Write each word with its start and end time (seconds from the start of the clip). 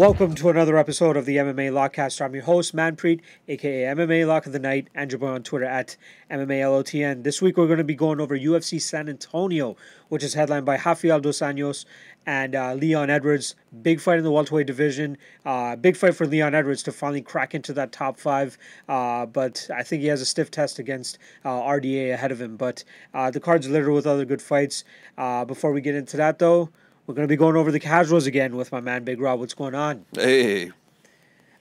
Welcome 0.00 0.34
to 0.36 0.48
another 0.48 0.78
episode 0.78 1.18
of 1.18 1.26
the 1.26 1.36
MMA 1.36 1.70
Lockcast. 1.70 2.24
I'm 2.24 2.32
your 2.32 2.44
host, 2.44 2.74
Manpreet, 2.74 3.20
aka 3.48 3.82
MMA 3.82 4.26
Lock 4.26 4.46
of 4.46 4.52
the 4.52 4.58
Night, 4.58 4.88
and 4.94 5.12
you're 5.12 5.22
on 5.26 5.42
Twitter 5.42 5.66
at 5.66 5.98
MMALOTN. 6.30 7.22
This 7.22 7.42
week 7.42 7.58
we're 7.58 7.66
going 7.66 7.76
to 7.76 7.84
be 7.84 7.94
going 7.94 8.18
over 8.18 8.34
UFC 8.34 8.80
San 8.80 9.10
Antonio, 9.10 9.76
which 10.08 10.24
is 10.24 10.32
headlined 10.32 10.64
by 10.64 10.76
Rafael 10.76 11.20
Dos 11.20 11.40
Anjos 11.40 11.84
and 12.24 12.54
uh, 12.54 12.72
Leon 12.72 13.10
Edwards. 13.10 13.56
Big 13.82 14.00
fight 14.00 14.16
in 14.16 14.24
the 14.24 14.30
welterweight 14.30 14.66
division. 14.66 15.18
Uh, 15.44 15.76
big 15.76 15.98
fight 15.98 16.14
for 16.14 16.26
Leon 16.26 16.54
Edwards 16.54 16.82
to 16.84 16.92
finally 16.92 17.20
crack 17.20 17.54
into 17.54 17.74
that 17.74 17.92
top 17.92 18.18
five. 18.18 18.56
Uh, 18.88 19.26
but 19.26 19.68
I 19.74 19.82
think 19.82 20.00
he 20.00 20.08
has 20.08 20.22
a 20.22 20.26
stiff 20.26 20.50
test 20.50 20.78
against 20.78 21.18
uh, 21.44 21.50
RDA 21.50 22.14
ahead 22.14 22.32
of 22.32 22.40
him. 22.40 22.56
But 22.56 22.84
uh, 23.12 23.30
the 23.30 23.40
card's 23.40 23.68
littered 23.68 23.92
with 23.92 24.06
other 24.06 24.24
good 24.24 24.40
fights. 24.40 24.82
Uh, 25.18 25.44
before 25.44 25.72
we 25.72 25.82
get 25.82 25.94
into 25.94 26.16
that, 26.16 26.38
though, 26.38 26.70
we're 27.10 27.14
going 27.14 27.26
to 27.26 27.32
be 27.32 27.36
going 27.36 27.56
over 27.56 27.72
the 27.72 27.80
casuals 27.80 28.26
again 28.26 28.54
with 28.54 28.70
my 28.70 28.80
man 28.80 29.02
Big 29.02 29.20
Rob. 29.20 29.40
What's 29.40 29.52
going 29.52 29.74
on? 29.74 30.06
Hey, 30.14 30.70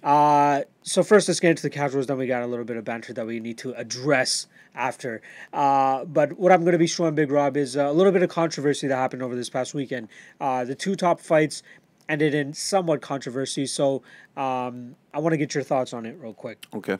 Uh, 0.03 0.61
so 0.83 1.01
first, 1.01 1.27
let's 1.27 1.39
get 1.39 1.49
into 1.49 1.63
the 1.63 1.71
casuals. 1.71 2.05
Then 2.05 2.19
we 2.19 2.27
got 2.27 2.43
a 2.43 2.45
little 2.45 2.65
bit 2.65 2.77
of 2.77 2.85
banter 2.85 3.13
that 3.13 3.25
we 3.25 3.39
need 3.39 3.57
to 3.57 3.73
address 3.73 4.45
after. 4.75 5.23
Uh, 5.51 6.05
but 6.05 6.37
what 6.37 6.51
I'm 6.51 6.61
going 6.61 6.73
to 6.73 6.77
be 6.77 6.85
showing 6.85 7.15
Big 7.15 7.31
Rob 7.31 7.57
is 7.57 7.75
a 7.75 7.91
little 7.91 8.11
bit 8.11 8.21
of 8.21 8.29
controversy 8.29 8.87
that 8.89 8.95
happened 8.95 9.23
over 9.23 9.35
this 9.35 9.49
past 9.49 9.73
weekend. 9.73 10.09
Uh, 10.39 10.65
the 10.65 10.75
two 10.75 10.95
top 10.95 11.19
fights 11.19 11.63
ended 12.07 12.35
in 12.35 12.53
somewhat 12.53 13.01
controversy. 13.01 13.65
So 13.65 14.03
um, 14.37 14.95
I 15.15 15.19
want 15.19 15.33
to 15.33 15.37
get 15.37 15.55
your 15.55 15.63
thoughts 15.63 15.93
on 15.93 16.05
it 16.05 16.15
real 16.19 16.35
quick. 16.35 16.67
okay. 16.75 16.99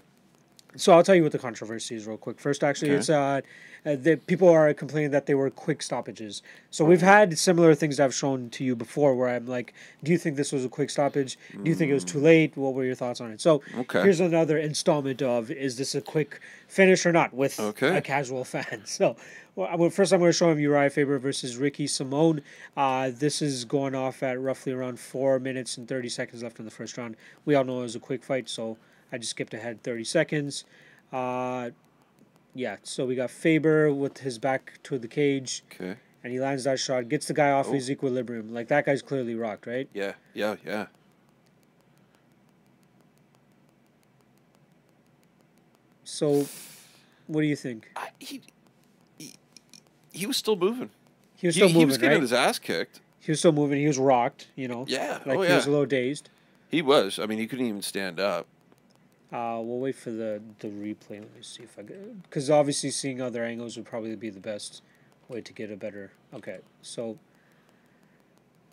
So 0.76 0.94
I'll 0.94 1.04
tell 1.04 1.16
you 1.16 1.24
what 1.24 1.32
the 1.32 1.40
controversy 1.40 1.96
is 1.96 2.06
real 2.06 2.18
quick. 2.18 2.40
First, 2.40 2.64
actually, 2.64 2.92
Okay. 2.92 3.00
it's 3.00 3.10
uh, 3.10 3.42
the 3.84 4.18
people 4.28 4.48
are 4.50 4.72
complaining 4.74 5.10
that 5.12 5.26
they 5.26 5.34
were 5.34 5.50
quick 5.50 5.82
stoppages. 5.82 6.44
So 6.70 6.86
we've 6.86 7.02
had 7.02 7.40
similar 7.40 7.74
things 7.74 8.00
I've 8.00 8.14
shown 8.14 8.50
to 8.52 8.64
you 8.64 8.76
before, 8.76 9.16
where 9.16 9.30
I'm 9.30 9.48
like, 9.48 9.74
do 10.04 10.12
you 10.12 10.18
think 10.20 10.36
this 10.36 10.52
was 10.52 10.64
a 10.64 10.70
quick 10.70 10.90
stoppage? 10.92 11.38
Do 11.64 11.70
you 11.70 11.76
think 11.76 11.90
it 11.90 11.96
was 11.96 12.04
too 12.04 12.20
late? 12.20 12.56
What 12.56 12.76
were 12.76 12.84
your 12.84 12.94
thoughts 12.96 13.20
on 13.20 13.32
it? 13.32 13.42
So 13.42 13.64
Okay. 13.78 14.04
here's 14.04 14.20
another 14.20 14.58
installment 14.60 15.22
of 15.24 15.50
is 15.50 15.78
this 15.78 15.96
a 15.96 16.02
quick 16.02 16.40
finish 16.68 17.06
or 17.06 17.12
not 17.12 17.34
with 17.34 17.60
Okay. 17.60 17.98
a 17.98 18.02
casual 18.02 18.44
fan? 18.44 18.84
So. 18.86 19.16
Well, 19.56 19.90
first, 19.90 20.14
I'm 20.14 20.20
going 20.20 20.30
to 20.30 20.38
show 20.38 20.52
him 20.52 20.58
Urijah 20.58 20.92
Faber 20.92 21.20
versus 21.20 21.58
Ricky 21.58 21.86
Simón. 21.86 22.42
Uh, 22.78 23.12
this 23.14 23.42
is 23.42 23.66
going 23.66 23.94
off 23.94 24.24
at 24.24 24.40
roughly 24.40 24.72
around 24.72 25.00
four 25.02 25.38
minutes 25.38 25.78
and 25.78 25.86
30 25.86 26.08
seconds 26.08 26.44
left 26.44 26.60
in 26.60 26.66
the 26.66 26.72
first 26.72 26.98
round. 26.98 27.18
We 27.44 27.56
all 27.56 27.66
know 27.66 27.80
it 27.80 27.84
was 27.84 27.96
a 27.96 28.00
quick 28.00 28.24
fight, 28.24 28.48
so 28.48 28.78
I 29.12 29.18
just 29.18 29.32
skipped 29.32 29.54
ahead 29.54 29.82
30 29.84 30.04
seconds. 30.04 30.66
Uh, 31.12 31.72
yeah, 32.54 32.78
so 32.84 33.06
we 33.06 33.16
got 33.16 33.30
Faber 33.32 33.94
with 33.94 34.20
his 34.20 34.38
back 34.38 34.80
to 34.84 34.98
the 35.00 35.08
cage, 35.08 35.64
Okay. 35.74 35.96
and 36.24 36.34
he 36.34 36.40
lands 36.40 36.64
that 36.66 36.80
shot, 36.80 37.08
gets 37.10 37.28
the 37.28 37.34
guy 37.34 37.52
off 37.52 37.68
Oh. 37.70 37.74
his 37.74 37.90
equilibrium. 37.90 38.54
Like, 38.54 38.68
that 38.70 38.86
guy's 38.86 39.02
clearly 39.02 39.36
rocked, 39.36 39.66
right? 39.68 39.88
Yeah. 39.94 40.14
Yeah. 40.34 40.56
Yeah. 40.66 40.88
So, 46.04 46.46
what 47.28 47.42
do 47.42 47.48
you 47.48 47.56
think? 47.56 47.90
I, 47.96 48.10
he, 48.20 48.42
he 49.18 49.34
he 50.12 50.26
was 50.26 50.38
still 50.38 50.56
moving. 50.56 50.90
He 51.36 51.48
was 51.48 51.56
still 51.56 51.68
he 51.68 51.74
moving, 51.74 51.88
He 51.88 51.92
was 51.92 51.98
getting 51.98 52.16
right? 52.18 52.22
his 52.22 52.34
ass 52.34 52.60
kicked. 52.60 53.00
He 53.20 53.32
was 53.32 53.40
still 53.40 53.52
moving. 53.52 53.80
He 53.80 53.88
was 53.88 53.98
rocked, 53.98 54.48
you 54.56 54.68
know? 54.68 54.86
Yeah. 54.88 55.20
Like, 55.26 55.38
oh 55.38 55.42
he 55.44 55.54
was 55.54 55.68
a 55.68 55.70
little 55.72 55.86
dazed. 55.86 56.30
He 56.70 56.82
was. 56.82 57.20
I 57.20 57.26
mean, 57.26 57.38
he 57.40 57.48
couldn't 57.48 57.66
even 57.68 57.82
stand 57.82 58.20
up. 58.20 58.48
Uh, 59.32 59.60
we'll 59.62 59.80
wait 59.80 59.96
for 59.96 60.10
the, 60.12 60.42
the 60.60 60.68
replay. 60.70 61.20
Let 61.20 61.36
me 61.36 61.42
see 61.42 61.64
if 61.64 61.78
I 61.78 61.84
get. 61.84 62.24
Because 62.24 62.50
obviously, 62.50 62.90
seeing 62.90 63.22
other 63.22 63.44
angles 63.44 63.78
would 63.78 63.86
probably 63.86 64.16
be 64.16 64.30
the 64.32 64.40
best 64.40 64.82
way 65.28 65.42
to 65.42 65.54
get 65.54 65.72
a 65.72 65.76
better. 65.76 66.12
Okay, 66.34 66.60
so. 66.82 67.18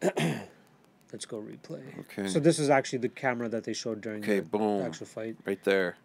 Let's 1.13 1.25
go 1.25 1.41
replay. 1.41 1.83
Okay. 2.01 2.29
So 2.29 2.41
this 2.41 2.59
is 2.59 2.69
actually 2.69 2.99
the 2.99 3.09
camera 3.09 3.49
that 3.49 3.65
they 3.65 3.73
showed 3.73 4.01
during 4.01 4.23
Okay. 4.23 4.41
the 4.41 4.47
Boom. 4.47 4.83
actual 4.83 5.07
fight. 5.07 5.37
Right 5.45 5.63
there. 5.65 5.97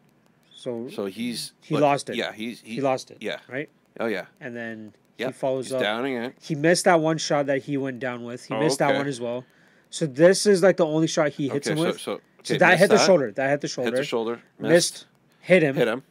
So, 0.53 0.87
So 0.89 1.05
he's. 1.07 1.53
He 1.61 1.73
look, 1.73 1.81
lost 1.81 2.09
it. 2.09 2.15
Yeah. 2.15 2.31
He's. 2.33 2.61
He, 2.61 2.75
he 2.75 2.81
lost 2.81 3.09
it. 3.11 3.17
Yeah. 3.19 3.39
Right. 3.49 3.69
Oh 3.99 4.05
yeah. 4.05 4.25
And 4.39 4.55
then 4.55 4.93
he 5.17 5.23
Yeah. 5.23 5.31
follows 5.31 5.65
He's 5.65 5.73
up. 5.73 5.81
downing 5.81 6.15
it. 6.17 6.35
He 6.39 6.53
missed 6.55 6.85
that 6.85 6.99
one 7.01 7.17
shot 7.17 7.47
that 7.47 7.63
he 7.63 7.77
went 7.77 7.99
down 7.99 8.23
with. 8.23 8.45
He 8.45 8.53
Oh, 8.53 8.59
missed 8.59 8.79
that 8.79 8.95
one 8.95 9.07
as 9.07 9.19
well. 9.19 9.43
So 9.89 10.05
this 10.05 10.45
is 10.45 10.61
like 10.63 10.77
the 10.77 10.85
only 10.85 11.07
shot 11.07 11.31
he 11.31 11.49
hits 11.49 11.67
okay. 11.67 11.73
him 11.73 11.83
So 11.83 11.91
with. 11.91 11.99
so. 11.99 12.21
So 12.43 12.55
that 12.57 12.69
missed 12.69 12.79
hit 12.79 12.89
the 12.89 12.97
shoulder. 12.97 13.31
That 13.31 13.49
hit 13.49 13.61
the 13.61 13.67
shoulder. 13.67 13.91
Hit 13.91 13.97
the 13.97 14.03
shoulder. 14.03 14.41
Missed. 14.59 15.05
Hit 15.41 15.63
him. 15.63 15.75
Hit 15.75 15.87
him. 15.87 16.03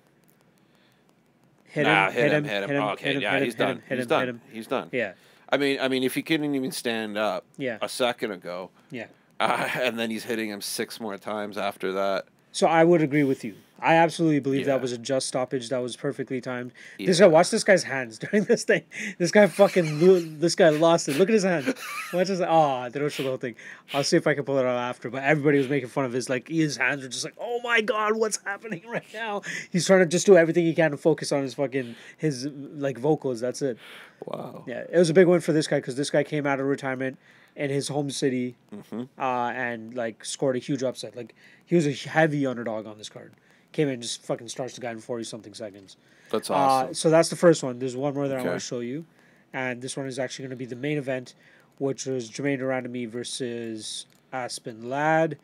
Hit 1.64 1.86
him. 1.86 1.92
Nah, 1.92 2.10
hit 2.10 2.32
him. 2.32 2.44
Hit 2.44 2.62
him. 2.64 2.68
Hit 2.68 2.76
him. 2.76 2.82
okay. 2.82 3.04
hit 3.04 3.16
him, 3.16 3.22
yeah. 3.22 3.32
hit 3.34 3.42
he's 3.44 3.54
done. 3.54 3.82
Hit 3.86 3.92
him. 3.92 3.98
he's 3.98 3.98
Hit 3.98 4.08
done. 4.08 4.28
him. 4.28 4.40
He's 4.52 4.66
done. 4.66 4.88
Yeah. 4.92 5.12
I 5.48 5.56
mean, 5.56 5.78
I 5.80 5.88
mean, 5.88 6.02
if 6.02 6.14
he 6.14 6.22
couldn't 6.22 6.54
even 6.54 6.70
stand 6.72 7.16
up 7.18 7.44
Yeah. 7.56 7.78
a 7.80 7.88
second 7.88 8.32
ago, 8.32 8.70
Yeah. 8.90 9.06
uh, 9.38 9.68
and 9.80 9.98
then 9.98 10.10
he's 10.10 10.24
hitting 10.24 10.48
him 10.50 10.60
six 10.60 11.00
more 11.00 11.16
times 11.16 11.56
after 11.58 11.92
that. 11.92 12.26
So 12.52 12.66
I 12.66 12.84
would 12.84 13.02
agree 13.02 13.24
with 13.24 13.44
you. 13.44 13.54
I 13.82 13.94
absolutely 13.94 14.40
believe 14.40 14.66
Yeah. 14.66 14.74
that 14.74 14.82
was 14.82 14.92
a 14.92 14.98
just 14.98 15.26
stoppage. 15.26 15.70
That 15.70 15.78
was 15.78 15.96
perfectly 15.96 16.38
timed. 16.42 16.72
This 16.98 17.18
guy, 17.18 17.26
watch 17.28 17.48
this 17.48 17.64
guy's 17.64 17.84
hands 17.84 18.18
during 18.24 18.44
this 18.44 18.64
thing. 18.64 18.82
This 19.16 19.30
guy 19.30 19.46
fucking, 19.46 20.00
lo- 20.06 20.20
this 20.20 20.54
guy 20.54 20.68
lost 20.68 21.08
it. 21.08 21.16
Look 21.16 21.30
at 21.30 21.32
his 21.32 21.44
hands. 21.44 21.72
Watch 22.12 22.28
his. 22.28 22.42
Oh, 22.42 22.88
they 22.90 23.00
don't 23.00 23.10
show 23.10 23.22
the 23.22 23.30
whole 23.30 23.38
thing. 23.38 23.54
I'll 23.94 24.04
see 24.04 24.18
if 24.18 24.26
I 24.26 24.34
can 24.34 24.44
pull 24.44 24.58
it 24.58 24.66
out 24.66 24.76
after. 24.76 25.08
But 25.08 25.22
everybody 25.22 25.56
was 25.56 25.68
making 25.70 25.88
fun 25.88 26.04
of 26.04 26.12
his 26.12 26.28
like 26.28 26.48
his 26.48 26.76
hands 26.76 27.02
were 27.02 27.08
just 27.08 27.24
like, 27.24 27.36
oh 27.40 27.60
my 27.64 27.80
god, 27.80 28.16
what's 28.16 28.38
happening 28.44 28.82
right 28.88 29.02
now? 29.14 29.40
He's 29.72 29.86
trying 29.86 30.00
to 30.00 30.06
just 30.06 30.26
do 30.26 30.36
everything 30.36 30.66
he 30.66 30.74
can 30.74 30.90
to 30.90 30.98
focus 30.98 31.32
on 31.32 31.40
his 31.42 31.54
fucking 31.54 31.94
his 32.18 32.48
like 32.52 32.98
vocals. 32.98 33.40
That's 33.40 33.62
it. 33.62 33.78
Wow. 34.26 34.64
Yeah, 34.66 34.84
it 34.92 34.98
was 34.98 35.08
a 35.08 35.14
big 35.14 35.26
win 35.26 35.40
for 35.40 35.52
this 35.52 35.66
guy 35.66 35.78
because 35.78 35.96
this 35.96 36.10
guy 36.10 36.22
came 36.22 36.46
out 36.46 36.60
of 36.60 36.66
retirement 36.66 37.16
in 37.56 37.70
his 37.70 37.88
home 37.88 38.10
city, 38.10 38.56
Mm-hmm. 38.74 39.02
uh, 39.18 39.50
and 39.50 39.94
like 39.94 40.22
scored 40.24 40.56
a 40.56 40.58
huge 40.58 40.82
upset. 40.82 41.16
Like 41.16 41.34
he 41.70 41.76
was 41.76 41.86
a 41.86 41.92
heavy 41.92 42.44
underdog 42.46 42.84
on 42.84 42.98
this 42.98 43.08
card. 43.08 43.32
Came 43.70 43.86
in 43.86 43.94
and 43.94 44.02
just 44.02 44.22
fucking 44.24 44.48
starts 44.48 44.74
the 44.74 44.80
guy 44.80 44.90
in 44.90 44.98
forty 44.98 45.22
something 45.22 45.54
seconds. 45.54 45.96
That's 46.28 46.50
Uh, 46.50 46.54
awesome. 46.54 46.94
so 46.94 47.10
that's 47.10 47.28
the 47.28 47.36
first 47.36 47.62
one. 47.62 47.78
There's 47.78 47.94
one 47.96 48.12
more 48.12 48.26
that 48.26 48.36
I 48.38 48.42
want 48.42 48.56
to 48.56 48.66
show 48.66 48.80
you, 48.80 49.04
and 49.52 49.80
this 49.80 49.96
one 49.96 50.08
is 50.08 50.18
actually 50.18 50.42
going 50.44 50.50
to 50.50 50.56
be 50.56 50.64
the 50.66 50.74
main 50.74 50.98
event, 50.98 51.34
which 51.78 52.06
was 52.06 52.28
Germaine 52.28 52.58
de 52.58 52.64
Randamie 52.64 53.08
versus 53.08 54.06
Aspen 54.32 54.90
Ladd. 54.90 55.38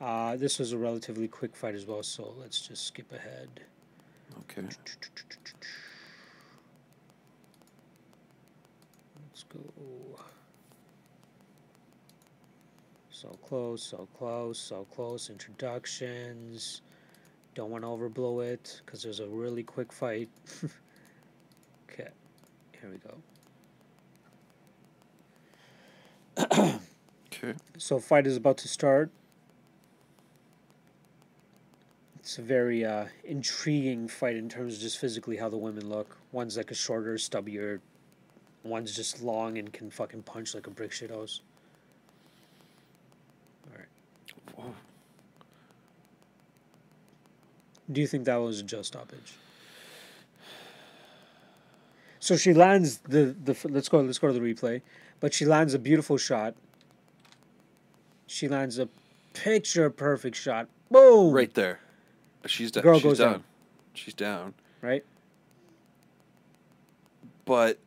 Uh, 0.00 0.36
this 0.36 0.60
was 0.60 0.72
a 0.72 0.78
relatively 0.78 1.26
quick 1.26 1.56
fight 1.56 1.74
as 1.74 1.84
well, 1.84 2.04
so 2.04 2.32
let's 2.40 2.60
just 2.68 2.86
skip 2.86 3.10
ahead. 3.12 3.48
okay. 4.48 4.62
Let's 9.28 9.44
go. 9.52 10.11
So 13.22 13.28
close, 13.46 13.82
so 13.84 14.08
close, 14.18 14.58
so 14.58 14.84
close. 14.92 15.30
Introductions. 15.30 16.82
Don't 17.54 17.70
want 17.70 17.84
to 17.84 17.88
overblow 17.88 18.44
it 18.44 18.80
because 18.84 19.00
there's 19.00 19.20
a 19.20 19.28
really 19.28 19.62
quick 19.62 19.92
fight. 19.92 20.28
okay, 21.88 22.08
here 22.80 22.90
we 22.90 22.98
go. 22.98 23.16
Okay. 27.32 27.54
So 27.78 28.00
fight 28.00 28.26
is 28.26 28.36
about 28.36 28.58
to 28.58 28.68
start. 28.68 29.10
It's 32.18 32.38
a 32.38 32.42
very 32.42 32.84
uh, 32.84 33.06
intriguing 33.22 34.08
fight 34.08 34.34
in 34.34 34.48
terms 34.48 34.74
of 34.74 34.80
just 34.80 34.98
physically 34.98 35.36
how 35.36 35.48
the 35.48 35.56
women 35.56 35.88
look. 35.88 36.18
One's 36.32 36.56
like 36.56 36.72
a 36.72 36.74
shorter, 36.74 37.14
stubbier. 37.14 37.78
One's 38.64 38.96
just 38.96 39.22
long 39.22 39.58
and 39.58 39.72
can 39.72 39.90
fucking 39.90 40.24
punch 40.24 40.56
like 40.56 40.66
a 40.66 40.70
brick 40.70 40.90
shit 40.90 41.10
house. 41.10 41.42
Alright. 43.70 43.88
Whoa. 44.54 44.74
Do 47.92 48.00
you 48.00 48.06
think 48.06 48.24
that 48.24 48.36
was 48.36 48.60
a 48.60 48.62
just 48.62 48.88
stoppage? 48.88 49.34
So 52.20 52.36
she 52.36 52.54
lands 52.54 52.98
the 52.98 53.34
the 53.44 53.56
let's 53.68 53.88
go 53.88 54.00
let's 54.00 54.18
go 54.18 54.28
to 54.28 54.32
the 54.32 54.40
replay, 54.40 54.80
but 55.20 55.34
she 55.34 55.44
lands 55.44 55.74
a 55.74 55.78
beautiful 55.78 56.16
shot. 56.16 56.54
She 58.26 58.48
lands 58.48 58.78
a 58.78 58.88
picture 59.34 59.90
perfect 59.90 60.36
shot. 60.36 60.68
Boom! 60.90 61.32
Right 61.32 61.52
there. 61.54 61.80
She's 62.46 62.70
done. 62.70 62.82
Girl 62.82 62.94
She's 62.98 63.02
goes 63.04 63.18
down. 63.18 63.32
down. 63.32 63.44
She's 63.94 64.14
down. 64.14 64.54
Right. 64.80 65.04
But 67.44 67.78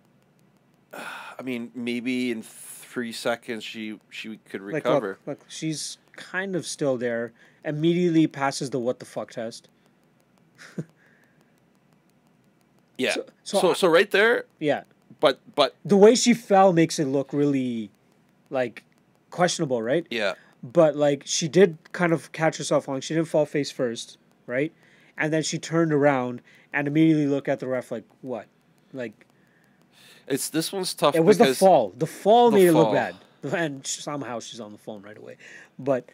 I 0.93 1.41
mean, 1.43 1.71
maybe 1.73 2.31
in 2.31 2.41
three 2.43 3.11
seconds 3.13 3.63
she 3.63 3.99
she 4.09 4.37
could 4.49 4.61
Like 4.61 4.75
recover. 4.85 5.17
look, 5.25 5.39
look, 5.39 5.45
she's 5.47 5.97
kind 6.15 6.55
of 6.55 6.65
still 6.65 6.97
there. 6.97 7.31
Immediately 7.63 8.27
passes 8.27 8.69
the 8.69 8.79
what 8.79 8.99
the 8.99 9.05
fuck 9.05 9.31
test. 9.31 9.69
yeah. 12.97 13.13
so- 13.13 13.25
So 13.43 13.59
so 13.59 13.73
so, 13.73 13.87
right 13.87 14.09
there. 14.09 14.45
Yeah. 14.59 14.83
But 15.19 15.39
but 15.55 15.75
The 15.85 15.97
way 15.97 16.15
she 16.15 16.33
fell 16.33 16.73
makes 16.73 16.99
it 16.99 17.05
look 17.05 17.31
really, 17.33 17.89
like, 18.49 18.83
questionable, 19.29 19.81
right? 19.81 20.05
yeah. 20.09 20.33
but 20.63 20.95
like 20.95 21.21
she 21.25 21.47
did 21.47 21.77
kind 21.91 22.11
of 22.13 22.31
catch 22.31 22.57
herself 22.57 22.89
on. 22.89 22.99
She 23.01 23.13
didn't 23.13 23.27
fall 23.27 23.45
face 23.45 23.69
first, 23.71 24.17
right? 24.47 24.71
And 25.17 25.31
then 25.31 25.43
she 25.43 25.57
turned 25.59 25.93
around 25.93 26.41
and 26.73 26.87
immediately 26.87 27.27
looked 27.27 27.47
at 27.47 27.59
the 27.59 27.67
ref 27.67 27.91
like, 27.91 28.03
"What?" 28.21 28.47
Like 28.93 29.25
It's 30.27 30.49
this 30.49 30.73
one's 30.73 30.93
tough. 30.95 31.15
it 31.15 31.23
was 31.23 31.37
the 31.37 31.53
fall. 31.53 31.93
The 31.95 32.07
fall 32.07 32.49
The 32.49 32.57
made 32.57 32.67
it 32.67 32.73
look 32.73 32.93
bad, 32.93 33.15
and 33.53 33.85
somehow 33.85 34.39
she's 34.39 34.59
on 34.59 34.71
the 34.71 34.77
phone 34.79 35.01
right 35.03 35.17
away. 35.17 35.37
But 35.77 36.09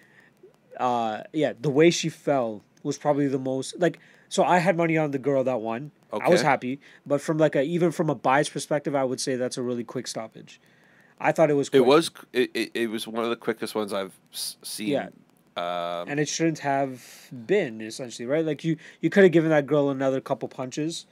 uh, 0.78 1.24
yeah, 1.34 1.54
the 1.60 1.70
way 1.70 1.90
she 1.90 2.10
fell 2.10 2.62
was 2.84 2.98
probably 2.98 3.28
the 3.30 3.40
most 3.40 3.80
like. 3.80 4.00
So 4.32 4.46
I 4.46 4.60
had 4.60 4.78
money 4.78 4.98
on 4.98 5.12
the 5.12 5.20
girl 5.20 5.44
that 5.44 5.60
won. 5.60 5.92
I 6.14 6.30
was 6.30 6.42
happy, 6.42 6.80
but 7.06 7.20
from 7.20 7.38
like 7.38 7.54
a 7.54 7.64
even 7.64 7.92
from 7.92 8.10
a 8.10 8.16
bias 8.16 8.48
perspective, 8.48 8.96
I 8.96 9.04
would 9.04 9.20
say 9.20 9.36
that's 9.36 9.58
a 9.58 9.62
really 9.62 9.84
quick 9.84 10.08
stoppage. 10.08 10.62
I 11.20 11.34
thought 11.34 11.50
it 11.50 11.56
was. 11.56 11.68
Quick. 11.68 11.82
It 11.82 11.86
was 11.86 12.12
it, 12.32 12.50
it, 12.54 12.72
it 12.74 12.90
was 12.90 13.06
one 13.06 13.26
of 13.26 13.30
the 13.30 13.36
quickest 13.36 13.76
ones 13.76 13.92
I've 13.92 14.18
seen. 14.32 14.88
Yeah. 14.88 15.10
Um, 15.58 16.08
and 16.08 16.18
it 16.18 16.30
shouldn't 16.30 16.60
have 16.60 17.30
been 17.46 17.82
essentially 17.82 18.26
right. 18.26 18.46
Like 18.46 18.64
you, 18.64 18.78
you 19.02 19.10
could 19.10 19.24
have 19.24 19.34
given 19.34 19.50
that 19.50 19.68
girl 19.68 19.90
another 19.90 20.22
couple 20.22 20.48
punches. 20.48 21.08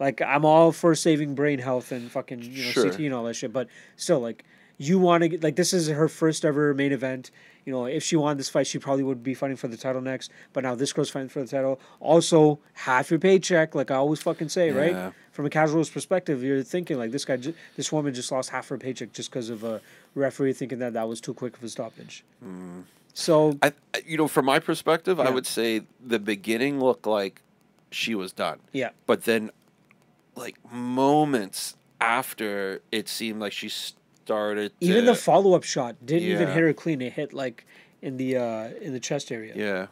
Like 0.00 0.20
I'm 0.20 0.44
all 0.44 0.72
for 0.72 0.96
saving 0.96 1.36
brain 1.36 1.60
health 1.60 1.92
and 1.92 2.10
fucking 2.10 2.42
you 2.42 2.64
know 2.64 2.70
Sure. 2.72 2.90
CT 2.90 2.98
and 3.02 3.14
all 3.14 3.22
that 3.22 3.34
shit, 3.34 3.52
but 3.52 3.68
still 3.94 4.18
like 4.18 4.44
you 4.78 4.98
want 4.98 5.22
to 5.22 5.38
like 5.38 5.54
this 5.54 5.72
is 5.72 5.86
her 5.86 6.08
first 6.08 6.44
ever 6.44 6.74
main 6.74 6.90
event. 6.90 7.30
You 7.64 7.72
know, 7.72 7.86
if 7.86 8.02
she 8.02 8.16
won 8.16 8.36
this 8.36 8.48
fight, 8.50 8.66
she 8.66 8.78
probably 8.78 9.02
would 9.04 9.22
be 9.22 9.32
fighting 9.34 9.56
for 9.56 9.68
the 9.68 9.76
title 9.76 10.02
next. 10.02 10.30
But 10.52 10.64
now 10.64 10.74
this 10.74 10.92
girl's 10.92 11.08
fighting 11.10 11.30
for 11.30 11.40
the 11.40 11.46
title. 11.48 11.80
Also, 12.00 12.58
half 12.74 13.10
your 13.10 13.18
paycheck, 13.20 13.74
like 13.74 13.90
I 13.90 13.94
always 13.96 14.20
fucking 14.20 14.50
say, 14.50 14.68
Yeah. 14.70 14.78
right? 15.06 15.12
From 15.32 15.46
a 15.46 15.50
casual's 15.50 15.90
perspective, 15.90 16.42
you're 16.44 16.62
thinking 16.62 16.98
like 16.98 17.10
this 17.10 17.24
guy, 17.24 17.36
ju- 17.38 17.54
this 17.76 17.90
woman 17.90 18.12
just 18.14 18.30
lost 18.30 18.50
half 18.50 18.68
her 18.68 18.78
paycheck 18.78 19.12
just 19.12 19.30
because 19.30 19.48
of 19.50 19.64
a 19.64 19.80
referee 20.14 20.52
thinking 20.52 20.78
that 20.80 20.92
that 20.92 21.08
was 21.08 21.20
too 21.20 21.34
quick 21.34 21.56
of 21.56 21.64
a 21.64 21.68
stoppage. 21.68 22.22
Mm. 22.44 22.84
So 23.14 23.58
I, 23.62 23.72
you 24.06 24.16
know, 24.16 24.28
from 24.28 24.44
my 24.44 24.58
perspective, 24.58 25.18
I 25.20 25.30
would 25.30 25.46
say 25.46 25.82
the 26.04 26.18
beginning 26.18 26.80
looked 26.80 27.06
like 27.06 27.42
she 27.90 28.14
was 28.14 28.32
done, 28.32 28.58
yeah, 28.72 28.90
but 29.06 29.22
then, 29.24 29.50
like 30.34 30.56
moments 30.72 31.76
after, 32.00 32.80
it 32.90 33.08
seemed 33.08 33.40
like 33.40 33.52
she 33.52 33.68
started. 34.24 34.72
To, 34.80 34.86
Even 34.86 35.04
the 35.06 35.14
follow 35.14 35.54
up 35.54 35.64
shot 35.64 35.96
didn't 36.04 36.28
even 36.28 36.48
hit 36.48 36.56
her 36.62 36.72
clean. 36.72 37.00
It 37.02 37.12
hit 37.12 37.32
like 37.32 37.66
in 38.02 38.16
the 38.16 38.36
uh 38.36 38.68
in 38.80 38.92
the 38.92 39.00
chest 39.00 39.30
area. 39.32 39.52
yeah, 39.56 39.86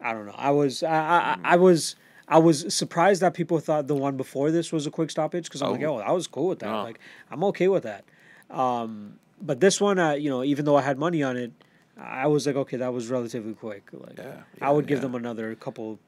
I 0.00 0.12
don't 0.12 0.26
know. 0.26 0.34
I 0.36 0.50
was 0.50 0.82
I 0.82 0.88
I, 1.32 1.36
Mm. 1.36 1.40
I 1.44 1.56
was 1.56 1.96
I 2.30 2.38
was 2.38 2.72
surprised 2.74 3.22
that 3.22 3.32
people 3.34 3.58
thought 3.58 3.86
the 3.86 3.94
one 3.94 4.16
before 4.16 4.50
this 4.50 4.70
was 4.72 4.86
a 4.86 4.90
quick 4.90 5.10
stoppage 5.10 5.44
because 5.44 5.62
I'm 5.62 5.72
like, 5.72 5.82
Oh. 5.82 5.96
oh, 5.96 5.98
I 5.98 6.12
was 6.12 6.26
cool 6.26 6.48
with 6.48 6.58
that. 6.60 6.70
No. 6.70 6.82
Like 6.84 7.00
I'm 7.30 7.42
okay 7.44 7.68
with 7.68 7.84
that. 7.84 8.04
Um, 8.50 9.18
but 9.40 9.60
this 9.60 9.80
one, 9.80 9.98
uh, 9.98 10.12
you 10.12 10.30
know, 10.30 10.42
even 10.44 10.64
though 10.64 10.76
I 10.76 10.82
had 10.82 10.98
money 10.98 11.22
on 11.22 11.36
it, 11.36 11.52
I 11.96 12.26
was 12.26 12.46
like, 12.46 12.56
okay, 12.56 12.76
that 12.78 12.92
was 12.92 13.08
relatively 13.08 13.54
quick. 13.54 13.88
Like 13.92 14.18
Yeah, 14.18 14.42
I 14.60 14.70
would 14.70 14.86
give 14.86 14.98
yeah. 14.98 15.02
them 15.02 15.14
another 15.14 15.54
couple. 15.54 15.98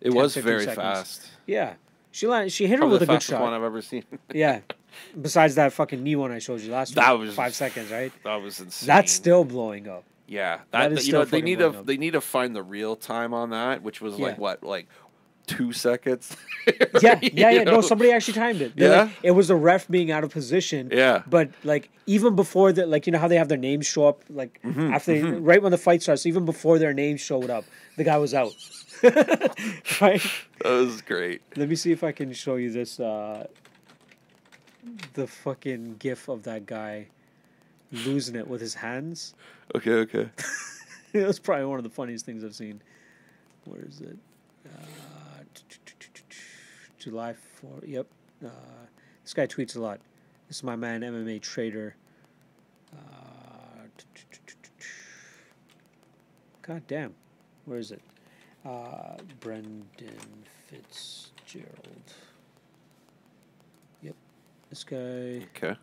it 0.00 0.10
10, 0.10 0.14
was 0.14 0.36
very 0.36 0.60
seconds. 0.60 0.76
fast. 0.76 1.26
Yeah, 1.46 1.74
she 2.12 2.26
landed, 2.26 2.50
she 2.52 2.66
hit 2.66 2.74
her 2.74 2.78
Probably 2.78 2.94
with 2.98 3.02
a 3.02 3.12
good 3.12 3.22
shot. 3.22 3.40
one 3.42 3.52
I've 3.52 3.62
ever 3.62 3.82
seen. 3.82 4.04
Yeah. 4.32 4.60
Besides 5.20 5.54
that 5.54 5.72
fucking 5.72 6.02
knee 6.02 6.16
one 6.16 6.32
I 6.32 6.40
showed 6.40 6.60
you 6.60 6.72
last 6.72 6.94
That 6.96 7.12
week, 7.18 7.26
was- 7.28 7.34
five 7.34 7.54
seconds, 7.54 7.90
right? 7.90 8.12
that 8.24 8.36
was 8.36 8.58
insane. 8.60 8.86
That's 8.88 9.12
still 9.12 9.44
blowing 9.44 9.88
up. 9.88 10.04
yeah. 10.26 10.60
that 10.72 11.04
you 11.04 11.12
know 11.12 11.24
they 11.24 11.40
need 11.42 11.58
to 11.60 11.68
up. 11.68 11.86
they 11.86 11.96
need 11.96 12.12
to 12.14 12.20
find 12.20 12.54
the 12.56 12.62
real 12.62 12.96
time 12.96 13.32
on 13.32 13.50
that, 13.50 13.82
which 13.82 14.00
was 14.00 14.18
Yeah. 14.18 14.26
like 14.26 14.38
what 14.38 14.62
like 14.64 14.88
two 15.46 15.72
seconds. 15.72 16.36
Yeah, 17.02 17.18
yeah, 17.22 17.50
yeah. 17.50 17.62
No, 17.64 17.80
somebody 17.80 18.12
actually 18.12 18.34
timed 18.34 18.60
it. 18.60 18.76
They're 18.76 18.90
like- 19.04 19.08
Yeah? 19.08 19.28
it 19.28 19.30
was 19.30 19.48
the 19.48 19.56
ref 19.56 19.88
being 19.88 20.10
out 20.10 20.22
of 20.24 20.30
position. 20.30 20.90
Yeah. 20.92 21.22
But 21.26 21.50
like 21.64 21.88
even 22.06 22.36
before 22.36 22.72
that, 22.72 22.88
like 22.88 23.06
you 23.06 23.12
know 23.12 23.18
how 23.18 23.28
they 23.28 23.36
have 23.36 23.48
their 23.48 23.58
names 23.58 23.86
show 23.86 24.06
up, 24.06 24.22
like 24.28 24.60
Mm-hmm, 24.64 24.92
after 24.92 25.12
they, 25.14 25.22
right 25.22 25.62
when 25.62 25.70
the 25.72 25.78
fight 25.78 26.02
starts, 26.02 26.26
even 26.26 26.44
before 26.44 26.78
their 26.78 26.92
names 26.92 27.20
showed 27.20 27.48
up, 27.50 27.64
the 27.96 28.04
guy 28.04 28.18
was 28.18 28.34
out. 28.34 28.52
right. 30.00 30.22
That 30.62 30.70
was 30.70 31.02
great. 31.02 31.42
Let 31.56 31.68
me 31.68 31.74
see 31.76 31.92
if 31.92 32.04
I 32.04 32.12
can 32.12 32.32
show 32.32 32.56
you 32.56 32.70
this. 32.70 33.00
uh 33.00 33.46
The 35.14 35.26
fucking 35.26 35.96
gif 35.98 36.28
of 36.28 36.42
that 36.44 36.66
guy 36.66 37.06
losing 37.92 38.36
it 38.36 38.46
with 38.46 38.60
his 38.60 38.74
hands. 38.74 39.34
Okay, 39.74 39.92
okay. 39.92 40.30
it 41.12 41.26
was 41.26 41.38
probably 41.38 41.66
one 41.66 41.78
of 41.78 41.84
the 41.84 41.90
funniest 41.90 42.26
things 42.26 42.44
I've 42.44 42.54
seen. 42.54 42.80
Where 43.64 43.82
is 43.82 44.00
it? 44.00 44.16
Uh, 44.66 45.42
July 46.98 47.34
4. 47.60 47.70
Yep. 47.86 48.06
Uh, 48.44 48.48
this 49.22 49.34
guy 49.34 49.46
tweets 49.46 49.76
a 49.76 49.80
lot. 49.80 50.00
This 50.48 50.58
is 50.58 50.64
my 50.64 50.76
man, 50.76 51.02
MMA 51.02 51.40
Trader. 51.40 51.94
Uh, 52.92 53.86
God 56.62 56.82
damn. 56.86 57.14
Where 57.64 57.78
is 57.78 57.90
it? 57.90 58.02
Uh, 58.64 59.16
Brendan 59.40 60.44
Fitzgerald. 60.68 62.14
Yep. 64.02 64.14
This 64.68 64.84
guy. 64.84 65.46
Okay. 65.56 65.76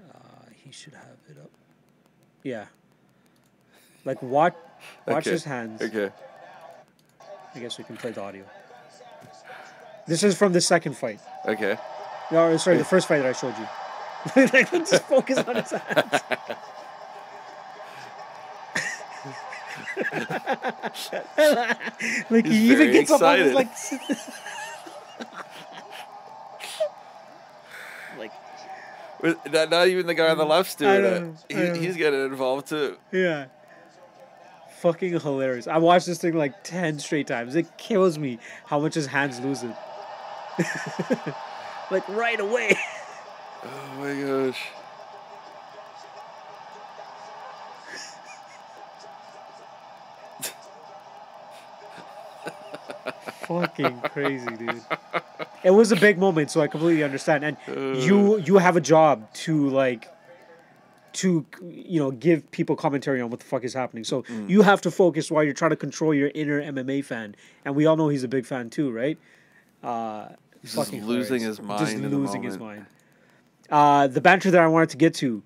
Uh, 0.00 0.44
he 0.64 0.70
should 0.70 0.94
have 0.94 1.16
it 1.28 1.38
up. 1.42 1.50
Yeah. 2.42 2.66
Like 4.04 4.22
watch, 4.22 4.54
watch 5.06 5.26
Okay. 5.26 5.30
his 5.30 5.44
hands. 5.44 5.80
Okay. 5.80 6.10
I 7.54 7.58
guess 7.58 7.78
we 7.78 7.84
can 7.84 7.96
play 7.96 8.10
the 8.10 8.20
audio. 8.22 8.44
This 10.06 10.22
is 10.22 10.36
from 10.36 10.52
the 10.52 10.60
second 10.60 10.96
fight. 10.96 11.20
Okay. 11.46 11.76
No, 12.30 12.56
sorry, 12.56 12.78
the 12.78 12.84
first 12.84 13.06
fight 13.08 13.18
that 13.18 13.26
I 13.26 13.32
showed 13.32 13.54
you. 13.58 13.66
like, 14.52 14.70
just 14.70 15.04
focus 15.04 15.38
on 15.38 15.56
his 15.56 15.70
hands. 15.70 16.20
like 22.30 22.46
He's 22.46 22.54
he 22.54 22.72
even 22.72 22.92
gets 22.92 23.10
up 23.10 23.22
on 23.22 23.38
his 23.38 23.54
like. 23.54 23.68
like 28.18 28.32
Not, 29.52 29.70
not 29.70 29.88
even 29.88 30.06
the 30.06 30.14
guy 30.14 30.30
on 30.30 30.38
the 30.38 30.44
left's 30.44 30.74
doing 30.74 31.36
it. 31.48 31.76
He, 31.76 31.86
he's 31.86 31.96
getting 31.96 32.24
involved 32.24 32.68
too. 32.68 32.96
Yeah. 33.12 33.46
Fucking 34.80 35.20
hilarious. 35.20 35.68
I 35.68 35.78
watched 35.78 36.06
this 36.06 36.18
thing 36.18 36.34
like 36.34 36.64
10 36.64 36.98
straight 36.98 37.28
times. 37.28 37.54
It 37.54 37.78
kills 37.78 38.18
me 38.18 38.38
how 38.66 38.80
much 38.80 38.94
his 38.94 39.06
hands 39.06 39.38
lose 39.40 39.62
it. 39.62 39.76
like 41.90 42.06
right 42.08 42.40
away. 42.40 42.76
Oh 43.64 43.94
my 43.98 44.20
gosh. 44.20 44.60
Fucking 53.60 54.00
crazy, 54.12 54.56
dude. 54.56 54.82
It 55.62 55.70
was 55.70 55.92
a 55.92 55.96
big 55.96 56.18
moment, 56.18 56.50
so 56.50 56.60
I 56.60 56.66
completely 56.66 57.02
understand. 57.04 57.44
And 57.44 57.56
you 58.02 58.38
you 58.38 58.58
have 58.58 58.76
a 58.76 58.80
job 58.80 59.32
to 59.34 59.68
like 59.68 60.08
to 61.14 61.44
you 61.62 62.00
know 62.00 62.10
give 62.10 62.50
people 62.50 62.74
commentary 62.74 63.20
on 63.20 63.30
what 63.30 63.40
the 63.40 63.46
fuck 63.46 63.64
is 63.64 63.74
happening. 63.74 64.04
So 64.04 64.24
you 64.48 64.62
have 64.62 64.80
to 64.82 64.90
focus 64.90 65.30
while 65.30 65.44
you're 65.44 65.52
trying 65.54 65.70
to 65.70 65.76
control 65.76 66.14
your 66.14 66.30
inner 66.34 66.60
MMA 66.60 67.04
fan. 67.04 67.34
And 67.64 67.76
we 67.76 67.86
all 67.86 67.96
know 67.96 68.08
he's 68.08 68.24
a 68.24 68.28
big 68.28 68.46
fan 68.46 68.70
too, 68.70 68.90
right? 68.90 69.18
Uh 69.82 70.28
He's 70.60 70.76
just 70.76 70.92
losing 70.92 71.42
his 71.42 71.60
mind 71.60 71.80
Just 71.80 71.96
losing 71.96 72.42
his 72.44 72.58
mind. 72.58 72.86
Uh 73.68 74.06
the 74.06 74.20
banter 74.20 74.50
that 74.50 74.60
I 74.60 74.68
wanted 74.68 74.90
to 74.90 74.96
get 74.96 75.14
to. 75.14 75.42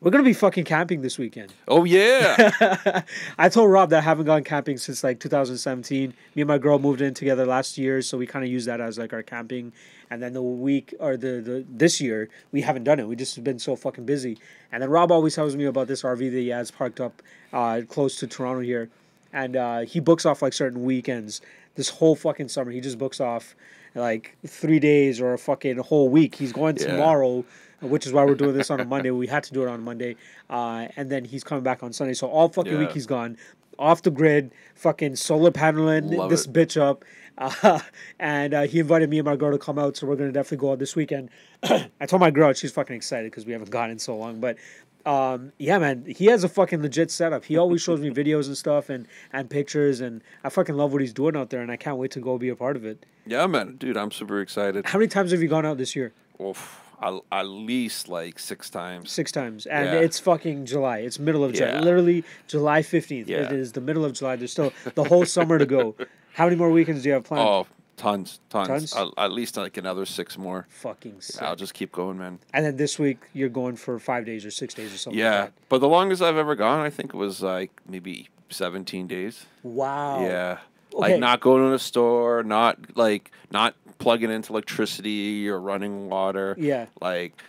We're 0.00 0.12
gonna 0.12 0.22
be 0.22 0.32
fucking 0.32 0.64
camping 0.64 1.02
this 1.02 1.18
weekend. 1.18 1.52
Oh 1.66 1.82
yeah. 1.84 3.02
I 3.38 3.48
told 3.48 3.70
Rob 3.72 3.90
that 3.90 3.98
I 3.98 4.00
haven't 4.02 4.26
gone 4.26 4.44
camping 4.44 4.78
since 4.78 5.02
like 5.02 5.18
2017. 5.18 6.14
Me 6.36 6.42
and 6.42 6.46
my 6.46 6.56
girl 6.58 6.78
moved 6.78 7.00
in 7.00 7.14
together 7.14 7.44
last 7.44 7.76
year, 7.76 8.00
so 8.00 8.16
we 8.16 8.24
kind 8.24 8.44
of 8.44 8.50
use 8.50 8.64
that 8.66 8.80
as 8.80 8.96
like 8.96 9.12
our 9.12 9.24
camping. 9.24 9.72
And 10.08 10.22
then 10.22 10.34
the 10.34 10.42
week 10.42 10.94
or 11.00 11.16
the, 11.16 11.40
the 11.40 11.64
this 11.68 12.00
year 12.00 12.28
we 12.52 12.60
haven't 12.60 12.84
done 12.84 13.00
it. 13.00 13.08
We 13.08 13.16
just 13.16 13.42
been 13.42 13.58
so 13.58 13.74
fucking 13.74 14.04
busy. 14.06 14.38
And 14.70 14.82
then 14.82 14.88
Rob 14.90 15.10
always 15.10 15.34
tells 15.34 15.56
me 15.56 15.64
about 15.64 15.88
this 15.88 16.02
RV 16.02 16.18
that 16.30 16.38
he 16.38 16.48
has 16.48 16.70
parked 16.70 17.00
up 17.00 17.20
uh, 17.52 17.80
close 17.88 18.20
to 18.20 18.28
Toronto 18.28 18.60
here, 18.60 18.90
and 19.32 19.56
uh, 19.56 19.80
he 19.80 19.98
books 19.98 20.24
off 20.24 20.42
like 20.42 20.52
certain 20.52 20.84
weekends. 20.84 21.40
This 21.74 21.88
whole 21.88 22.14
fucking 22.14 22.48
summer, 22.48 22.70
he 22.70 22.80
just 22.80 22.98
books 22.98 23.20
off 23.20 23.56
like 23.96 24.36
three 24.46 24.78
days 24.78 25.20
or 25.20 25.32
a 25.32 25.38
fucking 25.38 25.78
whole 25.78 26.08
week. 26.08 26.36
He's 26.36 26.52
going 26.52 26.76
Yeah. 26.76 26.86
tomorrow 26.86 27.44
which 27.80 28.06
is 28.06 28.12
why 28.12 28.24
we're 28.24 28.34
doing 28.34 28.56
this 28.56 28.70
on 28.70 28.80
a 28.80 28.84
Monday. 28.94 29.10
We 29.10 29.26
had 29.26 29.44
to 29.44 29.52
do 29.52 29.62
it 29.62 29.68
on 29.68 29.74
a 29.80 29.82
Monday, 29.82 30.16
uh, 30.50 30.88
and 30.96 31.10
then 31.10 31.24
he's 31.24 31.44
coming 31.44 31.64
back 31.64 31.82
on 31.82 31.92
Sunday. 31.92 32.14
So 32.14 32.26
all 32.28 32.48
fucking 32.48 32.78
week 32.78 32.92
he's 32.92 33.06
gone 33.06 33.36
off 33.78 34.02
the 34.02 34.10
grid, 34.10 34.52
fucking 34.74 35.14
solar 35.16 35.52
paneling 35.52 36.10
Love 36.10 36.30
this 36.30 36.46
it. 36.46 36.52
bitch 36.52 36.80
up. 36.80 37.04
Uh, 37.36 37.78
and 38.18 38.52
uh, 38.52 38.62
he 38.62 38.80
invited 38.80 39.08
me 39.08 39.18
and 39.18 39.26
my 39.26 39.36
girl 39.36 39.52
to 39.52 39.58
come 39.58 39.78
out, 39.78 39.96
so 39.96 40.06
we're 40.06 40.16
gonna 40.16 40.32
definitely 40.32 40.56
go 40.58 40.72
out 40.72 40.78
this 40.80 40.96
weekend. 40.96 41.30
I 41.62 42.06
told 42.06 42.20
my 42.20 42.30
girl 42.32 42.52
she's 42.52 42.72
fucking 42.72 42.96
excited 42.96 43.30
because 43.30 43.46
we 43.46 43.52
haven't 43.52 43.70
gone 43.70 43.90
in 43.90 43.98
so 43.98 44.16
long, 44.16 44.40
but. 44.40 44.56
Um, 45.06 45.52
yeah, 45.58 45.78
man, 45.78 46.04
he 46.06 46.26
has 46.26 46.44
a 46.44 46.50
fucking 46.50 46.82
legit 46.82 47.10
setup. 47.10 47.46
He 47.46 47.56
always 47.56 47.80
shows 47.80 47.98
me 47.98 48.10
videos 48.10 48.46
and 48.46 48.58
stuff 48.58 48.90
and, 48.90 49.06
and 49.32 49.48
pictures, 49.48 50.02
and 50.02 50.20
I 50.44 50.50
fucking 50.50 50.76
love 50.76 50.92
what 50.92 51.00
he's 51.00 51.14
doing 51.14 51.34
out 51.34 51.48
there, 51.48 51.62
and 51.62 51.70
I 51.72 51.76
can't 51.76 51.96
wait 51.96 52.10
to 52.10 52.20
go 52.20 52.36
be 52.36 52.50
a 52.50 52.56
part 52.56 52.76
of 52.76 52.84
it. 52.84 53.06
yeah, 53.24 53.46
man, 53.46 53.76
dude, 53.76 53.96
I'm 53.96 54.10
super 54.10 54.38
excited. 54.42 54.84
How 54.84 54.98
many 54.98 55.08
times 55.08 55.30
have 55.30 55.40
you 55.40 55.48
gone 55.48 55.64
out 55.64 55.78
this 55.78 55.96
year? 55.96 56.12
Oof, 56.42 56.82
at, 57.02 57.14
at 57.32 57.46
least 57.46 58.08
like 58.08 58.38
six 58.38 58.70
times. 58.70 59.10
Six 59.10 59.30
times, 59.32 59.66
and 59.66 59.86
Yeah. 59.86 60.00
it's 60.00 60.18
fucking 60.18 60.66
July. 60.66 60.98
It's 60.98 61.18
middle 61.18 61.44
of 61.44 61.52
July, 61.52 61.72
Yeah. 61.74 61.80
literally 61.80 62.24
July 62.46 62.82
fifteenth. 62.82 63.28
Yeah. 63.28 63.38
It 63.42 63.52
is 63.52 63.72
the 63.72 63.80
middle 63.80 64.04
of 64.04 64.12
July. 64.14 64.36
There's 64.36 64.52
still 64.52 64.72
the 64.94 65.04
whole 65.04 65.24
summer 65.24 65.58
to 65.58 65.66
go. 65.66 65.94
How 66.34 66.44
many 66.44 66.56
more 66.56 66.70
weekends 66.70 67.02
do 67.02 67.08
you 67.08 67.14
have 67.14 67.24
planned? 67.24 67.48
Oh, 67.48 67.66
Tons, 67.96 68.38
tons. 68.48 68.68
Tons? 68.68 68.94
At, 68.96 69.08
at 69.24 69.32
least 69.32 69.56
like 69.56 69.76
another 69.76 70.06
six 70.06 70.38
more. 70.38 70.68
Fucking 70.70 71.20
sick. 71.20 71.42
I'll 71.42 71.56
just 71.56 71.74
keep 71.74 71.90
going, 71.90 72.16
man. 72.16 72.38
And 72.54 72.64
then 72.64 72.76
this 72.76 72.96
week 72.96 73.18
you're 73.32 73.48
going 73.48 73.74
for 73.74 73.98
five 73.98 74.24
days 74.24 74.46
or 74.46 74.52
six 74.52 74.72
days 74.72 74.94
or 74.94 74.98
something. 74.98 75.18
Yeah, 75.18 75.40
Like 75.40 75.52
but 75.68 75.78
the 75.80 75.88
longest 75.88 76.22
I've 76.22 76.36
ever 76.36 76.54
gone, 76.54 76.80
I 76.80 76.90
think 76.90 77.12
it 77.12 77.16
was 77.16 77.42
like 77.42 77.72
maybe 77.88 78.28
seventeen 78.50 79.08
days. 79.08 79.46
Wow. 79.64 80.20
Yeah, 80.22 80.58
Okay. 80.94 81.12
like 81.12 81.20
not 81.20 81.40
going 81.40 81.62
to 81.68 81.74
a 81.74 81.78
store, 81.78 82.42
not 82.42 82.78
like 82.96 83.30
not 83.50 83.74
plugging 83.98 84.30
into 84.30 84.52
electricity 84.52 85.48
or 85.48 85.60
running 85.60 86.08
water. 86.08 86.54
Yeah. 86.58 86.86
Like 87.00 87.40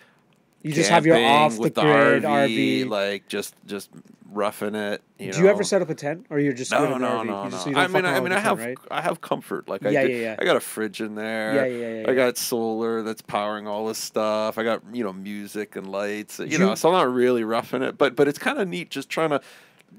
You 0.61 0.73
just 0.73 0.89
have 0.89 1.05
your 1.05 1.17
off 1.17 1.55
the 1.55 1.61
with 1.61 1.73
grid 1.75 2.23
the 2.23 2.27
RV. 2.27 2.83
RV, 2.85 2.89
like 2.89 3.27
just 3.27 3.55
just 3.65 3.89
roughing 4.31 4.75
it. 4.75 5.01
You 5.17 5.31
Do 5.33 5.39
you 5.39 5.47
ever 5.47 5.63
set 5.63 5.81
up 5.81 5.89
a 5.89 5.95
tent, 5.95 6.27
or 6.29 6.39
you're 6.39 6.53
just 6.53 6.71
No, 6.71 6.87
no, 6.87 6.95
an 6.95 7.01
no, 7.01 7.07
RV? 7.07 7.25
no, 7.25 7.43
You 7.45 7.49
just- 7.51 7.67
you 7.67 7.75
I 7.75 7.87
mean, 7.87 8.05
I 8.05 8.19
mean, 8.19 8.31
I 8.31 8.37
have, 8.39 8.59
right? 8.59 8.77
I 8.91 9.01
have 9.01 9.21
comfort. 9.21 9.67
Like, 9.67 9.83
I, 9.83 9.89
Yeah, 9.89 10.03
yeah, 10.03 10.15
yeah. 10.17 10.35
I 10.37 10.45
got 10.45 10.55
a 10.55 10.59
fridge 10.59 11.01
in 11.01 11.15
there. 11.15 11.55
Yeah, 11.55 11.65
yeah, 11.65 12.01
yeah, 12.01 12.09
I 12.11 12.13
got 12.13 12.37
solar 12.37 13.01
that's 13.01 13.23
powering 13.23 13.67
all 13.67 13.87
this 13.87 13.97
stuff. 13.97 14.57
I 14.59 14.63
got 14.63 14.81
you 14.93 15.03
know 15.03 15.13
music 15.13 15.75
and 15.75 15.91
lights. 15.91 16.37
You, 16.39 16.45
You- 16.45 16.57
know, 16.59 16.75
so 16.75 16.89
I'm 16.89 16.93
not 16.95 17.11
really 17.13 17.43
roughing 17.43 17.81
it, 17.81 17.97
but 17.97 18.15
but 18.15 18.27
it's 18.27 18.37
kind 18.39 18.59
of 18.59 18.67
neat 18.67 18.89
just 18.91 19.09
trying 19.09 19.31
to 19.31 19.41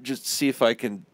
just 0.01 0.25
see 0.25 0.47
if 0.47 0.61
I 0.61 0.73
can 0.75 1.05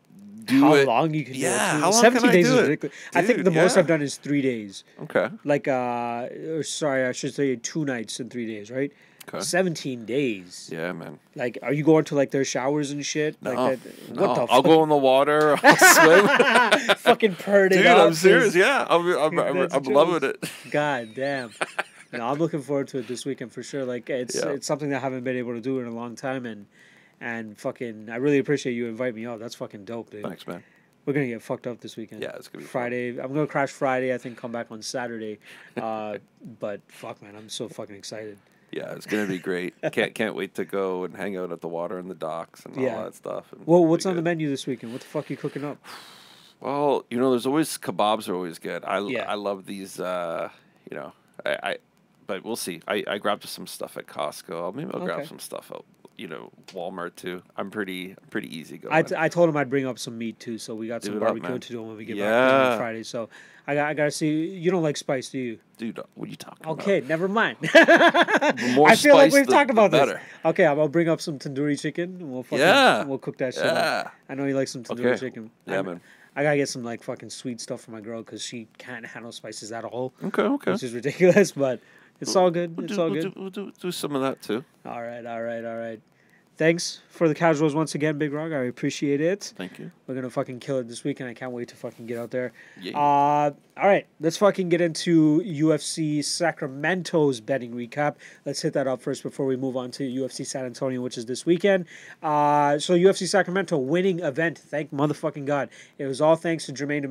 do 0.47 0.59
how 0.61 0.73
it. 0.75 0.87
long 0.87 1.13
you 1.13 1.23
can 1.25 1.35
Yeah, 1.35 1.49
do 1.73 1.77
it? 1.77 1.81
how 1.81 1.91
long 1.91 2.01
Seventeen 2.01 2.21
can 2.21 2.29
I 2.29 2.33
days 2.33 2.47
do 2.47 2.53
is 2.55 2.61
ridiculous. 2.61 2.95
I 3.15 3.21
think 3.21 3.37
Dude, 3.37 3.45
the 3.45 3.51
most. 3.51 3.77
I've 3.77 3.87
done 3.87 4.01
is 4.01 4.17
three 4.17 4.41
days. 4.41 4.83
Okay. 5.03 5.29
Like, 5.43 5.67
uh, 5.67 6.27
or 6.49 6.63
sorry, 6.63 7.05
I 7.05 7.11
should 7.11 7.33
say 7.33 7.55
two 7.55 7.85
nights 7.85 8.19
and 8.19 8.31
three 8.31 8.45
days, 8.47 8.71
right? 8.71 8.91
Okay. 9.29 9.41
Seventeen 9.43 10.05
days. 10.05 10.69
Yeah, 10.71 10.93
man. 10.93 11.19
Like, 11.35 11.57
are 11.61 11.73
you 11.73 11.83
going 11.83 12.05
to 12.05 12.15
like 12.15 12.31
their 12.31 12.45
showers 12.45 12.91
and 12.91 13.05
shit? 13.05 13.35
No, 13.41 13.51
Like 13.53 13.83
that? 13.83 14.15
no. 14.15 14.21
What 14.27 14.35
the 14.35 14.41
I'll 14.53 14.61
fuck? 14.61 14.65
go 14.65 14.83
in 14.83 14.89
the 14.89 14.95
water. 14.95 15.57
I'll 15.63 15.75
swim. 15.75 16.27
fucking 16.97 17.35
purred 17.35 17.73
it 17.73 17.77
Dude. 17.77 17.87
I'm 17.87 18.13
serious. 18.13 18.55
Yeah, 18.55 18.87
I'm, 18.89 19.05
I'm, 19.17 19.37
I'm, 19.39 19.67
I'm 19.71 19.83
loving 19.83 20.29
it. 20.29 20.49
God 20.71 21.09
damn. 21.13 21.51
no, 22.13 22.25
I'm 22.25 22.37
looking 22.37 22.61
forward 22.61 22.87
to 22.89 22.99
it 22.99 23.07
this 23.09 23.25
weekend 23.25 23.51
for 23.51 23.63
sure. 23.63 23.83
Like 23.83 24.09
it's 24.09 24.35
Yeah. 24.35 24.51
it's 24.51 24.65
something 24.65 24.91
that 24.91 24.97
I 24.97 24.99
haven't 25.01 25.25
been 25.25 25.35
able 25.35 25.53
to 25.55 25.61
do 25.61 25.79
in 25.79 25.87
a 25.87 25.91
long 25.91 26.15
time 26.15 26.45
and 26.45 26.65
and 27.21 27.57
fucking 27.57 28.09
I 28.09 28.17
really 28.17 28.37
appreciate 28.39 28.73
you 28.73 28.87
invite 28.87 29.15
me 29.15 29.25
out. 29.25 29.39
That's 29.39 29.55
fucking 29.55 29.85
dope, 29.85 30.09
dude. 30.11 30.23
Thanks, 30.23 30.45
man. 30.47 30.63
We're 31.05 31.13
gonna 31.13 31.27
get 31.27 31.41
fucked 31.41 31.67
up 31.67 31.79
this 31.79 31.95
weekend. 31.95 32.21
Yeah, 32.21 32.31
it's 32.35 32.47
gonna 32.49 32.63
be 32.63 32.65
fun. 32.65 32.71
Friday. 32.71 33.09
I'm 33.17 33.33
gonna 33.33 33.47
crash 33.47 33.69
Friday. 33.71 34.13
I 34.13 34.17
think 34.17 34.37
come 34.37 34.51
back 34.51 34.67
on 34.71 34.81
Saturday. 34.81 35.39
Uh, 35.75 36.17
but 36.59 36.81
fuck, 36.87 37.21
man, 37.21 37.35
I'm 37.35 37.49
so 37.49 37.69
fucking 37.69 37.95
excited. 37.95 38.37
Yeah, 38.71 38.91
it's 38.93 39.05
gonna 39.05 39.25
be 39.27 39.39
great. 39.39 39.73
Can't 39.93 40.13
can't 40.13 40.35
wait 40.35 40.55
to 40.55 40.65
go 40.65 41.05
and 41.05 41.15
hang 41.15 41.37
out 41.37 41.53
at 41.53 41.61
the 41.61 41.69
water 41.69 41.97
and 41.97 42.09
the 42.11 42.15
docks 42.15 42.65
and 42.65 42.75
Yeah. 42.75 42.97
all 42.97 43.03
that 43.05 43.15
stuff. 43.15 43.53
and 43.53 43.65
Well, 43.65 43.85
what's 43.85 44.05
on 44.05 44.17
the 44.17 44.21
menu 44.21 44.49
this 44.49 44.67
weekend? 44.67 44.91
What 44.91 44.99
the 45.01 45.07
fuck 45.07 45.29
are 45.29 45.33
you 45.33 45.37
cooking 45.37 45.63
up? 45.63 45.77
Well, 46.59 47.05
you 47.11 47.19
know, 47.19 47.29
there's 47.29 47.45
always 47.45 47.77
kebabs 47.77 48.27
are 48.27 48.33
always 48.33 48.57
good. 48.57 48.83
I 48.83 48.99
Yeah. 49.01 49.29
I 49.31 49.35
love 49.35 49.67
these. 49.67 49.99
Uh, 49.99 50.49
you 50.89 50.97
know, 50.97 51.13
I, 51.45 51.57
I 51.61 51.77
but 52.25 52.43
we'll 52.43 52.55
see. 52.55 52.81
I, 52.87 53.03
I 53.07 53.17
grabbed 53.19 53.43
some 53.47 53.67
stuff 53.67 53.95
at 53.95 54.07
Costco. 54.07 54.73
Maybe 54.73 54.89
I'll 54.93 55.05
grab 55.05 55.27
some 55.27 55.37
stuff 55.37 55.71
at 55.71 55.81
you 56.17 56.27
know 56.27 56.51
Walmart 56.67 57.15
too. 57.15 57.41
I'm 57.55 57.69
pretty 57.71 58.15
pretty 58.29 58.55
easy 58.57 58.77
going. 58.77 58.93
I, 58.93 59.01
t- 59.03 59.15
I 59.17 59.29
told 59.29 59.49
him 59.49 59.57
I'd 59.57 59.69
bring 59.69 59.85
up 59.85 59.99
some 59.99 60.17
meat 60.17 60.39
too, 60.39 60.57
so 60.57 60.73
we 60.75 60.87
got 60.87 61.01
Do 61.01 61.07
some 61.07 61.15
up, 61.17 61.21
barbecue 61.21 61.49
man. 61.49 61.59
to 61.59 61.69
do 61.69 61.81
when 61.83 61.95
we 61.97 62.05
get 62.05 62.17
back 62.17 62.71
on 62.73 62.77
Friday. 62.77 63.03
So 63.03 63.29
I 63.67 63.75
got 63.75 63.87
I 63.89 63.93
gotta 63.93 64.11
see. 64.11 64.45
You 64.47 64.71
don't 64.71 64.83
like 64.83 64.97
spice, 64.97 65.29
do 65.29 65.37
you? 65.37 65.59
Dude, 65.77 65.99
uh, 65.99 66.03
what 66.15 66.27
are 66.27 66.31
you 66.31 66.35
talking 66.37 66.57
about? 66.63 66.79
Okay, 66.79 67.01
never 67.01 67.27
mind. 67.27 67.57
more 68.73 68.89
I 68.89 68.95
feel 68.95 69.15
like 69.15 69.31
we've 69.31 69.45
the- 69.45 69.51
talked 69.51 69.69
about 69.69 69.91
this. 69.91 69.99
better. 69.99 70.21
Okay, 70.45 70.65
I'll 70.65 70.87
bring 70.87 71.07
up 71.09 71.21
some 71.21 71.37
tandoori 71.39 71.79
chicken. 71.79 72.17
And 72.19 72.31
we'll 72.31 72.43
fucking, 72.43 72.59
Yeah. 72.59 73.03
we'll 73.03 73.17
cook 73.19 73.37
that 73.37 73.53
shit 73.53 73.63
up. 73.65 73.75
Yeah. 73.75 74.09
I 74.29 74.35
know 74.35 74.45
you 74.45 74.55
like 74.55 74.67
some 74.67 74.83
tandoori 74.83 75.05
Okay. 75.11 75.19
chicken. 75.19 75.51
Yeah, 75.65 75.79
I, 75.79 75.81
man. 75.83 76.01
I 76.35 76.43
gotta 76.43 76.57
get 76.57 76.69
some 76.69 76.83
like 76.83 77.03
fucking 77.03 77.29
sweet 77.29 77.59
stuff 77.61 77.81
for 77.81 77.91
my 77.91 78.01
girl 78.01 78.21
because 78.23 78.41
she 78.41 78.67
can't 78.77 79.05
handle 79.05 79.31
spices 79.31 79.71
at 79.71 79.83
all, 79.83 80.13
Okay, 80.23 80.43
okay. 80.43 80.71
which 80.71 80.83
is 80.83 80.93
ridiculous. 80.93 81.51
But 81.55 81.79
it's 82.19 82.35
all 82.35 82.51
good. 82.51 82.75
We'll 82.75 82.85
It's 82.85 82.95
do, 82.95 83.01
all 83.01 83.09
we'll 83.11 83.21
good. 83.21 83.33
Do, 83.33 83.41
we'll 83.41 83.49
do, 83.49 83.71
do 83.79 83.91
some 83.91 84.15
of 84.15 84.21
that 84.21 84.41
too. 84.41 84.63
All 84.85 85.01
right, 85.01 85.25
all 85.25 85.41
right, 85.41 85.63
all 85.63 85.77
right. 85.77 85.99
Thanks 86.57 87.01
for 87.09 87.27
the 87.27 87.35
casuals 87.35 87.75
once 87.75 87.93
again, 87.95 88.17
Big 88.17 88.33
Rock. 88.33 88.51
I 88.51 88.63
appreciate 88.63 89.21
it. 89.21 89.53
Thank 89.55 89.77
you. 89.77 89.91
We're 90.07 90.15
gonna 90.15 90.29
fucking 90.29 90.59
kill 90.59 90.79
it 90.79 90.87
this 90.87 91.03
weekend. 91.03 91.29
I 91.29 91.33
can't 91.33 91.51
wait 91.51 91.67
to 91.69 91.75
fucking 91.75 92.07
get 92.07 92.17
out 92.17 92.31
there. 92.31 92.51
Yeah. 92.79 92.97
Uh, 92.97 93.51
all 93.79 93.87
right, 93.87 94.07
let's 94.19 94.37
fucking 94.37 94.69
get 94.69 94.81
into 94.81 95.41
UFC 95.41 96.23
Sacramento's 96.23 97.41
betting 97.41 97.73
recap. 97.73 98.15
Let's 98.43 98.59
hit 98.61 98.73
that 98.73 98.87
up 98.87 99.01
first 99.01 99.21
before 99.21 99.45
we 99.45 99.55
move 99.55 99.77
on 99.77 99.91
to 99.91 100.03
UFC 100.03 100.47
San 100.47 100.65
Antonio, 100.65 100.99
which 101.01 101.15
is 101.15 101.27
this 101.27 101.45
weekend. 101.45 101.85
Uh, 102.23 102.79
so 102.79 102.95
UFC 102.95 103.27
Sacramento 103.27 103.77
winning 103.77 104.19
event. 104.21 104.57
Thank 104.57 104.91
motherfucking 104.91 105.45
god. 105.45 105.69
It 105.99 106.05
was 106.05 106.21
all 106.21 106.35
thanks 106.35 106.65
to 106.65 106.73
Jermaine 106.73 107.05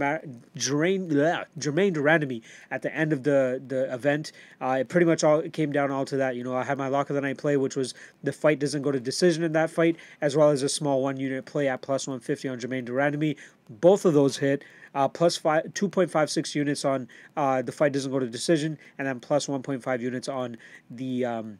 Jermaine 0.56 1.08
bleh, 1.08 1.44
Germaine 1.58 1.92
de 1.92 2.00
Randamie 2.00 2.42
at 2.70 2.82
the 2.82 2.92
end 2.94 3.12
of 3.12 3.22
the 3.22 3.62
the 3.64 3.92
event. 3.94 4.32
Uh, 4.60 4.78
it 4.80 4.88
pretty 4.88 5.06
much 5.06 5.22
all 5.22 5.38
it 5.40 5.52
came 5.52 5.70
down 5.70 5.92
all 5.92 6.04
to 6.06 6.16
that. 6.16 6.34
You 6.34 6.42
know, 6.42 6.56
I 6.56 6.64
had 6.64 6.78
my 6.78 6.88
lock 6.88 7.10
of 7.10 7.14
the 7.14 7.20
night 7.20 7.38
play, 7.38 7.56
which 7.56 7.76
was 7.76 7.94
the 8.24 8.32
fight 8.32 8.58
doesn't 8.58 8.82
go 8.82 8.90
to 8.90 8.98
decision 8.98 9.35
in 9.42 9.52
that 9.52 9.70
fight, 9.70 9.96
as 10.20 10.36
well 10.36 10.50
as 10.50 10.62
a 10.62 10.68
small 10.68 11.02
one 11.02 11.16
unit 11.16 11.44
play 11.44 11.68
at 11.68 11.82
plus 11.82 12.06
one 12.06 12.20
fifty 12.20 12.48
on 12.48 12.58
Germaine 12.58 12.84
de 12.84 12.92
Randamie. 12.92 13.36
Both 13.68 14.04
of 14.04 14.14
those 14.14 14.38
hit. 14.38 14.64
Uh, 14.94 15.06
plus 15.06 15.36
five, 15.36 15.62
2.56 15.74 16.54
units 16.54 16.82
on 16.82 17.06
uh, 17.36 17.60
the 17.60 17.70
fight 17.70 17.92
doesn't 17.92 18.10
go 18.10 18.18
to 18.18 18.26
decision, 18.26 18.78
and 18.96 19.06
then 19.06 19.20
plus 19.20 19.46
1.5 19.46 20.00
units 20.00 20.26
on 20.26 20.56
the 20.90 21.22
um, 21.22 21.58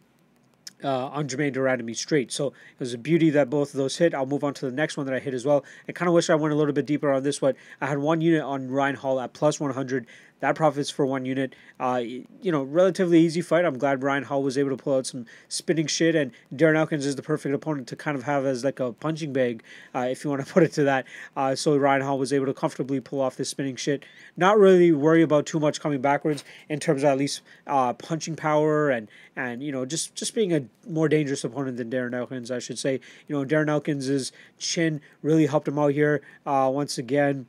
uh, 0.85 1.07
on 1.09 1.29
Germaine 1.29 1.53
de 1.53 1.61
Randamie 1.61 1.97
straight. 1.97 2.31
So 2.33 2.49
it 2.49 2.81
was 2.81 2.95
a 2.95 2.99
beauty 2.99 3.31
that 3.31 3.51
both 3.51 3.71
of 3.71 3.79
those 3.79 3.97
hit. 3.97 4.15
I'll 4.15 4.27
move 4.27 4.45
on 4.45 4.55
to 4.55 4.67
the 4.67 4.73
next 4.73 4.97
one 4.97 5.07
that 5.07 5.15
I 5.15 5.19
hit 5.19 5.35
as 5.35 5.45
well. 5.45 5.65
I 5.89 5.93
kind 5.93 6.09
of 6.09 6.15
wish 6.15 6.31
I 6.31 6.35
went 6.35 6.53
a 6.53 6.57
little 6.57 6.73
bit 6.73 6.87
deeper 6.87 7.11
on 7.13 7.23
this 7.23 7.41
one. 7.41 7.55
I 7.81 7.87
had 7.87 7.99
one 7.99 8.21
unit 8.21 8.43
on 8.43 8.71
Ryan 8.71 8.97
Hall 8.97 9.21
at 9.21 9.33
plus 9.33 9.61
100. 9.61 10.07
That 10.41 10.55
profits 10.55 10.91
for 10.91 11.07
one 11.07 11.25
unit. 11.25 11.55
Uh, 11.81 12.03
you 12.05 12.53
know, 12.53 12.63
relatively 12.63 13.21
easy 13.21 13.41
fight. 13.41 13.65
I'm 13.65 13.79
glad 13.79 14.03
Ryan 14.03 14.25
Hall 14.25 14.43
was 14.43 14.59
able 14.59 14.71
to 14.71 14.77
pull 14.77 14.97
out 14.97 15.07
some 15.07 15.25
spinning 15.49 15.87
shit, 15.87 16.15
and 16.15 16.31
Darren 16.55 16.77
Elkins 16.77 17.07
is 17.07 17.17
the 17.17 17.23
perfect 17.23 17.55
opponent 17.55 17.89
to 17.89 17.97
kind 17.97 18.17
of 18.17 18.25
have 18.25 18.45
as 18.45 18.63
like 18.63 18.79
a 18.79 18.93
punching 18.93 19.33
bag, 19.33 19.63
uh, 19.95 20.07
if 20.11 20.25
you 20.25 20.31
want 20.31 20.47
to 20.47 20.53
put 20.53 20.63
it 20.63 20.73
to 20.75 20.85
that. 20.85 21.07
Uh, 21.37 21.55
so 21.55 21.77
Ryan 21.77 22.03
Hall 22.03 22.19
was 22.19 22.35
able 22.35 22.47
to 22.47 22.55
comfortably 22.55 23.01
pull 23.01 23.21
off 23.21 23.37
this 23.37 23.49
spinning 23.49 23.77
shit. 23.77 24.05
Not 24.37 24.59
really 24.59 24.93
worry 24.93 25.23
about 25.23 25.47
too 25.47 25.59
much 25.59 25.81
coming 25.81 26.03
backwards 26.03 26.45
in 26.69 26.81
terms 26.81 27.03
of 27.03 27.09
at 27.09 27.19
least 27.19 27.41
uh, 27.67 27.95
punching 27.95 28.37
power 28.37 28.91
and 28.91 29.09
and 29.37 29.63
you 29.63 29.73
know 29.73 29.87
just 29.87 30.15
just 30.15 30.35
being 30.35 30.53
a 30.53 30.67
more 30.87 31.09
dangerous 31.09 31.45
opponent 31.45 31.79
than 31.79 31.91
Darren 31.91 32.15
Elkins, 32.15 32.51
I 32.51 32.59
should 32.59 32.79
say. 32.79 33.01
You 33.27 33.37
know, 33.37 33.45
Darren 33.45 33.69
Elkins' 33.69 34.33
chin 34.59 35.01
really 35.23 35.47
helped 35.47 35.67
him 35.67 35.79
out 35.79 35.93
here 35.93 36.21
uh, 36.45 36.71
once 36.73 36.99
again 36.99 37.47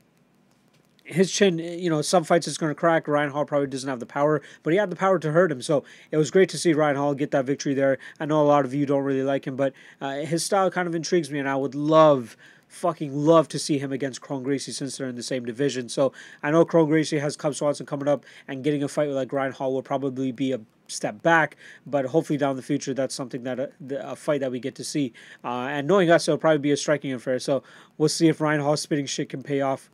his 1.08 1.32
chin, 1.32 1.58
you 1.58 1.88
know, 1.88 2.02
some 2.02 2.22
fights 2.22 2.46
it's 2.46 2.58
going 2.58 2.70
to 2.70 2.74
crack. 2.74 3.08
Ryan 3.08 3.30
Hall 3.30 3.44
probably 3.44 3.66
doesn't 3.66 3.88
have 3.88 4.00
the 4.00 4.06
power, 4.06 4.42
but 4.62 4.72
he 4.72 4.78
had 4.78 4.90
the 4.90 4.96
power 4.96 5.18
to 5.18 5.32
hurt 5.32 5.50
him. 5.50 5.62
So 5.62 5.84
it 6.10 6.16
was 6.16 6.30
great 6.30 6.48
to 6.50 6.58
see 6.58 6.74
Ryan 6.74 6.96
Hall 6.96 7.14
get 7.14 7.30
that 7.30 7.46
victory 7.46 7.74
there. 7.74 7.98
I 8.20 8.26
know 8.26 8.42
a 8.42 8.44
lot 8.44 8.64
of 8.64 8.74
you 8.74 8.86
don't 8.86 9.04
really 9.04 9.22
like 9.22 9.46
him, 9.46 9.56
but 9.56 9.72
uh, 10.00 10.16
his 10.16 10.44
style 10.44 10.70
kind 10.70 10.86
of 10.86 10.94
intrigues 10.94 11.30
me, 11.30 11.38
and 11.38 11.48
I 11.48 11.56
would 11.56 11.74
love, 11.74 12.36
fucking 12.68 13.14
love 13.14 13.48
to 13.48 13.58
see 13.58 13.78
him 13.78 13.90
against 13.90 14.20
Kron 14.20 14.42
Gracie 14.42 14.72
since 14.72 14.98
they're 14.98 15.08
in 15.08 15.16
the 15.16 15.22
same 15.22 15.44
division. 15.44 15.88
So 15.88 16.12
I 16.42 16.50
know 16.50 16.64
Kron 16.64 16.88
Gracie 16.88 17.18
has 17.18 17.36
Cub 17.36 17.54
Swanson 17.54 17.86
coming 17.86 18.08
up, 18.08 18.26
and 18.46 18.62
getting 18.62 18.82
a 18.82 18.88
fight 18.88 19.08
with 19.08 19.16
like 19.16 19.32
Ryan 19.32 19.52
Hall 19.52 19.72
will 19.72 19.82
probably 19.82 20.30
be 20.32 20.52
a 20.52 20.60
step 20.88 21.22
back, 21.22 21.56
but 21.86 22.06
hopefully 22.06 22.38
down 22.38 22.56
the 22.56 22.62
future 22.62 22.94
that's 22.94 23.14
something 23.14 23.42
that 23.44 23.58
a, 23.58 23.70
a 24.00 24.16
fight 24.16 24.40
that 24.40 24.50
we 24.50 24.60
get 24.60 24.74
to 24.74 24.84
see. 24.84 25.12
Uh, 25.44 25.68
and 25.70 25.86
knowing 25.86 26.10
us, 26.10 26.28
it'll 26.28 26.38
probably 26.38 26.58
be 26.58 26.70
a 26.70 26.76
striking 26.76 27.12
affair. 27.12 27.38
So 27.38 27.62
we'll 27.96 28.08
see 28.08 28.28
if 28.28 28.40
Ryan 28.40 28.60
Hall 28.60 28.76
spitting 28.76 29.06
shit 29.06 29.28
can 29.28 29.42
pay 29.42 29.60
off 29.60 29.90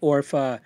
or 0.00 0.20
if 0.20 0.34
uh, 0.34 0.58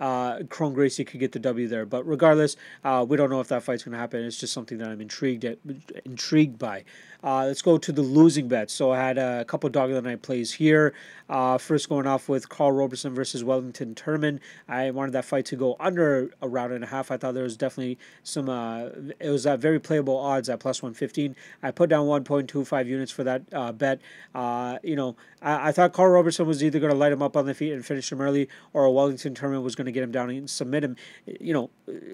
uh, 0.00 0.42
Kron 0.48 0.74
Gracie 0.74 1.04
could 1.04 1.20
get 1.20 1.32
the 1.32 1.38
W 1.38 1.68
there. 1.68 1.86
But 1.86 2.06
regardless, 2.06 2.56
uh, 2.84 3.04
we 3.08 3.16
don't 3.16 3.30
know 3.30 3.40
if 3.40 3.48
that 3.48 3.62
fight's 3.62 3.84
going 3.84 3.92
to 3.92 3.98
happen. 3.98 4.24
It's 4.24 4.38
just 4.38 4.52
something 4.52 4.78
that 4.78 4.88
I'm 4.88 5.00
intrigued 5.00 5.44
at, 5.44 5.58
intrigued 6.04 6.58
by. 6.58 6.84
Uh, 7.24 7.46
let's 7.46 7.62
go 7.62 7.78
to 7.78 7.90
the 7.90 8.02
losing 8.02 8.48
bets. 8.48 8.72
So 8.72 8.92
I 8.92 8.98
had 8.98 9.16
a 9.16 9.44
couple 9.46 9.70
dog 9.70 9.90
of 9.90 9.96
the 9.96 10.02
night 10.02 10.20
plays 10.20 10.52
here. 10.52 10.92
Uh, 11.28 11.56
first, 11.56 11.88
going 11.88 12.06
off 12.06 12.28
with 12.28 12.50
Karl 12.50 12.70
Roberson 12.70 13.14
versus 13.14 13.42
Wellington 13.42 13.94
Turman. 13.94 14.40
I 14.68 14.90
wanted 14.90 15.12
that 15.12 15.24
fight 15.24 15.46
to 15.46 15.56
go 15.56 15.74
under 15.80 16.30
a 16.42 16.48
round 16.48 16.74
and 16.74 16.84
a 16.84 16.86
half. 16.86 17.10
I 17.10 17.16
thought 17.16 17.32
there 17.32 17.44
was 17.44 17.56
definitely 17.56 17.98
some. 18.22 18.50
Uh, 18.50 18.88
it 19.18 19.30
was 19.30 19.46
at 19.46 19.58
very 19.58 19.80
playable 19.80 20.18
odds 20.18 20.50
at 20.50 20.60
plus 20.60 20.82
one 20.82 20.92
fifteen. 20.92 21.34
I 21.62 21.70
put 21.70 21.88
down 21.88 22.06
one 22.06 22.24
point 22.24 22.50
two 22.50 22.62
five 22.66 22.86
units 22.86 23.10
for 23.10 23.24
that 23.24 23.42
uh, 23.54 23.72
bet. 23.72 24.02
Uh, 24.34 24.78
you 24.82 24.96
know, 24.96 25.16
I, 25.40 25.68
I 25.68 25.72
thought 25.72 25.94
Karl 25.94 26.10
Roberson 26.10 26.46
was 26.46 26.62
either 26.62 26.78
going 26.78 26.92
to 26.92 26.98
light 26.98 27.12
him 27.12 27.22
up 27.22 27.38
on 27.38 27.46
the 27.46 27.54
feet 27.54 27.72
and 27.72 27.86
finish 27.86 28.12
him 28.12 28.20
early, 28.20 28.50
or 28.74 28.92
Wellington 28.94 29.34
Turman 29.34 29.62
was 29.62 29.74
going 29.74 29.86
to 29.86 29.92
get 29.92 30.02
him 30.02 30.12
down 30.12 30.28
and 30.28 30.50
submit 30.50 30.84
him. 30.84 30.94
You 31.24 31.54
know, 31.54 31.70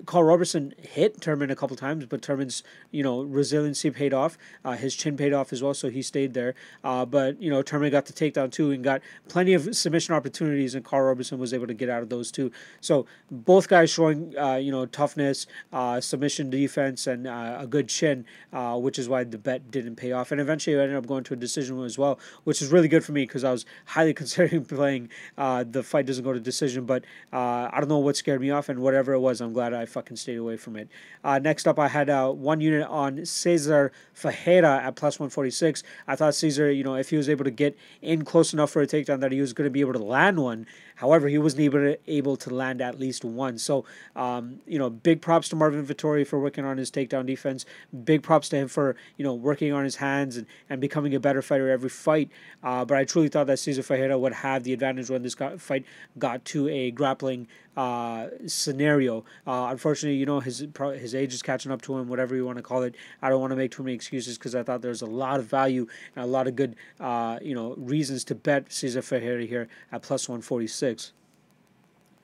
Karl 0.06 0.22
Roberson 0.22 0.72
hit 0.78 1.18
Turman 1.18 1.50
a 1.50 1.56
couple 1.56 1.76
times, 1.76 2.06
but 2.06 2.22
Turman's 2.22 2.62
you 2.92 3.02
know 3.02 3.22
resiliency 3.22 3.90
paid 3.90 4.14
off. 4.14 4.38
Uh, 4.64 4.76
his 4.76 4.99
chin 5.00 5.16
paid 5.16 5.32
off 5.32 5.52
as 5.52 5.62
well, 5.62 5.74
so 5.74 5.88
he 5.88 6.02
stayed 6.02 6.34
there. 6.34 6.54
Uh, 6.84 7.04
but 7.04 7.40
you 7.40 7.50
know, 7.50 7.62
Turman 7.62 7.90
got 7.90 8.06
the 8.06 8.12
takedown 8.12 8.52
too 8.52 8.70
and 8.70 8.84
got 8.84 9.00
plenty 9.28 9.54
of 9.54 9.74
submission 9.74 10.14
opportunities, 10.14 10.74
and 10.74 10.84
Carl 10.84 11.06
Robinson 11.06 11.38
was 11.38 11.52
able 11.54 11.66
to 11.66 11.74
get 11.74 11.88
out 11.88 12.02
of 12.02 12.08
those 12.08 12.30
too. 12.30 12.52
So 12.80 13.06
both 13.30 13.68
guys 13.68 13.90
showing 13.90 14.36
uh, 14.38 14.56
you 14.56 14.70
know 14.70 14.86
toughness, 14.86 15.46
uh, 15.72 16.00
submission 16.00 16.50
defense, 16.50 17.06
and 17.06 17.26
uh, 17.26 17.58
a 17.60 17.66
good 17.66 17.88
chin, 17.88 18.24
uh, 18.52 18.78
which 18.78 18.98
is 18.98 19.08
why 19.08 19.24
the 19.24 19.38
bet 19.38 19.70
didn't 19.70 19.96
pay 19.96 20.12
off. 20.12 20.32
And 20.32 20.40
eventually, 20.40 20.78
I 20.78 20.82
ended 20.82 20.96
up 20.96 21.06
going 21.06 21.24
to 21.24 21.34
a 21.34 21.36
decision 21.36 21.82
as 21.82 21.98
well, 21.98 22.18
which 22.44 22.60
is 22.62 22.68
really 22.68 22.88
good 22.88 23.04
for 23.04 23.12
me 23.12 23.22
because 23.22 23.44
I 23.44 23.50
was 23.50 23.64
highly 23.86 24.14
considering 24.20 24.64
playing 24.64 25.08
uh, 25.38 25.64
the 25.68 25.82
fight 25.82 26.06
doesn't 26.06 26.24
go 26.24 26.32
to 26.32 26.40
decision, 26.40 26.84
but 26.84 27.04
I 27.32 27.78
don't 27.78 27.88
know 27.88 27.98
what 27.98 28.16
scared 28.16 28.40
me 28.40 28.50
off, 28.50 28.68
and 28.68 28.80
whatever 28.80 29.12
it 29.12 29.20
was, 29.20 29.40
I'm 29.40 29.52
glad 29.52 29.72
I 29.72 29.86
fucking 29.86 30.16
stayed 30.16 30.36
away 30.36 30.56
from 30.56 30.76
it. 30.76 30.88
Next 31.24 31.66
up, 31.66 31.78
I 31.78 31.88
had 31.88 32.08
one 32.08 32.60
unit 32.60 32.86
on 32.88 33.24
Cesar 33.24 33.92
Ferreira 34.12 34.79
at 34.80 34.96
plus 34.96 35.18
146. 35.18 35.82
I 36.06 36.16
thought 36.16 36.34
Cesar, 36.34 36.70
you 36.70 36.84
know, 36.84 36.94
if 36.94 37.10
he 37.10 37.16
was 37.16 37.28
able 37.28 37.44
to 37.44 37.50
get 37.50 37.76
in 38.02 38.24
close 38.24 38.52
enough 38.52 38.70
for 38.70 38.82
a 38.82 38.86
takedown, 38.86 39.20
that 39.20 39.32
he 39.32 39.40
was 39.40 39.52
going 39.52 39.66
to 39.66 39.70
be 39.70 39.80
able 39.80 39.92
to 39.92 40.02
land 40.02 40.38
one. 40.40 40.66
However, 40.96 41.28
he 41.28 41.38
wasn't 41.38 41.62
able 41.62 41.78
to, 41.78 41.98
able 42.06 42.36
to 42.36 42.54
land 42.54 42.80
at 42.80 42.98
least 42.98 43.24
one. 43.24 43.58
So, 43.58 43.84
um, 44.14 44.60
you 44.66 44.78
know, 44.78 44.90
big 44.90 45.22
props 45.22 45.48
to 45.50 45.56
Marvin 45.56 45.86
Vettori 45.86 46.26
for 46.26 46.38
working 46.38 46.64
on 46.64 46.78
his 46.78 46.90
takedown 46.90 47.26
defense. 47.26 47.64
Big 48.04 48.22
props 48.22 48.48
to 48.50 48.56
him 48.56 48.68
for, 48.68 48.96
you 49.16 49.24
know, 49.24 49.34
working 49.34 49.72
on 49.72 49.84
his 49.84 49.96
hands 49.96 50.36
and, 50.36 50.46
and 50.68 50.80
becoming 50.80 51.14
a 51.14 51.20
better 51.20 51.42
fighter 51.42 51.70
every 51.70 51.88
fight. 51.88 52.30
Uh, 52.62 52.84
but 52.84 52.96
I 52.96 53.04
truly 53.04 53.28
thought 53.28 53.46
that 53.46 53.58
Cesar 53.58 53.82
Ferreira 53.82 54.18
would 54.18 54.34
have 54.34 54.64
the 54.64 54.72
advantage 54.72 55.10
when 55.10 55.22
this 55.22 55.34
got, 55.34 55.60
fight 55.60 55.84
got 56.18 56.44
to 56.46 56.68
a 56.68 56.90
grappling 56.90 57.46
uh, 57.76 58.28
scenario. 58.46 59.24
Uh, 59.46 59.68
unfortunately, 59.70 60.18
you 60.18 60.26
know 60.26 60.40
his 60.40 60.66
his 60.98 61.14
age 61.14 61.32
is 61.32 61.42
catching 61.42 61.72
up 61.72 61.82
to 61.82 61.96
him. 61.96 62.08
Whatever 62.08 62.34
you 62.34 62.44
want 62.44 62.58
to 62.58 62.62
call 62.62 62.82
it, 62.82 62.94
I 63.22 63.28
don't 63.28 63.40
want 63.40 63.52
to 63.52 63.56
make 63.56 63.70
too 63.70 63.82
many 63.82 63.94
excuses 63.94 64.38
because 64.38 64.54
I 64.54 64.62
thought 64.62 64.82
there's 64.82 65.02
a 65.02 65.06
lot 65.06 65.38
of 65.38 65.46
value 65.46 65.86
and 66.16 66.24
a 66.24 66.28
lot 66.28 66.46
of 66.46 66.56
good 66.56 66.76
uh, 66.98 67.38
you 67.40 67.54
know 67.54 67.74
reasons 67.76 68.24
to 68.24 68.34
bet 68.34 68.72
Cesar 68.72 69.02
Ferreira 69.02 69.44
here 69.44 69.68
at 69.92 70.02
plus 70.02 70.28
one 70.28 70.40
forty 70.40 70.66
six. 70.66 71.12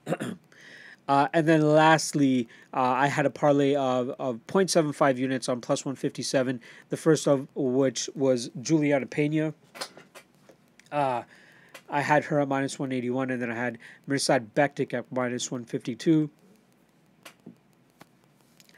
Uh, 1.09 1.29
and 1.33 1.47
then 1.47 1.61
lastly, 1.61 2.49
uh, 2.75 2.81
I 2.81 3.07
had 3.07 3.27
a 3.27 3.31
parlay 3.31 3.77
of, 3.77 4.11
of 4.19 4.45
0.75 4.49 5.19
units 5.19 5.49
on 5.49 5.61
plus 5.61 5.85
157, 5.85 6.61
the 6.89 6.97
first 6.97 7.29
of 7.29 7.47
which 7.55 8.11
was 8.17 8.51
Juliana 8.61 9.07
Pena. 9.07 9.55
Uh, 10.91 11.23
I 11.89 12.03
had 12.03 12.25
her 12.25 12.41
at 12.41 12.49
minus 12.49 12.79
181, 12.79 13.31
and 13.31 13.41
then 13.41 13.51
I 13.51 13.55
had 13.55 13.79
Mirsad 14.09 14.49
Bektic 14.55 14.93
at 14.95 15.11
minus 15.13 15.51
152. 15.51 16.31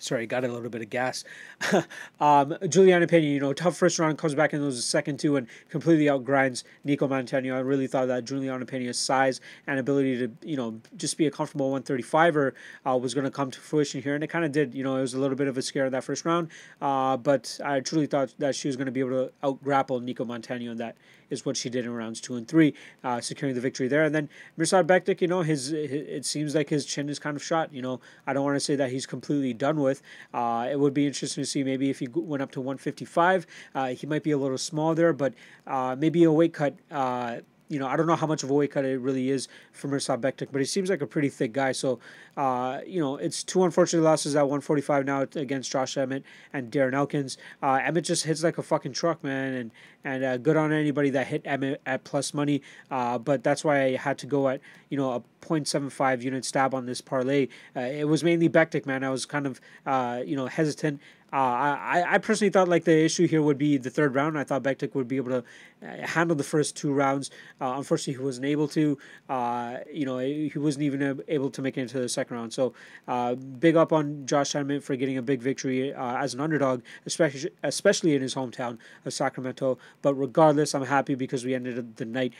Sorry, 0.01 0.27
got 0.27 0.45
a 0.45 0.49
little 0.49 0.71
bit 0.71 0.81
of 0.81 0.91
gas. 0.91 1.25
um, 2.21 2.57
Juliana 2.69 3.07
Pena, 3.09 3.27
you 3.27 3.41
know, 3.41 3.53
tough 3.53 3.77
first 3.77 3.99
round, 3.99 4.17
comes 4.17 4.35
back 4.35 4.53
in 4.53 4.61
those 4.61 4.85
second 4.85 5.19
two 5.19 5.37
and 5.37 5.49
completely 5.71 6.07
outgrinds 6.07 6.63
Nicco 6.87 7.09
Montaño. 7.09 7.55
I 7.55 7.59
really 7.59 7.89
thought 7.89 8.07
that 8.07 8.25
Juliana 8.25 8.65
Pena's 8.65 8.99
size 8.99 9.41
and 9.67 9.81
ability 9.81 10.19
to, 10.19 10.31
you 10.43 10.57
know, 10.57 10.81
just 10.97 11.19
be 11.19 11.27
a 11.27 11.31
comfortable 11.31 11.73
135er 11.73 12.53
uh, 12.87 12.97
was 12.97 13.13
going 13.13 13.25
to 13.25 13.31
come 13.31 13.51
to 13.51 13.59
fruition 13.59 14.01
here, 14.01 14.15
and 14.15 14.23
it 14.23 14.29
kind 14.29 14.45
of 14.45 14.53
did. 14.53 14.73
You 14.73 14.85
know, 14.85 14.97
it 14.97 15.01
was 15.01 15.15
a 15.15 15.21
little 15.21 15.37
bit 15.37 15.49
of 15.49 15.59
a 15.59 15.63
scare 15.63 15.87
in 15.87 15.93
that 15.93 16.05
first 16.05 16.25
round, 16.25 16.49
uh, 16.81 17.17
but 17.17 17.59
I 17.65 17.81
truly 17.81 18.07
thought 18.07 18.33
that 18.39 18.55
she 18.55 18.69
was 18.69 18.77
going 18.77 18.87
to 18.87 18.93
be 18.93 19.01
able 19.01 19.11
to 19.11 19.33
out 19.43 19.63
grapple 19.65 20.01
Nicco 20.01 20.25
Montaño 20.25 20.71
in 20.71 20.77
that 20.77 20.97
is 21.31 21.45
what 21.45 21.57
she 21.57 21.69
did 21.69 21.85
in 21.85 21.93
rounds 21.93 22.21
two 22.21 22.37
and 22.37 22.47
three, 22.47 22.75
uh, 23.05 23.21
securing 23.21 23.55
the 23.55 23.61
victory 23.61 23.89
there. 23.89 24.05
And 24.05 24.15
then 24.15 24.29
Mirsad 24.59 24.87
Bektic, 24.87 25.21
you 25.21 25.29
know, 25.29 25.43
his, 25.43 25.69
his, 25.69 25.93
it 25.93 26.25
seems 26.25 26.55
like 26.55 26.69
his 26.69 26.87
chin 26.87 27.09
is 27.09 27.19
kind 27.19 27.37
of 27.37 27.43
shot. 27.43 27.73
You 27.73 27.83
know, 27.83 28.01
I 28.27 28.33
don't 28.33 28.45
want 28.45 28.57
to 28.57 28.61
say 28.61 28.77
that 28.77 28.91
he's 28.91 29.07
completely 29.07 29.55
done 29.55 29.81
with. 29.81 30.03
Uh, 30.33 30.69
it 30.71 30.79
would 30.79 30.95
be 30.95 31.07
interesting 31.07 31.43
to 31.43 31.47
see 31.47 31.63
maybe 31.65 31.91
if 31.91 31.99
he 31.99 32.09
went 32.13 32.43
up 32.43 32.51
to 32.53 32.61
155, 32.61 33.47
uh, 33.75 33.87
he 33.89 34.07
might 34.07 34.23
be 34.23 34.31
a 34.31 34.39
little 34.39 34.59
small 34.59 34.95
there, 34.95 35.13
but 35.13 35.35
uh, 35.67 35.97
maybe 35.99 36.25
a 36.25 36.33
weight 36.33 36.53
cut 36.53 36.75
uh, 36.91 37.39
you 37.69 37.79
know, 37.79 37.87
I 37.87 37.97
don't 37.97 38.07
know 38.07 38.17
how 38.17 38.27
much 38.27 38.43
of 38.43 38.51
a 38.51 38.55
weight 38.55 38.71
cut 38.73 38.85
it 38.85 38.99
really 39.01 39.31
is 39.31 39.49
for 39.73 39.89
Mirsad 39.89 40.21
Bektic, 40.21 40.49
but 40.51 40.61
he 40.61 40.65
seems 40.65 40.89
like 40.89 41.03
a 41.03 41.07
pretty 41.07 41.29
thick 41.29 41.53
guy. 41.53 41.73
So, 41.73 41.99
uh, 42.37 42.81
you 42.87 43.01
know, 43.01 43.17
it's 43.17 43.45
two 43.45 43.65
unfortunate 43.65 44.03
losses 44.03 44.35
at 44.37 44.43
145 44.43 45.05
now 45.05 45.23
against 45.35 45.71
Josh 45.71 45.97
Emmett 45.97 46.25
and 46.53 46.73
Darren 46.73 46.95
Elkins. 46.95 47.37
Uh, 47.63 47.81
Emmett 47.83 48.05
just 48.05 48.25
hits 48.25 48.43
like 48.43 48.59
a 48.59 48.63
fucking 48.63 48.93
truck, 48.93 49.23
man, 49.23 49.55
and 49.55 49.71
and 50.05 50.25
uh, 50.25 50.37
good 50.39 50.57
on 50.57 50.73
anybody 50.73 51.11
that 51.11 51.27
hit 51.27 51.43
Emmett 51.45 51.81
at 51.85 52.05
plus 52.05 52.33
money. 52.33 52.63
Uh, 52.91 53.19
but 53.19 53.43
that's 53.43 53.65
why 53.65 53.83
I 53.83 53.97
had 53.97 54.17
to 54.19 54.27
go 54.27 54.49
at 54.49 54.61
you 54.89 54.97
know 54.97 55.13
a 55.13 55.21
0.75 55.45 56.23
unit 56.23 56.45
stab 56.45 56.75
on 56.75 56.87
this 56.87 57.01
parlay. 57.01 57.49
Uh, 57.77 57.81
it 57.81 58.05
was 58.05 58.25
mainly 58.25 58.49
Bektic, 58.49 58.87
man. 58.87 59.05
I 59.05 59.11
was 59.11 59.27
kind 59.27 59.47
of 59.47 59.61
uh, 59.87 60.23
you 60.25 60.37
know 60.37 60.47
hesitant 60.47 61.01
uh, 61.33 61.37
I, 61.37 62.05
I 62.15 62.19
personally 62.19 62.51
thought 62.51 62.69
like 62.69 62.85
the 62.85 63.05
issue 63.05 63.27
here 63.27 63.43
would 63.43 63.59
be 63.59 63.77
the 63.77 63.91
third 63.91 64.15
round. 64.15 64.39
I 64.39 64.45
thought 64.45 64.63
Bektic 64.63 64.95
would 64.95 65.09
be 65.09 65.17
able 65.17 65.31
to 65.31 65.45
uh, 65.83 66.07
handle 66.07 66.35
the 66.35 66.45
first 66.45 66.77
two 66.77 66.93
rounds. 66.93 67.31
Uh, 67.61 67.75
unfortunately, 67.77 68.15
he 68.15 68.25
wasn't 68.25 68.47
able 68.47 68.67
to. 68.69 68.97
Uh, 69.29 69.79
you 69.93 70.07
know, 70.07 70.19
he 70.19 70.51
wasn't 70.57 70.85
even 70.85 71.23
able 71.29 71.51
to 71.51 71.61
make 71.61 71.77
it 71.77 71.83
into 71.83 72.01
the 72.01 72.09
second 72.09 72.37
round. 72.37 72.53
So, 72.55 72.73
uh, 73.07 73.35
big 73.35 73.77
up 73.77 73.93
on 73.93 74.25
Josh 74.27 74.55
Emmett 74.55 74.83
for 74.83 74.97
getting 74.97 75.19
a 75.19 75.23
big 75.23 75.43
victory 75.43 75.93
uh, 75.93 76.17
as 76.17 76.33
an 76.33 76.41
underdog, 76.41 76.83
especially 77.05 77.51
especially 77.63 78.15
in 78.15 78.23
his 78.23 78.35
hometown 78.35 78.79
of 79.05 79.13
Sacramento. 79.13 79.79
But 80.01 80.15
regardless, 80.15 80.75
I'm 80.75 80.85
happy 80.87 81.15
because 81.15 81.45
we 81.45 81.55
ended 81.55 81.97
the 81.97 82.05
night 82.07 82.33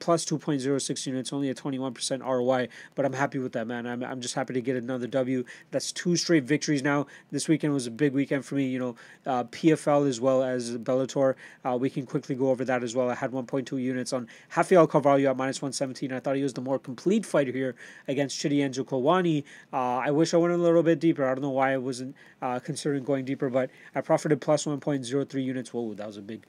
plus 0.00 0.24
2.06 0.24 1.06
units, 1.06 1.32
only 1.32 1.50
a 1.50 1.54
21% 1.54 2.26
ROI. 2.26 2.68
But 2.94 3.04
I'm 3.04 3.12
happy 3.12 3.38
with 3.38 3.52
that, 3.52 3.66
man. 3.66 3.86
I'm, 3.86 4.02
I'm 4.02 4.20
just 4.20 4.34
happy 4.34 4.54
to 4.54 4.60
get 4.60 4.76
another 4.76 5.06
W. 5.06 5.44
That's 5.70 5.92
two 5.92 6.16
straight 6.16 6.44
victories 6.44 6.82
now. 6.82 7.06
This 7.30 7.46
weekend 7.46 7.72
was 7.72 7.86
a 7.86 7.90
big 7.90 8.09
weekend 8.12 8.44
for 8.44 8.54
me. 8.54 8.66
You 8.66 8.78
know, 8.78 8.96
uh, 9.26 9.44
PFL 9.44 10.08
as 10.08 10.20
well 10.20 10.42
as 10.42 10.76
Bellator. 10.78 11.34
Uh, 11.64 11.76
we 11.80 11.90
can 11.90 12.06
quickly 12.06 12.34
go 12.34 12.50
over 12.50 12.64
that 12.64 12.82
as 12.82 12.94
well. 12.94 13.10
I 13.10 13.14
had 13.14 13.32
1.2 13.32 13.80
units 13.80 14.12
on 14.12 14.28
Rafael 14.56 14.86
Carvalho 14.86 15.30
at 15.30 15.36
minus 15.36 15.62
117. 15.62 16.12
I 16.12 16.20
thought 16.20 16.36
he 16.36 16.42
was 16.42 16.54
the 16.54 16.60
more 16.60 16.78
complete 16.78 17.24
fighter 17.24 17.52
here 17.52 17.74
against 18.08 18.40
Chidi 18.40 18.58
Njokuani. 18.58 19.44
Uh, 19.72 19.98
I 19.98 20.10
wish 20.10 20.34
I 20.34 20.36
went 20.36 20.54
a 20.54 20.56
little 20.56 20.82
bit 20.82 21.00
deeper. 21.00 21.24
I 21.24 21.34
don't 21.34 21.42
know 21.42 21.50
why 21.50 21.72
I 21.72 21.78
wasn't 21.78 22.14
uh, 22.42 22.58
considering 22.58 23.04
going 23.04 23.24
deeper, 23.24 23.50
but 23.50 23.70
I 23.94 24.00
profited 24.00 24.40
plus 24.40 24.64
1.03 24.64 25.44
units. 25.44 25.72
Whoa, 25.72 25.94
that 25.94 26.06
was 26.06 26.16
a 26.16 26.22
big 26.22 26.46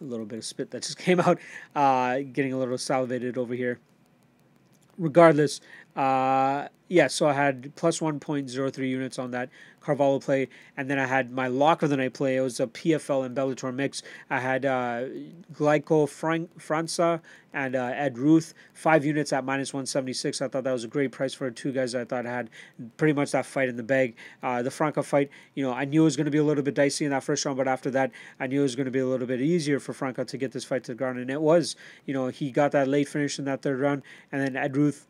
little 0.00 0.26
bit 0.26 0.38
of 0.38 0.44
spit 0.44 0.70
that 0.70 0.82
just 0.82 0.98
came 1.06 1.20
out, 1.20 1.38
uh, 1.74 2.18
getting 2.32 2.52
a 2.52 2.58
little 2.58 2.78
salivated 2.78 3.38
over 3.38 3.54
here. 3.54 3.78
Regardless, 4.98 5.60
uh, 6.00 6.68
yeah, 6.88 7.08
so 7.08 7.28
I 7.28 7.34
had 7.34 7.76
plus 7.76 8.00
1.03 8.00 8.88
units 8.88 9.18
on 9.18 9.32
that 9.32 9.50
Carvalho 9.80 10.18
play, 10.18 10.48
and 10.78 10.88
then 10.88 10.98
I 10.98 11.04
had 11.04 11.30
my 11.30 11.46
lock 11.46 11.82
of 11.82 11.90
the 11.90 11.98
night 11.98 12.14
play. 12.14 12.36
It 12.36 12.40
was 12.40 12.58
a 12.58 12.66
PFL 12.66 13.26
and 13.26 13.36
Bellator 13.36 13.72
mix. 13.72 14.02
I 14.30 14.40
had 14.40 14.64
uh, 14.64 15.04
Glaico 15.52 16.08
Frank, 16.08 16.58
França 16.58 17.20
and 17.52 17.76
uh, 17.76 17.92
Ed 17.94 18.16
Ruth, 18.16 18.54
five 18.72 19.04
units 19.04 19.30
at 19.32 19.44
minus 19.44 19.74
176. 19.74 20.40
I 20.40 20.48
thought 20.48 20.64
that 20.64 20.72
was 20.72 20.84
a 20.84 20.88
great 20.88 21.12
price 21.12 21.34
for 21.34 21.50
two 21.50 21.70
guys 21.70 21.94
I 21.94 22.06
thought 22.06 22.24
had 22.24 22.48
pretty 22.96 23.12
much 23.12 23.32
that 23.32 23.44
fight 23.44 23.68
in 23.68 23.76
the 23.76 23.82
bag. 23.82 24.16
Uh, 24.42 24.62
the 24.62 24.70
Franco 24.70 25.02
fight, 25.02 25.28
you 25.54 25.62
know, 25.62 25.72
I 25.72 25.84
knew 25.84 26.00
it 26.00 26.04
was 26.04 26.16
going 26.16 26.24
to 26.26 26.30
be 26.30 26.38
a 26.38 26.44
little 26.44 26.64
bit 26.64 26.74
dicey 26.74 27.04
in 27.04 27.10
that 27.10 27.24
first 27.24 27.44
round, 27.44 27.58
but 27.58 27.68
after 27.68 27.90
that, 27.90 28.10
I 28.38 28.46
knew 28.46 28.60
it 28.60 28.62
was 28.62 28.74
going 28.74 28.86
to 28.86 28.90
be 28.90 29.00
a 29.00 29.06
little 29.06 29.26
bit 29.26 29.42
easier 29.42 29.80
for 29.80 29.92
Franco 29.92 30.24
to 30.24 30.36
get 30.38 30.52
this 30.52 30.64
fight 30.64 30.84
to 30.84 30.92
the 30.92 30.96
ground, 30.96 31.18
and 31.18 31.30
it 31.30 31.42
was. 31.42 31.76
You 32.06 32.14
know, 32.14 32.28
he 32.28 32.50
got 32.50 32.72
that 32.72 32.88
late 32.88 33.08
finish 33.08 33.38
in 33.38 33.44
that 33.44 33.60
third 33.60 33.80
round, 33.80 34.02
and 34.32 34.40
then 34.40 34.56
Ed 34.56 34.76
Ruth 34.76 35.06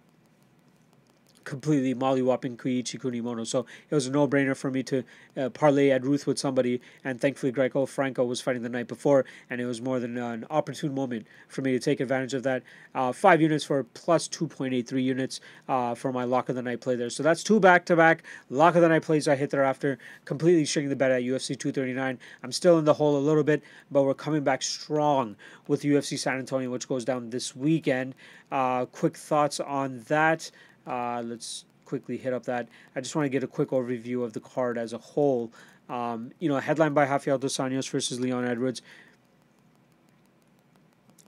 completely 1.44 1.94
mollywhopping 1.94 2.56
Kiichi 2.56 3.00
Kunimoto. 3.00 3.46
So 3.46 3.66
it 3.88 3.94
was 3.94 4.06
a 4.06 4.10
no 4.10 4.28
brainer 4.28 4.56
for 4.56 4.70
me 4.70 4.82
to 4.84 5.04
uh, 5.36 5.48
parlay 5.50 5.90
Ed 5.90 6.04
Ruth 6.04 6.26
with 6.26 6.38
somebody. 6.38 6.80
And 7.04 7.20
thankfully, 7.20 7.52
Glaico 7.52 7.88
Franco 7.88 8.24
was 8.24 8.40
fighting 8.40 8.62
the 8.62 8.68
night 8.68 8.88
before, 8.88 9.24
and 9.48 9.60
it 9.60 9.66
was 9.66 9.80
more 9.80 10.00
than 10.00 10.16
an 10.18 10.46
opportune 10.50 10.94
moment 10.94 11.26
for 11.48 11.62
me 11.62 11.72
to 11.72 11.78
take 11.78 12.00
advantage 12.00 12.34
of 12.34 12.42
that. 12.44 12.62
Uh, 12.94 13.12
five 13.12 13.40
units 13.40 13.64
for 13.64 13.84
plus 13.84 14.28
2.83 14.28 15.02
units 15.02 15.40
uh, 15.68 15.94
for 15.94 16.12
my 16.12 16.24
lock 16.24 16.48
of 16.48 16.56
the 16.56 16.62
night 16.62 16.80
play 16.80 16.96
there. 16.96 17.10
So 17.10 17.22
that's 17.22 17.42
two 17.42 17.60
back 17.60 17.84
to 17.86 17.96
back 17.96 18.22
lock 18.48 18.74
of 18.74 18.82
the 18.82 18.88
night 18.88 19.02
plays 19.02 19.28
I 19.28 19.36
hit 19.36 19.50
thereafter, 19.50 19.98
completely 20.24 20.64
shitting 20.64 20.88
the 20.88 20.96
bet 20.96 21.10
at 21.10 21.22
UFC 21.22 21.58
239. 21.58 22.18
I'm 22.42 22.52
still 22.52 22.78
in 22.78 22.84
the 22.84 22.94
hole 22.94 23.16
a 23.16 23.18
little 23.18 23.42
bit, 23.42 23.62
but 23.90 24.02
we're 24.02 24.14
coming 24.14 24.44
back 24.44 24.62
strong 24.62 25.36
with 25.66 25.82
UFC 25.82 26.18
San 26.18 26.38
Antonio, 26.38 26.70
which 26.70 26.88
goes 26.88 27.04
down 27.04 27.30
this 27.30 27.54
weekend. 27.54 28.14
Uh, 28.50 28.86
quick 28.86 29.16
thoughts 29.16 29.60
on 29.60 30.00
that. 30.08 30.50
Uh, 30.90 31.22
let's 31.24 31.64
quickly 31.84 32.16
hit 32.16 32.32
up 32.32 32.44
that. 32.44 32.68
I 32.96 33.00
just 33.00 33.14
want 33.14 33.26
to 33.26 33.30
get 33.30 33.44
a 33.44 33.46
quick 33.46 33.70
overview 33.70 34.24
of 34.24 34.32
the 34.32 34.40
card 34.40 34.76
as 34.76 34.92
a 34.92 34.98
whole. 34.98 35.52
Um, 35.88 36.32
you 36.40 36.48
know, 36.48 36.58
headline 36.58 36.94
by 36.94 37.06
Rafael 37.06 37.38
dos 37.38 37.56
Anjos 37.58 37.88
versus 37.88 38.18
Leon 38.20 38.44
Edwards 38.44 38.82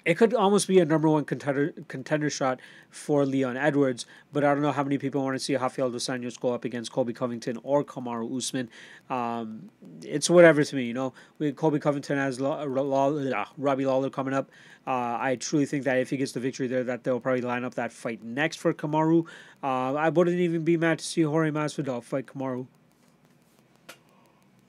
it 0.04 0.14
could 0.14 0.34
almost 0.34 0.66
be 0.66 0.80
a 0.80 0.84
number 0.84 1.08
one 1.08 1.24
contender 1.24 1.72
contender 1.88 2.28
shot 2.28 2.60
for 2.90 3.24
Leon 3.24 3.56
Edwards, 3.56 4.04
but 4.32 4.44
I 4.44 4.52
don't 4.52 4.62
know 4.62 4.72
how 4.72 4.82
many 4.82 4.98
people 4.98 5.22
want 5.22 5.36
to 5.36 5.38
see 5.38 5.54
Rafael 5.54 5.90
dos 5.90 6.06
Anjos 6.06 6.38
go 6.38 6.52
up 6.52 6.64
against 6.64 6.90
Colby 6.90 7.12
Covington 7.12 7.58
or 7.62 7.84
Kamaru 7.84 8.36
Usman. 8.36 8.68
Um, 9.08 9.70
it's 10.02 10.28
whatever 10.28 10.64
to 10.64 10.76
me, 10.76 10.84
you 10.84 10.94
know. 10.94 11.12
We 11.38 11.52
Colby 11.52 11.78
Covington 11.78 12.18
has 12.18 12.40
Law, 12.40 12.64
Law, 12.64 13.46
Robbie 13.56 13.86
Lawler 13.86 14.10
coming 14.10 14.34
up. 14.34 14.50
Uh, 14.86 15.16
I 15.20 15.36
truly 15.38 15.66
think 15.66 15.84
that 15.84 15.98
if 15.98 16.10
he 16.10 16.16
gets 16.16 16.32
the 16.32 16.40
victory 16.40 16.66
there, 16.66 16.82
that 16.82 17.04
they'll 17.04 17.20
probably 17.20 17.42
line 17.42 17.64
up 17.64 17.74
that 17.74 17.92
fight 17.92 18.24
next 18.24 18.56
for 18.56 18.74
Kamaru. 18.74 19.26
Uh, 19.62 19.94
I 19.94 20.08
wouldn't 20.08 20.38
even 20.38 20.64
be 20.64 20.76
mad 20.76 20.98
to 20.98 21.04
see 21.04 21.22
Jorge 21.22 21.50
Masvidal 21.50 22.02
fight 22.02 22.26
Kamaru. 22.26 22.66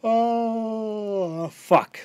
Oh 0.03 1.47
fuck. 1.47 1.99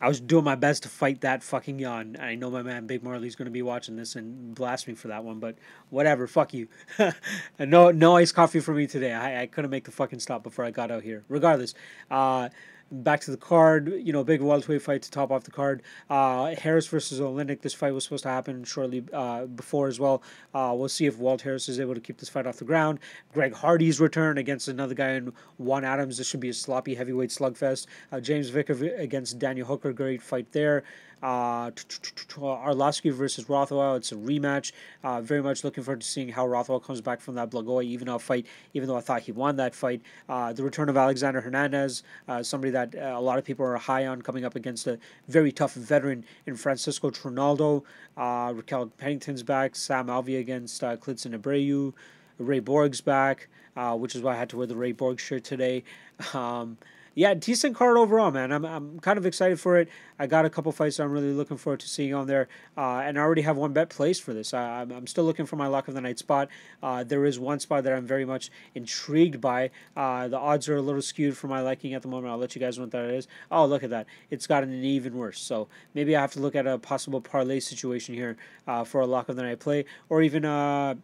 I 0.00 0.06
was 0.06 0.20
doing 0.20 0.44
my 0.44 0.54
best 0.54 0.84
to 0.84 0.88
fight 0.88 1.22
that 1.22 1.42
fucking 1.42 1.78
yawn. 1.80 2.16
I 2.20 2.36
know 2.36 2.50
my 2.50 2.62
man 2.62 2.86
Big 2.86 3.02
Marley's 3.02 3.34
going 3.34 3.46
to 3.46 3.52
be 3.52 3.62
watching 3.62 3.96
this 3.96 4.14
and 4.14 4.54
blast 4.54 4.86
me 4.86 4.94
for 4.94 5.08
that 5.08 5.24
one, 5.24 5.40
but 5.40 5.56
whatever. 5.90 6.26
Fuck 6.28 6.54
you. 6.54 6.68
no, 7.58 7.90
no 7.90 8.16
iced 8.16 8.34
coffee 8.34 8.60
for 8.60 8.72
me 8.72 8.86
today. 8.86 9.12
I, 9.12 9.42
I 9.42 9.46
couldn't 9.46 9.70
make 9.70 9.84
the 9.84 9.90
fucking 9.90 10.20
stop 10.20 10.44
before 10.44 10.64
I 10.64 10.70
got 10.70 10.92
out 10.92 11.02
here. 11.02 11.24
Regardless, 11.28 11.74
uh, 12.10 12.48
back 12.90 13.20
to 13.20 13.30
the 13.30 13.36
card, 13.36 13.92
you 14.02 14.12
know, 14.12 14.24
big 14.24 14.40
welterweight 14.40 14.82
fight 14.82 15.02
to 15.02 15.10
top 15.10 15.30
off 15.30 15.44
the 15.44 15.50
card. 15.50 15.82
Uh, 16.08 16.54
Harris 16.54 16.86
versus 16.86 17.20
Oleinik. 17.20 17.60
This 17.60 17.74
fight 17.74 17.92
was 17.92 18.04
supposed 18.04 18.22
to 18.24 18.28
happen 18.28 18.64
shortly 18.64 19.04
uh, 19.12 19.46
before 19.46 19.88
as 19.88 20.00
well. 20.00 20.22
Uh, 20.54 20.74
we'll 20.76 20.88
see 20.88 21.06
if 21.06 21.18
Walt 21.18 21.42
Harris 21.42 21.68
is 21.68 21.80
able 21.80 21.94
to 21.94 22.00
keep 22.00 22.18
this 22.18 22.28
fight 22.28 22.46
off 22.46 22.56
the 22.56 22.64
ground. 22.64 22.98
Greg 23.32 23.54
Hardy's 23.54 24.00
return 24.00 24.38
against 24.38 24.68
another 24.68 24.94
guy 24.94 25.10
in 25.10 25.32
Juan 25.58 25.84
Adams. 25.84 26.18
This 26.18 26.28
should 26.28 26.40
be 26.40 26.48
a 26.48 26.54
sloppy 26.54 26.94
heavyweight 26.94 27.30
slugfest. 27.30 27.86
Uh, 28.10 28.20
James 28.20 28.48
Vick 28.48 28.70
against 28.70 29.38
Daniel 29.38 29.66
Hooker. 29.66 29.92
Great 29.92 30.22
fight 30.22 30.50
there. 30.52 30.84
Uh, 31.22 31.70
Arlovsky 31.70 33.12
versus 33.12 33.48
Rothwell. 33.48 33.96
It's 33.96 34.12
a 34.12 34.16
rematch. 34.16 34.72
Uh, 35.02 35.20
very 35.20 35.42
much 35.42 35.64
looking 35.64 35.82
forward 35.82 36.00
to 36.00 36.06
seeing 36.06 36.28
how 36.28 36.46
Rothwell 36.46 36.80
comes 36.80 37.00
back 37.00 37.20
from 37.20 37.34
that 37.34 37.50
Blagoy 37.50 38.20
fight, 38.20 38.46
even 38.74 38.88
though 38.88 38.96
I 38.96 39.00
thought 39.00 39.22
he 39.22 39.32
won 39.32 39.56
that 39.56 39.74
fight. 39.74 40.02
Uh, 40.28 40.52
the 40.52 40.62
return 40.62 40.88
of 40.88 40.96
Alexander 40.96 41.40
Hernandez, 41.40 42.02
uh, 42.28 42.42
somebody 42.42 42.70
that 42.70 42.94
uh, 42.94 43.14
a 43.16 43.20
lot 43.20 43.38
of 43.38 43.44
people 43.44 43.66
are 43.66 43.76
high 43.76 44.06
on, 44.06 44.22
coming 44.22 44.44
up 44.44 44.54
against 44.54 44.86
a 44.86 44.98
very 45.26 45.50
tough 45.52 45.74
veteran 45.74 46.24
in 46.46 46.56
Francisco 46.56 47.10
Trinaldo. 47.10 47.84
Uh, 48.16 48.52
Raquel 48.54 48.86
Pennington's 48.86 49.42
back. 49.42 49.74
Sam 49.76 50.06
Alvey 50.06 50.38
against 50.38 50.82
uh, 50.84 50.96
Abreu. 50.96 51.92
Ray 52.38 52.60
Borg's 52.60 53.00
back, 53.00 53.48
which 53.96 54.14
is 54.14 54.22
why 54.22 54.34
I 54.34 54.36
had 54.36 54.48
to 54.50 54.56
wear 54.56 54.66
the 54.68 54.76
Ray 54.76 54.92
Borg 54.92 55.18
shirt 55.20 55.44
today. 55.44 55.84
Um, 56.34 56.78
yeah, 57.18 57.34
decent 57.34 57.74
card 57.74 57.96
overall, 57.96 58.30
man. 58.30 58.52
I'm, 58.52 58.64
I'm 58.64 59.00
kind 59.00 59.18
of 59.18 59.26
excited 59.26 59.58
for 59.58 59.76
it. 59.76 59.88
I 60.20 60.28
got 60.28 60.44
a 60.44 60.50
couple 60.50 60.70
fights 60.70 61.00
I'm 61.00 61.10
really 61.10 61.32
looking 61.32 61.56
forward 61.56 61.80
to 61.80 61.88
seeing 61.88 62.14
on 62.14 62.28
there, 62.28 62.46
uh, 62.76 62.98
and 63.00 63.18
I 63.18 63.22
already 63.22 63.42
have 63.42 63.56
one 63.56 63.72
bet 63.72 63.90
placed 63.90 64.22
for 64.22 64.32
this. 64.32 64.54
I, 64.54 64.82
am 64.82 64.92
I'm 64.92 65.06
still 65.08 65.24
looking 65.24 65.44
for 65.44 65.56
my 65.56 65.66
lock 65.66 65.88
of 65.88 65.94
the 65.94 66.00
night 66.00 66.20
spot. 66.20 66.48
Uh, 66.80 67.02
there 67.02 67.24
is 67.24 67.40
one 67.40 67.58
spot 67.58 67.82
that 67.82 67.92
I'm 67.92 68.06
very 68.06 68.24
much 68.24 68.52
intrigued 68.76 69.40
by. 69.40 69.70
Uh, 69.96 70.28
the 70.28 70.38
odds 70.38 70.68
are 70.68 70.76
a 70.76 70.80
little 70.80 71.02
skewed 71.02 71.36
for 71.36 71.48
my 71.48 71.60
liking 71.60 71.92
at 71.92 72.02
the 72.02 72.08
moment. 72.08 72.30
I'll 72.30 72.38
let 72.38 72.54
you 72.54 72.60
guys 72.60 72.78
know 72.78 72.84
what 72.84 72.92
that 72.92 73.06
is. 73.06 73.26
Oh, 73.50 73.66
look 73.66 73.82
at 73.82 73.90
that! 73.90 74.06
It's 74.30 74.46
gotten 74.46 74.72
even 74.84 75.16
worse. 75.16 75.40
So 75.40 75.66
maybe 75.94 76.14
I 76.14 76.20
have 76.20 76.34
to 76.34 76.40
look 76.40 76.54
at 76.54 76.68
a 76.68 76.78
possible 76.78 77.20
parlay 77.20 77.58
situation 77.58 78.14
here 78.14 78.36
uh, 78.68 78.84
for 78.84 79.00
a 79.00 79.06
lock 79.06 79.28
of 79.28 79.34
the 79.34 79.42
night 79.42 79.58
play, 79.58 79.86
or 80.08 80.22
even 80.22 80.44
uh, 80.44 80.94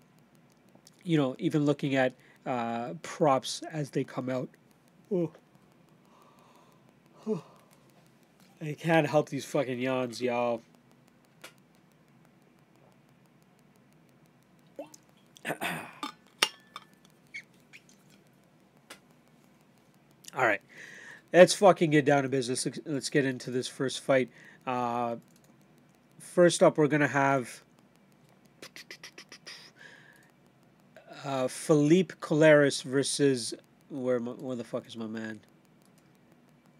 you 1.02 1.18
know, 1.18 1.34
even 1.40 1.64
looking 1.64 1.96
at 1.96 2.14
uh, 2.46 2.94
props 3.02 3.64
as 3.72 3.90
they 3.90 4.04
come 4.04 4.30
out. 4.30 4.48
Ooh. 5.10 5.32
I 8.64 8.72
can't 8.72 9.06
help 9.06 9.28
these 9.28 9.44
fucking 9.44 9.78
yawns, 9.78 10.22
y'all. 10.22 10.62
All 20.34 20.46
right, 20.46 20.62
let's 21.30 21.52
fucking 21.52 21.90
get 21.90 22.06
down 22.06 22.22
to 22.22 22.30
business. 22.30 22.66
Let's 22.86 23.10
get 23.10 23.26
into 23.26 23.50
this 23.50 23.68
first 23.68 24.00
fight. 24.00 24.30
Uh, 24.66 25.16
first 26.18 26.62
up, 26.62 26.78
we're 26.78 26.88
gonna 26.88 27.06
have 27.06 27.62
uh, 31.22 31.48
Felipe 31.48 32.14
Colares 32.20 32.82
versus 32.82 33.52
where 33.90 34.18
where 34.20 34.56
the 34.56 34.64
fuck 34.64 34.86
is 34.86 34.96
my 34.96 35.06
man? 35.06 35.40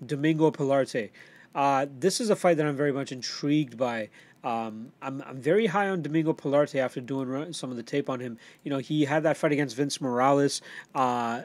Domingo 0.04 0.50
Pilarte. 0.50 1.10
Uh, 1.54 1.86
this 1.98 2.20
is 2.20 2.30
a 2.30 2.36
fight 2.36 2.56
that 2.56 2.66
I'm 2.66 2.76
very 2.76 2.92
much 2.92 3.12
intrigued 3.12 3.76
by. 3.76 4.10
Um, 4.42 4.92
I'm, 5.00 5.22
I'm 5.26 5.38
very 5.38 5.66
high 5.66 5.88
on 5.88 6.02
Domingo 6.02 6.34
Pilarte 6.34 6.78
after 6.78 7.00
doing 7.00 7.52
some 7.52 7.70
of 7.70 7.76
the 7.76 7.82
tape 7.82 8.10
on 8.10 8.20
him. 8.20 8.38
You 8.62 8.70
know, 8.70 8.78
he 8.78 9.04
had 9.04 9.22
that 9.22 9.36
fight 9.36 9.52
against 9.52 9.74
Vince 9.76 10.00
Morales. 10.00 10.60
Uh, 10.94 11.42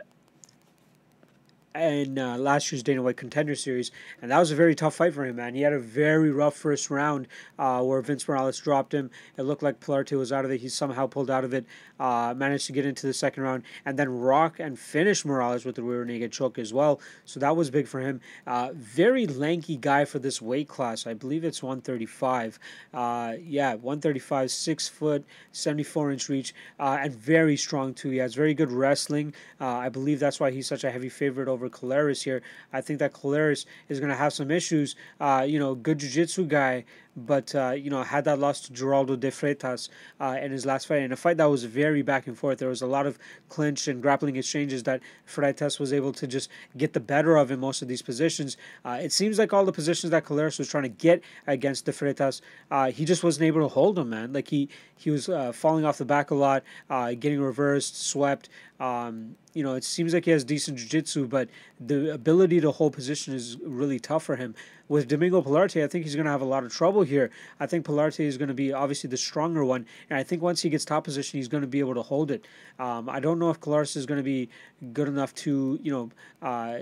in 1.75 2.17
uh, 2.17 2.37
last 2.37 2.71
year's 2.71 2.81
Dana 2.81 3.01
White 3.01 3.17
Contender 3.17 3.55
Series, 3.55 3.91
and 4.21 4.31
that 4.31 4.39
was 4.39 4.51
a 4.51 4.55
very 4.55 4.73
tough 4.73 4.95
fight 4.95 5.13
for 5.13 5.25
him, 5.25 5.35
man. 5.35 5.53
He 5.53 5.61
had 5.61 5.73
a 5.73 5.79
very 5.79 6.31
rough 6.31 6.55
first 6.55 6.89
round 6.89 7.27
uh, 7.59 7.81
where 7.83 8.01
Vince 8.01 8.27
Morales 8.27 8.59
dropped 8.59 8.93
him. 8.93 9.11
It 9.37 9.43
looked 9.43 9.61
like 9.61 9.79
Pilarte 9.79 10.17
was 10.17 10.31
out 10.31 10.45
of 10.45 10.51
it. 10.51 10.61
He 10.61 10.69
somehow 10.69 11.07
pulled 11.07 11.29
out 11.29 11.43
of 11.43 11.53
it, 11.53 11.65
uh, 11.99 12.33
managed 12.35 12.65
to 12.67 12.71
get 12.71 12.85
into 12.85 13.05
the 13.05 13.13
second 13.13 13.43
round, 13.43 13.63
and 13.85 13.99
then 13.99 14.09
rock 14.09 14.59
and 14.59 14.79
finish 14.79 15.23
Morales 15.23 15.63
with 15.63 15.75
the 15.75 15.83
rear 15.83 16.05
naked 16.05 16.31
choke 16.31 16.57
as 16.57 16.73
well. 16.73 16.99
So 17.25 17.39
that 17.39 17.55
was 17.55 17.69
big 17.69 17.87
for 17.87 17.99
him. 17.99 18.19
Uh, 18.47 18.69
very 18.73 19.27
lanky 19.27 19.77
guy 19.77 20.05
for 20.05 20.19
this 20.19 20.41
weight 20.41 20.67
class. 20.67 21.05
I 21.05 21.13
believe 21.13 21.43
it's 21.43 21.61
135. 21.61 22.57
Uh, 22.93 23.33
yeah, 23.41 23.75
135, 23.75 24.49
six 24.49 24.87
foot, 24.87 25.23
74 25.51 26.11
inch 26.11 26.29
reach, 26.29 26.53
uh, 26.79 26.97
and 27.01 27.13
very 27.13 27.55
strong 27.55 27.93
too. 27.93 28.09
He 28.09 28.17
has 28.17 28.33
very 28.33 28.53
good 28.53 28.71
wrestling. 28.71 29.33
I 29.59 29.89
believe 29.89 30.19
that's 30.19 30.39
why 30.39 30.51
he's 30.51 30.67
such 30.67 30.83
a 30.83 30.91
heavy 30.91 31.09
favorite 31.09 31.47
over 31.47 31.58
over 31.59 31.69
Colares 31.69 32.23
here. 32.23 32.41
I 32.71 32.81
think 32.81 32.99
that 32.99 33.13
Colares 33.13 33.65
is 33.89 33.99
going 33.99 34.09
to 34.09 34.15
have 34.15 34.33
some 34.33 34.49
issues. 34.49 34.95
Uh, 35.19 35.45
you 35.47 35.59
know, 35.59 35.75
good 35.75 35.99
jiu-jitsu 35.99 36.45
guy, 36.45 36.85
but 37.25 37.53
uh, 37.55 37.71
you 37.71 37.89
know 37.89 38.03
had 38.03 38.25
that 38.25 38.39
loss 38.39 38.61
to 38.61 38.73
Geraldo 38.73 39.19
de 39.19 39.31
Freitas 39.31 39.89
uh, 40.19 40.37
in 40.41 40.51
his 40.51 40.65
last 40.65 40.87
fight, 40.87 41.01
in 41.01 41.11
a 41.11 41.15
fight 41.15 41.37
that 41.37 41.45
was 41.45 41.63
very 41.63 42.01
back 42.01 42.27
and 42.27 42.37
forth. 42.37 42.59
There 42.59 42.69
was 42.69 42.81
a 42.81 42.87
lot 42.87 43.05
of 43.05 43.17
clinch 43.49 43.87
and 43.87 44.01
grappling 44.01 44.35
exchanges 44.35 44.83
that 44.83 45.01
Freitas 45.27 45.79
was 45.79 45.93
able 45.93 46.11
to 46.13 46.27
just 46.27 46.49
get 46.77 46.93
the 46.93 46.99
better 46.99 47.37
of 47.37 47.51
in 47.51 47.59
most 47.59 47.81
of 47.81 47.87
these 47.87 48.01
positions. 48.01 48.57
Uh, 48.83 48.99
it 49.01 49.11
seems 49.11 49.37
like 49.37 49.53
all 49.53 49.65
the 49.65 49.71
positions 49.71 50.11
that 50.11 50.25
Colares 50.25 50.57
was 50.57 50.69
trying 50.69 50.83
to 50.83 50.89
get 50.89 51.23
against 51.47 51.85
de 51.85 51.91
Freitas, 51.91 52.41
uh, 52.71 52.91
he 52.91 53.05
just 53.05 53.23
wasn't 53.23 53.45
able 53.45 53.61
to 53.61 53.67
hold 53.67 53.97
him, 53.99 54.09
man. 54.09 54.33
Like 54.33 54.47
he 54.47 54.69
he 54.97 55.11
was 55.11 55.29
uh, 55.29 55.51
falling 55.51 55.85
off 55.85 55.97
the 55.97 56.05
back 56.05 56.31
a 56.31 56.35
lot, 56.35 56.63
uh, 56.89 57.13
getting 57.13 57.41
reversed, 57.41 58.01
swept. 58.01 58.49
Um, 58.79 59.35
you 59.53 59.63
know, 59.63 59.73
it 59.73 59.83
seems 59.83 60.13
like 60.13 60.25
he 60.25 60.31
has 60.31 60.43
decent 60.43 60.77
jiu-jitsu, 60.77 61.27
but 61.27 61.49
the 61.79 62.13
ability 62.13 62.61
to 62.61 62.71
hold 62.71 62.93
position 62.93 63.33
is 63.33 63.57
really 63.61 63.99
tough 63.99 64.23
for 64.23 64.35
him 64.35 64.55
with 64.89 65.07
Domingo 65.07 65.41
Pilarte, 65.41 65.83
I 65.83 65.87
think 65.87 66.03
he's 66.03 66.15
going 66.15 66.25
to 66.25 66.31
have 66.31 66.41
a 66.41 66.45
lot 66.45 66.63
of 66.65 66.73
trouble 66.73 67.03
here. 67.03 67.29
I 67.59 67.67
think 67.67 67.85
Pilarte 67.85 68.21
is 68.21 68.37
going 68.37 68.49
to 68.49 68.53
be 68.53 68.73
obviously 68.73 69.09
the 69.09 69.17
stronger 69.17 69.63
one, 69.63 69.85
and 70.09 70.19
I 70.19 70.23
think 70.23 70.41
once 70.41 70.61
he 70.61 70.69
gets 70.69 70.83
top 70.83 71.05
position, 71.05 71.37
he's 71.37 71.47
going 71.47 71.61
to 71.61 71.67
be 71.67 71.79
able 71.79 71.93
to 71.93 72.01
hold 72.01 72.31
it. 72.31 72.45
Um, 72.79 73.07
I 73.07 73.19
don't 73.21 73.39
know 73.39 73.51
if 73.51 73.59
Colares 73.61 73.95
is 73.95 74.05
going 74.05 74.17
to 74.17 74.23
be 74.23 74.49
good 74.91 75.07
enough 75.07 75.33
to, 75.35 75.79
you 75.81 75.91
know, 75.91 76.09
uh, 76.41 76.79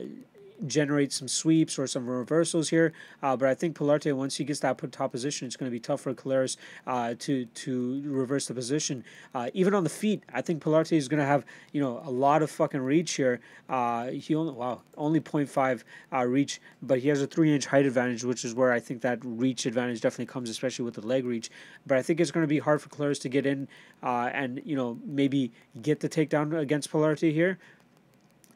generate 0.66 1.14
some 1.14 1.28
sweeps 1.28 1.78
or 1.78 1.88
some 1.88 2.08
reversals 2.08 2.70
here. 2.70 2.94
Uh, 3.22 3.36
but 3.36 3.48
I 3.48 3.54
think 3.54 3.78
Pilarte, 3.78 4.14
once 4.14 4.36
he 4.36 4.44
gets 4.44 4.60
that 4.62 4.78
put 4.78 4.92
top 4.92 5.12
position, 5.12 5.46
it's 5.46 5.56
going 5.56 5.70
to 5.70 5.76
be 5.76 5.80
tough 5.80 6.02
for 6.02 6.14
Colares 6.14 6.58
uh, 6.86 7.14
to 7.20 7.46
to 7.46 8.02
reverse 8.06 8.48
the 8.48 8.54
position. 8.54 9.04
Uh, 9.34 9.50
even 9.54 9.74
on 9.74 9.84
the 9.84 9.90
feet, 9.90 10.24
I 10.34 10.42
think 10.42 10.64
Pilarte 10.64 10.98
is 10.98 11.08
going 11.08 11.20
to 11.20 11.26
have 11.26 11.46
you 11.72 11.82
know 11.82 12.02
a 12.06 12.12
lot 12.12 12.42
of 12.42 12.50
fucking 12.50 12.82
reach 12.82 13.14
here. 13.14 13.40
Uh, 13.70 14.08
he 14.08 14.36
only 14.36 14.54
wow 14.54 14.82
only 14.96 15.20
0.5 15.20 15.84
uh, 16.14 16.26
reach, 16.26 16.60
but 16.82 17.00
he 17.00 17.10
has 17.10 17.22
a 17.22 17.28
three 17.28 17.54
inch 17.54 17.66
height 17.66 17.86
advantage, 17.86 18.24
which 18.24 18.46
is 18.46 18.54
where 18.54 18.72
I 18.72 18.80
think 18.80 19.02
that 19.02 19.20
reach 19.24 19.66
advantage 19.66 20.02
definitely 20.02 20.32
comes, 20.32 20.50
especially 20.50 20.86
with 20.86 20.96
the 20.96 21.06
leg 21.06 21.26
reach. 21.26 21.50
But 21.86 21.98
I 21.98 22.02
think 22.02 22.20
it's 22.20 22.32
going 22.32 22.44
to 22.44 22.48
be 22.48 22.60
hard 22.60 22.82
for 22.82 22.90
Colares 22.90 23.22
to 23.22 23.30
get 23.30 23.46
in 23.46 23.68
uh, 24.04 24.30
and 24.34 24.62
you 24.66 24.76
know 24.76 25.00
maybe 25.06 25.52
get 25.82 26.00
the 26.00 26.10
takedown 26.10 26.58
against 26.58 26.92
Pilarte 26.92 27.32
here. 27.32 27.58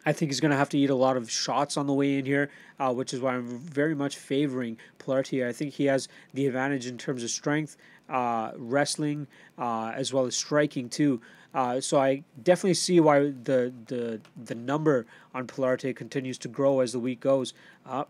I 0.05 0.13
think 0.13 0.31
he's 0.31 0.39
going 0.39 0.51
to 0.51 0.57
have 0.57 0.69
to 0.69 0.77
eat 0.77 0.89
a 0.89 0.95
lot 0.95 1.15
of 1.15 1.29
shots 1.29 1.77
on 1.77 1.85
the 1.87 1.93
way 1.93 2.17
in 2.17 2.25
here, 2.25 2.49
uh, 2.79 2.93
which 2.93 3.13
is 3.13 3.19
why 3.19 3.35
I'm 3.35 3.59
very 3.59 3.93
much 3.93 4.17
favoring 4.17 4.77
Pilarte. 4.99 5.47
I 5.47 5.53
think 5.53 5.73
he 5.73 5.85
has 5.85 6.07
the 6.33 6.47
advantage 6.47 6.87
in 6.87 6.97
terms 6.97 7.23
of 7.23 7.29
strength, 7.29 7.77
uh, 8.09 8.51
wrestling, 8.55 9.27
uh, 9.57 9.91
as 9.95 10.11
well 10.11 10.25
as 10.25 10.35
striking 10.35 10.89
too. 10.89 11.21
Uh, 11.53 11.79
so 11.81 11.99
I 11.99 12.23
definitely 12.41 12.75
see 12.75 12.99
why 12.99 13.19
the 13.19 13.73
the 13.87 14.21
the 14.41 14.55
number 14.55 15.05
on 15.35 15.47
Pilarte 15.47 15.95
continues 15.95 16.37
to 16.39 16.47
grow 16.47 16.79
as 16.79 16.93
the 16.93 16.99
week 16.99 17.19
goes. 17.19 17.53
Uh, 17.85 18.05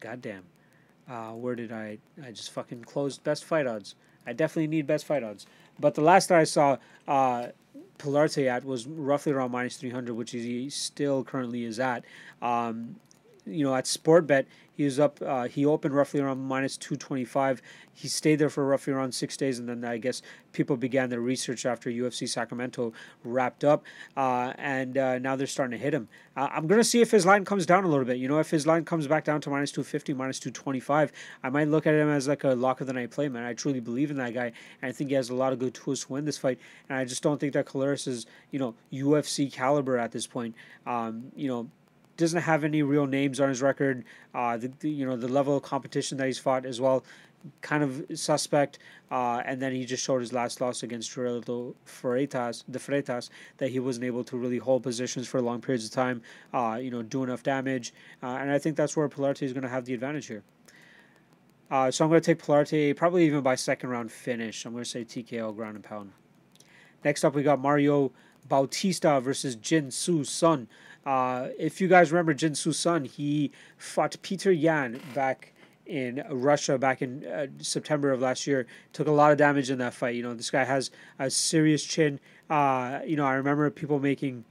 goddamn, 0.00 0.42
uh, 1.08 1.30
where 1.30 1.54
did 1.54 1.70
I? 1.72 1.98
I 2.22 2.32
just 2.32 2.50
fucking 2.50 2.84
closed 2.84 3.22
best 3.22 3.44
fight 3.44 3.66
odds. 3.66 3.94
I 4.26 4.32
definitely 4.32 4.66
need 4.66 4.86
best 4.86 5.06
fight 5.06 5.22
odds. 5.22 5.46
But 5.78 5.94
the 5.94 6.00
last 6.00 6.28
that 6.28 6.38
I 6.38 6.44
saw, 6.44 6.76
Pilarte 8.02 8.46
at 8.48 8.64
was 8.64 8.86
roughly 8.86 9.32
around 9.32 9.52
minus 9.52 9.76
300, 9.76 10.14
which 10.14 10.32
he 10.32 10.68
still 10.70 11.22
currently 11.22 11.64
is 11.64 11.78
at. 11.78 12.04
Um, 12.40 12.96
you 13.46 13.64
know, 13.64 13.74
at 13.74 13.84
Sportbet, 13.84 14.46
he 14.82 14.86
was 14.86 14.98
up. 14.98 15.20
Uh, 15.24 15.46
he 15.46 15.64
opened 15.64 15.94
roughly 15.94 16.18
around 16.18 16.40
minus 16.40 16.76
two 16.76 16.96
twenty 16.96 17.24
five. 17.24 17.62
He 17.94 18.08
stayed 18.08 18.36
there 18.36 18.50
for 18.50 18.66
roughly 18.66 18.92
around 18.92 19.14
six 19.14 19.36
days, 19.36 19.60
and 19.60 19.68
then 19.68 19.84
I 19.84 19.98
guess 19.98 20.22
people 20.52 20.76
began 20.76 21.08
their 21.08 21.20
research 21.20 21.64
after 21.64 21.88
UFC 21.88 22.28
Sacramento 22.28 22.92
wrapped 23.22 23.62
up, 23.62 23.84
uh, 24.16 24.52
and 24.58 24.98
uh, 24.98 25.18
now 25.18 25.36
they're 25.36 25.46
starting 25.46 25.78
to 25.78 25.82
hit 25.82 25.94
him. 25.94 26.08
Uh, 26.36 26.48
I'm 26.50 26.66
gonna 26.66 26.82
see 26.82 27.00
if 27.00 27.12
his 27.12 27.24
line 27.24 27.44
comes 27.44 27.64
down 27.64 27.84
a 27.84 27.88
little 27.88 28.04
bit. 28.04 28.16
You 28.16 28.26
know, 28.26 28.40
if 28.40 28.50
his 28.50 28.66
line 28.66 28.84
comes 28.84 29.06
back 29.06 29.24
down 29.24 29.40
to 29.42 29.50
minus 29.50 29.70
two 29.70 29.84
fifty, 29.84 30.12
minus 30.12 30.40
two 30.40 30.50
twenty 30.50 30.80
five, 30.80 31.12
I 31.44 31.50
might 31.50 31.68
look 31.68 31.86
at 31.86 31.94
him 31.94 32.08
as 32.08 32.26
like 32.26 32.42
a 32.42 32.54
lock 32.54 32.80
of 32.80 32.88
the 32.88 32.92
night 32.92 33.12
play, 33.12 33.28
man. 33.28 33.44
I 33.44 33.54
truly 33.54 33.80
believe 33.80 34.10
in 34.10 34.16
that 34.16 34.34
guy, 34.34 34.52
and 34.82 34.88
I 34.88 34.92
think 34.92 35.10
he 35.10 35.14
has 35.14 35.30
a 35.30 35.34
lot 35.34 35.52
of 35.52 35.60
good 35.60 35.74
tools 35.74 36.04
to 36.04 36.12
win 36.12 36.24
this 36.24 36.38
fight. 36.38 36.58
And 36.88 36.98
I 36.98 37.04
just 37.04 37.22
don't 37.22 37.38
think 37.38 37.52
that 37.52 37.66
Colares 37.66 38.08
is 38.08 38.26
you 38.50 38.58
know 38.58 38.74
UFC 38.92 39.52
caliber 39.52 39.96
at 39.96 40.10
this 40.10 40.26
point. 40.26 40.56
Um, 40.86 41.30
you 41.36 41.46
know 41.46 41.70
doesn't 42.16 42.42
have 42.42 42.64
any 42.64 42.82
real 42.82 43.06
names 43.06 43.40
on 43.40 43.48
his 43.48 43.62
record. 43.62 44.04
Uh, 44.34 44.56
the, 44.56 44.72
the, 44.80 44.90
you 44.90 45.06
know 45.06 45.16
the 45.16 45.28
level 45.28 45.56
of 45.56 45.62
competition 45.62 46.18
that 46.18 46.26
he's 46.26 46.38
fought 46.38 46.66
as 46.66 46.80
well. 46.80 47.04
kind 47.60 47.82
of 47.82 48.04
suspect. 48.14 48.78
Uh, 49.10 49.42
and 49.44 49.60
then 49.60 49.72
he 49.72 49.84
just 49.84 50.02
showed 50.02 50.20
his 50.20 50.32
last 50.32 50.60
loss 50.60 50.82
against 50.82 51.10
Geraldo 51.14 51.74
Freitas, 51.86 52.64
the 52.68 52.78
Freitas, 52.78 53.30
that 53.58 53.70
he 53.70 53.78
wasn't 53.78 54.04
able 54.04 54.24
to 54.24 54.36
really 54.36 54.58
hold 54.58 54.82
positions 54.82 55.28
for 55.28 55.40
long 55.42 55.60
periods 55.60 55.84
of 55.84 55.90
time, 55.90 56.22
uh, 56.54 56.78
you 56.80 56.90
know, 56.90 57.02
do 57.02 57.22
enough 57.22 57.42
damage. 57.42 57.92
Uh, 58.22 58.38
and 58.40 58.50
I 58.50 58.58
think 58.58 58.76
that's 58.76 58.96
where 58.96 59.08
Pilarte 59.08 59.42
is 59.42 59.52
going 59.52 59.64
to 59.64 59.68
have 59.68 59.84
the 59.84 59.94
advantage 59.94 60.26
here. 60.26 60.42
Uh, 61.70 61.90
so 61.90 62.04
I'm 62.04 62.10
going 62.10 62.20
to 62.20 62.34
take 62.34 62.42
Pilarte 62.42 62.94
probably 62.96 63.24
even 63.26 63.40
by 63.40 63.54
second 63.54 63.90
round 63.90 64.12
finish. 64.12 64.64
I'm 64.64 64.72
going 64.72 64.84
to 64.84 64.90
say 64.90 65.04
TKO 65.04 65.54
ground 65.56 65.76
and 65.76 65.84
pound. 65.84 66.12
Next 67.04 67.24
up, 67.24 67.34
we 67.34 67.42
got 67.42 67.58
Mario 67.58 68.12
Bautista 68.48 69.20
versus 69.20 69.56
Jin 69.56 69.90
Soo 69.90 70.24
Sun. 70.24 70.68
Uh, 71.04 71.48
if 71.58 71.80
you 71.80 71.88
guys 71.88 72.12
remember 72.12 72.34
Jin 72.34 72.54
Soo 72.54 72.72
Sun, 72.72 73.04
he 73.04 73.50
fought 73.76 74.16
Petr 74.22 74.58
Yan 74.58 75.00
back 75.14 75.52
in 75.84 76.22
Russia 76.30 76.78
back 76.78 77.02
in 77.02 77.24
uh, 77.26 77.46
September 77.58 78.12
of 78.12 78.20
last 78.20 78.46
year. 78.46 78.66
Took 78.92 79.08
a 79.08 79.12
lot 79.12 79.32
of 79.32 79.38
damage 79.38 79.70
in 79.70 79.78
that 79.78 79.94
fight. 79.94 80.14
You 80.14 80.22
know, 80.22 80.34
this 80.34 80.50
guy 80.50 80.64
has 80.64 80.90
a 81.18 81.28
serious 81.30 81.84
chin. 81.84 82.20
Uh, 82.48 83.00
you 83.04 83.16
know, 83.16 83.26
I 83.26 83.34
remember 83.34 83.68
people 83.70 83.98
making 83.98 84.44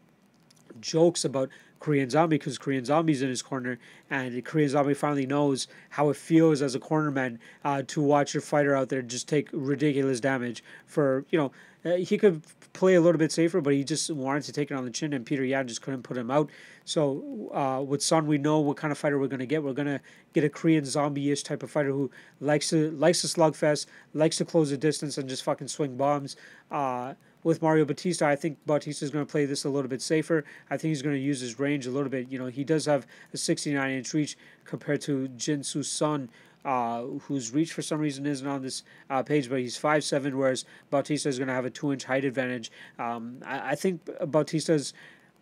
jokes 0.79 1.23
about 1.23 1.49
Korean 1.79 2.09
Zombie 2.09 2.37
because 2.37 2.57
Korean 2.57 2.85
Zombie's 2.85 3.21
in 3.21 3.29
his 3.29 3.41
corner, 3.41 3.79
and 4.09 4.43
Korean 4.45 4.69
Zombie 4.69 4.93
finally 4.93 5.25
knows 5.25 5.67
how 5.89 6.09
it 6.09 6.15
feels 6.15 6.61
as 6.61 6.75
a 6.75 6.79
cornerman 6.79 7.39
uh, 7.63 7.81
to 7.87 8.01
watch 8.01 8.33
your 8.33 8.41
fighter 8.41 8.75
out 8.75 8.89
there 8.89 9.01
just 9.01 9.27
take 9.27 9.49
ridiculous 9.51 10.19
damage 10.19 10.63
for 10.85 11.25
you 11.31 11.39
know 11.39 11.51
uh, 11.85 11.95
he 11.95 12.17
could 12.17 12.41
play 12.73 12.95
a 12.95 13.01
little 13.01 13.19
bit 13.19 13.31
safer, 13.31 13.61
but 13.61 13.73
he 13.73 13.83
just 13.83 14.09
wanted 14.09 14.43
to 14.43 14.51
take 14.51 14.71
it 14.71 14.75
on 14.75 14.85
the 14.85 14.91
chin, 14.91 15.13
and 15.13 15.25
Petr 15.25 15.47
Yan 15.47 15.67
just 15.67 15.81
couldn't 15.81 16.03
put 16.03 16.17
him 16.17 16.31
out. 16.31 16.49
So 16.85 17.51
uh, 17.53 17.81
with 17.81 18.01
Sun, 18.01 18.27
we 18.27 18.37
know 18.37 18.59
what 18.59 18.77
kind 18.77 18.91
of 18.91 18.97
fighter 18.97 19.19
we're 19.19 19.27
gonna 19.27 19.45
get. 19.45 19.63
We're 19.63 19.73
gonna 19.73 20.01
get 20.33 20.43
a 20.43 20.49
Korean 20.49 20.85
zombie-ish 20.85 21.43
type 21.43 21.63
of 21.63 21.71
fighter 21.71 21.91
who 21.91 22.11
likes 22.39 22.69
to 22.69 22.91
likes 22.91 23.21
to 23.21 23.27
slugfest, 23.27 23.87
likes 24.13 24.37
to 24.37 24.45
close 24.45 24.69
the 24.69 24.77
distance, 24.77 25.17
and 25.17 25.27
just 25.27 25.43
fucking 25.43 25.67
swing 25.67 25.97
bombs. 25.97 26.35
Uh, 26.69 27.13
with 27.43 27.61
Mario 27.61 27.85
Bautista, 27.85 28.25
I 28.25 28.35
think 28.35 28.59
Bautista 28.65 29.03
is 29.03 29.11
going 29.11 29.25
to 29.25 29.31
play 29.31 29.45
this 29.45 29.65
a 29.65 29.69
little 29.69 29.89
bit 29.89 30.01
safer. 30.01 30.45
I 30.69 30.77
think 30.77 30.89
he's 30.89 31.01
going 31.01 31.15
to 31.15 31.21
use 31.21 31.39
his 31.39 31.59
range 31.59 31.87
a 31.87 31.91
little 31.91 32.09
bit. 32.09 32.31
You 32.31 32.37
know, 32.37 32.47
he 32.47 32.63
does 32.63 32.85
have 32.85 33.07
a 33.33 33.37
69 33.37 33.91
inch 33.91 34.13
reach 34.13 34.37
compared 34.63 35.01
to 35.01 35.27
Jinsu 35.29 35.83
Sun, 35.83 36.29
uh, 36.63 37.03
whose 37.27 37.51
reach 37.51 37.73
for 37.73 37.81
some 37.81 37.99
reason 37.99 38.25
isn't 38.25 38.47
on 38.47 38.61
this 38.61 38.83
uh, 39.09 39.23
page, 39.23 39.49
but 39.49 39.59
he's 39.59 39.77
five 39.77 40.03
seven, 40.03 40.37
whereas 40.37 40.65
Bautista 40.89 41.29
is 41.29 41.37
going 41.37 41.47
to 41.47 41.53
have 41.53 41.65
a 41.65 41.69
two 41.69 41.91
inch 41.91 42.05
height 42.05 42.25
advantage. 42.25 42.71
Um, 42.99 43.39
I, 43.45 43.71
I 43.71 43.75
think 43.75 44.01
Bautista's. 44.25 44.93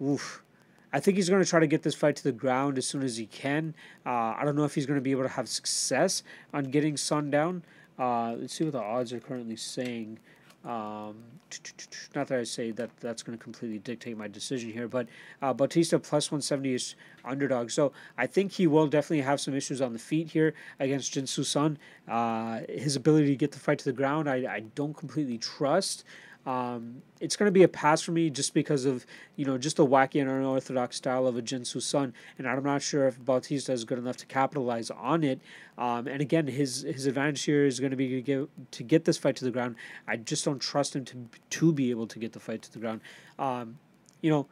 Oof, 0.01 0.43
I 0.91 0.99
think 0.99 1.17
he's 1.17 1.29
going 1.29 1.43
to 1.43 1.49
try 1.49 1.59
to 1.59 1.67
get 1.67 1.83
this 1.83 1.93
fight 1.93 2.15
to 2.15 2.23
the 2.23 2.31
ground 2.31 2.77
as 2.77 2.87
soon 2.87 3.03
as 3.03 3.17
he 3.17 3.25
can. 3.25 3.75
Uh, 4.05 4.33
I 4.37 4.41
don't 4.43 4.55
know 4.55 4.63
if 4.63 4.75
he's 4.75 4.85
going 4.85 4.97
to 4.97 5.01
be 5.01 5.11
able 5.11 5.23
to 5.23 5.29
have 5.29 5.47
success 5.47 6.23
on 6.53 6.65
getting 6.65 6.97
Sun 6.97 7.31
down. 7.31 7.63
Uh, 7.97 8.35
let's 8.39 8.53
see 8.53 8.63
what 8.63 8.73
the 8.73 8.81
odds 8.81 9.11
are 9.11 9.19
currently 9.19 9.57
saying. 9.57 10.19
Um, 10.65 11.23
not 12.15 12.27
that 12.27 12.39
I 12.39 12.43
say 12.43 12.71
that 12.71 12.89
that's 12.99 13.23
going 13.23 13.37
to 13.37 13.43
completely 13.43 13.79
dictate 13.79 14.17
my 14.17 14.27
decision 14.27 14.71
here, 14.71 14.87
but 14.87 15.07
uh, 15.41 15.53
Bautista 15.53 15.99
plus 15.99 16.31
170 16.31 16.73
is 16.73 16.95
underdog. 17.23 17.71
So 17.71 17.91
I 18.17 18.27
think 18.27 18.51
he 18.53 18.67
will 18.67 18.87
definitely 18.87 19.21
have 19.21 19.39
some 19.39 19.53
issues 19.53 19.81
on 19.81 19.93
the 19.93 19.99
feet 19.99 20.31
here 20.31 20.53
against 20.79 21.13
Jinsu 21.13 21.45
Sun. 21.45 21.77
Uh, 22.07 22.61
his 22.67 22.95
ability 22.95 23.27
to 23.27 23.35
get 23.35 23.51
the 23.51 23.59
fight 23.59 23.79
to 23.79 23.85
the 23.85 23.93
ground, 23.93 24.29
I, 24.29 24.55
I 24.55 24.59
don't 24.75 24.95
completely 24.95 25.37
trust. 25.37 26.03
Um, 26.45 27.01
it's 27.19 27.35
going 27.35 27.47
to 27.47 27.51
be 27.51 27.63
a 27.63 27.67
pass 27.67 28.01
for 28.01 28.11
me 28.11 28.29
just 28.29 28.53
because 28.53 28.85
of 28.85 29.05
you 29.35 29.45
know 29.45 29.57
just 29.57 29.75
the 29.77 29.85
wacky 29.85 30.21
and 30.21 30.29
unorthodox 30.29 30.95
style 30.95 31.27
of 31.27 31.37
a 31.37 31.41
Jinsu 31.41 31.81
Sun, 31.81 32.13
and 32.37 32.47
I'm 32.47 32.63
not 32.63 32.81
sure 32.81 33.07
if 33.07 33.23
Bautista 33.23 33.73
is 33.73 33.83
good 33.83 33.97
enough 33.97 34.17
to 34.17 34.25
capitalize 34.25 34.89
on 34.89 35.23
it. 35.23 35.41
Um, 35.77 36.07
and 36.07 36.21
again, 36.21 36.47
his 36.47 36.83
his 36.83 37.05
advantage 37.05 37.43
here 37.43 37.65
is 37.65 37.79
going 37.79 37.91
to 37.91 37.97
be 37.97 38.07
to 38.09 38.21
get, 38.21 38.71
to 38.71 38.83
get 38.83 39.05
this 39.05 39.17
fight 39.17 39.35
to 39.37 39.45
the 39.45 39.51
ground. 39.51 39.75
I 40.07 40.15
just 40.15 40.45
don't 40.45 40.59
trust 40.59 40.95
him 40.95 41.05
to 41.05 41.27
to 41.49 41.73
be 41.73 41.91
able 41.91 42.07
to 42.07 42.19
get 42.19 42.33
the 42.33 42.39
fight 42.39 42.61
to 42.63 42.71
the 42.71 42.79
ground. 42.79 43.01
Um, 43.37 43.77
you 44.21 44.29
know, 44.29 44.47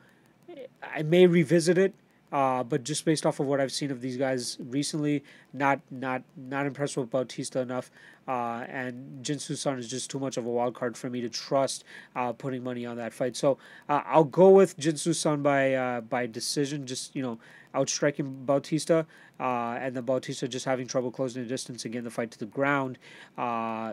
I 0.84 1.04
may 1.04 1.26
revisit 1.26 1.78
it 1.78 1.94
uh, 2.32 2.64
but 2.64 2.84
just 2.84 3.06
based 3.06 3.26
off 3.26 3.40
of 3.40 3.46
what 3.46 3.62
I've 3.62 3.72
seen 3.72 3.90
of 3.90 4.02
these 4.02 4.18
guys 4.18 4.58
recently, 4.60 5.24
not 5.54 5.80
not 5.90 6.24
not 6.36 6.66
impressed 6.66 6.98
with 6.98 7.10
Bautista 7.10 7.60
enough. 7.60 7.90
Uh, 8.28 8.66
and 8.68 9.24
Jinsu 9.24 9.56
Sun 9.56 9.80
is 9.80 9.88
just 9.88 10.10
too 10.10 10.20
much 10.20 10.36
of 10.36 10.46
a 10.46 10.50
wild 10.50 10.76
card 10.76 10.98
for 10.98 11.10
me 11.10 11.22
to 11.22 11.30
trust 11.30 11.86
uh, 12.16 12.34
putting 12.34 12.62
money 12.62 12.86
on 12.86 12.98
that 12.98 13.14
fight. 13.14 13.38
So 13.38 13.58
uh, 13.88 14.02
I'll 14.06 14.26
go 14.26 14.50
with 14.50 14.78
Jinsu 14.78 15.16
Sun 15.16 15.42
by 15.42 15.74
uh, 15.74 16.02
by 16.02 16.28
decision, 16.28 16.86
just 16.86 17.16
you 17.16 17.22
know 17.22 17.40
outstriking 17.74 18.46
Bautista, 18.46 19.06
uh, 19.40 19.78
and 19.80 19.96
the 19.96 20.02
Bautista 20.02 20.50
just 20.50 20.66
having 20.66 20.88
trouble 20.88 21.12
closing 21.12 21.44
the 21.44 21.48
distance 21.50 21.86
and 21.86 21.94
getting 21.94 22.04
the 22.04 22.12
fight 22.12 22.32
to 22.32 22.40
the 22.40 22.46
ground. 22.46 22.98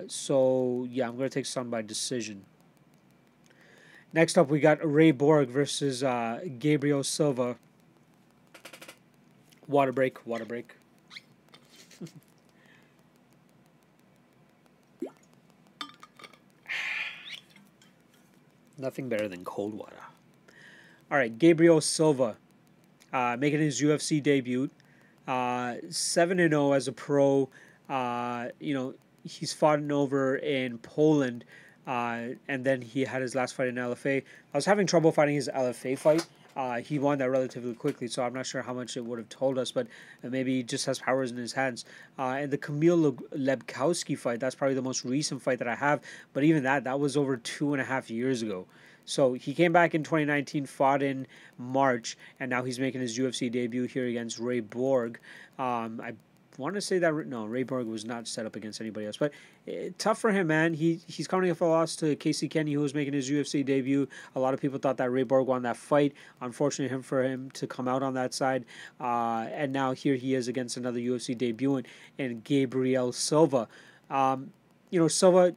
So 0.08 0.88
yeah, 0.90 1.08
I'm 1.08 1.16
gonna 1.16 1.28
take 1.28 1.46
Sun 1.46 1.70
by 1.70 1.82
decision. 1.82 2.44
Next 4.12 4.38
up, 4.38 4.48
we 4.48 4.58
got 4.58 4.78
Ray 4.82 5.12
Borg 5.12 5.48
versus 5.48 6.02
Gabriel 6.58 7.04
Silva. 7.04 7.58
Water 9.66 9.92
break, 9.92 10.26
water 10.26 10.44
break. 10.44 10.74
Nothing 18.78 19.08
better 19.08 19.28
than 19.28 19.44
cold 19.44 19.74
water. 19.74 19.96
All 21.10 21.16
right, 21.18 21.38
Gabriel 21.38 21.80
Silva, 21.80 22.36
uh, 23.12 23.36
making 23.38 23.60
his 23.60 23.80
UFC 23.80 24.22
debut, 24.22 24.70
uh, 25.28 25.74
seven 25.88 26.40
and 26.40 26.52
zero 26.52 26.68
oh 26.68 26.72
as 26.72 26.88
a 26.88 26.92
pro. 26.92 27.48
Uh, 27.88 28.48
you 28.58 28.74
know, 28.74 28.94
he's 29.24 29.52
fought 29.52 29.80
over 29.90 30.36
in 30.36 30.78
Poland, 30.78 31.44
uh, 31.86 32.20
and 32.48 32.64
then 32.64 32.82
he 32.82 33.04
had 33.04 33.22
his 33.22 33.34
last 33.34 33.54
fight 33.54 33.68
in 33.68 33.76
LFA. 33.76 34.22
I 34.52 34.56
was 34.56 34.64
having 34.64 34.86
trouble 34.86 35.12
finding 35.12 35.36
his 35.36 35.48
LFA 35.54 35.98
fight. 35.98 36.26
Uh, 36.56 36.80
he 36.80 36.98
won 36.98 37.18
that 37.18 37.30
relatively 37.30 37.74
quickly, 37.74 38.06
so 38.08 38.22
I'm 38.22 38.32
not 38.32 38.46
sure 38.46 38.62
how 38.62 38.72
much 38.72 38.96
it 38.96 39.04
would 39.04 39.18
have 39.18 39.28
told 39.28 39.58
us, 39.58 39.72
but 39.72 39.86
maybe 40.22 40.56
he 40.56 40.62
just 40.62 40.86
has 40.86 40.98
powers 40.98 41.30
in 41.30 41.36
his 41.36 41.52
hands. 41.52 41.84
Uh, 42.18 42.36
and 42.40 42.50
the 42.50 42.58
Kamil 42.58 43.12
Lebkowski 43.12 44.16
fight, 44.16 44.40
that's 44.40 44.54
probably 44.54 44.74
the 44.74 44.82
most 44.82 45.04
recent 45.04 45.42
fight 45.42 45.58
that 45.58 45.68
I 45.68 45.74
have, 45.74 46.00
but 46.32 46.44
even 46.44 46.62
that, 46.62 46.84
that 46.84 47.00
was 47.00 47.16
over 47.16 47.36
two 47.36 47.72
and 47.72 47.80
a 47.80 47.84
half 47.84 48.10
years 48.10 48.42
ago. 48.42 48.66
So 49.04 49.34
he 49.34 49.52
came 49.52 49.72
back 49.72 49.94
in 49.94 50.02
2019, 50.02 50.66
fought 50.66 51.02
in 51.02 51.26
March, 51.58 52.16
and 52.40 52.48
now 52.48 52.62
he's 52.62 52.78
making 52.78 53.00
his 53.00 53.18
UFC 53.18 53.50
debut 53.50 53.84
here 53.84 54.06
against 54.06 54.38
Ray 54.38 54.60
Borg. 54.60 55.18
Um, 55.58 56.00
I 56.02 56.14
want 56.58 56.74
to 56.74 56.80
say 56.80 56.98
that 56.98 57.12
no, 57.26 57.46
Ray 57.46 57.62
Borg 57.62 57.86
was 57.86 58.04
not 58.04 58.28
set 58.28 58.46
up 58.46 58.56
against 58.56 58.80
anybody 58.80 59.06
else, 59.06 59.16
but 59.16 59.32
uh, 59.68 59.90
tough 59.98 60.18
for 60.18 60.30
him, 60.30 60.46
man. 60.46 60.74
He 60.74 61.00
he's 61.06 61.26
coming 61.26 61.50
off 61.50 61.60
a 61.60 61.64
loss 61.64 61.96
to 61.96 62.14
Casey 62.16 62.48
Kenny, 62.48 62.72
who 62.72 62.80
was 62.80 62.94
making 62.94 63.14
his 63.14 63.30
UFC 63.30 63.64
debut. 63.64 64.08
A 64.34 64.40
lot 64.40 64.54
of 64.54 64.60
people 64.60 64.78
thought 64.78 64.96
that 64.98 65.10
Ray 65.10 65.24
Borg 65.24 65.46
won 65.46 65.62
that 65.62 65.76
fight. 65.76 66.12
Unfortunately, 66.40 66.94
him 66.94 67.02
for 67.02 67.24
him 67.24 67.50
to 67.52 67.66
come 67.66 67.88
out 67.88 68.02
on 68.02 68.14
that 68.14 68.34
side, 68.34 68.64
uh, 69.00 69.46
and 69.52 69.72
now 69.72 69.92
here 69.92 70.14
he 70.14 70.34
is 70.34 70.48
against 70.48 70.76
another 70.76 70.98
UFC 70.98 71.36
debutant 71.36 71.86
and 72.18 72.44
Gabriel 72.44 73.12
Silva. 73.12 73.68
Um, 74.10 74.52
you 74.90 75.00
know, 75.00 75.08
Silva, 75.08 75.54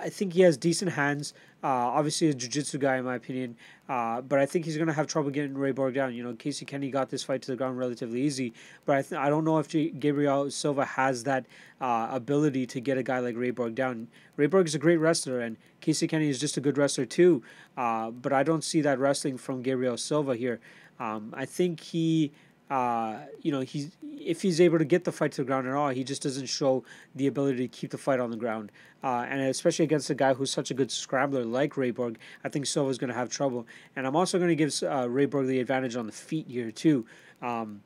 I 0.00 0.08
think 0.08 0.32
he 0.32 0.42
has 0.42 0.56
decent 0.56 0.92
hands. 0.92 1.34
Uh, 1.62 1.66
obviously, 1.66 2.28
a 2.28 2.34
jiu-jitsu 2.34 2.78
guy, 2.78 2.98
in 2.98 3.04
my 3.04 3.16
opinion. 3.16 3.56
Uh, 3.88 4.20
but 4.20 4.38
I 4.38 4.46
think 4.46 4.64
he's 4.64 4.76
to 4.76 4.92
have 4.92 5.08
trouble 5.08 5.30
getting 5.30 5.58
Ray 5.58 5.72
Borg 5.72 5.94
down. 5.94 6.14
You 6.14 6.22
know, 6.22 6.32
Casey 6.34 6.64
Kenny 6.64 6.90
got 6.90 7.10
this 7.10 7.24
fight 7.24 7.42
to 7.42 7.50
the 7.50 7.56
ground 7.56 7.78
relatively 7.78 8.22
easy. 8.22 8.52
But 8.86 8.96
I, 8.96 9.02
th- 9.02 9.20
I 9.20 9.28
don't 9.28 9.44
know 9.44 9.58
if 9.58 9.66
G- 9.66 9.90
Gabriel 9.90 10.50
Silva 10.50 10.84
has 10.84 11.24
that 11.24 11.46
uh, 11.80 12.08
ability 12.10 12.66
to 12.66 12.80
get 12.80 12.96
a 12.96 13.02
guy 13.02 13.18
like 13.18 13.36
Ray 13.36 13.50
Borg 13.50 13.74
down. 13.74 14.08
Ray 14.36 14.46
Borg 14.46 14.66
is 14.68 14.74
a 14.74 14.78
great 14.78 14.98
wrestler, 14.98 15.40
and 15.40 15.56
Casey 15.80 16.06
Kenny 16.06 16.28
is 16.28 16.38
just 16.38 16.56
a 16.56 16.60
good 16.60 16.78
wrestler, 16.78 17.06
too. 17.06 17.42
But 17.76 18.32
I 18.32 18.44
don't 18.44 18.62
see 18.62 18.80
that 18.82 18.98
wrestling 18.98 19.36
from 19.36 19.62
Gabriel 19.62 19.96
Silva 19.96 20.36
here. 20.36 20.60
Um, 21.00 21.32
I 21.36 21.44
think 21.44 21.80
he 21.80 22.32
uh, 22.70 23.16
you 23.40 23.50
know, 23.50 23.60
he's 23.60 23.90
if 24.02 24.42
he's 24.42 24.60
able 24.60 24.78
to 24.78 24.84
get 24.84 25.04
the 25.04 25.12
fight 25.12 25.32
to 25.32 25.42
the 25.42 25.46
ground 25.46 25.66
at 25.66 25.74
all, 25.74 25.88
he 25.88 26.04
just 26.04 26.22
doesn't 26.22 26.46
show 26.46 26.84
the 27.14 27.26
ability 27.26 27.56
to 27.56 27.68
keep 27.68 27.90
the 27.90 27.98
fight 27.98 28.20
on 28.20 28.30
the 28.30 28.36
ground. 28.36 28.70
Uh, 29.02 29.24
and 29.28 29.40
especially 29.40 29.84
against 29.84 30.10
a 30.10 30.14
guy 30.14 30.34
who's 30.34 30.50
such 30.50 30.70
a 30.70 30.74
good 30.74 30.90
scrambler 30.90 31.44
like 31.44 31.76
Ray 31.76 31.92
Borg, 31.92 32.18
I 32.44 32.48
think 32.48 32.66
Silva's 32.66 32.98
going 32.98 33.08
to 33.08 33.14
have 33.14 33.30
trouble. 33.30 33.66
And 33.96 34.06
I'm 34.06 34.16
also 34.16 34.38
going 34.38 34.48
to 34.48 34.56
give 34.56 34.74
uh, 34.82 35.08
Ray 35.08 35.26
Borg 35.26 35.46
the 35.46 35.60
advantage 35.60 35.96
on 35.96 36.06
the 36.06 36.12
feet 36.12 36.46
here 36.48 36.70
too. 36.70 37.06
Um, 37.40 37.82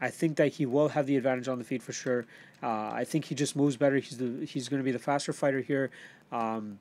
I 0.00 0.10
think 0.10 0.36
that 0.36 0.48
he 0.48 0.66
will 0.66 0.88
have 0.88 1.06
the 1.06 1.16
advantage 1.16 1.48
on 1.48 1.58
the 1.58 1.64
feet 1.64 1.82
for 1.82 1.92
sure. 1.92 2.26
Uh, 2.62 2.90
I 2.92 3.04
think 3.04 3.26
he 3.26 3.34
just 3.34 3.56
moves 3.56 3.76
better. 3.76 3.96
He's 3.96 4.18
the 4.18 4.44
he's 4.44 4.68
going 4.68 4.80
to 4.80 4.84
be 4.84 4.92
the 4.92 4.98
faster 4.98 5.32
fighter 5.32 5.60
here. 5.60 5.90
Um, 6.32 6.78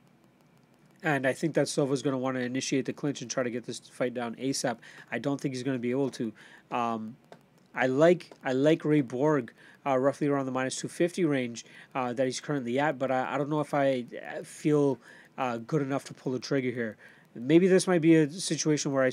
and 1.04 1.28
I 1.28 1.34
think 1.34 1.54
that 1.54 1.70
Silva's 1.70 2.02
going 2.02 2.13
to 2.13 2.18
want 2.18 2.36
to 2.36 2.41
initiate 2.41 2.86
the 2.86 2.94
clinch 2.94 3.22
and 3.22 3.30
try 3.30 3.44
to 3.44 3.52
get 3.52 3.65
this 3.65 3.80
fight 3.80 4.13
down 4.13 4.36
ASAP. 4.36 4.78
I 5.12 5.20
don't 5.20 5.39
think 5.39 5.54
he's 5.54 5.63
going 5.63 5.78
to 5.78 5.82
be 5.82 5.91
able 5.91 6.10
to. 6.12 6.34
Um, 6.72 7.15
I 7.76 7.88
like 7.88 8.32
I 8.44 8.54
like 8.54 8.86
Ray 8.86 9.02
Borg 9.02 9.52
uh, 9.86 9.98
roughly 9.98 10.28
around 10.28 10.46
the 10.46 10.52
minus 10.52 10.76
250 10.78 11.26
range 11.26 11.66
uh, 11.94 12.14
that 12.14 12.26
he's 12.26 12.40
currently 12.40 12.80
at, 12.80 12.98
but 12.98 13.12
I, 13.12 13.36
I 13.36 13.38
don't 13.38 13.50
know 13.50 13.60
if 13.60 13.74
I 13.74 14.06
uh, 14.16 14.44
feel 14.44 15.00
uh, 15.38 15.58
good 15.58 15.82
enough 15.82 16.06
to 16.06 16.14
pull 16.14 16.32
the 16.32 16.40
trigger 16.40 16.72
here. 16.72 16.98
maybe 17.36 17.68
this 17.68 17.88
might 17.88 18.02
be 18.02 18.16
a 18.16 18.32
situation 18.32 18.92
where 18.92 19.04
I 19.04 19.12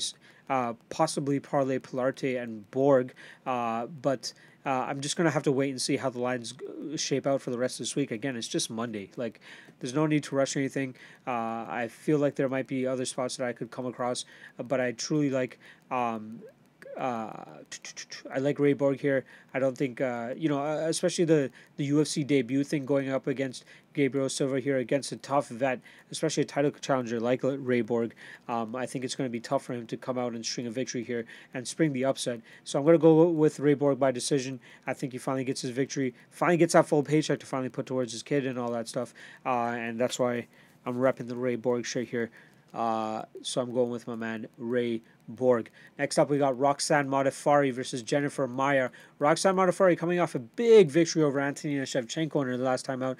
uh, 0.49 0.73
possibly 0.89 1.39
parlay 1.39 1.79
Pilarte 1.79 2.41
and 2.41 2.69
Borg, 2.71 3.13
uh, 3.45 3.85
but 3.87 4.33
I'm 4.65 5.01
just 5.01 5.17
gonna 5.17 5.31
have 5.31 5.43
to 5.43 5.51
wait 5.51 5.71
and 5.71 5.81
see 5.81 5.97
how 5.97 6.09
the 6.09 6.19
lines 6.19 6.53
shape 6.95 7.27
out 7.27 7.41
for 7.41 7.51
the 7.51 7.57
rest 7.57 7.75
of 7.75 7.79
this 7.79 7.97
week. 7.97 8.11
Again, 8.11 8.37
it's 8.37 8.47
just 8.47 8.69
Monday. 8.69 9.11
Like, 9.17 9.41
there's 9.79 9.93
no 9.93 10.05
need 10.05 10.23
to 10.23 10.35
rush 10.35 10.55
anything. 10.55 10.95
I 11.27 11.89
feel 11.89 12.17
like 12.17 12.35
there 12.35 12.47
might 12.47 12.67
be 12.67 12.87
other 12.87 13.03
spots 13.03 13.35
that 13.37 13.47
I 13.47 13.51
could 13.51 13.71
come 13.71 13.85
across, 13.85 14.23
but 14.57 14.79
I 14.79 14.93
truly 14.93 15.29
like 15.29 15.59
um, 15.91 16.39
I 18.33 18.39
like 18.39 18.59
Ray 18.59 18.73
Borg 18.73 18.99
here. 18.99 19.25
I 19.53 19.59
don't 19.59 19.77
think 19.77 20.01
uh, 20.01 20.33
you 20.35 20.49
know, 20.49 20.59
uh, 20.59 20.87
especially 20.87 21.25
the 21.25 21.51
the 21.77 21.89
UFC 21.89 22.25
debut 22.25 22.63
thing 22.63 22.85
going 22.85 23.09
up 23.09 23.27
against 23.27 23.65
Gabriel 23.93 24.29
Silva 24.29 24.59
here 24.59 24.77
against 24.77 25.11
a 25.11 25.17
tough 25.17 25.47
vet, 25.49 25.79
especially 26.11 26.43
a 26.43 26.45
title 26.45 26.71
challenger 26.71 27.19
like 27.19 27.41
Ray 27.43 27.81
Borg. 27.81 28.13
Um, 28.47 28.75
I 28.75 28.85
think 28.85 29.05
it's 29.05 29.15
going 29.15 29.27
to 29.27 29.31
be 29.31 29.39
tough 29.39 29.63
for 29.63 29.73
him 29.73 29.87
to 29.87 29.97
come 29.97 30.17
out 30.17 30.33
and 30.33 30.45
string 30.45 30.67
a 30.67 30.71
victory 30.71 31.03
here 31.03 31.25
and 31.53 31.67
spring 31.67 31.93
the 31.93 32.05
upset. 32.05 32.41
So 32.63 32.79
I'm 32.79 32.85
going 32.85 32.95
to 32.95 33.01
go 33.01 33.29
with 33.29 33.59
Ray 33.59 33.73
Borg 33.73 33.99
by 33.99 34.11
decision. 34.11 34.59
I 34.85 34.93
think 34.93 35.13
he 35.13 35.19
finally 35.19 35.43
gets 35.43 35.61
his 35.61 35.71
victory, 35.71 36.13
finally 36.31 36.57
gets 36.57 36.73
that 36.73 36.87
full 36.87 37.03
paycheck 37.03 37.39
to 37.39 37.45
finally 37.45 37.69
put 37.69 37.85
towards 37.85 38.11
his 38.11 38.23
kid 38.23 38.45
and 38.45 38.59
all 38.59 38.71
that 38.71 38.87
stuff, 38.87 39.13
uh, 39.45 39.73
and 39.75 39.99
that's 39.99 40.19
why 40.19 40.47
I'm 40.85 40.95
repping 40.95 41.27
the 41.27 41.35
Ray 41.35 41.55
Borg 41.55 41.85
shirt 41.85 42.07
here. 42.07 42.29
Uh, 42.73 43.23
so 43.43 43.61
I'm 43.61 43.71
going 43.71 43.91
with 43.91 44.07
my 44.07 44.15
man 44.15 44.47
Ray 44.57 45.01
Borg. 45.27 45.69
Next 45.97 46.17
up, 46.17 46.29
we 46.29 46.37
got 46.37 46.57
Roxanne 46.57 47.07
Modafferi 47.07 47.73
versus 47.73 48.03
Jennifer 48.03 48.47
Meyer. 48.47 48.91
Roxanne 49.19 49.55
Modafferi 49.55 49.97
coming 49.97 50.19
off 50.19 50.35
a 50.35 50.39
big 50.39 50.89
victory 50.89 51.23
over 51.23 51.39
Antonina 51.39 51.83
Shevchenko 51.83 52.41
in 52.41 52.47
her 52.47 52.57
last 52.57 52.83
time 52.85 53.01
out. 53.01 53.17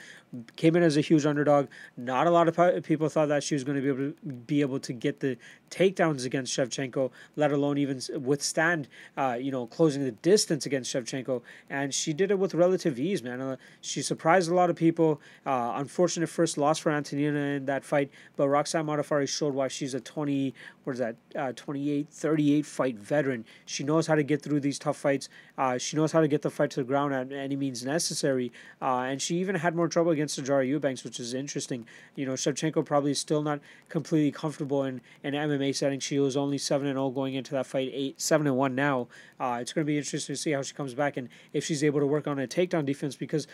Came 0.55 0.75
in 0.75 0.83
as 0.83 0.97
a 0.97 1.01
huge 1.01 1.25
underdog. 1.25 1.67
Not 1.95 2.27
a 2.27 2.31
lot 2.31 2.47
of 2.47 2.83
people 2.83 3.09
thought 3.09 3.29
that 3.29 3.43
she 3.43 3.55
was 3.55 3.63
going 3.63 3.75
to 3.75 3.81
be 3.81 3.87
able 3.87 3.97
to 3.97 4.33
be 4.33 4.61
able 4.61 4.79
to 4.79 4.93
get 4.93 5.19
the 5.19 5.37
takedowns 5.69 6.25
against 6.25 6.55
Shevchenko, 6.55 7.11
let 7.35 7.51
alone 7.51 7.77
even 7.77 8.01
withstand, 8.21 8.87
uh, 9.17 9.37
you 9.39 9.51
know, 9.51 9.65
closing 9.67 10.03
the 10.03 10.11
distance 10.11 10.65
against 10.65 10.93
Shevchenko. 10.93 11.41
And 11.69 11.93
she 11.93 12.13
did 12.13 12.31
it 12.31 12.39
with 12.39 12.53
relative 12.53 12.99
ease, 12.99 13.23
man. 13.23 13.41
Uh, 13.41 13.55
she 13.81 14.01
surprised 14.01 14.49
a 14.49 14.53
lot 14.53 14.69
of 14.69 14.75
people. 14.75 15.21
Uh, 15.45 15.73
unfortunate 15.75 16.27
first 16.27 16.57
loss 16.57 16.79
for 16.79 16.91
Antonina 16.91 17.39
in 17.39 17.65
that 17.65 17.83
fight, 17.83 18.09
but 18.35 18.47
Roxanne 18.49 18.85
Modafferi 18.85 19.27
showed 19.27 19.53
why 19.53 19.67
she's 19.67 19.93
a 19.93 19.99
20, 19.99 20.53
what 20.83 20.93
is 20.93 20.99
that, 20.99 21.15
uh, 21.35 21.51
28, 21.53 21.92
38 22.01 22.65
fight 22.65 22.97
veteran. 22.97 23.45
She 23.65 23.83
knows 23.83 24.07
how 24.07 24.15
to 24.15 24.23
get 24.23 24.41
through 24.41 24.59
these 24.59 24.79
tough 24.79 24.97
fights. 24.97 25.29
Uh, 25.57 25.77
she 25.77 25.95
knows 25.95 26.11
how 26.11 26.21
to 26.21 26.27
get 26.27 26.41
the 26.41 26.49
fight 26.49 26.71
to 26.71 26.79
the 26.79 26.83
ground 26.83 27.13
at 27.13 27.31
any 27.31 27.55
means 27.55 27.85
necessary. 27.85 28.51
Uh, 28.81 29.01
and 29.01 29.21
she 29.21 29.37
even 29.37 29.55
had 29.55 29.75
more 29.75 29.87
trouble 29.87 30.11
against 30.11 30.39
Sijara 30.39 30.67
Eubanks, 30.67 31.03
which 31.03 31.19
is 31.19 31.33
interesting. 31.33 31.85
You 32.15 32.25
know, 32.25 32.33
Shevchenko 32.33 32.83
probably 32.83 33.11
is 33.11 33.19
still 33.19 33.43
not 33.43 33.59
completely 33.89 34.31
comfortable 34.31 34.83
in 34.83 35.01
an 35.23 35.33
MMA 35.33 35.75
setting. 35.75 35.99
She 35.99 36.19
was 36.19 36.35
only 36.35 36.57
7 36.57 36.87
and 36.87 36.95
0 36.95 37.11
going 37.11 37.35
into 37.35 37.51
that 37.51 37.67
fight, 37.67 37.91
8 37.93 38.19
7 38.19 38.47
and 38.47 38.57
1 38.57 38.75
now. 38.75 39.07
Uh, 39.39 39.59
it's 39.61 39.73
going 39.73 39.85
to 39.85 39.87
be 39.87 39.97
interesting 39.97 40.35
to 40.35 40.41
see 40.41 40.51
how 40.51 40.61
she 40.61 40.73
comes 40.73 40.93
back 40.93 41.17
and 41.17 41.29
if 41.51 41.63
she's 41.63 41.83
able 41.83 41.99
to 41.99 42.07
work 42.07 42.27
on 42.27 42.39
a 42.39 42.47
takedown 42.47 42.85
defense 42.85 43.15
because 43.15 43.47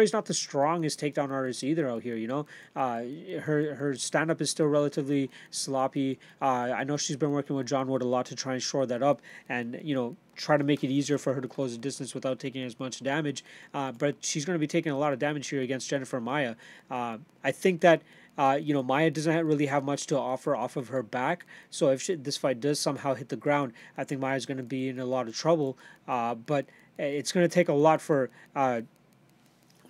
is 0.00 0.12
not 0.12 0.26
the 0.26 0.34
strongest 0.34 1.00
takedown 1.00 1.30
artist 1.30 1.64
either 1.64 1.88
out 1.88 2.02
here, 2.02 2.16
you 2.16 2.28
know. 2.28 2.46
Uh, 2.76 3.02
her 3.42 3.74
her 3.74 3.94
stand 3.94 4.30
up 4.30 4.40
is 4.40 4.50
still 4.50 4.66
relatively 4.66 5.30
sloppy. 5.50 6.18
Uh, 6.40 6.72
I 6.74 6.84
know 6.84 6.96
she's 6.96 7.16
been 7.16 7.30
working 7.30 7.56
with 7.56 7.66
John 7.66 7.79
Wood 7.88 8.02
a 8.02 8.06
lot 8.06 8.26
to 8.26 8.34
try 8.34 8.54
and 8.54 8.62
shore 8.62 8.86
that 8.86 9.02
up 9.02 9.20
and, 9.48 9.80
you 9.82 9.94
know, 9.94 10.16
try 10.36 10.56
to 10.56 10.64
make 10.64 10.82
it 10.82 10.88
easier 10.88 11.18
for 11.18 11.34
her 11.34 11.40
to 11.40 11.48
close 11.48 11.72
the 11.72 11.78
distance 11.78 12.14
without 12.14 12.38
taking 12.38 12.62
as 12.62 12.78
much 12.80 13.02
damage. 13.02 13.44
Uh, 13.74 13.92
but 13.92 14.16
she's 14.20 14.44
going 14.44 14.54
to 14.54 14.60
be 14.60 14.66
taking 14.66 14.92
a 14.92 14.98
lot 14.98 15.12
of 15.12 15.18
damage 15.18 15.48
here 15.48 15.60
against 15.60 15.88
Jennifer 15.88 16.20
Maia. 16.20 16.54
Uh, 16.90 17.18
I 17.44 17.52
think 17.52 17.80
that. 17.82 18.02
Uh, 18.38 18.54
you 18.54 18.72
know, 18.72 18.82
Maia 18.82 19.10
doesn't 19.10 19.44
really 19.44 19.66
have 19.66 19.84
much 19.84 20.06
to 20.06 20.16
offer 20.16 20.56
off 20.56 20.76
of 20.76 20.88
her 20.88 21.02
back. 21.02 21.44
So 21.68 21.90
if 21.90 22.00
she, 22.00 22.14
this 22.14 22.38
fight 22.38 22.58
does 22.58 22.78
somehow 22.78 23.12
hit 23.12 23.28
the 23.28 23.36
ground, 23.36 23.74
I 23.98 24.04
think 24.04 24.18
Maia's 24.18 24.46
going 24.46 24.56
to 24.56 24.62
be 24.62 24.88
in 24.88 24.98
a 24.98 25.04
lot 25.04 25.28
of 25.28 25.36
trouble. 25.36 25.76
Uh, 26.08 26.36
but 26.36 26.64
it's 26.96 27.32
going 27.32 27.46
to 27.46 27.52
take 27.52 27.68
a 27.68 27.74
lot 27.74 28.00
for 28.00 28.30
uh, 28.56 28.82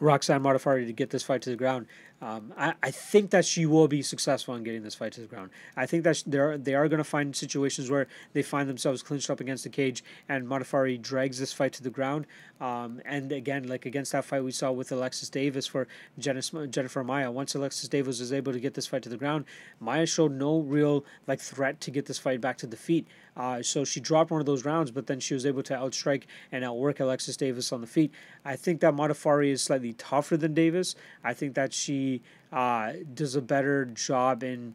Roxanne 0.01 0.43
Modafferi 0.43 0.87
to 0.87 0.93
get 0.93 1.11
this 1.11 1.23
fight 1.23 1.43
to 1.43 1.51
the 1.51 1.57
ground. 1.57 1.87
Um, 2.23 2.53
I, 2.57 2.75
I 2.83 2.91
think 2.91 3.31
that 3.31 3.47
she 3.47 3.65
will 3.65 3.89
be 3.89 4.03
successful 4.03 4.55
in 4.55 4.63
getting 4.63 4.83
this 4.83 4.95
fight 4.95 5.13
to 5.13 5.23
the 5.23 5.27
ground. 5.27 5.51
I 5.77 5.87
think 5.87 6.05
that 6.05 6.23
they're, 6.27 6.59
they 6.59 6.75
are 6.75 6.87
going 6.89 6.99
to 6.99 7.05
find 7.05 7.35
situations 7.35 7.91
where 7.91 8.09
they 8.35 8.43
find 8.43 8.69
themselves 8.69 9.03
clinched 9.03 9.31
up 9.31 9.41
against 9.41 9.65
the 9.65 9.71
cage 9.71 10.05
and 10.29 10.47
Modafferi 10.47 11.01
drags 11.01 11.39
this 11.39 11.53
fight 11.53 11.73
to 11.75 11.83
the 11.83 11.91
ground. 11.91 12.27
Um, 12.61 13.01
and 13.07 13.33
again, 13.33 13.69
like 13.69 13.87
against 13.87 14.13
that 14.13 14.27
fight 14.27 14.45
we 14.45 14.53
saw 14.53 14.71
with 14.71 14.93
Alexis 14.93 15.31
Davis 15.31 15.67
for 15.67 15.89
Jennifer 16.19 17.05
Maia. 17.05 17.31
once 17.31 17.55
Alexis 17.55 17.89
Davis 17.89 18.21
was 18.21 18.35
able 18.35 18.53
to 18.53 18.61
get 18.61 18.75
this 18.75 18.87
fight 18.87 19.03
to 19.05 19.09
the 19.09 19.17
ground, 19.17 19.47
Maia 19.79 20.05
showed 20.05 20.33
no 20.33 20.59
real 20.59 21.05
like 21.27 21.41
threat 21.41 21.81
to 21.81 21.91
get 21.91 22.05
this 22.05 22.19
fight 22.19 22.41
back 22.41 22.59
to 22.59 22.67
the 22.67 22.77
feet. 22.77 23.07
Uh, 23.35 23.63
so 23.63 23.85
she 23.85 24.01
dropped 24.01 24.31
one 24.31 24.41
of 24.41 24.47
those 24.47 24.67
rounds, 24.67 24.91
but 24.91 25.07
then 25.07 25.21
she 25.21 25.33
was 25.33 25.47
able 25.47 25.63
to 25.63 25.73
outstrike 25.73 26.25
and 26.53 26.65
outwork 26.65 27.01
Alexis 27.01 27.37
Davis 27.37 27.73
on 27.73 27.81
the 27.81 27.87
feet. 27.87 28.13
I 28.45 28.57
think 28.57 28.81
that 28.81 28.95
Modafferi 28.95 29.51
is 29.51 29.63
slightly 29.63 29.95
tougher 29.95 30.37
than 30.37 30.53
Davis. 30.53 30.95
I 31.25 31.33
think 31.33 31.55
that 31.55 31.73
she 31.73 32.10
uh, 32.53 32.93
does 33.15 33.35
a 33.37 33.43
better 33.43 33.85
job 33.85 34.43
in 34.43 34.75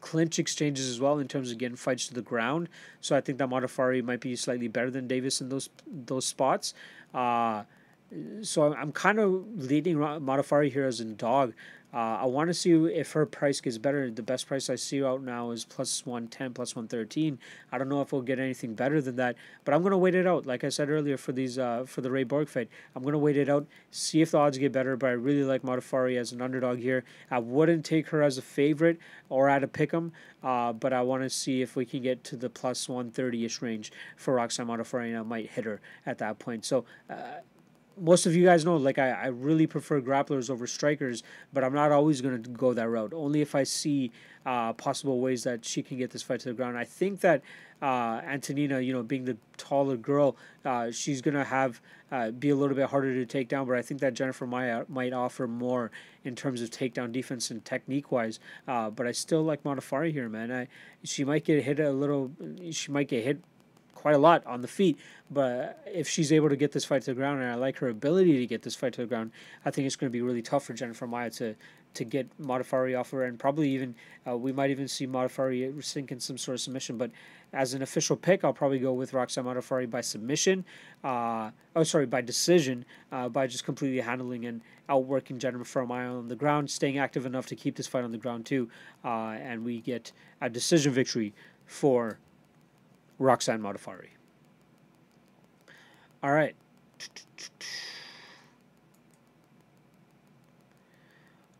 clinch 0.00 0.38
exchanges 0.38 0.88
as 0.88 1.00
well 1.00 1.18
in 1.18 1.28
terms 1.28 1.50
of 1.50 1.58
getting 1.58 1.76
fights 1.76 2.06
to 2.08 2.14
the 2.14 2.22
ground. 2.22 2.68
So 3.00 3.16
I 3.16 3.20
think 3.20 3.38
that 3.38 3.48
Modafferi 3.48 4.02
might 4.02 4.20
be 4.20 4.36
slightly 4.36 4.68
better 4.68 4.90
than 4.90 5.06
Davis 5.06 5.40
in 5.40 5.48
those 5.48 5.68
those 5.86 6.26
spots. 6.26 6.74
Uh, 7.12 7.64
so 8.42 8.74
I'm 8.74 8.92
kind 8.92 9.18
of 9.18 9.30
leading 9.56 9.96
Modafferi 9.96 10.72
here 10.72 10.86
as 10.86 11.00
a 11.00 11.04
dog. 11.04 11.52
Uh, 11.92 12.18
I 12.20 12.26
want 12.26 12.48
to 12.48 12.54
see 12.54 12.72
if 12.72 13.12
her 13.12 13.24
price 13.24 13.60
gets 13.60 13.78
better. 13.78 14.10
The 14.10 14.22
best 14.22 14.46
price 14.46 14.68
I 14.68 14.74
see 14.74 15.02
out 15.02 15.22
now 15.22 15.52
is 15.52 15.64
plus 15.64 16.04
110, 16.04 16.52
plus 16.52 16.76
113. 16.76 17.38
I 17.72 17.78
don't 17.78 17.88
know 17.88 18.02
if 18.02 18.12
we'll 18.12 18.22
get 18.22 18.38
anything 18.38 18.74
better 18.74 19.00
than 19.00 19.16
that, 19.16 19.36
but 19.64 19.72
I'm 19.72 19.80
going 19.80 19.92
to 19.92 19.98
wait 19.98 20.14
it 20.14 20.26
out. 20.26 20.44
Like 20.44 20.64
I 20.64 20.68
said 20.68 20.90
earlier 20.90 21.16
for 21.16 21.32
these 21.32 21.58
uh, 21.58 21.84
for 21.86 22.02
the 22.02 22.10
Ray 22.10 22.24
Borg 22.24 22.48
fight, 22.48 22.68
I'm 22.94 23.02
going 23.02 23.12
to 23.12 23.18
wait 23.18 23.38
it 23.38 23.48
out, 23.48 23.66
see 23.90 24.20
if 24.20 24.32
the 24.32 24.38
odds 24.38 24.58
get 24.58 24.70
better, 24.70 24.96
but 24.96 25.06
I 25.08 25.12
really 25.12 25.44
like 25.44 25.62
Modafferi 25.62 26.18
as 26.18 26.32
an 26.32 26.42
underdog 26.42 26.78
here. 26.78 27.04
I 27.30 27.38
wouldn't 27.38 27.86
take 27.86 28.08
her 28.08 28.22
as 28.22 28.36
a 28.36 28.42
favorite 28.42 28.98
or 29.30 29.48
at 29.48 29.64
a 29.64 29.68
pick'em, 29.68 30.10
uh, 30.42 30.74
but 30.74 30.92
I 30.92 31.00
want 31.00 31.22
to 31.22 31.30
see 31.30 31.62
if 31.62 31.74
we 31.74 31.86
can 31.86 32.02
get 32.02 32.22
to 32.24 32.36
the 32.36 32.50
plus 32.50 32.86
130-ish 32.86 33.62
range 33.62 33.92
for 34.16 34.34
Roxanne 34.34 34.66
Modafferi, 34.66 35.08
and 35.08 35.18
I 35.18 35.22
might 35.22 35.50
hit 35.50 35.64
her 35.64 35.80
at 36.04 36.18
that 36.18 36.38
point. 36.38 36.66
So, 36.66 36.84
uh, 37.08 37.40
most 38.00 38.26
of 38.26 38.34
you 38.34 38.44
guys 38.44 38.64
know, 38.64 38.76
like 38.76 38.98
I, 38.98 39.10
I 39.10 39.26
really 39.26 39.66
prefer 39.66 40.00
grapplers 40.00 40.50
over 40.50 40.66
strikers, 40.66 41.22
but 41.52 41.64
I'm 41.64 41.74
not 41.74 41.92
always 41.92 42.20
going 42.20 42.42
to 42.42 42.50
go 42.50 42.72
that 42.74 42.88
route. 42.88 43.12
Only 43.12 43.40
if 43.40 43.54
I 43.54 43.64
see 43.64 44.10
uh, 44.46 44.72
possible 44.72 45.20
ways 45.20 45.44
that 45.44 45.64
she 45.64 45.82
can 45.82 45.98
get 45.98 46.10
this 46.10 46.22
fight 46.22 46.40
to 46.40 46.48
the 46.48 46.54
ground. 46.54 46.78
I 46.78 46.84
think 46.84 47.20
that 47.20 47.42
uh, 47.82 48.20
Antonina, 48.24 48.80
you 48.80 48.92
know, 48.92 49.02
being 49.02 49.24
the 49.24 49.36
taller 49.56 49.96
girl, 49.96 50.36
uh, 50.64 50.90
she's 50.90 51.20
going 51.20 51.34
to 51.34 51.44
have 51.44 51.80
uh, 52.10 52.30
be 52.30 52.50
a 52.50 52.56
little 52.56 52.74
bit 52.74 52.88
harder 52.88 53.12
to 53.14 53.26
take 53.26 53.48
down. 53.48 53.66
But 53.66 53.76
I 53.76 53.82
think 53.82 54.00
that 54.00 54.14
Jennifer 54.14 54.46
Maia 54.46 54.84
might 54.88 55.12
offer 55.12 55.46
more 55.46 55.90
in 56.24 56.34
terms 56.34 56.62
of 56.62 56.70
takedown 56.70 57.12
defense 57.12 57.50
and 57.50 57.64
technique 57.64 58.10
wise. 58.10 58.40
Uh, 58.66 58.90
but 58.90 59.06
I 59.06 59.12
still 59.12 59.42
like 59.42 59.62
Modafferi 59.64 60.12
here, 60.12 60.28
man. 60.28 60.50
I 60.50 60.68
she 61.04 61.24
might 61.24 61.44
get 61.44 61.62
hit 61.62 61.78
a 61.80 61.92
little. 61.92 62.32
She 62.70 62.90
might 62.90 63.08
get 63.08 63.24
hit 63.24 63.42
quite 63.98 64.14
a 64.14 64.18
lot 64.18 64.46
on 64.46 64.60
the 64.60 64.68
feet. 64.68 64.96
But 65.30 65.82
if 65.86 66.08
she's 66.08 66.32
able 66.32 66.48
to 66.48 66.56
get 66.56 66.72
this 66.72 66.84
fight 66.84 67.02
to 67.02 67.10
the 67.10 67.14
ground, 67.14 67.42
and 67.42 67.50
I 67.50 67.56
like 67.56 67.78
her 67.78 67.88
ability 67.88 68.38
to 68.38 68.46
get 68.46 68.62
this 68.62 68.76
fight 68.76 68.92
to 68.94 69.00
the 69.02 69.06
ground, 69.06 69.32
I 69.64 69.70
think 69.70 69.86
it's 69.86 69.96
going 69.96 70.10
to 70.10 70.12
be 70.12 70.22
really 70.22 70.40
tough 70.40 70.64
for 70.64 70.72
Jennifer 70.72 71.06
Maia 71.06 71.30
to 71.30 71.54
to 71.94 72.04
get 72.04 72.26
Modafferi 72.38 72.98
off 72.98 73.10
her, 73.10 73.24
and 73.24 73.38
probably 73.38 73.70
even 73.70 73.94
uh, 74.26 74.36
we 74.36 74.52
might 74.52 74.70
even 74.70 74.86
see 74.86 75.06
Modafferi 75.06 75.82
sink 75.82 76.12
in 76.12 76.20
some 76.20 76.38
sort 76.38 76.54
of 76.54 76.60
submission. 76.60 76.96
But 76.96 77.10
as 77.52 77.74
an 77.74 77.82
official 77.82 78.14
pick, 78.14 78.44
I'll 78.44 78.52
probably 78.52 78.78
go 78.78 78.92
with 78.92 79.14
Roxanne 79.14 79.44
Modafferi 79.44 79.90
by 79.90 80.02
submission. 80.02 80.64
Uh, 81.02 81.50
oh, 81.74 81.82
sorry, 81.82 82.06
by 82.06 82.20
decision, 82.20 82.84
uh, 83.10 83.28
by 83.28 83.46
just 83.46 83.64
completely 83.64 84.00
handling 84.00 84.44
and 84.44 84.60
outworking 84.88 85.38
Jennifer 85.38 85.84
Maia 85.86 86.12
on 86.12 86.28
the 86.28 86.36
ground, 86.36 86.70
staying 86.70 86.98
active 86.98 87.26
enough 87.26 87.46
to 87.46 87.56
keep 87.56 87.74
this 87.74 87.86
fight 87.86 88.04
on 88.04 88.12
the 88.12 88.18
ground 88.18 88.46
too, 88.46 88.68
uh, 89.04 89.30
and 89.30 89.64
we 89.64 89.80
get 89.80 90.12
a 90.40 90.48
decision 90.48 90.92
victory 90.92 91.34
for 91.66 92.18
Roxanne 93.18 93.60
Modafferi. 93.60 94.08
All 96.22 96.32
right. 96.32 96.54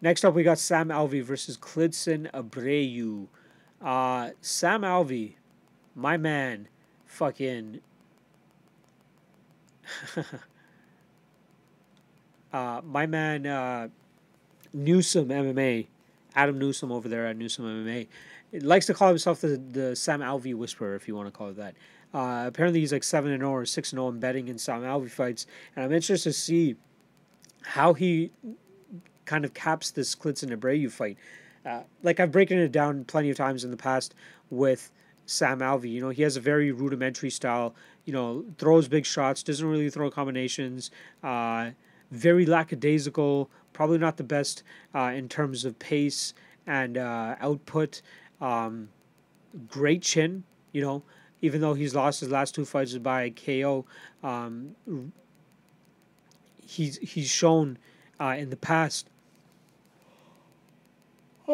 Next 0.00 0.24
up, 0.24 0.34
we 0.34 0.44
got 0.44 0.58
Sam 0.58 0.88
Alvey 0.88 1.22
versus 1.22 1.56
Klidson 1.56 2.30
Abreu. 2.32 3.26
Uh, 3.82 4.30
Sam 4.40 4.82
Alvey, 4.82 5.34
my 5.94 6.16
man, 6.16 6.68
fucking. 7.04 7.80
uh, 12.52 12.80
my 12.84 13.06
man, 13.06 13.46
uh, 13.46 13.88
Newsom 14.72 15.28
MMA, 15.28 15.86
Adam 16.34 16.58
Newsom 16.58 16.92
over 16.92 17.08
there 17.08 17.26
at 17.26 17.36
Newsom 17.36 17.64
MMA, 17.64 18.06
likes 18.52 18.86
to 18.86 18.94
call 18.94 19.08
himself 19.08 19.40
the, 19.40 19.56
the 19.56 19.96
Sam 19.96 20.20
Alvey 20.20 20.54
Whisperer, 20.54 20.94
if 20.94 21.06
you 21.08 21.14
want 21.14 21.28
to 21.28 21.32
call 21.32 21.48
it 21.48 21.56
that. 21.56 21.74
Uh, 22.14 22.44
apparently, 22.46 22.80
he's 22.80 22.92
like 22.92 23.04
7 23.04 23.30
and 23.30 23.40
0 23.40 23.50
or 23.50 23.66
6 23.66 23.92
and 23.92 23.98
0 23.98 24.08
in 24.08 24.20
betting 24.20 24.48
in 24.48 24.58
Sam 24.58 24.82
Alvey 24.82 25.10
fights. 25.10 25.46
And 25.76 25.84
I'm 25.84 25.92
interested 25.92 26.30
to 26.30 26.38
see 26.38 26.76
how 27.62 27.92
he 27.94 28.30
kind 29.26 29.44
of 29.44 29.52
caps 29.52 29.90
this 29.90 30.14
Klidson 30.14 30.56
Abreu 30.56 30.90
fight. 30.90 31.18
uh, 31.66 31.82
like 32.02 32.18
I've 32.18 32.32
broken 32.32 32.58
it 32.58 32.72
down 32.72 33.04
plenty 33.04 33.28
of 33.30 33.36
times 33.36 33.62
in 33.62 33.70
the 33.70 33.76
past 33.76 34.14
with 34.48 34.90
Sam 35.26 35.58
Alvey. 35.58 35.90
You 35.90 36.00
know, 36.00 36.08
he 36.08 36.22
has 36.22 36.36
a 36.36 36.40
very 36.40 36.72
rudimentary 36.72 37.30
style. 37.30 37.74
You 38.06 38.14
know, 38.14 38.44
throws 38.56 38.88
big 38.88 39.04
shots, 39.04 39.42
doesn't 39.42 39.66
really 39.66 39.90
throw 39.90 40.10
combinations. 40.10 40.90
Uh, 41.22 41.70
very 42.10 42.46
lackadaisical. 42.46 43.50
Probably 43.74 43.98
not 43.98 44.16
the 44.16 44.24
best 44.24 44.62
uh, 44.94 45.12
in 45.14 45.28
terms 45.28 45.66
of 45.66 45.78
pace 45.78 46.32
and 46.66 46.96
uh, 46.96 47.36
output. 47.40 48.00
Um, 48.40 48.90
great 49.68 50.02
chin. 50.02 50.44
You 50.72 50.82
know, 50.82 51.02
even 51.40 51.60
though 51.60 51.74
he's 51.74 51.94
lost 51.94 52.20
his 52.20 52.30
last 52.30 52.54
two 52.54 52.64
fights 52.64 52.96
by 52.98 53.30
KO, 53.30 53.84
um, 54.22 54.74
he's 56.64 56.98
he's 56.98 57.28
shown 57.28 57.78
uh, 58.20 58.36
in 58.38 58.50
the 58.50 58.56
past. 58.56 59.08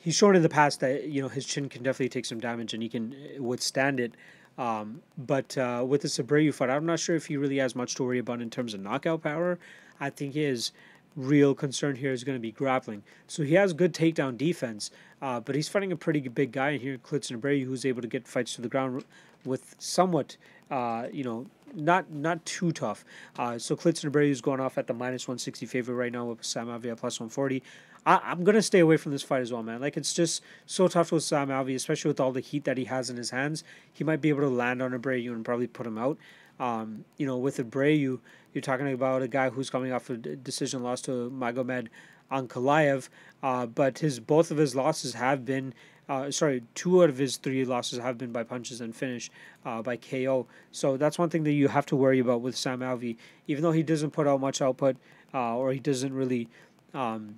he's 0.00 0.14
shown 0.14 0.36
in 0.36 0.42
the 0.42 0.48
past 0.48 0.80
that 0.80 1.04
you 1.08 1.20
know 1.22 1.28
his 1.28 1.44
chin 1.44 1.68
can 1.68 1.82
definitely 1.82 2.08
take 2.08 2.24
some 2.24 2.38
damage 2.38 2.72
and 2.74 2.82
he 2.82 2.88
can 2.88 3.14
uh, 3.14 3.42
withstand 3.42 3.98
it. 4.00 4.14
Um, 4.56 5.02
but 5.18 5.58
uh, 5.58 5.84
with 5.86 6.02
the 6.02 6.08
Abreu 6.08 6.54
fight, 6.54 6.70
I'm 6.70 6.86
not 6.86 7.00
sure 7.00 7.16
if 7.16 7.26
he 7.26 7.36
really 7.36 7.58
has 7.58 7.74
much 7.74 7.96
to 7.96 8.04
worry 8.04 8.20
about 8.20 8.40
in 8.40 8.50
terms 8.50 8.72
of 8.72 8.80
knockout 8.80 9.22
power. 9.22 9.58
I 9.98 10.10
think 10.10 10.34
he 10.34 10.44
his 10.44 10.70
real 11.16 11.54
concern 11.54 11.96
here 11.96 12.12
is 12.12 12.24
going 12.24 12.36
to 12.36 12.40
be 12.40 12.52
grappling. 12.52 13.02
So 13.26 13.42
he 13.42 13.54
has 13.54 13.72
good 13.72 13.94
takedown 13.94 14.36
defense, 14.36 14.90
uh, 15.22 15.40
but 15.40 15.54
he's 15.54 15.68
fighting 15.68 15.92
a 15.92 15.96
pretty 15.96 16.20
big 16.28 16.52
guy 16.52 16.70
in 16.70 16.80
here, 16.80 16.98
Klidson 16.98 17.40
Abreu, 17.40 17.64
who's 17.64 17.84
able 17.84 18.02
to 18.02 18.08
get 18.08 18.26
fights 18.26 18.54
to 18.56 18.62
the 18.62 18.68
ground 18.68 19.04
with 19.44 19.76
somewhat, 19.78 20.36
uh, 20.70 21.06
you 21.12 21.24
know, 21.24 21.46
not 21.74 22.10
not 22.10 22.44
too 22.46 22.72
tough. 22.72 23.04
Uh, 23.36 23.58
so 23.58 23.76
Klidson 23.76 24.10
Abreu 24.10 24.30
is 24.30 24.40
going 24.40 24.60
off 24.60 24.78
at 24.78 24.86
the 24.86 24.94
minus 24.94 25.26
160 25.26 25.66
favorite 25.66 25.94
right 25.94 26.12
now 26.12 26.26
with 26.26 26.44
Sam 26.44 26.68
Alvey 26.68 26.96
plus 26.96 27.18
140. 27.18 27.62
I, 28.06 28.32
am 28.32 28.44
gonna 28.44 28.62
stay 28.62 28.80
away 28.80 28.96
from 28.96 29.12
this 29.12 29.22
fight 29.22 29.40
as 29.40 29.52
well, 29.52 29.62
man. 29.62 29.80
Like 29.80 29.96
it's 29.96 30.12
just 30.12 30.42
so 30.66 30.88
tough 30.88 31.10
with 31.10 31.22
Sam 31.22 31.48
Alvey, 31.48 31.74
especially 31.74 32.10
with 32.10 32.20
all 32.20 32.32
the 32.32 32.40
heat 32.40 32.64
that 32.64 32.76
he 32.76 32.84
has 32.84 33.10
in 33.10 33.16
his 33.16 33.30
hands. 33.30 33.64
He 33.92 34.04
might 34.04 34.20
be 34.20 34.28
able 34.28 34.42
to 34.42 34.48
land 34.48 34.82
on 34.82 34.92
a 34.92 34.98
Abreu 34.98 35.32
and 35.32 35.44
probably 35.44 35.66
put 35.66 35.86
him 35.86 35.98
out. 35.98 36.18
Um, 36.60 37.04
you 37.16 37.26
know, 37.26 37.36
with 37.36 37.58
Abreu, 37.58 38.20
you're 38.52 38.62
talking 38.62 38.92
about 38.92 39.22
a 39.22 39.28
guy 39.28 39.50
who's 39.50 39.70
coming 39.70 39.92
off 39.92 40.10
a 40.10 40.16
decision 40.16 40.82
loss 40.82 41.00
to 41.02 41.30
Magomed 41.30 41.88
Ankalaev, 42.30 43.08
uh, 43.42 43.66
but 43.66 43.98
his 43.98 44.20
both 44.20 44.50
of 44.50 44.56
his 44.56 44.74
losses 44.74 45.14
have 45.14 45.44
been. 45.44 45.74
Uh, 46.06 46.30
sorry, 46.30 46.62
two 46.74 47.02
out 47.02 47.08
of 47.08 47.16
his 47.16 47.38
three 47.38 47.64
losses 47.64 47.98
have 47.98 48.18
been 48.18 48.30
by 48.30 48.42
punches 48.42 48.82
and 48.82 48.94
finish 48.94 49.30
uh, 49.64 49.80
by 49.80 49.96
KO. 49.96 50.46
So 50.70 50.98
that's 50.98 51.18
one 51.18 51.30
thing 51.30 51.44
that 51.44 51.52
you 51.52 51.68
have 51.68 51.86
to 51.86 51.96
worry 51.96 52.18
about 52.18 52.42
with 52.42 52.54
Sam 52.54 52.80
Alvey. 52.80 53.16
Even 53.46 53.62
though 53.62 53.72
he 53.72 53.82
doesn't 53.82 54.10
put 54.10 54.26
out 54.26 54.38
much 54.38 54.60
output, 54.60 54.96
uh, 55.32 55.56
or 55.56 55.72
he 55.72 55.80
doesn't 55.80 56.12
really 56.12 56.50
um, 56.94 57.36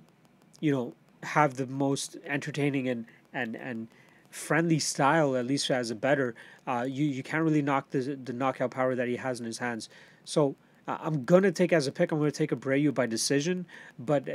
you 0.59 0.71
know, 0.71 0.93
have 1.23 1.55
the 1.55 1.65
most 1.65 2.15
entertaining 2.25 2.87
and 2.87 3.05
and 3.33 3.55
and 3.55 3.87
friendly 4.29 4.79
style, 4.79 5.35
at 5.35 5.45
least 5.45 5.69
as 5.71 5.91
a 5.91 5.95
better, 5.95 6.35
uh, 6.67 6.85
you 6.87 7.05
you 7.05 7.23
can't 7.23 7.43
really 7.43 7.61
knock 7.61 7.89
the 7.91 8.17
the 8.23 8.33
knockout 8.33 8.71
power 8.71 8.95
that 8.95 9.07
he 9.07 9.15
has 9.17 9.39
in 9.39 9.45
his 9.45 9.57
hands. 9.57 9.89
So 10.25 10.55
uh, 10.87 10.97
I'm 10.99 11.25
gonna 11.25 11.51
take 11.51 11.73
as 11.73 11.87
a 11.87 11.91
pick. 11.91 12.11
I'm 12.11 12.19
gonna 12.19 12.31
take 12.31 12.51
a 12.51 12.55
Abreu 12.55 12.93
by 12.93 13.05
decision, 13.05 13.65
but 13.99 14.27
uh, 14.27 14.33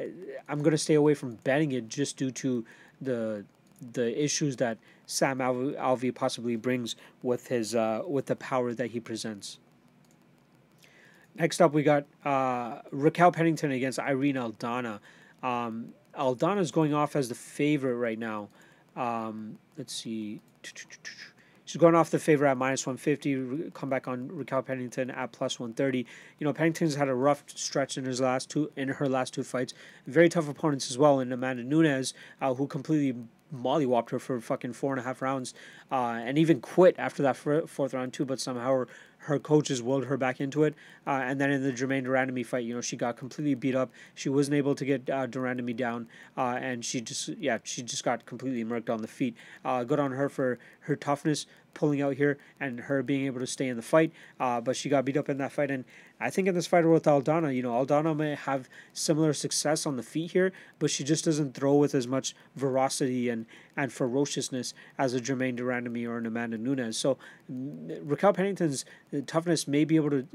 I'm 0.48 0.62
gonna 0.62 0.78
stay 0.78 0.94
away 0.94 1.14
from 1.14 1.36
betting 1.36 1.72
it 1.72 1.88
just 1.88 2.16
due 2.16 2.30
to 2.30 2.64
the 3.00 3.44
the 3.92 4.22
issues 4.22 4.56
that 4.56 4.78
Sam 5.06 5.38
Alvey, 5.38 5.76
Alvey 5.76 6.14
possibly 6.14 6.56
brings 6.56 6.96
with 7.22 7.48
his 7.48 7.74
uh, 7.74 8.02
with 8.06 8.26
the 8.26 8.36
power 8.36 8.74
that 8.74 8.90
he 8.90 9.00
presents. 9.00 9.58
Next 11.34 11.60
up, 11.62 11.72
we 11.72 11.82
got 11.82 12.04
uh, 12.24 12.80
Raquel 12.90 13.32
Pennington 13.32 13.72
against 13.72 13.98
Irene 13.98 14.36
Aldana. 14.36 15.00
Um, 15.42 15.94
is 16.14 16.70
going 16.70 16.92
off 16.92 17.16
as 17.16 17.28
the 17.28 17.34
favorite 17.34 17.96
right 17.96 18.18
now. 18.18 18.48
Um, 18.96 19.58
let's 19.76 19.94
see. 19.94 20.40
She's 21.64 21.80
going 21.80 21.94
off 21.94 22.10
the 22.10 22.18
favorite 22.18 22.50
at 22.50 22.56
minus 22.56 22.86
150. 22.86 23.70
Come 23.72 23.88
back 23.88 24.06
on 24.06 24.28
Raquel 24.28 24.62
Pennington 24.62 25.10
at 25.10 25.32
plus 25.32 25.58
130. 25.58 26.06
You 26.38 26.44
know, 26.44 26.52
Pennington's 26.52 26.96
had 26.96 27.08
a 27.08 27.14
rough 27.14 27.44
stretch 27.46 27.96
in 27.96 28.04
his 28.04 28.20
last 28.20 28.50
two 28.50 28.70
in 28.76 28.88
her 28.88 29.08
last 29.08 29.32
two 29.32 29.42
fights. 29.42 29.72
Very 30.06 30.28
tough 30.28 30.48
opponents 30.48 30.90
as 30.90 30.98
well. 30.98 31.20
And 31.20 31.32
Amanda 31.32 31.62
Nunes, 31.62 32.14
uh, 32.40 32.52
who 32.54 32.66
completely 32.66 33.18
mollywopped 33.54 34.10
her 34.10 34.18
for 34.18 34.40
fucking 34.40 34.72
four 34.72 34.92
and 34.92 35.00
a 35.00 35.02
half 35.02 35.22
rounds, 35.22 35.54
uh, 35.90 36.20
and 36.22 36.38
even 36.38 36.60
quit 36.60 36.94
after 36.98 37.22
that 37.22 37.36
fourth 37.36 37.94
round 37.94 38.12
too. 38.12 38.24
But 38.24 38.40
somehow 38.40 38.72
her, 38.72 38.88
her 39.22 39.38
coaches 39.38 39.82
willed 39.82 40.06
her 40.06 40.16
back 40.16 40.40
into 40.40 40.64
it. 40.64 40.74
Uh, 41.06 41.20
and 41.22 41.40
then 41.40 41.50
in 41.50 41.62
the 41.62 41.72
Germaine 41.72 42.04
de 42.04 42.10
Randamie 42.10 42.44
fight, 42.44 42.64
you 42.64 42.74
know, 42.74 42.80
she 42.80 42.96
got 42.96 43.16
completely 43.16 43.54
beat 43.54 43.74
up. 43.74 43.90
She 44.14 44.28
wasn't 44.28 44.56
able 44.56 44.74
to 44.74 44.84
get 44.84 45.08
uh, 45.08 45.26
de 45.26 45.38
Randamie 45.38 45.76
down, 45.76 46.08
uh, 46.36 46.58
and 46.60 46.84
she 46.84 47.00
just, 47.00 47.28
yeah, 47.28 47.58
she 47.62 47.82
just 47.82 48.04
got 48.04 48.26
completely 48.26 48.64
murked 48.64 48.90
on 48.90 49.02
the 49.02 49.08
feet. 49.08 49.36
Uh, 49.64 49.84
good 49.84 50.00
on 50.00 50.12
her 50.12 50.28
for 50.28 50.58
her 50.80 50.96
toughness 50.96 51.46
pulling 51.74 52.02
out 52.02 52.16
here 52.16 52.38
and 52.60 52.80
her 52.80 53.02
being 53.02 53.26
able 53.26 53.40
to 53.40 53.46
stay 53.46 53.68
in 53.68 53.76
the 53.76 53.82
fight. 53.82 54.12
Uh, 54.38 54.60
but 54.60 54.76
she 54.76 54.88
got 54.88 55.04
beat 55.04 55.16
up 55.16 55.28
in 55.28 55.38
that 55.38 55.52
fight, 55.52 55.70
and 55.70 55.84
I 56.20 56.30
think 56.30 56.46
in 56.46 56.54
this 56.54 56.66
fight 56.66 56.84
with 56.84 57.04
Aldana, 57.04 57.54
you 57.54 57.62
know, 57.62 57.72
Aldana 57.72 58.16
may 58.16 58.34
have 58.34 58.68
similar 58.92 59.32
success 59.32 59.86
on 59.86 59.96
the 59.96 60.02
feet 60.02 60.32
here, 60.32 60.52
but 60.78 60.90
she 60.90 61.02
just 61.02 61.24
doesn't 61.24 61.54
throw 61.54 61.74
with 61.74 61.94
as 61.94 62.06
much 62.06 62.34
ferocity 62.56 63.28
and, 63.28 63.46
and 63.76 63.92
ferociousness 63.92 64.72
as 64.98 65.14
a 65.14 65.20
Germaine 65.20 65.56
de 65.56 65.64
Randamie 65.64 66.06
or 66.06 66.18
an 66.18 66.26
Amanda 66.26 66.58
Nunes. 66.58 66.96
So 66.96 67.18
Raquel 67.48 68.34
Pennington's 68.34 68.84
toughness 69.26 69.66
may 69.66 69.84
be 69.84 69.96
able 69.96 70.10
to, 70.10 70.26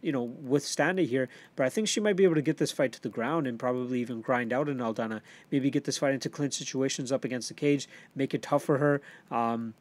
you 0.00 0.12
know, 0.12 0.22
withstand 0.22 1.00
it 1.00 1.06
here, 1.06 1.28
but 1.56 1.66
I 1.66 1.70
think 1.70 1.88
she 1.88 1.98
might 1.98 2.14
be 2.14 2.22
able 2.22 2.36
to 2.36 2.42
get 2.42 2.58
this 2.58 2.70
fight 2.70 2.92
to 2.92 3.02
the 3.02 3.08
ground 3.08 3.48
and 3.48 3.58
probably 3.58 4.00
even 4.00 4.20
grind 4.20 4.52
out 4.52 4.68
an 4.68 4.78
Aldana. 4.78 5.22
Maybe 5.50 5.70
get 5.70 5.84
this 5.84 5.98
fight 5.98 6.14
into 6.14 6.28
clinch 6.28 6.54
situations 6.54 7.10
up 7.10 7.24
against 7.24 7.48
the 7.48 7.54
cage, 7.54 7.88
make 8.14 8.32
it 8.32 8.42
tough 8.42 8.62
for 8.62 8.78
her. 8.78 9.00
Um, 9.30 9.74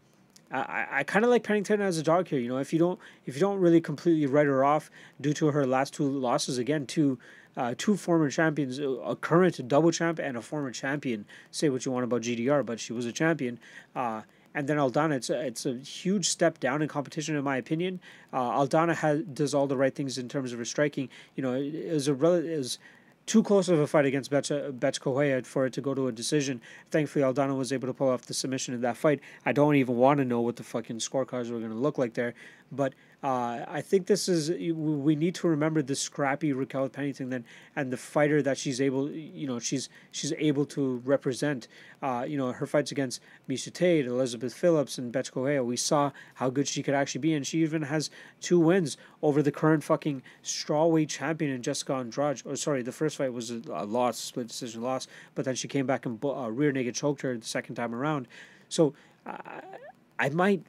I, 0.51 0.87
I 0.91 1.03
kind 1.03 1.25
of 1.25 1.31
like 1.31 1.43
Pennington 1.43 1.81
as 1.81 1.97
a 1.97 2.03
dog 2.03 2.27
here. 2.27 2.39
You 2.39 2.49
know, 2.49 2.57
if 2.57 2.71
you 2.71 2.79
don't 2.79 2.99
if 3.25 3.35
you 3.35 3.41
don't 3.41 3.59
really 3.59 3.81
completely 3.81 4.25
write 4.27 4.45
her 4.45 4.63
off 4.63 4.91
due 5.19 5.33
to 5.33 5.47
her 5.47 5.65
last 5.65 5.93
two 5.93 6.07
losses 6.07 6.57
again, 6.57 6.85
two 6.85 7.17
uh, 7.57 7.73
two 7.77 7.95
former 7.95 8.29
champions, 8.29 8.79
a 8.79 9.17
current 9.19 9.67
double 9.67 9.91
champ 9.91 10.19
and 10.19 10.37
a 10.37 10.41
former 10.41 10.71
champion. 10.71 11.25
Say 11.51 11.69
what 11.69 11.85
you 11.85 11.91
want 11.91 12.03
about 12.03 12.21
GDR, 12.21 12.65
but 12.65 12.79
she 12.79 12.93
was 12.93 13.05
a 13.05 13.11
champion. 13.11 13.59
Uh, 13.95 14.21
and 14.53 14.69
then 14.69 14.77
Aldana, 14.77 15.15
it's 15.15 15.29
a, 15.29 15.39
it's 15.45 15.65
a 15.65 15.73
huge 15.73 16.29
step 16.29 16.61
down 16.61 16.81
in 16.81 16.87
competition, 16.87 17.35
in 17.35 17.43
my 17.43 17.57
opinion. 17.57 17.99
Uh, 18.31 18.51
Aldana 18.51 18.95
has 18.95 19.21
does 19.23 19.53
all 19.53 19.67
the 19.67 19.75
right 19.75 19.93
things 19.93 20.17
in 20.17 20.29
terms 20.29 20.53
of 20.53 20.59
her 20.59 20.65
striking. 20.65 21.09
You 21.35 21.43
know, 21.43 21.91
was 21.93 22.07
a 22.07 22.13
was 22.13 22.79
too 23.25 23.41
close 23.41 23.69
of 23.69 23.79
a 23.79 23.87
fight 23.87 24.05
against 24.05 24.29
Bethe 24.29 24.51
uh, 24.51 24.91
Correia 24.99 25.41
for 25.43 25.65
it 25.65 25.73
to 25.73 25.81
go 25.81 25.93
to 25.93 26.07
a 26.07 26.11
decision. 26.11 26.61
Thankfully, 26.91 27.23
Aldana 27.23 27.57
was 27.57 27.73
able 27.73 27.87
to 27.87 27.93
pull 27.93 28.09
off 28.09 28.23
the 28.23 28.33
submission 28.33 28.73
in 28.73 28.81
that 28.81 28.97
fight. 28.97 29.19
I 29.45 29.51
don't 29.51 29.75
even 29.75 29.95
want 29.95 30.19
to 30.19 30.25
know 30.25 30.41
what 30.41 30.57
the 30.57 30.63
fucking 30.63 30.99
scorecards 30.99 31.49
were 31.49 31.59
going 31.59 31.71
to 31.71 31.77
look 31.77 31.97
like 31.97 32.13
there, 32.13 32.35
but 32.71 32.93
uh, 33.23 33.65
I 33.67 33.81
think 33.81 34.05
this 34.05 34.29
is 34.29 34.51
we 34.51 35.15
need 35.15 35.33
to 35.35 35.47
remember 35.47 35.81
the 35.81 35.95
scrappy 35.95 36.53
Raquel 36.53 36.89
Pennington 36.89 37.29
then 37.29 37.43
and 37.75 37.91
the 37.91 37.97
fighter 37.97 38.41
that 38.43 38.55
she's 38.57 38.79
able 38.79 39.09
you 39.09 39.47
know 39.47 39.57
she's 39.57 39.89
she's 40.11 40.31
able 40.37 40.65
to 40.67 41.01
represent. 41.05 41.67
Uh, 42.03 42.23
you 42.27 42.37
know 42.37 42.51
her 42.51 42.67
fights 42.67 42.91
against 42.91 43.21
Miesha 43.49 43.73
Tate, 43.73 44.05
Elizabeth 44.05 44.53
Phillips, 44.53 44.99
and 44.99 45.11
Bethe 45.11 45.31
Correia. 45.31 45.63
We 45.63 45.75
saw 45.75 46.11
how 46.35 46.51
good 46.51 46.67
she 46.67 46.83
could 46.83 46.93
actually 46.93 47.21
be, 47.21 47.33
and 47.33 47.47
she 47.47 47.63
even 47.63 47.81
has 47.83 48.11
two 48.41 48.59
wins 48.59 48.95
over 49.23 49.41
the 49.41 49.51
current 49.51 49.83
fucking 49.83 50.21
strawweight 50.43 51.09
champion 51.09 51.51
in 51.51 51.63
Jessica 51.63 51.93
Andrade. 51.93 52.43
Or 52.45 52.55
sorry, 52.55 52.83
the 52.83 52.91
first 52.91 53.17
fight 53.17 53.33
was 53.33 53.49
a, 53.49 53.61
a 53.71 53.85
loss, 53.85 54.19
split 54.19 54.49
decision 54.49 54.83
loss, 54.83 55.07
but 55.33 55.45
then 55.45 55.55
she 55.55 55.67
came 55.67 55.87
back 55.87 56.05
and 56.05 56.23
uh, 56.23 56.51
rear 56.51 56.71
naked 56.71 56.93
choked 56.93 57.21
her 57.23 57.35
the 57.35 57.45
second 57.45 57.73
time 57.73 57.95
around. 57.95 58.27
So 58.69 58.93
uh, 59.25 59.61
I 60.19 60.29
might 60.29 60.63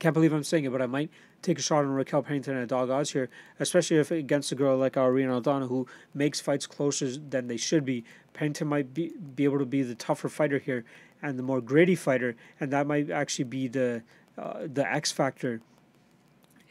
can't 0.00 0.14
believe 0.14 0.32
I'm 0.32 0.42
saying 0.42 0.64
it, 0.64 0.72
but 0.72 0.82
I 0.82 0.86
might 0.86 1.10
take 1.42 1.58
a 1.58 1.62
shot 1.62 1.84
on 1.84 1.90
Raquel 1.90 2.22
Pennington 2.22 2.56
at 2.56 2.68
dog 2.68 2.90
odds 2.90 3.12
here, 3.12 3.28
especially 3.60 3.98
if 3.98 4.10
against 4.10 4.50
a 4.50 4.54
girl 4.54 4.76
like 4.76 4.96
Irene 4.96 5.28
Aldana 5.28 5.68
who 5.68 5.86
makes 6.14 6.40
fights 6.40 6.66
closer 6.66 7.16
than 7.16 7.46
they 7.46 7.58
should 7.58 7.84
be. 7.84 8.04
Pennington 8.32 8.66
might 8.66 8.92
be, 8.94 9.12
be 9.34 9.44
able 9.44 9.58
to 9.58 9.66
be 9.66 9.82
the 9.82 9.94
tougher 9.94 10.28
fighter 10.28 10.58
here 10.58 10.84
and 11.22 11.38
the 11.38 11.42
more 11.42 11.60
gritty 11.60 11.94
fighter, 11.94 12.34
and 12.58 12.72
that 12.72 12.86
might 12.86 13.10
actually 13.10 13.44
be 13.44 13.68
the 13.68 14.02
uh, 14.38 14.66
the 14.72 14.90
X 14.90 15.12
factor 15.12 15.60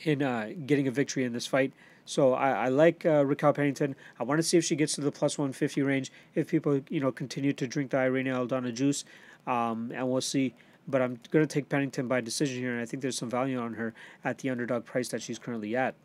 in 0.04 0.24
uh, 0.24 0.50
getting 0.66 0.88
a 0.88 0.92
victory 0.92 1.24
in 1.24 1.34
this 1.34 1.46
fight. 1.46 1.72
So 2.06 2.34
I, 2.34 2.52
I 2.52 2.68
like 2.70 3.06
uh, 3.06 3.24
Raquel 3.24 3.54
Pennington. 3.54 3.96
I 4.20 4.24
want 4.24 4.40
to 4.40 4.44
see 4.44 4.58
if 4.58 4.66
she 4.66 4.76
gets 4.76 4.96
to 4.96 5.02
the 5.02 5.12
plus 5.12 5.38
150 5.38 5.84
range 5.84 6.12
if 6.34 6.48
people 6.48 6.82
you 6.90 7.00
know 7.00 7.12
continue 7.12 7.54
to 7.54 7.68
drink 7.68 7.92
the 7.92 7.98
Irene 7.98 8.26
Aldana 8.26 8.74
juice, 8.74 9.06
um, 9.46 9.92
and 9.94 10.10
we'll 10.10 10.22
see 10.22 10.56
but 10.90 11.02
I'm 11.02 11.20
going 11.32 11.46
to 11.46 11.54
take 11.54 11.70
Pennington 11.70 12.08
by 12.08 12.22
decision 12.22 12.60
here, 12.60 12.74
and 12.74 12.82
I 12.82 12.86
think 12.86 13.02
there's 13.02 13.18
some 13.18 13.30
value 13.30 13.60
on 13.60 13.76
her 13.76 13.94
at 14.24 14.40
the 14.40 14.50
underdog 14.50 14.86
price 14.86 15.10
that 15.10 15.22
she's 15.22 15.40
currently 15.40 15.76
at. 15.76 15.96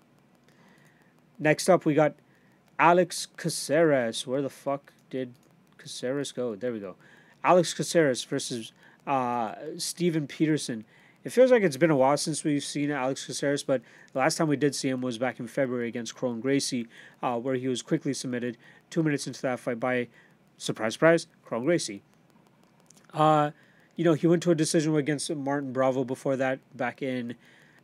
Next 1.39 1.68
up, 1.68 1.85
we 1.85 1.95
got 1.95 2.14
Alex 2.78 3.26
Caceres. 3.37 4.26
Where 4.26 4.43
the 4.43 4.51
fuck 4.51 4.93
did 5.11 5.35
Caceres 5.78 6.32
go? 6.32 6.55
There 6.55 6.72
we 6.72 6.80
go. 6.80 6.97
Alex 7.43 7.74
Caceres 7.74 8.24
versus 8.24 8.72
uh, 9.07 9.55
Steven 9.76 10.26
Peterson. 10.26 10.85
It 11.24 11.30
feels 11.30 11.51
like 11.51 11.62
it's 11.62 11.78
been 11.78 11.91
a 11.91 11.97
while 11.97 12.18
since 12.18 12.45
we've 12.45 12.62
seen 12.62 12.91
Alex 12.91 13.26
Caceres, 13.26 13.62
but 13.62 13.80
the 14.12 14.18
last 14.18 14.37
time 14.37 14.49
we 14.49 14.57
did 14.57 14.74
see 14.74 14.91
him 14.91 15.01
was 15.01 15.16
back 15.16 15.41
in 15.41 15.47
February 15.47 15.89
against 15.89 16.14
Kron 16.14 16.41
Gracie, 16.41 16.87
uh, 17.22 17.39
where 17.39 17.55
he 17.55 17.66
was 17.66 17.80
quickly 17.80 18.12
submitted 18.12 18.59
two 18.91 19.03
minutes 19.03 19.26
into 19.26 19.41
that 19.43 19.59
fight 19.59 19.80
by 19.80 20.09
Surprise, 20.57 20.95
surprise, 20.95 21.26
Kron 21.45 21.64
Gracie. 21.64 22.03
Uh, 23.12 23.51
you 23.97 24.05
know, 24.05 24.14
he 24.14 24.26
went 24.26 24.42
to 24.45 24.51
a 24.51 24.55
decision 24.55 24.95
against 24.97 25.34
Martin 25.34 25.72
Bravo 25.72 26.05
before 26.05 26.36
that 26.36 26.59
back 26.76 27.03
in, 27.03 27.34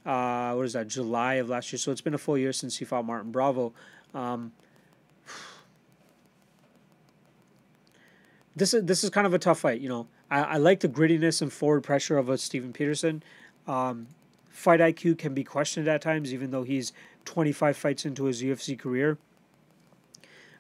uh, 0.05 0.53
what 0.55 0.65
is 0.67 0.73
that, 0.73 0.89
July 0.89 1.35
of 1.35 1.49
last 1.49 1.73
year. 1.73 1.79
So 1.79 1.93
it's 1.93 2.01
been 2.01 2.15
a 2.15 2.19
full 2.19 2.37
year 2.37 2.53
since 2.53 2.79
he 2.79 2.85
fought 2.85 3.05
Martin 3.05 3.31
Bravo. 3.31 3.73
Um, 4.15 4.53
this 8.57 8.75
is 8.75 8.85
this 8.85 9.05
is 9.05 9.11
kind 9.11 9.27
of 9.27 9.35
a 9.35 9.39
tough 9.39 9.61
fight. 9.61 9.81
You 9.81 9.89
know, 9.89 10.09
I, 10.31 10.41
I 10.41 10.57
like 10.57 10.81
the 10.81 10.89
grittiness 10.89 11.41
and 11.43 11.53
forward 11.53 11.83
pressure 11.83 12.19
of 12.19 12.29
a 12.29 12.37
Steven 12.39 12.73
Peterson. 12.73 13.23
Um, 13.69 14.09
fight 14.49 14.81
IQ 14.81 15.19
can 15.19 15.33
be 15.33 15.45
questioned 15.45 15.87
at 15.87 16.03
times, 16.03 16.35
even 16.35 16.51
though 16.51 16.65
he's 16.65 16.93
25 17.25 17.77
fights 17.77 18.05
into 18.05 18.25
his 18.25 18.43
UFC 18.43 18.77
career. 18.79 19.19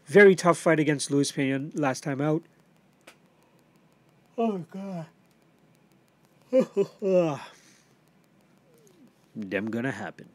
Very 0.06 0.34
tough 0.34 0.58
fight 0.58 0.78
against 0.80 1.10
Luis 1.10 1.32
Pena 1.32 1.70
last 1.74 2.02
time 2.02 2.20
out. 2.20 2.42
Oh 4.38 4.64
god. 4.70 5.06
Them 9.36 9.70
gonna 9.70 9.92
happen. 9.92 10.28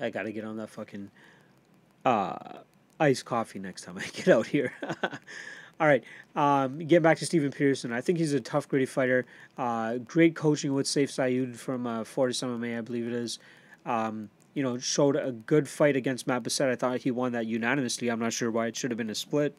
I 0.00 0.10
gotta 0.10 0.32
get 0.32 0.44
on 0.44 0.56
that 0.58 0.70
fucking 0.70 1.10
uh 2.04 2.58
iced 2.98 3.24
coffee 3.24 3.58
next 3.58 3.82
time 3.84 3.98
I 3.98 4.04
get 4.12 4.28
out 4.28 4.46
here. 4.46 4.72
All 5.80 5.86
right, 5.86 6.04
um, 6.36 6.78
getting 6.78 7.02
back 7.02 7.16
to 7.18 7.26
Steven 7.26 7.50
Peterson, 7.50 7.90
I 7.90 8.02
think 8.02 8.18
he's 8.18 8.34
a 8.34 8.40
tough, 8.40 8.68
gritty 8.68 8.84
fighter. 8.84 9.24
Uh, 9.56 9.96
great 9.96 10.36
coaching 10.36 10.74
with 10.74 10.84
Sayif 10.84 11.08
Saud 11.08 11.56
from 11.56 11.86
uh, 11.86 12.04
Fortis 12.04 12.42
MMA, 12.42 12.76
I 12.76 12.82
believe 12.82 13.06
it 13.06 13.14
is. 13.14 13.38
Um, 13.86 14.28
you 14.52 14.62
know, 14.62 14.76
showed 14.76 15.16
a 15.16 15.32
good 15.32 15.66
fight 15.66 15.96
against 15.96 16.26
Matt 16.26 16.42
Bessette. 16.42 16.68
I 16.68 16.76
thought 16.76 16.98
he 16.98 17.10
won 17.10 17.32
that 17.32 17.46
unanimously. 17.46 18.10
I'm 18.10 18.18
not 18.18 18.34
sure 18.34 18.50
why 18.50 18.66
it 18.66 18.76
should 18.76 18.90
have 18.90 18.98
been 18.98 19.08
a 19.08 19.14
split. 19.14 19.56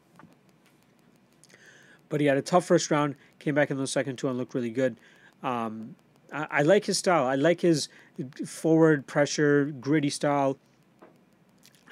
But 2.08 2.20
he 2.20 2.26
had 2.26 2.36
a 2.36 2.42
tough 2.42 2.66
first 2.66 2.90
round, 2.92 3.16
came 3.40 3.56
back 3.56 3.72
in 3.72 3.78
the 3.78 3.86
second 3.88 4.16
two 4.16 4.28
and 4.28 4.38
looked 4.38 4.54
really 4.54 4.70
good. 4.70 4.96
Um, 5.42 5.96
I, 6.32 6.46
I 6.50 6.62
like 6.62 6.84
his 6.84 6.98
style. 6.98 7.26
I 7.26 7.34
like 7.34 7.60
his 7.60 7.88
forward 8.46 9.06
pressure, 9.06 9.66
gritty 9.80 10.10
style. 10.10 10.58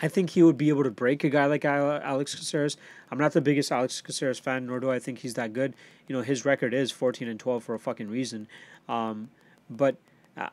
I 0.02 0.08
think 0.08 0.30
he 0.30 0.42
would 0.42 0.56
be 0.56 0.70
able 0.70 0.84
to 0.84 0.90
break 0.90 1.24
a 1.24 1.28
guy 1.28 1.46
like 1.46 1.64
Alex 1.64 2.34
Caceres. 2.34 2.76
I'm 3.10 3.18
not 3.18 3.32
the 3.32 3.40
biggest 3.40 3.70
Alex 3.70 4.00
Caceres 4.00 4.38
fan, 4.38 4.66
nor 4.66 4.80
do 4.80 4.90
I 4.90 4.98
think 4.98 5.18
he's 5.18 5.34
that 5.34 5.52
good. 5.52 5.74
You 6.08 6.16
know, 6.16 6.22
his 6.22 6.44
record 6.44 6.72
is 6.72 6.90
14 6.90 7.28
and 7.28 7.38
12 7.38 7.62
for 7.62 7.74
a 7.74 7.78
fucking 7.78 8.08
reason. 8.08 8.48
Um, 8.88 9.28
but 9.68 9.96
I, 10.36 10.48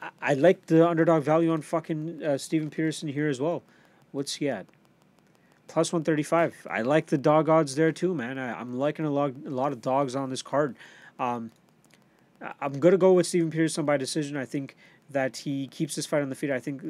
I, 0.00 0.10
I, 0.22 0.34
like 0.34 0.66
the 0.66 0.86
underdog 0.88 1.24
value 1.24 1.50
on 1.52 1.62
fucking 1.62 2.22
uh, 2.22 2.38
Steven 2.38 2.70
Peterson 2.70 3.08
here 3.08 3.28
as 3.28 3.40
well. 3.40 3.62
What's 4.12 4.36
he 4.36 4.48
at? 4.48 4.66
Plus 5.66 5.92
135. 5.92 6.66
I 6.70 6.82
like 6.82 7.06
the 7.06 7.18
dog 7.18 7.48
odds 7.48 7.74
there 7.74 7.90
too, 7.90 8.14
man. 8.14 8.38
I, 8.38 8.60
am 8.60 8.78
liking 8.78 9.04
a 9.04 9.10
lot, 9.10 9.32
a 9.44 9.50
lot 9.50 9.72
of 9.72 9.80
dogs 9.80 10.14
on 10.14 10.30
this 10.30 10.42
card. 10.42 10.76
Um, 11.18 11.50
I'm 12.60 12.80
to 12.80 12.98
go 12.98 13.12
with 13.12 13.26
Steven 13.26 13.50
Peterson 13.50 13.84
by 13.84 13.96
decision. 13.96 14.36
I 14.36 14.44
think 14.44 14.76
that 15.10 15.36
he 15.38 15.66
keeps 15.68 15.94
this 15.96 16.06
fight 16.06 16.22
on 16.22 16.28
the 16.30 16.34
feet. 16.34 16.50
I 16.50 16.60
think 16.60 16.82
uh, 16.82 16.86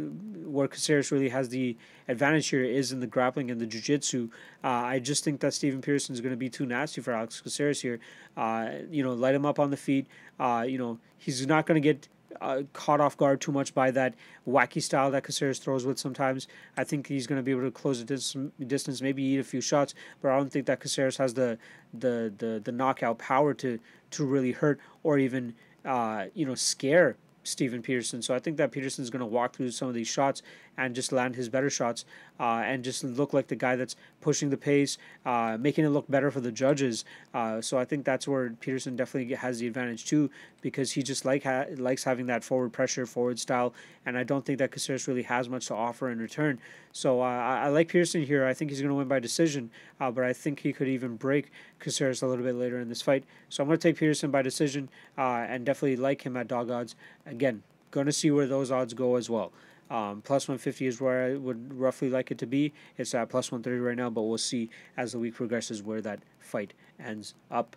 where 0.49 0.69
Caceres 0.69 1.11
really 1.11 1.29
has 1.31 1.49
the 1.49 1.77
advantage 2.09 2.49
here 2.49 2.63
is 2.63 2.93
in 2.93 3.01
the 3.01 3.07
grappling 3.07 3.51
and 3.51 3.61
the 3.61 3.67
jiu-jitsu. 3.67 4.31
Uh, 4.63 4.69
I 4.69 4.99
just 4.99 5.25
think 5.25 5.41
that 5.41 5.53
Steven 5.53 5.81
Pearson 5.81 6.15
is 6.15 6.21
going 6.21 6.33
to 6.33 6.37
be 6.37 6.49
too 6.49 6.67
nasty 6.67 7.01
for 7.01 7.13
Alex 7.13 7.41
Caceres 7.41 7.81
here. 7.81 7.99
Uh, 8.37 8.71
you 8.91 9.03
know, 9.03 9.13
light 9.13 9.35
him 9.35 9.45
up 9.45 9.59
on 9.59 9.71
the 9.71 9.77
feet. 9.77 10.07
Uh, 10.39 10.65
you 10.67 10.79
know, 10.79 10.99
he's 11.19 11.47
not 11.47 11.67
going 11.67 11.81
to 11.81 11.87
get 11.87 12.09
uh, 12.41 12.63
caught 12.73 13.01
off 13.01 13.17
guard 13.17 13.41
too 13.41 13.53
much 13.53 13.75
by 13.75 13.91
that 13.91 14.15
wacky 14.47 14.83
style 14.83 15.11
that 15.11 15.25
Caceres 15.25 15.59
throws 15.59 15.87
with 15.87 15.99
sometimes. 15.99 16.47
I 16.77 16.85
think 16.85 17.07
he's 17.07 17.27
going 17.27 17.39
to 17.39 17.43
be 17.43 17.53
able 17.53 17.63
to 17.63 17.71
close 17.71 17.99
the 17.99 18.05
dis- 18.05 18.37
distance, 18.67 19.01
maybe 19.01 19.23
eat 19.23 19.39
a 19.39 19.45
few 19.45 19.61
shots, 19.61 19.95
but 20.21 20.31
I 20.31 20.37
don't 20.37 20.51
think 20.51 20.67
that 20.67 20.81
Caceres 20.81 21.17
has 21.17 21.35
the, 21.35 21.59
the, 21.93 22.33
the, 22.39 22.61
the 22.65 22.73
knockout 22.73 23.19
power 23.19 23.55
to, 23.55 23.79
to 24.15 24.25
really 24.25 24.53
hurt 24.53 24.81
or 25.03 25.19
even, 25.19 25.55
uh, 25.85 26.27
you 26.35 26.47
know, 26.47 26.55
scare 26.55 27.17
Steven 27.43 27.83
Peterson. 27.83 28.23
So 28.23 28.35
I 28.35 28.39
think 28.39 28.57
that 28.57 28.73
Peterson's 28.73 29.11
going 29.11 29.21
to 29.21 29.27
walk 29.27 29.55
through 29.55 29.71
some 29.71 29.89
of 29.89 29.95
these 29.95 30.09
shots 30.09 30.43
and 30.77 30.95
just 30.95 31.13
land 31.13 31.37
his 31.37 31.49
better 31.49 31.71
shots 31.71 32.05
uh, 32.41 32.63
and 32.65 32.83
just 32.83 33.05
look 33.05 33.33
like 33.33 33.47
the 33.49 33.57
guy 33.57 33.77
that's 33.77 33.97
pushing 34.21 34.51
the 34.51 34.57
pace, 34.57 34.99
uh, 35.25 35.57
making 35.61 35.85
it 35.85 35.91
look 35.91 36.11
better 36.11 36.31
for 36.31 36.41
the 36.41 36.51
judges. 36.51 37.05
Uh, 37.33 37.61
so 37.61 37.79
I 37.79 37.85
think 37.85 38.05
that's 38.05 38.27
where 38.27 38.51
Peterson 38.61 38.97
definitely 38.97 39.35
has 39.35 39.59
the 39.59 39.67
advantage 39.67 40.07
too 40.07 40.31
because 40.61 40.93
he 40.93 41.03
just 41.03 41.25
like 41.25 41.45
ha- 41.45 41.67
likes 41.77 42.05
having 42.05 42.27
that 42.27 42.43
forward 42.43 42.73
pressure, 42.73 43.07
forward 43.07 43.39
style, 43.39 43.75
and 44.07 44.19
I 44.19 44.25
don't 44.25 44.45
think 44.45 44.59
that 44.59 44.73
Caceres 44.73 45.07
really 45.07 45.23
has 45.23 45.49
much 45.49 45.67
to 45.67 45.75
offer 45.75 46.11
in 46.11 46.19
return. 46.19 46.59
So 46.93 47.21
uh, 47.21 47.25
I, 47.25 47.65
I, 47.65 47.69
like 47.69 47.89
Peterson 47.89 48.23
here. 48.23 48.47
I 48.47 48.55
think 48.55 48.71
he's 48.71 48.81
going 48.81 48.91
to 48.91 48.95
win 48.95 49.09
by 49.09 49.19
decision, 49.19 49.71
uh, 50.01 50.11
but 50.11 50.25
I 50.25 50.33
think 50.33 50.61
he 50.61 50.73
could 50.73 50.89
even 50.89 51.17
break 51.17 51.51
Caceres 51.81 52.23
a 52.23 52.27
little 52.27 52.45
bit 52.45 52.55
later 52.55 52.81
in 52.81 52.89
this 52.89 53.03
fight. 53.03 53.25
So 53.49 53.63
I'm 53.63 53.69
going 53.69 53.79
to 53.79 53.89
take 53.89 53.99
Peterson 53.99 54.31
by 54.31 54.43
decision 54.43 54.89
uh, 55.19 55.45
and 55.49 55.65
definitely 55.67 55.97
like 55.97 56.23
him 56.23 56.37
at 56.37 56.49
dog 56.49 56.71
odds. 56.71 56.95
Again, 57.27 57.63
going 57.91 58.07
to 58.07 58.13
see 58.13 58.31
where 58.31 58.47
those 58.47 58.71
odds 58.71 58.95
go 58.95 59.17
as 59.17 59.31
well. 59.31 59.53
Um, 59.91 60.23
plus 60.23 60.49
150 60.49 60.87
is 60.87 61.01
where 61.01 61.27
I 61.27 61.35
would 61.37 61.75
roughly 61.75 62.09
like 62.09 62.31
it 62.31 62.39
to 62.39 62.47
be. 62.47 62.73
It's 62.97 63.15
at 63.15 63.29
plus 63.29 63.53
130 63.53 63.81
right 63.81 63.97
now, 63.97 64.11
but 64.11 64.23
we'll 64.23 64.39
see 64.39 64.71
as 64.97 65.13
the 65.13 65.19
week 65.19 65.35
progresses 65.35 65.83
where 65.83 66.01
that 66.01 66.21
fight 66.39 66.73
ends 66.99 67.35
up. 67.51 67.77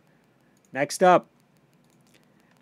Next 0.71 1.03
up, 1.03 1.27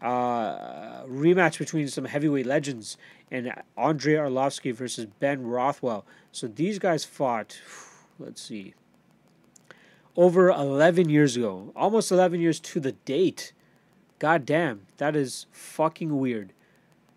uh, 0.02 1.04
rematch 1.06 1.58
between 1.58 1.88
some 1.88 2.06
heavyweight 2.06 2.46
legends 2.46 2.98
and 3.32 3.54
Andrei 3.78 4.14
Arlovsky 4.14 4.74
versus 4.74 5.08
Ben 5.20 5.46
Rothwell. 5.46 6.06
So 6.32 6.48
these 6.48 6.80
guys 6.80 7.06
fought, 7.06 7.60
let's 8.20 8.41
see, 8.41 8.74
over 10.16 10.50
11 10.50 11.10
years 11.10 11.36
ago, 11.36 11.72
almost 11.76 12.12
11 12.12 12.39
years 12.39 12.60
to 12.62 12.80
the 12.80 12.93
date. 12.93 13.54
God 14.20 14.46
damn, 14.46 14.82
that 14.98 15.16
is 15.16 15.46
fucking 15.52 16.18
weird. 16.18 16.54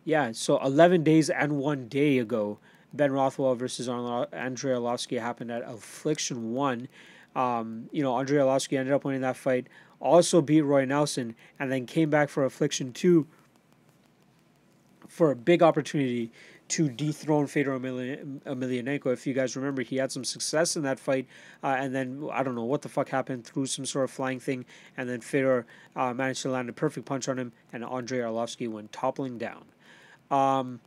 Yeah, 0.08 0.32
so 0.32 0.58
11 0.64 1.02
days 1.02 1.28
and 1.28 1.58
one 1.58 1.86
day 1.86 2.16
ago, 2.16 2.56
Ben 2.94 3.12
Rothwell 3.12 3.54
versus 3.56 3.90
Andrei 3.90 4.72
Arlovsky 4.72 5.20
happened 5.20 5.50
at 5.50 5.60
Affliction 5.68 6.54
1. 6.54 6.88
Um, 7.36 7.90
you 7.92 8.02
know, 8.02 8.16
Andrei 8.16 8.38
Arlovsky 8.38 8.78
ended 8.78 8.94
up 8.94 9.04
winning 9.04 9.20
that 9.20 9.36
fight, 9.36 9.66
also 10.00 10.40
beat 10.40 10.62
Roy 10.62 10.86
Nelson, 10.86 11.34
and 11.60 11.70
then 11.70 11.84
came 11.84 12.08
back 12.08 12.30
for 12.30 12.46
Affliction 12.46 12.94
2 12.94 13.26
for 15.08 15.30
a 15.30 15.36
big 15.36 15.62
opportunity 15.62 16.32
to 16.68 16.88
dethrone 16.88 17.46
Fedor 17.46 17.78
Emelianenko. 17.78 19.12
If 19.12 19.26
you 19.26 19.34
guys 19.34 19.56
remember, 19.56 19.82
he 19.82 19.96
had 19.96 20.10
some 20.10 20.24
success 20.24 20.74
in 20.74 20.84
that 20.84 20.98
fight, 20.98 21.26
uh, 21.62 21.76
and 21.78 21.94
then 21.94 22.26
I 22.32 22.42
don't 22.42 22.54
know 22.54 22.64
what 22.64 22.80
the 22.80 22.88
fuck 22.88 23.10
happened 23.10 23.44
through 23.44 23.66
some 23.66 23.84
sort 23.84 24.04
of 24.04 24.10
flying 24.10 24.40
thing, 24.40 24.64
and 24.96 25.06
then 25.06 25.20
Fedor 25.20 25.66
uh, 25.94 26.14
managed 26.14 26.40
to 26.42 26.50
land 26.50 26.70
a 26.70 26.72
perfect 26.72 27.04
punch 27.04 27.28
on 27.28 27.38
him, 27.38 27.52
and 27.74 27.84
Andrei 27.84 28.20
Arlovsky 28.20 28.70
went 28.70 28.90
toppling 28.90 29.36
down. 29.36 29.66
Um, 30.30 30.80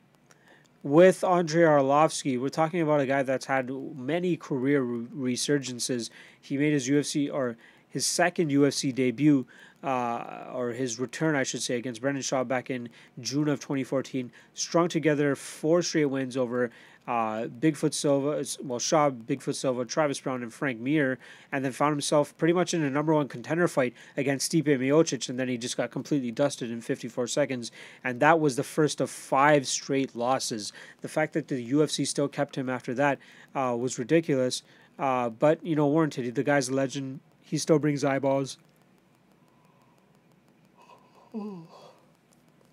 with 0.84 1.24
Andrei 1.24 1.64
Arlovsky, 1.64 2.40
we're 2.40 2.50
talking 2.50 2.82
about 2.82 3.02
a 3.02 3.06
guy 3.06 3.22
that's 3.24 3.46
had 3.46 3.70
many 3.70 4.36
career 4.36 4.84
resurgences. 4.84 6.10
He 6.40 6.58
made 6.58 6.74
his 6.74 6.90
UFC 6.90 7.32
or 7.32 7.56
his 7.92 8.08
second 8.08 8.50
UFC 8.50 8.94
debut, 8.94 9.46
uh, 9.84 10.46
or 10.54 10.70
his 10.70 11.00
return, 11.00 11.36
I 11.36 11.44
should 11.44 11.62
say, 11.62 11.76
against 11.76 12.02
Brendan 12.02 12.24
Schaub 12.24 12.48
back 12.48 12.70
in 12.70 12.90
June 13.20 13.48
of 13.48 13.60
2014. 13.60 14.32
Strung 14.54 14.88
together 14.88 15.36
four 15.36 15.82
straight 15.82 16.06
wins 16.06 16.38
over 16.38 16.72
uh, 17.08 17.48
Bigfoot 17.48 17.94
Silva, 17.94 18.46
well, 18.64 18.80
Schaub, 18.80 19.24
Bigfoot 19.24 19.56
Silva, 19.56 19.86
Travis 19.86 20.20
Browne, 20.20 20.44
and 20.44 20.54
Frank 20.54 20.80
Mir, 20.80 21.18
and 21.52 21.66
then 21.66 21.72
found 21.72 21.94
himself 21.94 22.38
pretty 22.38 22.54
much 22.54 22.74
in 22.74 22.84
a 22.84 22.90
number 22.90 23.14
one 23.14 23.28
contender 23.28 23.68
fight 23.68 23.94
against 24.16 24.52
Stipe 24.52 24.66
Miocic, 24.66 25.28
and 25.28 25.40
then 25.40 25.48
he 25.48 25.58
just 25.58 25.78
got 25.78 25.90
completely 25.90 26.32
dusted 26.32 26.70
in 26.70 26.80
54 26.80 27.28
seconds, 27.28 27.72
and 28.04 28.20
that 28.20 28.40
was 28.40 28.56
the 28.56 28.64
first 28.64 29.02
of 29.02 29.10
five 29.10 29.68
straight 29.68 30.16
losses. 30.16 30.72
The 31.02 31.10
fact 31.10 31.34
that 31.34 31.48
the 31.48 31.72
UFC 31.72 32.06
still 32.06 32.28
kept 32.28 32.56
him 32.56 32.70
after 32.70 32.94
that 32.94 33.18
uh, 33.56 33.76
was 33.78 33.98
ridiculous, 33.98 34.62
uh, 35.00 35.30
but, 35.30 35.66
you 35.66 35.76
know, 35.76 35.88
warranted. 35.88 36.36
The 36.36 36.44
guy's 36.44 36.70
a 36.70 36.74
legend. 36.74 37.20
He 37.52 37.58
still 37.58 37.80
brings 37.80 38.06
eyeballs. 38.06 38.58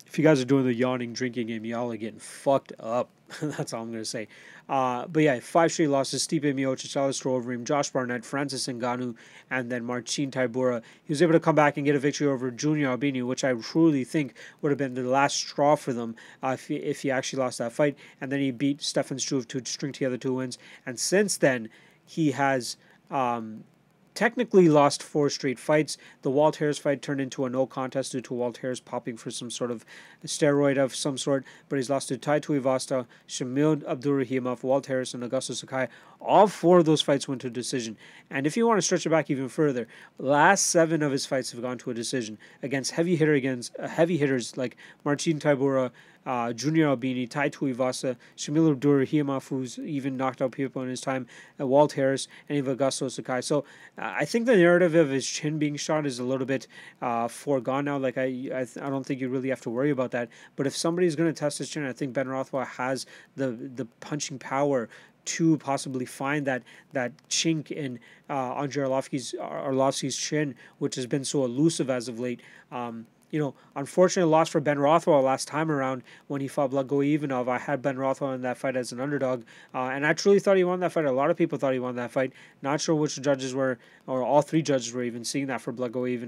if 0.07 0.17
you 0.17 0.23
guys 0.23 0.39
are 0.39 0.45
doing 0.45 0.63
the 0.63 0.73
yawning 0.73 1.11
drinking 1.11 1.47
game, 1.47 1.65
y'all 1.65 1.91
are 1.91 1.97
getting 1.97 2.21
fucked 2.21 2.71
up. 2.79 3.09
That's 3.41 3.73
all 3.73 3.81
I'm 3.81 3.91
going 3.91 4.01
to 4.01 4.09
say. 4.09 4.29
Uh, 4.69 5.05
but 5.07 5.23
yeah, 5.23 5.41
five 5.41 5.73
straight 5.73 5.89
losses. 5.89 6.25
Stipe 6.25 6.43
Miocic, 6.43 6.95
Alistair 6.95 7.29
Overeem, 7.29 7.65
Josh 7.65 7.89
Barnett, 7.89 8.23
Francis 8.23 8.67
Ngannou, 8.67 9.15
and 9.51 9.69
then 9.69 9.83
Marcin 9.83 10.31
Tybura. 10.31 10.81
He 11.03 11.11
was 11.11 11.21
able 11.21 11.33
to 11.33 11.41
come 11.41 11.55
back 11.55 11.75
and 11.75 11.85
get 11.85 11.97
a 11.97 11.99
victory 11.99 12.27
over 12.27 12.49
Junior 12.49 12.87
Albini, 12.87 13.21
which 13.21 13.43
I 13.43 13.51
truly 13.55 14.05
think 14.05 14.33
would 14.61 14.71
have 14.71 14.77
been 14.77 14.93
the 14.93 15.03
last 15.03 15.35
straw 15.35 15.75
for 15.75 15.91
them 15.91 16.15
uh, 16.41 16.51
if, 16.53 16.69
he, 16.69 16.77
if 16.77 17.01
he 17.01 17.11
actually 17.11 17.39
lost 17.39 17.57
that 17.57 17.73
fight. 17.73 17.97
And 18.21 18.31
then 18.31 18.39
he 18.39 18.51
beat 18.51 18.81
Stefan 18.81 19.19
Struve 19.19 19.45
to 19.49 19.61
string 19.65 19.91
together 19.91 20.15
two 20.15 20.35
wins. 20.35 20.57
And 20.85 20.97
since 20.97 21.35
then, 21.35 21.67
he 22.05 22.31
has 22.31 22.77
um, 23.11 23.65
technically 24.13 24.67
lost 24.69 25.01
four 25.01 25.29
straight 25.29 25.59
fights. 25.59 25.97
The 26.21 26.29
Walt 26.29 26.57
Harris 26.57 26.77
fight 26.77 27.01
turned 27.01 27.21
into 27.21 27.45
a 27.45 27.49
no 27.49 27.65
contest 27.65 28.11
due 28.11 28.21
to 28.21 28.33
Walt 28.33 28.57
Harris 28.57 28.79
popping 28.79 29.17
for 29.17 29.31
some 29.31 29.49
sort 29.49 29.71
of 29.71 29.85
steroid 30.25 30.77
of 30.77 30.95
some 30.95 31.17
sort, 31.17 31.45
but 31.67 31.77
he's 31.77 31.89
lost 31.89 32.09
to 32.09 32.17
Tai 32.17 32.39
Tuivasa, 32.39 33.05
Shamil 33.27 33.83
Abdurakhimov, 33.83 34.63
Walt 34.63 34.87
Harris, 34.87 35.13
and 35.13 35.23
Augusto 35.23 35.55
Sakai, 35.55 35.87
All 36.19 36.47
four 36.47 36.79
of 36.79 36.85
those 36.85 37.01
fights 37.01 37.27
went 37.27 37.41
to 37.41 37.47
a 37.47 37.51
decision. 37.51 37.97
And 38.29 38.45
if 38.45 38.57
you 38.57 38.67
want 38.67 38.77
to 38.77 38.81
stretch 38.81 39.05
it 39.05 39.09
back 39.09 39.29
even 39.29 39.49
further, 39.49 39.87
last 40.17 40.67
seven 40.67 41.01
of 41.01 41.11
his 41.11 41.25
fights 41.25 41.51
have 41.51 41.61
gone 41.61 41.77
to 41.79 41.91
a 41.91 41.93
decision 41.93 42.37
against 42.61 42.91
heavy 42.91 43.15
hitter 43.15 43.33
against 43.33 43.75
uh, 43.79 43.87
heavy 43.87 44.17
hitters 44.17 44.57
like 44.57 44.75
Marcin 45.03 45.39
Tybura, 45.39 45.91
uh, 46.29 46.53
Junior 46.53 46.89
Albini, 46.89 47.25
Tai 47.25 47.49
Tuivasa, 47.49 48.15
Shamil 48.37 48.75
Abdurakhimov, 48.75 49.49
who's 49.49 49.79
even 49.79 50.15
knocked 50.15 50.43
out 50.43 50.51
people 50.51 50.83
in 50.83 50.87
his 50.87 51.01
time, 51.01 51.25
uh, 51.59 51.65
Walt 51.65 51.93
Harris, 51.93 52.27
and 52.47 52.55
even 52.55 52.77
Augusto 52.77 53.09
Sakai. 53.09 53.41
So 53.41 53.65
uh, 53.97 54.13
I 54.15 54.25
think 54.25 54.45
the 54.45 54.55
narrative 54.55 54.93
of 54.93 55.09
his 55.09 55.25
chin 55.25 55.57
being 55.57 55.75
shot 55.75 56.05
is 56.05 56.19
a 56.19 56.23
little 56.23 56.45
bit 56.45 56.67
uh, 57.01 57.27
foregone 57.27 57.85
now. 57.85 57.97
Like 57.97 58.19
I, 58.19 58.47
I, 58.53 58.67
I 58.79 58.89
don't 58.91 59.03
think 59.03 59.21
you 59.21 59.27
really 59.27 59.49
have 59.49 59.61
to 59.61 59.71
worry 59.71 59.89
about 59.89 60.11
that. 60.11 60.29
But 60.55 60.67
if 60.67 60.77
somebody's 60.77 61.15
going 61.15 61.33
to 61.33 61.33
test 61.33 61.57
his 61.57 61.67
chin, 61.67 61.83
I 61.83 61.93
think 61.93 62.13
Ben 62.13 62.27
Rothwell 62.27 62.65
has 62.65 63.07
the 63.35 63.47
the 63.49 63.85
punching 63.99 64.37
power 64.37 64.87
to 65.25 65.57
possibly 65.57 66.05
find 66.05 66.45
that 66.45 66.61
that 66.93 67.11
chink 67.27 67.71
in 67.71 67.99
uh, 68.29 68.53
Andrei 68.53 68.87
Arlovsky's, 68.87 69.33
Arlovsky's 69.39 70.15
chin, 70.15 70.53
which 70.77 70.93
has 70.93 71.07
been 71.07 71.23
so 71.23 71.43
elusive 71.43 71.89
as 71.89 72.07
of 72.07 72.19
late. 72.19 72.39
Um, 72.71 73.07
you 73.31 73.39
know, 73.39 73.53
unfortunately 73.75 74.29
lost 74.29 74.51
for 74.51 74.59
Ben 74.59 74.79
Rothwell 74.79 75.21
last 75.21 75.47
time 75.47 75.71
around 75.71 76.03
when 76.27 76.41
he 76.41 76.47
fought 76.47 76.71
Blagoy 76.71 77.09
I 77.49 77.57
had 77.57 77.81
Ben 77.81 77.97
Rothwell 77.97 78.33
in 78.33 78.41
that 78.41 78.57
fight 78.57 78.75
as 78.75 78.91
an 78.91 78.99
underdog, 78.99 79.43
uh, 79.73 79.85
and 79.85 80.05
I 80.05 80.13
truly 80.13 80.39
thought 80.39 80.57
he 80.57 80.63
won 80.63 80.79
that 80.81 80.91
fight. 80.91 81.05
A 81.05 81.11
lot 81.11 81.29
of 81.29 81.37
people 81.37 81.57
thought 81.57 81.73
he 81.73 81.79
won 81.79 81.95
that 81.95 82.11
fight. 82.11 82.33
Not 82.61 82.81
sure 82.81 82.95
which 82.95 83.21
judges 83.21 83.53
were, 83.53 83.77
or 84.07 84.23
all 84.23 84.41
three 84.41 84.61
judges 84.61 84.93
were 84.93 85.03
even 85.03 85.23
seeing 85.23 85.47
that 85.47 85.61
for 85.61 85.73
Blagoy 85.73 86.19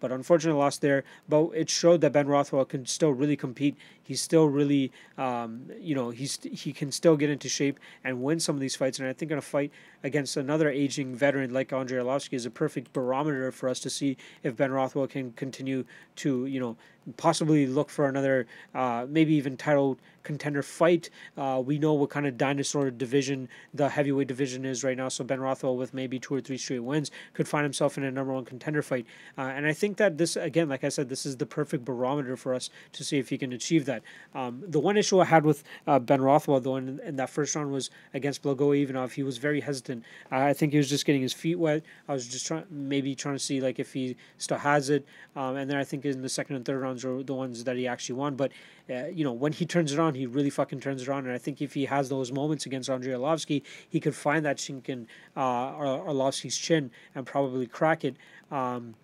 but 0.00 0.12
unfortunately 0.12 0.58
lost 0.58 0.80
there. 0.80 1.04
But 1.28 1.50
it 1.54 1.70
showed 1.70 2.00
that 2.02 2.12
Ben 2.12 2.26
Rothwell 2.26 2.64
can 2.64 2.86
still 2.86 3.12
really 3.12 3.36
compete. 3.36 3.76
He's 4.02 4.20
still 4.20 4.46
really, 4.46 4.92
um, 5.16 5.70
you 5.78 5.94
know, 5.94 6.10
he's 6.10 6.38
he 6.42 6.72
can 6.72 6.92
still 6.92 7.16
get 7.16 7.30
into 7.30 7.48
shape 7.48 7.78
and 8.04 8.22
win 8.22 8.40
some 8.40 8.56
of 8.56 8.60
these 8.60 8.76
fights. 8.76 8.98
And 8.98 9.08
I 9.08 9.12
think 9.12 9.30
in 9.30 9.38
a 9.38 9.42
fight 9.42 9.70
against 10.02 10.36
another 10.36 10.68
aging 10.68 11.14
veteran 11.14 11.52
like 11.52 11.72
Andrei 11.72 11.98
Arlovsky 11.98 12.34
is 12.34 12.44
a 12.44 12.50
perfect 12.50 12.92
barometer 12.92 13.52
for 13.52 13.68
us 13.68 13.80
to 13.80 13.90
see 13.90 14.16
if 14.42 14.56
Ben 14.56 14.72
Rothwell 14.72 15.06
can 15.06 15.32
continue 15.32 15.84
to, 16.16 16.41
you 16.44 16.60
know, 16.60 16.76
possibly 17.16 17.66
look 17.66 17.90
for 17.90 18.08
another, 18.08 18.46
uh, 18.74 19.06
maybe 19.08 19.34
even 19.34 19.56
title 19.56 19.98
contender 20.22 20.62
fight. 20.62 21.10
Uh, 21.36 21.62
we 21.64 21.78
know 21.78 21.92
what 21.92 22.10
kind 22.10 22.26
of 22.26 22.36
dinosaur 22.38 22.90
division 22.90 23.48
the 23.74 23.88
heavyweight 23.88 24.28
division 24.28 24.64
is 24.64 24.84
right 24.84 24.96
now. 24.96 25.08
So 25.08 25.24
Ben 25.24 25.40
Rothwell, 25.40 25.76
with 25.76 25.94
maybe 25.94 26.18
two 26.18 26.34
or 26.34 26.40
three 26.40 26.58
straight 26.58 26.80
wins, 26.80 27.10
could 27.34 27.48
find 27.48 27.64
himself 27.64 27.98
in 27.98 28.04
a 28.04 28.10
number 28.10 28.32
one 28.32 28.44
contender 28.44 28.82
fight. 28.82 29.06
Uh, 29.36 29.42
and 29.42 29.66
I 29.66 29.72
think 29.72 29.96
that 29.98 30.18
this, 30.18 30.36
again, 30.36 30.68
like 30.68 30.84
I 30.84 30.88
said, 30.88 31.08
this 31.08 31.26
is 31.26 31.36
the 31.36 31.46
perfect 31.46 31.84
barometer 31.84 32.36
for 32.36 32.54
us 32.54 32.70
to 32.92 33.04
see 33.04 33.18
if 33.18 33.28
he 33.28 33.38
can 33.38 33.52
achieve 33.52 33.84
that. 33.86 34.02
Um, 34.34 34.62
the 34.66 34.80
one 34.80 34.96
issue 34.96 35.20
I 35.20 35.24
had 35.24 35.44
with 35.44 35.64
uh, 35.86 35.98
Ben 35.98 36.20
Rothwell, 36.20 36.60
though, 36.60 36.76
in, 36.76 37.00
in, 37.00 37.16
that 37.16 37.30
first 37.30 37.54
round 37.54 37.72
was 37.72 37.90
against 38.14 38.42
Blagoy 38.42 38.82
Ivanov. 38.82 39.12
He 39.12 39.22
was 39.22 39.38
very 39.38 39.60
hesitant. 39.60 40.04
I 40.30 40.52
think 40.52 40.72
he 40.72 40.78
was 40.78 40.88
just 40.88 41.04
getting 41.04 41.22
his 41.22 41.32
feet 41.32 41.58
wet. 41.58 41.82
I 42.08 42.12
was 42.12 42.26
just 42.26 42.46
trying, 42.46 42.64
maybe 42.70 43.14
trying 43.14 43.34
to 43.34 43.38
see 43.38 43.60
like 43.60 43.78
if 43.78 43.92
he 43.92 44.16
still 44.38 44.58
has 44.58 44.90
it. 44.90 45.06
Um, 45.36 45.56
and 45.56 45.70
then 45.70 45.76
I 45.76 45.84
think 45.84 46.04
in 46.04 46.22
the 46.22 46.28
second 46.28 46.56
and 46.56 46.64
third 46.64 46.80
rounds 46.92 47.04
are 47.04 47.22
the 47.22 47.34
ones 47.34 47.64
that 47.64 47.76
he 47.76 47.86
actually 47.86 48.16
won. 48.16 48.36
But 48.36 48.52
uh, 48.90 49.06
you 49.06 49.24
know, 49.24 49.32
when 49.32 49.52
he 49.52 49.66
turns 49.66 49.92
it 49.92 49.98
on, 49.98 50.14
he 50.14 50.26
really 50.26 50.50
fucking 50.50 50.80
turns 50.80 51.02
it 51.02 51.08
on. 51.08 51.24
And 51.24 51.32
I 51.32 51.38
think 51.38 51.62
if 51.62 51.74
he 51.74 51.86
has 51.86 52.08
those 52.08 52.32
moments 52.32 52.66
against 52.66 52.90
Andrei 52.90 53.12
Arlovsky, 53.12 53.62
he 53.88 54.00
could 54.00 54.14
find 54.14 54.44
that 54.44 54.58
chink 54.58 54.88
in 54.88 55.06
uh, 55.36 55.72
Arlovsky's 55.72 56.56
chin 56.56 56.90
and 57.14 57.26
probably 57.26 57.66
crack 57.66 58.04
it. 58.04 58.16
Um, 58.50 58.94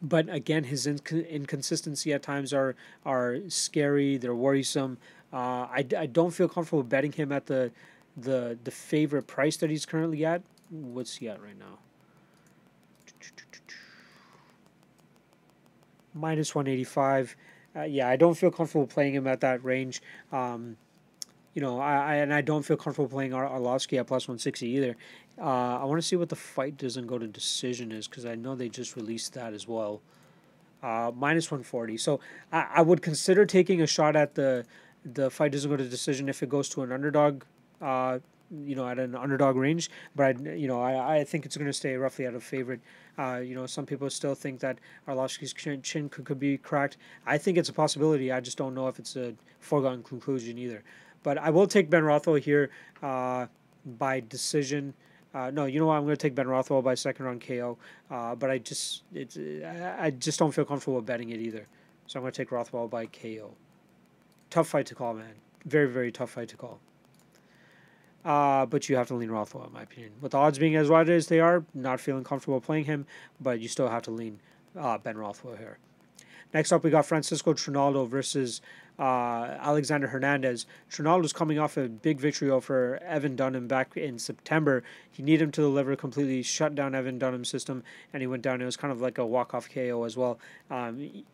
but 0.00 0.28
again, 0.28 0.64
his 0.64 0.86
inc- 0.86 1.28
inconsistency 1.28 2.12
at 2.12 2.22
times 2.22 2.52
are 2.52 2.74
are 3.04 3.38
scary. 3.48 4.16
They're 4.16 4.34
worrisome. 4.34 4.98
Uh, 5.32 5.66
I, 5.70 5.86
I 5.96 6.06
don't 6.06 6.32
feel 6.32 6.48
comfortable 6.48 6.82
betting 6.82 7.12
him 7.12 7.32
at 7.32 7.46
the 7.46 7.72
the 8.16 8.58
the 8.62 8.70
favorite 8.70 9.26
price 9.26 9.56
that 9.58 9.70
he's 9.70 9.86
currently 9.86 10.24
at. 10.24 10.42
What's 10.70 11.16
he 11.16 11.28
at 11.28 11.42
right 11.42 11.58
now? 11.58 11.78
Minus 16.14 16.54
one 16.54 16.66
eighty 16.66 16.84
five 16.84 17.36
uh, 17.74 17.82
yeah, 17.82 18.08
I 18.08 18.16
don't 18.16 18.34
feel 18.34 18.50
comfortable 18.50 18.86
playing 18.86 19.14
him 19.14 19.26
at 19.26 19.40
that 19.40 19.64
range. 19.64 20.02
Um, 20.30 20.76
you 21.54 21.62
know, 21.62 21.78
I, 21.78 21.94
I, 21.94 22.14
and 22.16 22.32
I 22.32 22.40
don't 22.40 22.62
feel 22.62 22.76
comfortable 22.76 23.08
playing 23.08 23.34
Ar- 23.34 23.48
Arlovsky 23.48 23.98
at 23.98 24.06
plus 24.06 24.26
160 24.28 24.66
either. 24.66 24.96
Uh, 25.38 25.78
I 25.78 25.84
want 25.84 26.00
to 26.00 26.06
see 26.06 26.16
what 26.16 26.28
the 26.28 26.36
fight 26.36 26.76
doesn't 26.76 27.06
go 27.06 27.18
to 27.18 27.26
decision 27.26 27.92
is 27.92 28.08
because 28.08 28.26
I 28.26 28.34
know 28.34 28.54
they 28.54 28.68
just 28.68 28.96
released 28.96 29.34
that 29.34 29.52
as 29.52 29.66
well. 29.66 30.00
Uh, 30.82 31.12
minus 31.14 31.50
140. 31.50 31.96
So 31.96 32.20
I, 32.52 32.66
I 32.76 32.82
would 32.82 33.02
consider 33.02 33.46
taking 33.46 33.80
a 33.80 33.86
shot 33.86 34.16
at 34.16 34.34
the 34.34 34.64
the 35.04 35.30
fight 35.30 35.50
doesn't 35.50 35.68
go 35.68 35.76
to 35.76 35.88
decision 35.88 36.28
if 36.28 36.44
it 36.44 36.48
goes 36.48 36.68
to 36.68 36.82
an 36.82 36.92
underdog 36.92 37.42
uh, 37.80 38.20
you 38.52 38.74
know, 38.74 38.88
at 38.88 38.98
an 38.98 39.14
underdog 39.14 39.56
range. 39.56 39.90
But 40.14 40.24
I, 40.24 40.52
you 40.54 40.68
know, 40.68 40.80
I, 40.80 41.18
I 41.18 41.24
think 41.24 41.46
it's 41.46 41.56
going 41.56 41.66
to 41.66 41.72
stay 41.72 41.96
roughly 41.96 42.26
at 42.26 42.34
a 42.34 42.40
favorite. 42.40 42.80
Uh, 43.18 43.40
you 43.44 43.54
know, 43.54 43.66
some 43.66 43.86
people 43.86 44.08
still 44.10 44.34
think 44.34 44.60
that 44.60 44.78
Arlovsky's 45.08 45.52
chin, 45.52 45.82
chin 45.82 46.08
could, 46.08 46.24
could 46.24 46.38
be 46.38 46.58
cracked. 46.58 46.96
I 47.26 47.38
think 47.38 47.58
it's 47.58 47.68
a 47.68 47.72
possibility. 47.72 48.32
I 48.32 48.40
just 48.40 48.58
don't 48.58 48.74
know 48.74 48.88
if 48.88 48.98
it's 48.98 49.16
a 49.16 49.34
foregone 49.60 50.02
conclusion 50.02 50.58
either. 50.58 50.82
But 51.22 51.38
I 51.38 51.50
will 51.50 51.66
take 51.66 51.88
Ben 51.88 52.04
Rothwell 52.04 52.36
here 52.36 52.70
uh, 53.02 53.46
by 53.98 54.20
decision. 54.20 54.94
Uh, 55.34 55.50
no, 55.50 55.64
you 55.66 55.78
know 55.78 55.86
what? 55.86 55.94
I'm 55.94 56.04
going 56.04 56.16
to 56.16 56.20
take 56.20 56.34
Ben 56.34 56.48
Rothwell 56.48 56.82
by 56.82 56.94
second 56.94 57.24
round 57.24 57.40
KO. 57.46 57.78
Uh, 58.10 58.34
but 58.34 58.50
I 58.50 58.58
just 58.58 59.04
it's 59.14 59.38
I 59.38 60.10
just 60.10 60.38
don't 60.38 60.52
feel 60.52 60.64
comfortable 60.64 61.00
betting 61.00 61.30
it 61.30 61.40
either. 61.40 61.66
So 62.06 62.18
I'm 62.18 62.22
going 62.22 62.32
to 62.32 62.36
take 62.36 62.50
Rothwell 62.50 62.88
by 62.88 63.06
KO. 63.06 63.54
Tough 64.50 64.68
fight 64.68 64.86
to 64.86 64.94
call, 64.94 65.14
man. 65.14 65.34
Very 65.64 65.88
very 65.88 66.12
tough 66.12 66.30
fight 66.30 66.48
to 66.48 66.56
call. 66.56 66.80
Uh, 68.24 68.66
but 68.66 68.88
you 68.88 68.96
have 68.96 69.08
to 69.08 69.14
lean 69.14 69.30
Rothwell, 69.30 69.66
in 69.66 69.72
my 69.72 69.82
opinion. 69.82 70.12
With 70.20 70.32
the 70.32 70.38
odds 70.38 70.58
being 70.58 70.76
as 70.76 70.88
wide 70.88 71.08
as 71.08 71.26
they 71.26 71.40
are, 71.40 71.64
not 71.74 72.00
feeling 72.00 72.22
comfortable 72.22 72.60
playing 72.60 72.84
him, 72.84 73.06
but 73.40 73.60
you 73.60 73.68
still 73.68 73.88
have 73.88 74.02
to 74.02 74.10
lean 74.10 74.38
uh, 74.78 74.98
Ben 74.98 75.16
Rothwell 75.16 75.56
here. 75.56 75.78
Next 76.54 76.70
up, 76.70 76.84
we 76.84 76.90
got 76.90 77.06
Francisco 77.06 77.54
Trinaldo 77.54 78.06
versus 78.06 78.60
uh, 78.98 79.56
Alexander 79.58 80.08
Hernandez. 80.08 80.66
Trinaldo's 80.90 81.32
coming 81.32 81.58
off 81.58 81.76
a 81.76 81.88
big 81.88 82.20
victory 82.20 82.50
over 82.50 83.02
Evan 83.02 83.36
Dunham 83.36 83.66
back 83.66 83.96
in 83.96 84.18
September. 84.18 84.84
He 85.10 85.22
needed 85.22 85.44
him 85.44 85.50
to 85.52 85.62
deliver, 85.62 85.96
completely 85.96 86.42
shut 86.42 86.74
down 86.74 86.94
Evan 86.94 87.18
Dunham's 87.18 87.48
system, 87.48 87.82
and 88.12 88.20
he 88.20 88.26
went 88.26 88.42
down. 88.42 88.60
It 88.60 88.66
was 88.66 88.76
kind 88.76 88.92
of 88.92 89.00
like 89.00 89.18
a 89.18 89.26
walk-off 89.26 89.68
KO 89.72 90.04
as 90.04 90.16
well. 90.16 90.38
Um, 90.70 91.24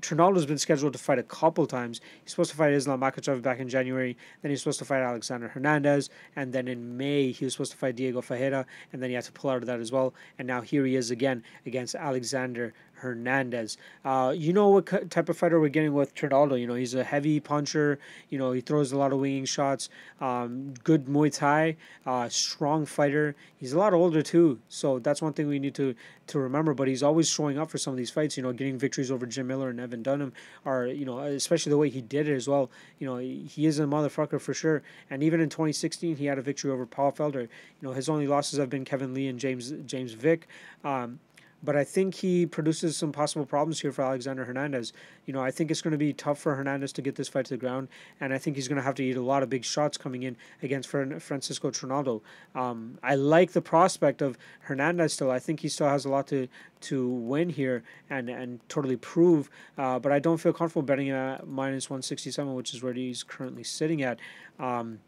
Trinaldo's 0.00 0.46
been 0.46 0.58
scheduled 0.58 0.92
to 0.94 0.98
fight 0.98 1.18
a 1.18 1.22
couple 1.22 1.66
times. 1.66 2.00
He's 2.22 2.32
supposed 2.32 2.50
to 2.50 2.56
fight 2.56 2.72
Islam 2.72 3.00
Makhachev 3.00 3.42
back 3.42 3.60
in 3.60 3.68
January. 3.68 4.16
Then 4.42 4.50
he's 4.50 4.60
supposed 4.60 4.78
to 4.80 4.84
fight 4.84 5.02
Alexander 5.02 5.48
Hernandez. 5.48 6.10
And 6.36 6.52
then 6.52 6.68
in 6.68 6.96
May, 6.96 7.30
he 7.30 7.44
was 7.44 7.54
supposed 7.54 7.72
to 7.72 7.78
fight 7.78 7.96
Diego 7.96 8.20
Ferreira. 8.20 8.66
And 8.92 9.02
then 9.02 9.10
he 9.10 9.14
had 9.14 9.24
to 9.24 9.32
pull 9.32 9.50
out 9.50 9.58
of 9.58 9.66
that 9.66 9.80
as 9.80 9.92
well. 9.92 10.14
And 10.38 10.48
now 10.48 10.62
here 10.62 10.84
he 10.84 10.96
is 10.96 11.10
again 11.10 11.42
against 11.66 11.94
Alexander 11.94 12.72
Hernandez. 13.04 13.76
Uh, 14.04 14.34
you 14.34 14.52
know 14.52 14.68
what 14.70 15.10
type 15.10 15.28
of 15.28 15.36
fighter 15.36 15.60
we're 15.60 15.68
getting 15.68 15.92
with 15.92 16.14
Trinaldo. 16.14 16.56
You 16.56 16.66
know, 16.66 16.74
he's 16.74 16.94
a 16.94 17.04
heavy 17.04 17.38
puncher. 17.38 17.98
You 18.30 18.38
know, 18.38 18.52
he 18.52 18.62
throws 18.62 18.92
a 18.92 18.98
lot 18.98 19.12
of 19.12 19.18
winging 19.20 19.44
shots. 19.44 19.90
Um, 20.20 20.72
good 20.82 21.04
Muay 21.04 21.32
Thai, 21.32 21.76
uh, 22.06 22.28
strong 22.30 22.86
fighter. 22.86 23.36
He's 23.56 23.74
a 23.74 23.78
lot 23.78 23.92
older 23.92 24.22
too, 24.22 24.58
so 24.68 24.98
that's 24.98 25.20
one 25.22 25.34
thing 25.34 25.46
we 25.46 25.58
need 25.58 25.74
to 25.76 25.94
to 26.28 26.38
remember. 26.38 26.72
But 26.72 26.88
he's 26.88 27.02
always 27.02 27.28
showing 27.28 27.58
up 27.58 27.70
for 27.70 27.78
some 27.78 27.92
of 27.92 27.98
these 27.98 28.10
fights. 28.10 28.36
You 28.36 28.42
know, 28.42 28.52
getting 28.52 28.78
victories 28.78 29.10
over 29.10 29.26
Jim 29.26 29.46
Miller 29.46 29.68
and 29.68 29.78
Evan 29.78 30.02
Dunham, 30.02 30.32
are 30.64 30.86
you 30.86 31.04
know, 31.04 31.18
especially 31.20 31.70
the 31.70 31.78
way 31.78 31.90
he 31.90 32.00
did 32.00 32.26
it 32.26 32.34
as 32.34 32.48
well. 32.48 32.70
You 32.98 33.06
know, 33.06 33.18
he 33.18 33.66
is 33.66 33.78
a 33.78 33.84
motherfucker 33.84 34.40
for 34.40 34.54
sure. 34.54 34.82
And 35.10 35.22
even 35.22 35.40
in 35.40 35.50
2016, 35.50 36.16
he 36.16 36.26
had 36.26 36.38
a 36.38 36.42
victory 36.42 36.70
over 36.70 36.86
Paul 36.86 37.12
Felder. 37.12 37.42
You 37.42 37.48
know, 37.82 37.92
his 37.92 38.08
only 38.08 38.26
losses 38.26 38.58
have 38.58 38.70
been 38.70 38.84
Kevin 38.84 39.12
Lee 39.12 39.28
and 39.28 39.38
James 39.38 39.72
James 39.86 40.14
Vick. 40.14 40.48
Um, 40.82 41.20
but 41.64 41.76
I 41.76 41.84
think 41.84 42.16
he 42.16 42.46
produces 42.46 42.96
some 42.96 43.12
possible 43.12 43.46
problems 43.46 43.80
here 43.80 43.92
for 43.92 44.02
Alexander 44.02 44.44
Hernandez. 44.44 44.92
You 45.26 45.32
know, 45.32 45.40
I 45.40 45.50
think 45.50 45.70
it's 45.70 45.80
going 45.80 45.92
to 45.92 45.98
be 45.98 46.12
tough 46.12 46.38
for 46.38 46.54
Hernandez 46.54 46.92
to 46.94 47.02
get 47.02 47.14
this 47.14 47.28
fight 47.28 47.46
to 47.46 47.54
the 47.54 47.58
ground, 47.58 47.88
and 48.20 48.34
I 48.34 48.38
think 48.38 48.56
he's 48.56 48.68
going 48.68 48.76
to 48.76 48.82
have 48.82 48.94
to 48.96 49.04
eat 49.04 49.16
a 49.16 49.22
lot 49.22 49.42
of 49.42 49.48
big 49.48 49.64
shots 49.64 49.96
coming 49.96 50.22
in 50.22 50.36
against 50.62 50.88
Francisco 50.88 51.70
Trinaldo. 51.70 52.22
Um, 52.54 52.98
I 53.02 53.14
like 53.14 53.52
the 53.52 53.62
prospect 53.62 54.20
of 54.22 54.36
Hernandez 54.60 55.14
still. 55.14 55.30
I 55.30 55.38
think 55.38 55.60
he 55.60 55.68
still 55.68 55.88
has 55.88 56.04
a 56.04 56.08
lot 56.08 56.26
to 56.28 56.48
to 56.82 57.08
win 57.08 57.48
here 57.48 57.82
and 58.10 58.28
and 58.28 58.60
totally 58.68 58.96
prove. 58.96 59.48
Uh, 59.78 59.98
but 59.98 60.12
I 60.12 60.18
don't 60.18 60.38
feel 60.38 60.52
comfortable 60.52 60.82
betting 60.82 61.10
at 61.10 61.46
minus 61.46 61.88
one 61.88 62.02
sixty 62.02 62.30
seven, 62.30 62.54
which 62.54 62.74
is 62.74 62.82
where 62.82 62.92
he's 62.92 63.22
currently 63.22 63.64
sitting 63.64 64.02
at. 64.02 64.18
Um, 64.58 65.00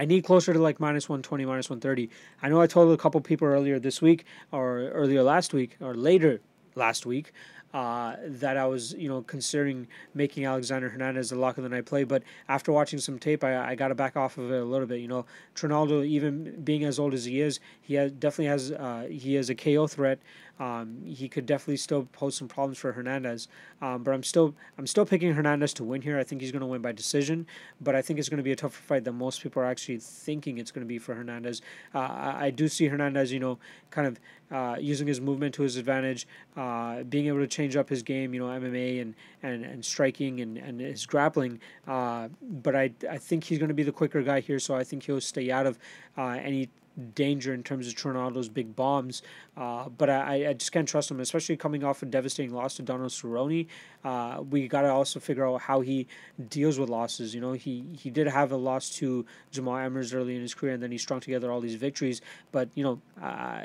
I 0.00 0.06
need 0.06 0.24
closer 0.24 0.54
to 0.54 0.58
like 0.58 0.80
minus 0.80 1.10
120, 1.10 1.44
minus 1.44 1.68
130. 1.68 2.08
I 2.40 2.48
know 2.48 2.62
I 2.62 2.66
told 2.66 2.90
a 2.90 2.96
couple 2.96 3.20
people 3.20 3.46
earlier 3.46 3.78
this 3.78 4.00
week 4.00 4.24
or 4.50 4.88
earlier 4.88 5.22
last 5.22 5.52
week 5.52 5.76
or 5.78 5.94
later 5.94 6.40
last 6.74 7.04
week 7.04 7.32
uh, 7.74 8.16
that 8.24 8.56
I 8.56 8.64
was, 8.64 8.94
you 8.94 9.10
know, 9.10 9.20
considering 9.20 9.88
making 10.14 10.46
Alexander 10.46 10.88
Hernandez 10.88 11.28
the 11.28 11.36
lock 11.36 11.58
of 11.58 11.64
the 11.64 11.68
night 11.68 11.84
play. 11.84 12.04
But 12.04 12.22
after 12.48 12.72
watching 12.72 12.98
some 12.98 13.18
tape, 13.18 13.44
I, 13.44 13.72
I 13.72 13.74
got 13.74 13.88
to 13.88 13.94
back 13.94 14.16
off 14.16 14.38
of 14.38 14.50
it 14.50 14.62
a 14.62 14.64
little 14.64 14.86
bit. 14.86 15.00
You 15.00 15.08
know, 15.08 15.26
Trinaldo, 15.54 16.02
even 16.02 16.62
being 16.64 16.84
as 16.84 16.98
old 16.98 17.12
as 17.12 17.26
he 17.26 17.42
is, 17.42 17.60
he 17.82 17.96
has, 17.96 18.10
definitely 18.10 18.46
has 18.46 18.72
uh, 18.72 19.06
he 19.10 19.34
has 19.34 19.50
a 19.50 19.54
KO 19.54 19.86
threat. 19.86 20.18
Um, 20.60 20.98
he 21.06 21.26
could 21.26 21.46
definitely 21.46 21.78
still 21.78 22.06
pose 22.12 22.36
some 22.36 22.46
problems 22.46 22.76
for 22.76 22.92
Hernandez. 22.92 23.48
Um, 23.80 24.02
but 24.02 24.12
I'm 24.12 24.22
still 24.22 24.54
I'm 24.76 24.86
still 24.86 25.06
picking 25.06 25.32
Hernandez 25.32 25.72
to 25.74 25.84
win 25.84 26.02
here. 26.02 26.18
I 26.18 26.22
think 26.22 26.42
he's 26.42 26.52
going 26.52 26.60
to 26.60 26.66
win 26.66 26.82
by 26.82 26.92
decision, 26.92 27.46
but 27.80 27.96
I 27.96 28.02
think 28.02 28.18
it's 28.18 28.28
going 28.28 28.38
to 28.38 28.44
be 28.44 28.52
a 28.52 28.56
tougher 28.56 28.82
fight 28.82 29.04
than 29.04 29.16
most 29.16 29.42
people 29.42 29.62
are 29.62 29.66
actually 29.66 29.98
thinking 29.98 30.58
it's 30.58 30.70
going 30.70 30.84
to 30.84 30.88
be 30.88 30.98
for 30.98 31.14
Hernandez. 31.14 31.62
Uh, 31.94 32.00
I, 32.00 32.46
I, 32.46 32.50
do 32.50 32.68
see 32.68 32.86
Hernandez, 32.86 33.32
you 33.32 33.40
know, 33.40 33.58
kind 33.90 34.06
of 34.06 34.20
uh, 34.50 34.76
using 34.78 35.06
his 35.06 35.20
movement 35.20 35.54
to 35.54 35.62
his 35.62 35.76
advantage, 35.76 36.26
uh, 36.56 37.04
being 37.04 37.26
able 37.28 37.38
to 37.38 37.46
change 37.46 37.74
up 37.76 37.88
his 37.88 38.02
game, 38.02 38.34
you 38.34 38.40
know, 38.40 38.46
MMA 38.46 39.00
and 39.00 39.14
and, 39.42 39.64
and 39.64 39.82
striking 39.82 40.40
and, 40.40 40.58
and 40.58 40.80
his 40.80 41.06
grappling. 41.06 41.58
Uh, 41.88 42.28
but 42.42 42.76
I 42.76 42.92
I 43.10 43.16
think 43.16 43.44
he's 43.44 43.58
going 43.58 43.68
to 43.68 43.74
be 43.74 43.82
the 43.82 43.92
quicker 43.92 44.22
guy 44.22 44.40
here, 44.40 44.58
so 44.58 44.74
I 44.74 44.84
think 44.84 45.04
he'll 45.04 45.22
stay 45.22 45.50
out 45.50 45.64
of 45.64 45.78
uh, 46.18 46.38
any 46.42 46.68
danger 47.14 47.54
in 47.54 47.62
terms 47.62 47.88
of 47.88 48.34
those 48.34 48.48
big 48.48 48.76
bombs. 48.76 49.22
Uh, 49.56 49.88
but 49.88 50.10
I, 50.10 50.48
I 50.48 50.52
just 50.52 50.72
can't 50.72 50.88
trust 50.88 51.10
him, 51.10 51.20
especially 51.20 51.56
coming 51.56 51.84
off 51.84 52.02
a 52.02 52.06
devastating 52.06 52.54
loss 52.54 52.76
to 52.76 52.82
Donald 52.82 53.10
Cerrone. 53.10 53.66
Uh, 54.04 54.42
we 54.48 54.68
got 54.68 54.82
to 54.82 54.88
also 54.88 55.20
figure 55.20 55.46
out 55.46 55.60
how 55.62 55.80
he 55.80 56.06
deals 56.48 56.78
with 56.78 56.88
losses. 56.88 57.34
You 57.34 57.40
know, 57.40 57.52
he, 57.52 57.84
he 57.98 58.10
did 58.10 58.26
have 58.26 58.52
a 58.52 58.56
loss 58.56 58.90
to 58.96 59.26
Jamall 59.52 59.86
Emmers 59.86 60.14
early 60.14 60.34
in 60.34 60.42
his 60.42 60.54
career, 60.54 60.74
and 60.74 60.82
then 60.82 60.90
he 60.90 60.98
strung 60.98 61.20
together 61.20 61.50
all 61.50 61.60
these 61.60 61.74
victories. 61.74 62.20
But, 62.52 62.68
you 62.74 62.84
know, 62.84 63.00
uh, 63.22 63.62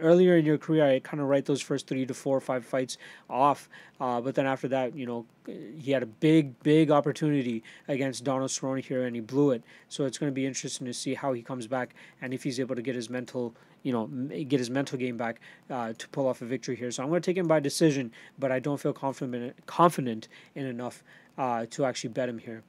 earlier 0.00 0.36
in 0.36 0.44
your 0.44 0.58
career, 0.58 0.86
I 0.86 1.00
kind 1.00 1.20
of 1.20 1.28
write 1.28 1.46
those 1.46 1.60
first 1.60 1.86
three 1.86 2.06
to 2.06 2.14
four 2.14 2.36
or 2.36 2.40
five 2.40 2.64
fights 2.64 2.98
off. 3.28 3.68
Uh, 4.00 4.20
but 4.20 4.34
then 4.34 4.46
after 4.46 4.68
that, 4.68 4.96
you 4.96 5.06
know, 5.06 5.26
he 5.46 5.90
had 5.92 6.02
a 6.02 6.06
big, 6.06 6.58
big 6.62 6.90
opportunity 6.90 7.62
against 7.88 8.24
Donald 8.24 8.50
Cerrone 8.50 8.84
here, 8.84 9.04
and 9.04 9.14
he 9.14 9.20
blew 9.20 9.50
it. 9.50 9.62
So 9.88 10.04
it's 10.04 10.18
going 10.18 10.30
to 10.30 10.34
be 10.34 10.46
interesting 10.46 10.86
to 10.86 10.92
see 10.92 11.14
how 11.14 11.32
he 11.32 11.42
comes 11.42 11.66
back 11.66 11.94
and 12.20 12.34
if 12.34 12.42
he's 12.42 12.60
able 12.60 12.76
to 12.76 12.82
get 12.82 12.94
his 12.94 13.10
mental, 13.10 13.54
you 13.82 13.92
know, 13.92 14.06
get 14.44 14.58
his 14.58 14.70
mental 14.70 14.98
game 14.98 15.16
back 15.16 15.40
uh, 15.70 15.92
to 15.96 16.08
pull 16.08 16.26
off 16.26 16.42
a 16.42 16.44
victory 16.44 16.76
here. 16.76 16.90
So 16.90 17.02
I'm 17.02 17.08
going 17.08 17.22
to 17.22 17.26
take 17.26 17.36
him 17.36 17.48
by 17.48 17.60
decision, 17.60 18.12
but 18.38 18.52
I 18.52 18.58
don't 18.58 18.78
feel 18.78 18.92
confident 18.92 19.54
confident 19.66 20.28
in 20.54 20.66
enough 20.66 21.02
uh, 21.38 21.66
to 21.70 21.84
actually 21.84 22.10
bet 22.10 22.28
him 22.28 22.38
here. 22.38 22.62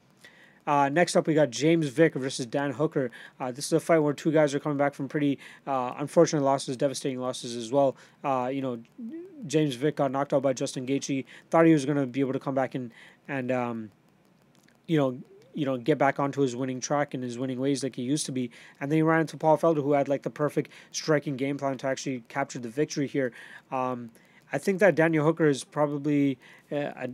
Uh, 0.67 0.89
next 0.89 1.15
up, 1.15 1.25
we 1.25 1.33
got 1.33 1.49
James 1.49 1.87
Vick 1.87 2.13
versus 2.13 2.45
Dan 2.45 2.71
Hooker. 2.71 3.09
Uh, 3.39 3.51
this 3.51 3.65
is 3.65 3.73
a 3.73 3.79
fight 3.79 3.99
where 3.99 4.13
two 4.13 4.31
guys 4.31 4.53
are 4.53 4.59
coming 4.59 4.77
back 4.77 4.93
from 4.93 5.07
pretty 5.07 5.39
uh, 5.65 5.93
unfortunate 5.97 6.43
losses, 6.43 6.75
devastating 6.75 7.19
losses 7.19 7.55
as 7.55 7.71
well. 7.71 7.95
Uh, 8.23 8.49
you 8.51 8.61
know, 8.61 8.77
James 9.47 9.75
Vick 9.75 9.95
got 9.95 10.11
knocked 10.11 10.33
out 10.33 10.41
by 10.41 10.51
Justin 10.51 10.85
Gaethje. 10.85 11.23
Thought 11.49 11.65
he 11.65 11.73
was 11.73 11.85
going 11.85 11.97
to 11.97 12.05
be 12.05 12.19
able 12.19 12.33
to 12.33 12.39
come 12.39 12.53
back 12.53 12.75
and 12.75 12.91
and 13.29 13.51
um, 13.51 13.91
you 14.87 14.97
know 14.97 15.17
you 15.53 15.65
know 15.65 15.77
get 15.77 15.97
back 15.97 16.19
onto 16.19 16.41
his 16.41 16.55
winning 16.55 16.81
track 16.81 17.13
and 17.13 17.23
his 17.23 17.37
winning 17.39 17.59
ways 17.59 17.81
like 17.83 17.95
he 17.95 18.01
used 18.01 18.25
to 18.25 18.33
be. 18.33 18.51
And 18.81 18.91
then 18.91 18.97
he 18.97 19.03
ran 19.03 19.21
into 19.21 19.37
Paul 19.37 19.57
Felder, 19.57 19.81
who 19.81 19.93
had 19.93 20.09
like 20.09 20.23
the 20.23 20.29
perfect 20.29 20.71
striking 20.91 21.37
game 21.37 21.57
plan 21.57 21.77
to 21.77 21.87
actually 21.87 22.23
capture 22.27 22.59
the 22.59 22.69
victory 22.69 23.07
here. 23.07 23.31
Um, 23.71 24.11
I 24.51 24.57
think 24.57 24.79
that 24.79 24.95
Daniel 24.95 25.25
Hooker 25.25 25.47
is 25.47 25.63
probably 25.63 26.37
uh, 26.71 27.07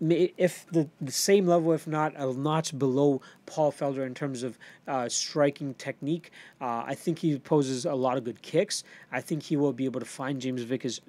if 0.00 0.66
the, 0.70 0.88
the 1.00 1.10
same 1.10 1.46
level, 1.46 1.72
if 1.72 1.86
not 1.86 2.14
a 2.16 2.32
notch 2.32 2.78
below 2.78 3.20
Paul 3.46 3.72
Felder 3.72 4.06
in 4.06 4.14
terms 4.14 4.42
of 4.42 4.58
uh, 4.86 5.08
striking 5.08 5.74
technique. 5.74 6.30
Uh, 6.60 6.84
I 6.86 6.94
think 6.94 7.18
he 7.18 7.38
poses 7.38 7.84
a 7.84 7.94
lot 7.94 8.16
of 8.16 8.24
good 8.24 8.40
kicks. 8.42 8.84
I 9.10 9.20
think 9.20 9.42
he 9.42 9.56
will 9.56 9.72
be 9.72 9.86
able 9.86 10.00
to 10.00 10.06
find 10.06 10.40
James 10.40 10.62
Vick's 10.62 11.00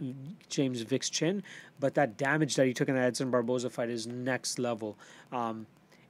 James 0.49 0.81
Vick's 0.81 1.09
chin, 1.09 1.43
but 1.79 1.93
that 1.95 2.17
damage 2.17 2.55
that 2.55 2.65
he 2.65 2.73
took 2.73 2.89
in 2.89 2.95
that 2.95 3.05
Edson 3.05 3.29
Barboza 3.29 3.69
fight 3.69 3.89
is 3.89 4.07
next 4.07 4.57
level. 4.57 4.97
Um, 5.31 5.67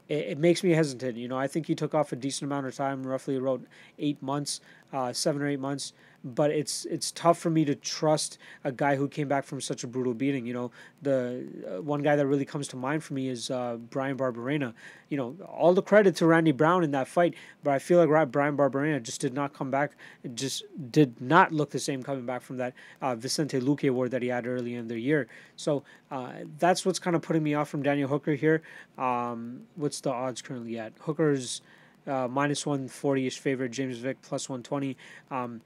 it, 0.07 0.39
makes 0.39 0.63
me 0.63 0.71
hesitant. 0.71 1.17
You 1.17 1.27
know, 1.27 1.37
I 1.37 1.47
think 1.47 1.67
he 1.67 1.75
took 1.75 1.93
off 1.93 2.11
a 2.11 2.15
decent 2.15 2.51
amount 2.51 2.65
of 2.65 2.75
time, 2.75 3.05
roughly 3.05 3.35
about 3.35 3.61
eight 3.99 4.21
months, 4.23 4.59
uh, 4.91 5.13
seven 5.13 5.41
or 5.41 5.47
eight 5.47 5.59
months 5.59 5.93
but 6.23 6.51
it's 6.51 6.85
it's 6.85 7.11
tough 7.11 7.37
for 7.37 7.49
me 7.49 7.65
to 7.65 7.75
trust 7.75 8.37
a 8.63 8.71
guy 8.71 8.95
who 8.95 9.07
came 9.07 9.27
back 9.27 9.45
from 9.45 9.61
such 9.61 9.83
a 9.83 9.87
brutal 9.87 10.13
beating. 10.13 10.45
You 10.45 10.53
know, 10.53 10.71
the 11.01 11.45
uh, 11.67 11.81
one 11.81 12.01
guy 12.01 12.15
that 12.15 12.27
really 12.27 12.45
comes 12.45 12.67
to 12.69 12.75
mind 12.75 13.03
for 13.03 13.13
me 13.13 13.29
is 13.29 13.49
uh, 13.49 13.77
Bryan 13.77 14.17
Barberena. 14.17 14.73
You 15.09 15.17
know, 15.17 15.35
all 15.45 15.73
the 15.73 15.81
credit 15.81 16.15
to 16.17 16.25
Randy 16.25 16.51
Brown 16.51 16.83
in 16.83 16.91
that 16.91 17.07
fight, 17.07 17.35
but 17.63 17.71
I 17.71 17.79
feel 17.79 18.03
like 18.03 18.31
Bryan 18.31 18.57
Barberena 18.57 19.01
just 19.01 19.21
did 19.21 19.33
not 19.33 19.53
come 19.53 19.71
back. 19.71 19.91
It 20.23 20.35
just 20.35 20.63
did 20.91 21.19
not 21.21 21.51
look 21.51 21.71
the 21.71 21.79
same 21.79 22.03
coming 22.03 22.25
back 22.25 22.41
from 22.41 22.57
that 22.57 22.73
uh, 23.01 23.15
Vicente 23.15 23.59
Luque 23.59 23.89
award 23.89 24.11
that 24.11 24.21
he 24.21 24.27
had 24.27 24.45
early 24.45 24.75
in 24.75 24.87
the 24.87 24.99
year. 24.99 25.27
So 25.55 25.83
uh, 26.11 26.33
that's 26.57 26.85
what's 26.85 26.99
kind 26.99 27.15
of 27.15 27.21
putting 27.21 27.43
me 27.43 27.53
off 27.53 27.69
from 27.69 27.83
Daniel 27.83 28.09
Hooker 28.09 28.33
here. 28.33 28.61
Um, 28.97 29.61
what's 29.75 30.01
the 30.01 30.11
odds 30.11 30.41
currently 30.41 30.77
at? 30.77 30.93
Hooker's 30.99 31.61
uh, 32.07 32.27
minus 32.27 32.65
140 32.65 33.27
ish 33.27 33.39
favorite, 33.39 33.71
James 33.71 33.97
Vick 33.97 34.21
plus 34.21 34.49
120. 34.49 34.97
Um, 35.31 35.61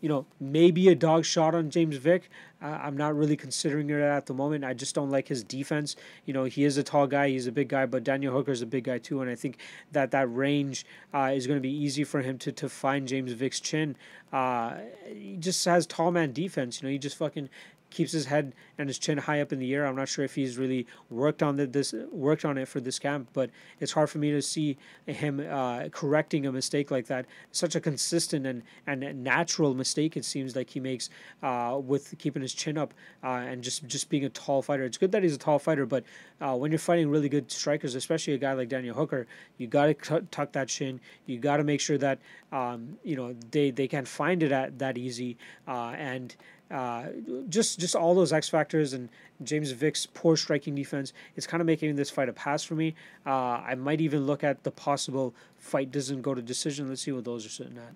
you 0.00 0.08
know, 0.08 0.26
maybe 0.40 0.88
a 0.88 0.94
dog 0.94 1.24
shot 1.24 1.54
on 1.54 1.70
James 1.70 1.96
Vick. 1.96 2.30
Uh, 2.62 2.78
I'm 2.82 2.96
not 2.96 3.16
really 3.16 3.36
considering 3.36 3.88
it 3.90 4.00
at 4.00 4.26
the 4.26 4.34
moment. 4.34 4.64
I 4.64 4.74
just 4.74 4.94
don't 4.94 5.10
like 5.10 5.28
his 5.28 5.42
defense. 5.42 5.96
You 6.26 6.34
know, 6.34 6.44
he 6.44 6.64
is 6.64 6.76
a 6.76 6.82
tall 6.82 7.06
guy, 7.06 7.28
he's 7.28 7.46
a 7.46 7.52
big 7.52 7.68
guy, 7.68 7.86
but 7.86 8.04
Daniel 8.04 8.34
Hooker 8.34 8.52
is 8.52 8.62
a 8.62 8.66
big 8.66 8.84
guy 8.84 8.98
too, 8.98 9.20
and 9.22 9.30
I 9.30 9.34
think 9.34 9.58
that 9.92 10.10
that 10.10 10.26
range 10.34 10.84
uh, 11.14 11.32
is 11.34 11.46
going 11.46 11.56
to 11.56 11.62
be 11.62 11.72
easy 11.72 12.04
for 12.04 12.22
him 12.22 12.38
to, 12.38 12.52
to 12.52 12.68
find 12.68 13.08
James 13.08 13.32
Vick's 13.32 13.60
chin. 13.60 13.96
Uh, 14.32 14.74
he 15.06 15.36
just 15.38 15.64
has 15.64 15.86
tall 15.86 16.10
man 16.10 16.32
defense. 16.32 16.80
You 16.80 16.88
know, 16.88 16.92
he 16.92 16.98
just 16.98 17.16
fucking 17.16 17.48
keeps 17.90 18.12
his 18.12 18.26
head 18.26 18.54
and 18.78 18.88
his 18.88 18.98
chin 18.98 19.18
high 19.18 19.40
up 19.40 19.52
in 19.52 19.58
the 19.58 19.74
air. 19.74 19.86
I'm 19.86 19.96
not 19.96 20.08
sure 20.08 20.24
if 20.24 20.34
he's 20.34 20.56
really 20.56 20.86
worked 21.10 21.42
on 21.42 21.56
the, 21.56 21.66
this 21.66 21.92
worked 22.10 22.44
on 22.44 22.56
it 22.58 22.68
for 22.68 22.80
this 22.80 22.98
camp, 22.98 23.28
but 23.32 23.50
it's 23.78 23.92
hard 23.92 24.10
for 24.10 24.18
me 24.18 24.30
to 24.30 24.40
see 24.42 24.76
him 25.06 25.44
uh, 25.48 25.88
correcting 25.90 26.46
a 26.46 26.52
mistake 26.52 26.90
like 26.90 27.06
that. 27.06 27.26
Such 27.52 27.74
a 27.74 27.80
consistent 27.80 28.46
and, 28.46 28.62
and 28.86 29.22
natural 29.22 29.74
mistake 29.74 30.16
it 30.16 30.24
seems 30.24 30.56
like 30.56 30.70
he 30.70 30.80
makes 30.80 31.10
uh, 31.42 31.78
with 31.82 32.16
keeping 32.18 32.42
his 32.42 32.54
chin 32.54 32.78
up 32.78 32.94
uh, 33.22 33.28
and 33.28 33.62
just 33.62 33.86
just 33.86 34.08
being 34.08 34.24
a 34.24 34.30
tall 34.30 34.62
fighter. 34.62 34.84
It's 34.84 34.98
good 34.98 35.12
that 35.12 35.22
he's 35.22 35.34
a 35.34 35.38
tall 35.38 35.58
fighter, 35.58 35.86
but 35.86 36.04
uh, 36.40 36.56
when 36.56 36.70
you're 36.70 36.78
fighting 36.78 37.10
really 37.10 37.28
good 37.28 37.50
strikers, 37.50 37.94
especially 37.94 38.34
a 38.34 38.38
guy 38.38 38.52
like 38.52 38.68
Daniel 38.68 38.94
Hooker, 38.94 39.26
you 39.58 39.66
got 39.66 39.86
to 39.86 40.20
tuck 40.30 40.52
that 40.52 40.68
chin. 40.68 41.00
You 41.26 41.38
got 41.38 41.58
to 41.58 41.64
make 41.64 41.80
sure 41.80 41.98
that 41.98 42.18
um, 42.52 42.98
you 43.04 43.16
know 43.16 43.34
they 43.50 43.70
they 43.70 43.88
can't 43.88 44.08
find 44.08 44.42
it 44.42 44.52
at 44.52 44.78
that 44.78 44.96
easy 44.96 45.36
uh, 45.68 45.94
and 45.96 46.34
uh, 46.70 47.06
just 47.48 47.80
just 47.80 47.96
all 47.96 48.14
those 48.14 48.32
X 48.32 48.48
factors 48.48 48.92
and 48.92 49.08
James 49.42 49.72
Vick's 49.72 50.06
poor 50.06 50.36
striking 50.36 50.74
defense, 50.74 51.12
it's 51.34 51.46
kind 51.46 51.60
of 51.60 51.66
making 51.66 51.96
this 51.96 52.10
fight 52.10 52.28
a 52.28 52.32
pass 52.32 52.62
for 52.62 52.74
me. 52.74 52.94
Uh, 53.26 53.60
I 53.64 53.74
might 53.74 54.00
even 54.00 54.26
look 54.26 54.44
at 54.44 54.62
the 54.62 54.70
possible 54.70 55.34
fight 55.58 55.90
doesn't 55.90 56.22
go 56.22 56.34
to 56.34 56.42
decision. 56.42 56.88
Let's 56.88 57.02
see 57.02 57.12
what 57.12 57.24
those 57.24 57.44
are 57.44 57.50
sitting 57.50 57.76
at. 57.76 57.94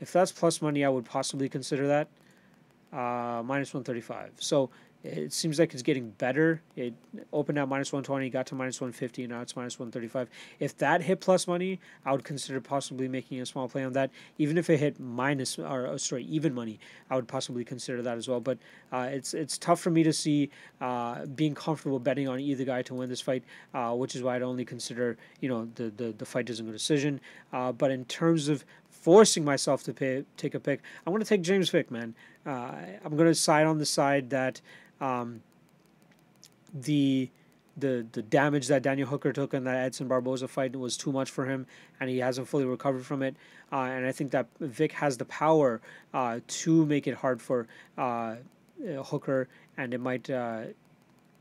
If 0.00 0.12
that's 0.12 0.32
plus 0.32 0.62
money, 0.62 0.84
I 0.84 0.88
would 0.88 1.04
possibly 1.04 1.48
consider 1.48 1.86
that. 1.88 2.08
Uh, 2.92 3.42
minus 3.44 3.72
135. 3.72 4.32
So 4.38 4.70
it 5.02 5.32
seems 5.32 5.58
like 5.58 5.72
it's 5.72 5.82
getting 5.82 6.10
better. 6.10 6.60
It 6.76 6.92
opened 7.32 7.58
at 7.58 7.68
minus 7.68 7.90
120, 7.90 8.28
got 8.28 8.46
to 8.48 8.54
minus 8.54 8.80
150, 8.80 9.24
and 9.24 9.32
now 9.32 9.40
it's 9.40 9.56
minus 9.56 9.78
135. 9.78 10.28
If 10.58 10.76
that 10.78 11.02
hit 11.02 11.20
plus 11.20 11.46
money, 11.46 11.80
I 12.04 12.12
would 12.12 12.24
consider 12.24 12.60
possibly 12.60 13.08
making 13.08 13.40
a 13.40 13.46
small 13.46 13.66
play 13.66 13.82
on 13.82 13.94
that. 13.94 14.10
Even 14.36 14.58
if 14.58 14.68
it 14.68 14.78
hit 14.78 15.00
minus, 15.00 15.58
or 15.58 15.86
uh, 15.86 15.96
sorry, 15.96 16.24
even 16.24 16.54
money, 16.54 16.78
I 17.08 17.16
would 17.16 17.28
possibly 17.28 17.64
consider 17.64 18.02
that 18.02 18.18
as 18.18 18.28
well. 18.28 18.40
But 18.40 18.58
uh, 18.92 19.08
it's 19.10 19.32
it's 19.32 19.56
tough 19.56 19.80
for 19.80 19.90
me 19.90 20.02
to 20.02 20.12
see 20.12 20.50
uh, 20.82 21.24
being 21.26 21.54
comfortable 21.54 21.98
betting 21.98 22.28
on 22.28 22.38
either 22.38 22.64
guy 22.64 22.82
to 22.82 22.94
win 22.94 23.08
this 23.08 23.22
fight, 23.22 23.42
uh, 23.72 23.94
which 23.94 24.14
is 24.14 24.22
why 24.22 24.36
I'd 24.36 24.42
only 24.42 24.66
consider, 24.66 25.16
you 25.40 25.48
know, 25.48 25.68
the, 25.76 25.90
the, 25.96 26.12
the 26.12 26.26
fight 26.26 26.46
doesn't 26.46 26.66
go 26.66 26.72
decision. 26.72 27.20
Uh, 27.52 27.72
but 27.72 27.90
in 27.90 28.04
terms 28.04 28.48
of 28.48 28.64
forcing 28.90 29.44
myself 29.44 29.82
to 29.84 29.94
pay, 29.94 30.24
take 30.36 30.54
a 30.54 30.60
pick, 30.60 30.80
I'm 31.06 31.12
going 31.12 31.22
to 31.22 31.28
take 31.28 31.42
James 31.42 31.70
Vick, 31.70 31.90
man. 31.90 32.14
Uh, 32.46 32.72
I'm 33.04 33.16
going 33.16 33.28
to 33.28 33.34
side 33.34 33.66
on 33.66 33.78
the 33.78 33.86
side 33.86 34.30
that 34.30 34.60
um, 35.00 35.42
the 36.72 37.30
the 37.76 38.06
the 38.12 38.22
damage 38.22 38.68
that 38.68 38.82
Daniel 38.82 39.08
Hooker 39.08 39.32
took 39.32 39.54
in 39.54 39.64
that 39.64 39.76
Edson 39.76 40.08
Barboza 40.08 40.48
fight 40.48 40.76
was 40.76 40.96
too 40.96 41.12
much 41.12 41.30
for 41.30 41.46
him, 41.46 41.66
and 41.98 42.10
he 42.10 42.18
hasn't 42.18 42.48
fully 42.48 42.64
recovered 42.64 43.04
from 43.06 43.22
it. 43.22 43.36
Uh, 43.72 43.82
and 43.82 44.06
I 44.06 44.12
think 44.12 44.32
that 44.32 44.48
Vick 44.58 44.92
has 44.92 45.16
the 45.16 45.24
power 45.24 45.80
uh, 46.12 46.40
to 46.46 46.86
make 46.86 47.06
it 47.06 47.14
hard 47.14 47.40
for 47.40 47.66
uh, 47.96 48.36
Hooker, 49.04 49.48
and 49.76 49.94
it 49.94 49.98
might 49.98 50.28
uh, 50.28 50.62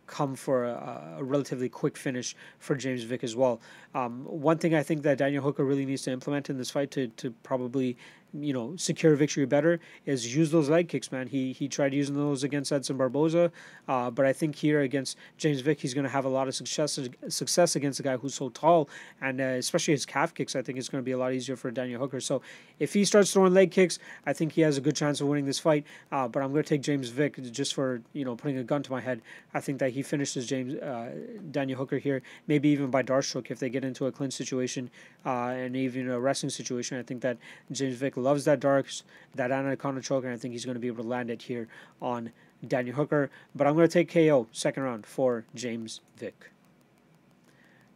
come 0.09 0.35
for 0.35 0.65
a, 0.65 1.15
a, 1.19 1.23
relatively 1.23 1.69
quick 1.69 1.95
finish 1.95 2.35
for 2.57 2.75
James 2.75 3.03
Vick 3.03 3.23
as 3.23 3.35
well. 3.35 3.61
Um, 3.93 4.25
one 4.25 4.57
thing 4.57 4.73
I 4.73 4.83
think 4.83 5.03
that 5.03 5.17
Daniel 5.17 5.43
Hooker 5.43 5.63
really 5.63 5.85
needs 5.85 6.01
to 6.03 6.11
implement 6.11 6.49
in 6.49 6.57
this 6.57 6.71
fight 6.71 6.91
to, 6.91 7.07
to 7.07 7.31
probably 7.43 7.95
you 8.33 8.53
know 8.53 8.75
secure 8.75 9.15
victory 9.15 9.45
better 9.45 9.79
is 10.05 10.35
use 10.35 10.51
those 10.51 10.69
leg 10.69 10.87
kicks, 10.87 11.11
man. 11.11 11.27
He 11.27 11.51
he 11.51 11.67
tried 11.67 11.93
using 11.93 12.15
those 12.15 12.43
against 12.43 12.71
Edson 12.71 12.97
Barboza, 12.97 13.51
uh, 13.87 14.11
but 14.11 14.25
I 14.25 14.33
think 14.33 14.55
here 14.55 14.81
against 14.81 15.17
James 15.37 15.61
Vick, 15.61 15.79
he's 15.79 15.93
going 15.93 16.03
to 16.03 16.09
have 16.09 16.25
a 16.25 16.29
lot 16.29 16.47
of 16.47 16.55
success 16.55 16.99
success 17.27 17.75
against 17.75 17.99
a 17.99 18.03
guy 18.03 18.17
who's 18.17 18.35
so 18.35 18.49
tall, 18.49 18.89
and 19.21 19.41
uh, 19.41 19.43
especially 19.43 19.93
his 19.93 20.05
calf 20.05 20.33
kicks. 20.33 20.55
I 20.55 20.61
think 20.61 20.77
it's 20.77 20.89
going 20.89 21.01
to 21.01 21.05
be 21.05 21.11
a 21.11 21.17
lot 21.17 21.33
easier 21.33 21.55
for 21.55 21.71
Daniel 21.71 21.99
Hooker. 21.99 22.19
So 22.19 22.41
if 22.79 22.93
he 22.93 23.05
starts 23.05 23.33
throwing 23.33 23.53
leg 23.53 23.71
kicks, 23.71 23.99
I 24.25 24.33
think 24.33 24.53
he 24.53 24.61
has 24.61 24.77
a 24.77 24.81
good 24.81 24.95
chance 24.95 25.21
of 25.21 25.27
winning 25.27 25.45
this 25.45 25.59
fight. 25.59 25.85
Uh, 26.11 26.27
but 26.27 26.43
I'm 26.43 26.51
going 26.51 26.63
to 26.63 26.69
take 26.69 26.81
James 26.81 27.09
Vick 27.09 27.41
just 27.51 27.73
for 27.73 28.01
you 28.13 28.25
know 28.25 28.35
putting 28.35 28.57
a 28.57 28.63
gun 28.63 28.83
to 28.83 28.91
my 28.91 29.01
head. 29.01 29.21
I 29.53 29.59
think 29.59 29.79
that 29.79 29.91
he 29.91 30.03
finishes 30.03 30.45
James 30.47 30.75
uh, 30.75 31.11
Daniel 31.51 31.77
Hooker 31.77 31.97
here, 31.97 32.21
maybe 32.47 32.69
even 32.69 32.91
by 32.91 33.01
dart 33.01 33.25
stroke 33.25 33.49
if 33.51 33.59
they 33.59 33.69
get 33.69 33.83
into 33.83 34.05
a 34.05 34.11
clinch 34.11 34.33
situation 34.33 34.91
uh, 35.25 35.47
and 35.47 35.75
even 35.75 36.09
a 36.09 36.19
wrestling 36.19 36.49
situation. 36.49 36.99
I 36.99 37.03
think 37.03 37.21
that 37.21 37.37
James 37.71 37.95
Vick 37.95 38.17
loves 38.19 38.45
that 38.45 38.59
D'Arce, 38.59 39.03
that 39.35 39.51
anaconda 39.51 40.01
choke, 40.01 40.23
and 40.23 40.33
I 40.33 40.37
think 40.37 40.53
he's 40.53 40.65
going 40.65 40.75
to 40.75 40.79
be 40.79 40.87
able 40.87 41.03
to 41.03 41.09
land 41.09 41.29
it 41.29 41.43
here 41.43 41.67
on 42.01 42.31
Daniel 42.65 42.95
Hooker. 42.95 43.29
But 43.55 43.67
I'm 43.67 43.75
going 43.75 43.87
to 43.87 43.93
take 43.93 44.11
KO 44.11 44.47
second 44.51 44.83
round 44.83 45.05
for 45.05 45.45
James 45.55 46.01
Vick. 46.17 46.51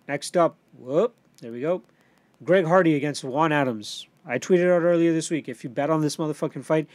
Next 0.08 0.36
up, 0.36 0.56
whoop, 0.78 1.16
there 1.42 1.52
we 1.52 1.62
go. 1.62 1.82
Greg 2.44 2.66
Hardy 2.66 2.96
against 2.96 3.24
Juan 3.24 3.52
Adams. 3.52 4.08
I 4.26 4.38
tweeted 4.38 4.74
out 4.74 4.82
earlier 4.82 5.14
this 5.14 5.30
week 5.30 5.48
if 5.48 5.64
you 5.64 5.70
bet 5.70 5.90
on 5.90 6.02
this 6.02 6.18
motherfucking 6.18 6.64
fight, 6.64 6.88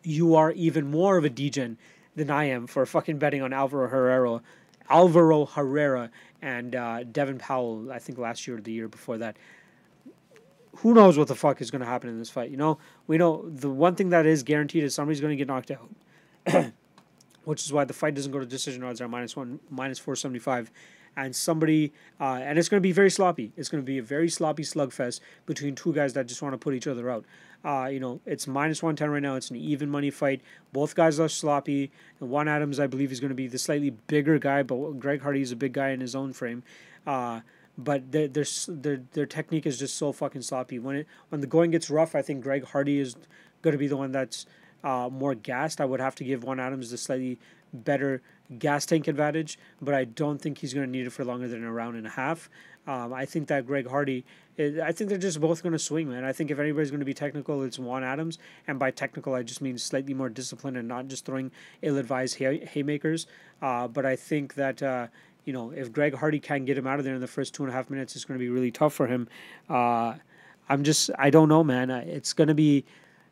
you 0.04 0.36
are 0.36 0.52
even 0.52 0.90
more 0.90 1.18
of 1.18 1.26
a 1.26 1.30
degen 1.30 1.78
than 2.16 2.30
I 2.30 2.46
am 2.46 2.68
for 2.68 2.86
fucking 2.86 3.18
betting 3.18 3.42
on 3.42 3.54
Alvaro 3.54 3.88
Herrera, 3.88 4.42
Alvaro 4.90 5.46
Herrera 5.46 6.12
and 6.42 6.76
uh, 6.76 7.04
Devin 7.04 7.38
Powell. 7.38 7.92
I 7.92 8.00
think 8.00 8.18
last 8.18 8.48
year 8.48 8.58
or 8.58 8.62
the 8.62 8.72
year 8.72 8.88
before 8.88 9.18
that. 9.20 9.38
Who 10.82 10.94
knows 10.94 11.18
what 11.18 11.28
the 11.28 11.36
fuck 11.36 11.62
is 11.62 11.70
going 11.70 11.82
to 11.82 11.88
happen 11.88 12.10
in 12.10 12.18
this 12.18 12.30
fight? 12.30 12.50
You 12.50 12.58
know, 12.58 12.78
we 13.08 13.18
know 13.18 13.48
the 13.48 13.70
one 13.70 13.96
thing 13.96 14.10
that 14.10 14.26
is 14.26 14.44
guaranteed 14.44 14.84
is 14.84 14.96
somebody's 14.96 15.22
going 15.22 15.32
to 15.32 15.36
get 15.36 15.48
knocked 15.48 15.72
out, 15.72 16.72
which 17.44 17.64
is 17.64 17.72
why 17.72 17.86
the 17.86 17.94
fight 17.94 18.16
doesn't 18.16 18.32
go 18.32 18.40
to 18.40 18.46
decision 18.46 18.84
odds 18.84 19.00
are 19.02 19.08
minus 19.08 19.36
one, 19.36 19.60
minus 19.70 20.00
four 20.00 20.16
seventy 20.16 20.40
five 20.40 20.72
and 21.16 21.36
somebody, 21.36 21.92
uh, 22.20 22.40
and 22.42 22.58
it's 22.58 22.70
going 22.70 22.80
to 22.80 22.88
be 22.88 22.92
very 22.92 23.12
sloppy. 23.12 23.52
It's 23.58 23.70
going 23.70 23.84
to 23.84 23.86
be 23.86 23.98
a 23.98 24.04
very 24.04 24.30
sloppy 24.30 24.64
slugfest 24.64 25.20
between 25.46 25.76
two 25.76 25.94
guys 25.94 26.14
that 26.14 26.28
just 26.28 26.42
want 26.42 26.54
to 26.54 26.58
put 26.58 26.74
each 26.74 26.88
other 26.88 27.10
out. 27.10 27.26
Uh, 27.64 27.90
you 27.92 28.00
know, 28.00 28.22
it's 28.26 28.48
minus 28.48 28.82
110 28.82 29.10
right 29.10 29.22
now. 29.22 29.36
It's 29.36 29.50
an 29.50 29.58
even 29.58 29.90
money 29.90 30.10
fight. 30.10 30.42
Both 30.74 30.96
guys 30.96 31.20
are 31.20 31.30
sloppy. 31.30 31.92
And 32.20 32.30
Juan 32.30 32.48
Adams, 32.48 32.80
I 32.80 32.88
believe, 32.88 33.12
is 33.12 33.20
going 33.20 33.30
to 33.30 33.36
be 33.36 33.48
the 33.48 33.60
slightly 33.60 33.92
bigger 33.92 34.40
guy, 34.40 34.64
but 34.64 35.00
Greg 35.00 35.22
Hardy 35.22 35.42
is 35.42 35.52
a 35.52 35.56
big 35.56 35.74
guy 35.74 35.90
in 35.90 36.00
his 36.00 36.16
own 36.16 36.34
frame. 36.34 36.64
Uh, 37.06 37.42
but 37.84 38.12
their, 38.12 38.28
their 38.28 39.02
their 39.14 39.26
technique 39.26 39.66
is 39.66 39.80
just 39.80 39.96
so 39.96 40.12
fucking 40.12 40.42
sloppy. 40.42 40.80
When 40.80 40.96
it 40.96 41.08
when 41.30 41.42
the 41.42 41.48
going 41.48 41.72
gets 41.72 41.90
rough, 41.90 42.16
I 42.16 42.22
think 42.22 42.44
Greg 42.44 42.64
Hardy 42.66 43.00
is 43.00 43.16
going 43.62 43.74
to 43.74 43.78
be 43.78 43.88
the 43.88 43.98
one 43.98 44.12
that's 44.12 44.46
uh, 44.84 45.10
more 45.12 45.36
gassed. 45.36 45.82
I 45.82 45.86
would 45.86 46.00
have 46.00 46.16
to 46.16 46.24
give 46.24 46.44
Juan 46.44 46.60
Adams 46.60 46.92
the 46.92 46.98
slightly 46.98 47.40
better 47.74 48.22
gas 48.60 48.86
tank 48.86 49.08
advantage, 49.08 49.58
but 49.82 49.94
I 49.94 50.04
don't 50.04 50.42
think 50.42 50.58
he's 50.58 50.74
going 50.74 50.86
to 50.86 50.92
need 50.92 51.08
it 51.08 51.12
for 51.12 51.24
longer 51.24 51.48
than 51.48 51.64
a 51.64 51.72
round 51.72 51.96
and 51.96 52.06
a 52.06 52.12
half. 52.12 52.50
Um, 52.88 53.14
I 53.14 53.26
think 53.26 53.48
that 53.48 53.68
Greg 53.68 53.88
Hardy, 53.88 54.26
I 54.58 54.92
think 54.92 55.10
they're 55.10 55.18
just 55.20 55.40
both 55.40 55.62
going 55.62 55.74
to 55.74 55.80
swing, 55.80 56.10
man. 56.10 56.26
I 56.26 56.34
think 56.34 56.50
if 56.50 56.60
anybody's 56.60 56.90
going 56.90 57.00
to 57.00 57.06
be 57.06 57.14
technical, 57.14 57.62
it's 57.64 57.78
Juan 57.78 58.04
Adams. 58.04 58.40
And 58.68 58.80
by 58.80 58.92
technical, 58.92 59.36
I 59.36 59.44
just 59.44 59.62
mean 59.62 59.78
slightly 59.78 60.16
more 60.16 60.30
disciplined 60.30 60.78
and 60.78 60.88
not 60.88 61.08
just 61.08 61.26
throwing 61.26 61.52
ill 61.84 61.98
advised 61.98 62.38
hay- 62.38 62.66
haymakers. 62.66 63.28
Uh, 63.62 63.88
but 63.88 64.06
I 64.06 64.16
think 64.16 64.56
that. 64.56 64.82
Uh, 64.84 65.08
you 65.46 65.54
know, 65.54 65.72
if 65.72 65.92
Greg 65.92 66.16
Hardy 66.16 66.40
can't 66.40 66.66
get 66.66 66.78
him 66.78 66.88
out 66.88 67.00
of 67.00 67.06
there 67.06 67.16
in 67.16 67.22
the 67.22 67.28
first 67.28 67.54
two 67.54 67.64
and 67.64 67.72
a 67.72 67.76
half 67.76 67.90
minutes, 67.90 68.16
it's 68.16 68.26
going 68.26 68.40
to 68.40 68.44
be 68.44 68.50
really 68.50 68.72
tough 68.72 68.94
for 68.94 69.08
him. 69.08 69.28
Uh, 69.70 70.16
I'm 70.70 70.84
just, 70.84 71.10
I 71.18 71.30
don't 71.30 71.50
know, 71.50 71.64
man. 71.64 71.90
It's 71.90 72.34
going 72.34 72.48
to 72.48 72.54
be, 72.54 72.86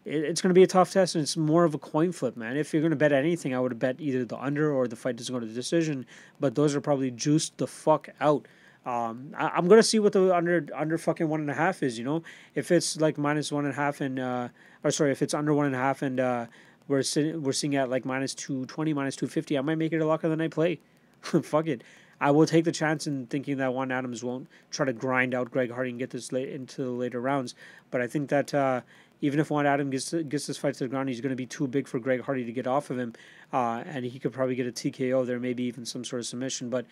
it's 0.05 0.41
going 0.41 0.49
to 0.49 0.55
be 0.55 0.63
a 0.63 0.67
tough 0.67 0.91
test, 0.91 1.15
and 1.15 1.21
it's 1.21 1.37
more 1.37 1.63
of 1.63 1.73
a 1.73 1.77
coin 1.77 2.11
flip, 2.11 2.35
man. 2.35 2.57
If 2.57 2.73
you're 2.73 2.81
going 2.81 2.91
to 2.91 2.97
bet 2.97 3.11
anything, 3.11 3.53
I 3.53 3.59
would 3.59 3.77
bet 3.77 3.97
either 3.99 4.25
the 4.25 4.37
under 4.37 4.71
or 4.73 4.87
the 4.87 4.95
fight 4.95 5.17
doesn't 5.17 5.33
go 5.33 5.39
to 5.39 5.45
the 5.45 5.53
decision. 5.53 6.05
But 6.39 6.55
those 6.55 6.75
are 6.75 6.81
probably 6.81 7.11
juiced 7.11 7.57
the 7.57 7.67
fuck 7.67 8.09
out. 8.19 8.47
Um, 8.85 9.35
I, 9.37 9.57
am 9.57 9.67
gonna 9.67 9.83
see 9.83 9.99
what 9.99 10.13
the 10.13 10.33
under 10.33 10.65
under 10.73 10.97
fucking 10.97 11.27
one 11.27 11.41
and 11.41 11.51
a 11.51 11.53
half 11.53 11.83
is. 11.83 11.99
You 11.99 12.05
know, 12.05 12.23
if 12.55 12.71
it's 12.71 12.99
like 12.99 13.17
minus 13.17 13.51
one 13.51 13.65
and 13.65 13.73
a 13.73 13.75
half 13.75 13.99
and 13.99 14.17
uh, 14.17 14.47
or 14.83 14.89
sorry, 14.91 15.11
if 15.11 15.21
it's 15.21 15.33
under 15.33 15.53
one 15.53 15.65
and 15.65 15.75
a 15.75 15.77
half 15.77 16.01
and 16.01 16.19
uh, 16.19 16.45
we're 16.87 17.03
sitting 17.03 17.43
we're 17.43 17.51
seeing 17.51 17.75
at 17.75 17.89
like 17.89 18.05
minus 18.05 18.33
two 18.33 18.65
twenty, 18.65 18.93
minus 18.93 19.15
two 19.15 19.27
fifty, 19.27 19.57
I 19.57 19.61
might 19.61 19.77
make 19.77 19.91
it 19.91 20.01
a 20.01 20.05
lock 20.05 20.23
of 20.23 20.31
the 20.31 20.37
night 20.37 20.51
play. 20.51 20.79
Fuck 21.43 21.67
it. 21.67 21.83
I 22.21 22.31
will 22.31 22.45
take 22.45 22.65
the 22.65 22.71
chance 22.71 23.07
in 23.07 23.27
thinking 23.27 23.57
that 23.57 23.73
Juan 23.73 23.91
Adams 23.91 24.23
won't 24.23 24.47
try 24.71 24.85
to 24.85 24.93
grind 24.93 25.33
out 25.33 25.51
Greg 25.51 25.71
Hardy 25.71 25.91
and 25.91 25.99
get 25.99 26.09
this 26.09 26.31
late 26.31 26.49
into 26.49 26.83
the 26.83 26.91
later 26.91 27.21
rounds. 27.21 27.55
But 27.91 28.01
I 28.01 28.07
think 28.07 28.29
that 28.29 28.53
uh, 28.53 28.81
even 29.21 29.39
if 29.39 29.49
Juan 29.49 29.65
Adam 29.65 29.89
gets 29.89 30.11
gets 30.11 30.47
this 30.47 30.57
fight 30.57 30.73
to 30.75 30.83
the 30.83 30.87
ground, 30.89 31.09
he's 31.09 31.21
going 31.21 31.31
to 31.31 31.35
be 31.35 31.45
too 31.45 31.67
big 31.67 31.87
for 31.87 31.99
Greg 31.99 32.21
Hardy 32.21 32.43
to 32.45 32.51
get 32.51 32.67
off 32.67 32.89
of 32.89 32.99
him, 32.99 33.13
uh, 33.53 33.83
and 33.85 34.05
he 34.05 34.19
could 34.19 34.33
probably 34.33 34.55
get 34.55 34.67
a 34.67 34.71
TKO 34.71 35.25
there, 35.25 35.39
maybe 35.39 35.63
even 35.63 35.85
some 35.85 36.03
sort 36.03 36.19
of 36.19 36.25
submission. 36.25 36.69
But 36.69 36.85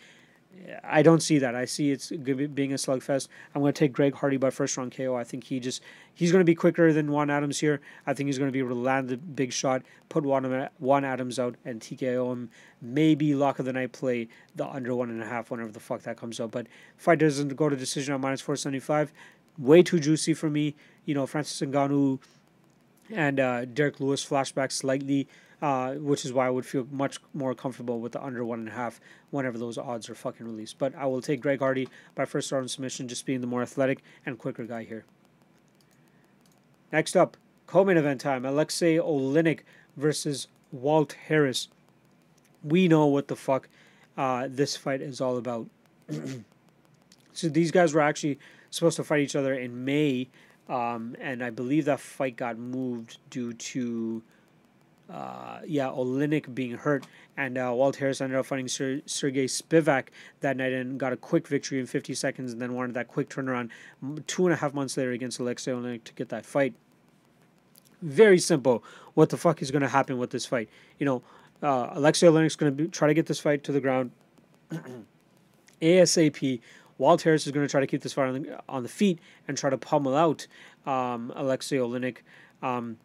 I 0.83 1.01
don't 1.01 1.21
see 1.21 1.37
that. 1.39 1.55
I 1.55 1.65
see 1.65 1.91
it's 1.91 2.09
being 2.09 2.73
a 2.73 2.75
slugfest. 2.75 3.27
I'm 3.53 3.61
going 3.61 3.73
to 3.73 3.79
take 3.79 3.93
Greg 3.93 4.15
Hardy 4.15 4.37
by 4.37 4.49
first 4.49 4.75
round 4.77 4.95
KO. 4.95 5.15
I 5.15 5.23
think 5.23 5.45
he 5.45 5.59
just 5.59 5.81
he's 6.13 6.31
going 6.31 6.41
to 6.41 6.45
be 6.45 6.55
quicker 6.55 6.91
than 6.93 7.11
Juan 7.11 7.29
Adams 7.29 7.59
here. 7.59 7.81
I 8.05 8.13
think 8.13 8.27
he's 8.27 8.37
going 8.37 8.49
to 8.49 8.53
be 8.53 8.59
able 8.59 8.69
to 8.69 8.75
land 8.75 9.09
the 9.09 9.17
big 9.17 9.53
shot, 9.53 9.83
put 10.09 10.23
Juan, 10.23 10.69
Juan 10.79 11.05
Adams 11.05 11.39
out, 11.39 11.55
and 11.65 11.79
TKO 11.79 12.31
him. 12.31 12.49
Maybe 12.81 13.35
lock 13.35 13.59
of 13.59 13.65
the 13.65 13.73
night 13.73 13.91
play 13.91 14.27
the 14.55 14.67
under 14.67 14.95
one 14.95 15.09
and 15.09 15.21
a 15.21 15.27
half 15.27 15.51
whenever 15.51 15.71
the 15.71 15.79
fuck 15.79 16.01
that 16.03 16.17
comes 16.17 16.39
out. 16.39 16.51
But 16.51 16.67
fight 16.97 17.19
doesn't 17.19 17.55
go 17.55 17.69
to 17.69 17.75
decision 17.75 18.13
on 18.13 18.21
minus 18.21 18.41
four 18.41 18.55
seventy 18.55 18.79
five. 18.79 19.13
Way 19.57 19.83
too 19.83 19.99
juicy 19.99 20.33
for 20.33 20.49
me. 20.49 20.75
You 21.05 21.15
know, 21.15 21.25
Francis 21.25 21.59
Ngannou 21.61 22.19
and 23.11 23.39
uh, 23.39 23.65
Derrick 23.65 23.99
Lewis 23.99 24.25
flashback 24.25 24.71
slightly 24.71 25.27
uh, 25.61 25.93
which 25.93 26.23
is 26.23 26.33
why 26.33 26.47
I 26.47 26.49
would 26.49 26.65
feel 26.65 26.87
much 26.91 27.19
more 27.33 27.55
comfortable 27.55 27.99
with 27.99 28.11
the 28.11 28.23
under 28.23 28.45
one 28.45 28.59
and 28.59 28.67
a 28.69 28.73
half 28.73 28.99
whenever 29.31 29.57
those 29.57 29.77
odds 29.77 30.09
are 30.09 30.15
fucking 30.15 30.45
released. 30.45 30.77
But 30.77 30.93
I 30.95 31.05
will 31.07 31.21
take 31.21 31.41
Greg 31.41 31.59
Hardy 31.59 31.87
by 32.15 32.25
first 32.25 32.51
round 32.51 32.69
submission, 32.69 33.07
just 33.07 33.25
being 33.25 33.41
the 33.41 33.47
more 33.47 33.61
athletic 33.61 34.03
and 34.25 34.37
quicker 34.37 34.65
guy 34.65 34.83
here. 34.83 35.05
Next 36.91 37.15
up, 37.15 37.37
co-main 37.65 37.97
event 37.97 38.21
time: 38.21 38.45
Alexei 38.45 38.97
Oleinik 38.97 39.61
versus 39.95 40.47
Walt 40.71 41.13
Harris. 41.27 41.69
We 42.63 42.87
know 42.87 43.07
what 43.07 43.27
the 43.27 43.35
fuck 43.35 43.67
uh, 44.17 44.47
this 44.49 44.77
fight 44.77 45.01
is 45.01 45.21
all 45.21 45.37
about. 45.37 45.67
so 47.33 47.49
these 47.49 47.71
guys 47.71 47.93
were 47.93 48.01
actually 48.01 48.39
supposed 48.69 48.97
to 48.97 49.03
fight 49.03 49.21
each 49.21 49.35
other 49.35 49.53
in 49.53 49.85
May, 49.85 50.29
um, 50.69 51.15
and 51.19 51.43
I 51.43 51.49
believe 51.49 51.85
that 51.85 51.99
fight 51.99 52.35
got 52.35 52.57
moved 52.57 53.17
due 53.29 53.53
to 53.53 54.23
uh, 55.11 55.59
yeah, 55.65 55.85
Oleinik 55.85 56.53
being 56.53 56.73
hurt, 56.73 57.05
and 57.37 57.57
uh, 57.57 57.71
Walt 57.73 57.95
Harris 57.95 58.19
ended 58.19 58.37
up 58.37 58.45
fighting 58.45 58.67
Ser- 58.67 59.01
Sergey 59.05 59.45
Spivac 59.45 60.07
that 60.41 60.57
night 60.57 60.73
and 60.73 60.99
got 60.99 61.13
a 61.13 61.17
quick 61.17 61.47
victory 61.47 61.79
in 61.79 61.85
50 61.85 62.13
seconds, 62.13 62.51
and 62.51 62.61
then 62.61 62.73
wanted 62.73 62.93
that 62.95 63.07
quick 63.07 63.29
turnaround 63.29 63.69
two 64.27 64.45
and 64.45 64.53
a 64.53 64.57
half 64.57 64.73
months 64.73 64.97
later 64.97 65.11
against 65.11 65.39
Alexei 65.39 65.71
Oleinik 65.71 66.03
to 66.03 66.13
get 66.13 66.29
that 66.29 66.45
fight. 66.45 66.73
Very 68.01 68.37
simple. 68.37 68.83
What 69.13 69.29
the 69.29 69.37
fuck 69.37 69.61
is 69.61 69.71
going 69.71 69.81
to 69.81 69.87
happen 69.87 70.17
with 70.17 70.31
this 70.31 70.45
fight? 70.45 70.69
You 70.99 71.05
know, 71.05 71.21
uh, 71.63 71.89
Alexei 71.93 72.27
Oleinik's 72.27 72.55
going 72.55 72.75
to 72.75 72.87
try 72.87 73.07
to 73.07 73.13
get 73.13 73.25
this 73.25 73.39
fight 73.39 73.63
to 73.63 73.71
the 73.71 73.81
ground 73.81 74.11
ASAP. 75.81 76.59
Walt 76.97 77.21
Harris 77.21 77.45
is 77.45 77.51
going 77.51 77.65
to 77.65 77.69
try 77.69 77.79
to 77.79 77.87
keep 77.87 78.01
this 78.01 78.13
fight 78.13 78.27
on 78.27 78.41
the, 78.41 78.59
on 78.67 78.83
the 78.83 78.89
feet 78.89 79.19
and 79.47 79.57
try 79.57 79.69
to 79.69 79.77
pummel 79.77 80.15
out 80.15 80.47
um, 80.85 81.31
Alexei 81.35 81.77
Oleinik. 81.77 82.17
Um, 82.61 82.97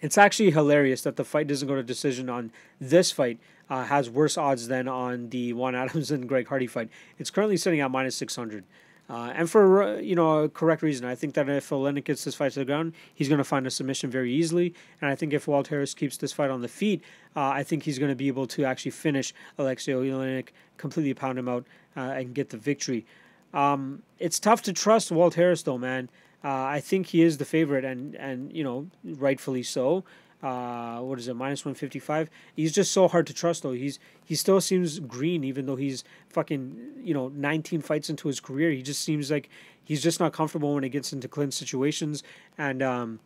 it's 0.00 0.18
actually 0.18 0.50
hilarious 0.50 1.02
that 1.02 1.16
the 1.16 1.24
fight 1.24 1.46
doesn't 1.46 1.68
go 1.68 1.74
to 1.74 1.82
decision 1.82 2.28
on 2.28 2.52
this 2.80 3.12
fight. 3.12 3.38
Uh, 3.68 3.84
has 3.84 4.10
worse 4.10 4.36
odds 4.36 4.66
than 4.66 4.88
on 4.88 5.28
the 5.28 5.52
Juan 5.52 5.76
Adams 5.76 6.10
and 6.10 6.28
Greg 6.28 6.48
Hardy 6.48 6.66
fight. 6.66 6.88
It's 7.20 7.30
currently 7.30 7.56
sitting 7.56 7.78
at 7.78 7.88
minus 7.88 8.16
six 8.16 8.34
hundred, 8.34 8.64
uh, 9.08 9.32
and 9.32 9.48
for 9.48 9.82
uh, 9.84 9.96
you 9.98 10.16
know 10.16 10.42
a 10.42 10.48
correct 10.48 10.82
reason. 10.82 11.06
I 11.06 11.14
think 11.14 11.34
that 11.34 11.48
if 11.48 11.68
Oleinik 11.68 12.02
gets 12.02 12.24
this 12.24 12.34
fight 12.34 12.50
to 12.54 12.58
the 12.58 12.64
ground, 12.64 12.94
he's 13.14 13.28
going 13.28 13.38
to 13.38 13.44
find 13.44 13.68
a 13.68 13.70
submission 13.70 14.10
very 14.10 14.32
easily. 14.34 14.74
And 15.00 15.08
I 15.08 15.14
think 15.14 15.32
if 15.32 15.46
Walt 15.46 15.68
Harris 15.68 15.94
keeps 15.94 16.16
this 16.16 16.32
fight 16.32 16.50
on 16.50 16.62
the 16.62 16.68
feet, 16.68 17.00
uh, 17.36 17.50
I 17.50 17.62
think 17.62 17.84
he's 17.84 18.00
going 18.00 18.10
to 18.10 18.16
be 18.16 18.26
able 18.26 18.48
to 18.48 18.64
actually 18.64 18.90
finish 18.90 19.32
Alexei 19.56 19.92
Oleinik, 19.92 20.48
completely 20.76 21.14
pound 21.14 21.38
him 21.38 21.48
out, 21.48 21.64
uh, 21.96 22.00
and 22.00 22.34
get 22.34 22.48
the 22.50 22.56
victory. 22.56 23.06
Um, 23.54 24.02
it's 24.18 24.40
tough 24.40 24.62
to 24.62 24.72
trust 24.72 25.12
Walt 25.12 25.34
Harris 25.34 25.62
though, 25.62 25.78
man. 25.78 26.08
Uh, 26.42 26.64
I 26.64 26.80
think 26.80 27.08
he 27.08 27.22
is 27.22 27.38
the 27.38 27.44
favorite, 27.44 27.84
and 27.84 28.14
and 28.14 28.54
you 28.54 28.64
know 28.64 28.88
rightfully 29.04 29.62
so. 29.62 30.04
Uh, 30.42 31.00
what 31.00 31.18
is 31.18 31.28
it, 31.28 31.34
minus 31.34 31.66
one 31.66 31.74
fifty 31.74 31.98
five? 31.98 32.30
He's 32.56 32.72
just 32.72 32.92
so 32.92 33.08
hard 33.08 33.26
to 33.26 33.34
trust 33.34 33.62
though. 33.62 33.72
He's 33.72 33.98
he 34.24 34.34
still 34.34 34.60
seems 34.60 34.98
green, 35.00 35.44
even 35.44 35.66
though 35.66 35.76
he's 35.76 36.02
fucking 36.30 36.76
you 37.02 37.12
know 37.12 37.28
nineteen 37.28 37.82
fights 37.82 38.08
into 38.08 38.28
his 38.28 38.40
career. 38.40 38.70
He 38.70 38.82
just 38.82 39.02
seems 39.02 39.30
like 39.30 39.50
he's 39.84 40.02
just 40.02 40.18
not 40.18 40.32
comfortable 40.32 40.74
when 40.74 40.84
it 40.84 40.88
gets 40.90 41.12
into 41.12 41.28
clinch 41.28 41.52
situations, 41.52 42.22
and 42.56 42.82
um, 42.82 43.20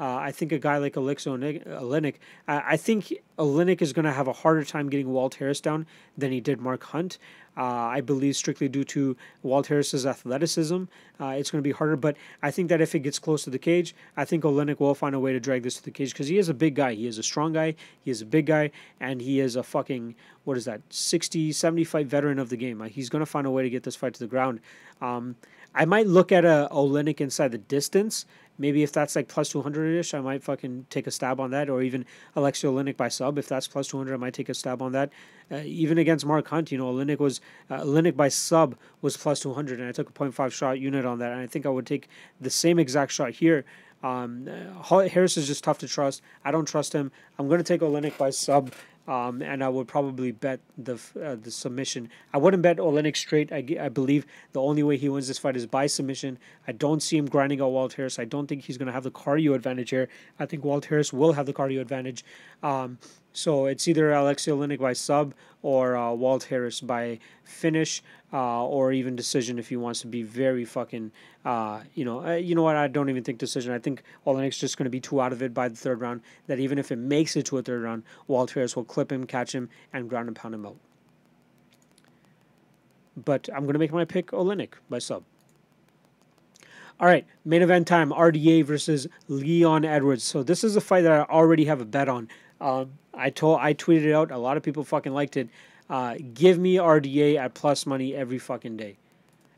uh, 0.00 0.16
I 0.16 0.32
think 0.32 0.50
a 0.50 0.58
guy 0.58 0.78
like 0.78 0.96
Alexei 0.96 1.28
Oleinik, 1.28 2.14
I, 2.48 2.62
I 2.68 2.76
think 2.78 3.12
Oleinik 3.38 3.82
is 3.82 3.92
going 3.92 4.06
to 4.06 4.12
have 4.12 4.28
a 4.28 4.32
harder 4.32 4.64
time 4.64 4.88
getting 4.88 5.10
Walt 5.10 5.34
Harris 5.34 5.60
down 5.60 5.86
than 6.16 6.32
he 6.32 6.40
did 6.40 6.58
Mark 6.58 6.82
Hunt. 6.84 7.18
Uh, 7.54 7.64
I 7.64 8.00
believe 8.00 8.34
strictly 8.36 8.66
due 8.68 8.84
to 8.84 9.14
Walt 9.42 9.66
Harris's 9.66 10.06
athleticism, 10.06 10.84
uh, 11.20 11.26
it's 11.36 11.50
going 11.50 11.62
to 11.62 11.68
be 11.68 11.72
harder. 11.72 11.96
But 11.96 12.16
I 12.42 12.50
think 12.50 12.70
that 12.70 12.80
if 12.80 12.94
it 12.94 13.00
gets 13.00 13.18
close 13.18 13.44
to 13.44 13.50
the 13.50 13.58
cage, 13.58 13.94
I 14.16 14.24
think 14.24 14.44
Oleinik 14.44 14.80
will 14.80 14.94
find 14.94 15.14
a 15.14 15.20
way 15.20 15.34
to 15.34 15.40
drag 15.40 15.64
this 15.64 15.74
to 15.76 15.84
the 15.84 15.90
cage 15.90 16.12
because 16.12 16.28
he 16.28 16.38
is 16.38 16.48
a 16.48 16.54
big 16.54 16.76
guy. 16.76 16.94
He 16.94 17.06
is 17.06 17.18
a 17.18 17.22
strong 17.22 17.52
guy. 17.52 17.74
He 18.02 18.10
is 18.10 18.22
a 18.22 18.26
big 18.26 18.46
guy, 18.46 18.70
and 19.00 19.20
he 19.20 19.40
is 19.40 19.54
a 19.54 19.62
fucking 19.62 20.14
what 20.44 20.56
is 20.56 20.64
that 20.64 20.80
60, 20.88 21.52
70 21.52 21.84
fight 21.84 22.06
veteran 22.06 22.38
of 22.38 22.48
the 22.48 22.56
game. 22.56 22.82
he's 22.84 23.10
going 23.10 23.20
to 23.20 23.26
find 23.26 23.46
a 23.46 23.50
way 23.50 23.62
to 23.62 23.68
get 23.68 23.82
this 23.82 23.96
fight 23.96 24.14
to 24.14 24.20
the 24.20 24.26
ground. 24.26 24.60
Um, 25.02 25.36
I 25.74 25.84
might 25.84 26.06
look 26.06 26.32
at 26.32 26.44
a 26.44 26.68
Oleinik 26.72 27.20
inside 27.20 27.52
the 27.52 27.58
distance 27.58 28.24
maybe 28.60 28.82
if 28.82 28.92
that's 28.92 29.16
like 29.16 29.26
plus 29.26 29.48
200 29.48 29.98
ish, 29.98 30.12
I 30.12 30.20
might 30.20 30.44
fucking 30.44 30.86
take 30.90 31.06
a 31.06 31.10
stab 31.10 31.40
on 31.40 31.50
that. 31.50 31.70
Or 31.70 31.82
even 31.82 32.04
Alexei 32.36 32.68
Oleinik 32.68 32.96
by 32.96 33.08
sub, 33.08 33.38
if 33.38 33.48
that's 33.48 33.66
plus 33.66 33.88
200, 33.88 34.12
I 34.14 34.18
might 34.18 34.34
take 34.34 34.50
a 34.50 34.54
stab 34.54 34.82
on 34.82 34.92
that. 34.92 35.10
Uh, 35.50 35.62
even 35.64 35.96
against 35.96 36.26
Mark 36.26 36.46
Hunt, 36.48 36.70
you 36.70 36.78
know, 36.78 36.92
Oleinik 36.92 37.18
was 37.18 37.40
uh, 37.70 37.80
Oleinik 37.80 38.16
by 38.16 38.28
sub 38.28 38.76
was 39.00 39.16
plus 39.16 39.40
200, 39.40 39.80
and 39.80 39.88
I 39.88 39.92
took 39.92 40.10
a 40.10 40.12
0.5 40.12 40.52
shot 40.52 40.78
unit 40.78 41.06
on 41.06 41.18
that, 41.18 41.32
and 41.32 41.40
I 41.40 41.46
think 41.46 41.64
I 41.64 41.70
would 41.70 41.86
take 41.86 42.08
the 42.40 42.50
same 42.50 42.78
exact 42.78 43.12
shot 43.12 43.32
here. 43.32 43.64
Um, 44.02 44.46
Harris 44.84 45.36
is 45.36 45.46
just 45.46 45.64
tough 45.64 45.78
to 45.78 45.88
trust. 45.88 46.22
I 46.44 46.50
don't 46.50 46.66
trust 46.66 46.92
him. 46.92 47.10
I'm 47.38 47.48
going 47.48 47.58
to 47.58 47.64
take 47.64 47.80
Oleinik 47.80 48.16
by 48.18 48.30
sub 48.30 48.72
um, 49.08 49.42
and 49.42 49.64
I 49.64 49.68
would 49.68 49.88
probably 49.88 50.30
bet 50.30 50.60
the 50.78 50.94
uh, 51.22 51.36
the 51.36 51.50
submission. 51.50 52.10
I 52.32 52.38
wouldn't 52.38 52.62
bet 52.62 52.76
Oleinik 52.76 53.16
straight. 53.16 53.52
I, 53.52 53.64
I 53.80 53.88
believe 53.88 54.26
the 54.52 54.60
only 54.60 54.82
way 54.82 54.96
he 54.96 55.08
wins 55.08 55.28
this 55.28 55.38
fight 55.38 55.56
is 55.56 55.66
by 55.66 55.86
submission. 55.86 56.38
I 56.68 56.72
don't 56.72 57.02
see 57.02 57.16
him 57.16 57.26
grinding 57.26 57.60
out 57.60 57.72
Walt 57.72 57.94
Harris. 57.94 58.18
I 58.18 58.24
don't 58.24 58.46
think 58.46 58.64
he's 58.64 58.78
going 58.78 58.86
to 58.86 58.92
have 58.92 59.02
the 59.02 59.10
cardio 59.10 59.54
advantage 59.54 59.90
here. 59.90 60.08
I 60.38 60.46
think 60.46 60.64
Walt 60.64 60.86
Harris 60.86 61.12
will 61.12 61.32
have 61.32 61.46
the 61.46 61.52
cardio 61.52 61.80
advantage. 61.80 62.24
Um, 62.62 62.98
so 63.32 63.66
it's 63.66 63.86
either 63.86 64.12
Alexei 64.12 64.50
Oleinik 64.50 64.80
by 64.80 64.92
sub 64.92 65.34
or 65.62 65.96
uh, 65.96 66.12
Walt 66.12 66.44
Harris 66.44 66.80
by 66.80 67.18
finish 67.44 68.02
uh, 68.32 68.64
or 68.64 68.92
even 68.92 69.16
decision 69.16 69.58
if 69.58 69.68
he 69.68 69.76
wants 69.76 70.00
to 70.00 70.06
be 70.06 70.22
very 70.22 70.64
fucking, 70.64 71.10
uh, 71.44 71.80
you 71.94 72.04
know, 72.04 72.24
uh, 72.24 72.34
you 72.34 72.54
know 72.54 72.62
what? 72.62 72.76
I 72.76 72.86
don't 72.86 73.10
even 73.10 73.24
think 73.24 73.38
decision. 73.38 73.72
I 73.72 73.78
think 73.78 74.02
Oleinik's 74.26 74.58
just 74.58 74.76
going 74.76 74.84
to 74.84 74.90
be 74.90 75.00
too 75.00 75.20
out 75.20 75.32
of 75.32 75.42
it 75.42 75.52
by 75.52 75.68
the 75.68 75.76
third 75.76 76.00
round. 76.00 76.20
That 76.46 76.60
even 76.60 76.78
if 76.78 76.92
it 76.92 76.96
makes 76.96 77.36
it 77.36 77.46
to 77.46 77.58
a 77.58 77.62
third 77.62 77.82
round, 77.82 78.04
Walt 78.28 78.52
Harris 78.52 78.76
will 78.76 78.84
clip 78.84 79.10
him, 79.10 79.26
catch 79.26 79.54
him, 79.54 79.68
and 79.92 80.08
ground 80.08 80.28
and 80.28 80.36
pound 80.36 80.54
him 80.54 80.66
out. 80.66 80.76
But 83.16 83.48
I'm 83.52 83.62
going 83.64 83.74
to 83.74 83.78
make 83.78 83.92
my 83.92 84.04
pick 84.04 84.28
Oleinik 84.28 84.74
by 84.88 84.98
sub. 84.98 85.24
All 87.00 87.06
right, 87.06 87.26
main 87.44 87.62
event 87.62 87.88
time: 87.88 88.10
RDA 88.10 88.64
versus 88.64 89.08
Leon 89.26 89.84
Edwards. 89.84 90.22
So 90.22 90.42
this 90.42 90.62
is 90.62 90.76
a 90.76 90.80
fight 90.80 91.02
that 91.02 91.12
I 91.12 91.32
already 91.32 91.64
have 91.64 91.80
a 91.80 91.84
bet 91.84 92.08
on. 92.08 92.28
Um, 92.60 92.92
I 93.14 93.30
told 93.30 93.58
I 93.60 93.74
tweeted 93.74 94.04
it 94.04 94.12
out. 94.12 94.30
A 94.30 94.38
lot 94.38 94.56
of 94.56 94.62
people 94.62 94.84
fucking 94.84 95.12
liked 95.12 95.36
it. 95.36 95.48
Uh, 95.90 96.14
give 96.34 96.56
me 96.58 96.76
RDA 96.76 97.36
at 97.36 97.54
plus 97.54 97.84
money 97.84 98.14
every 98.14 98.38
fucking 98.38 98.76
day 98.76 98.96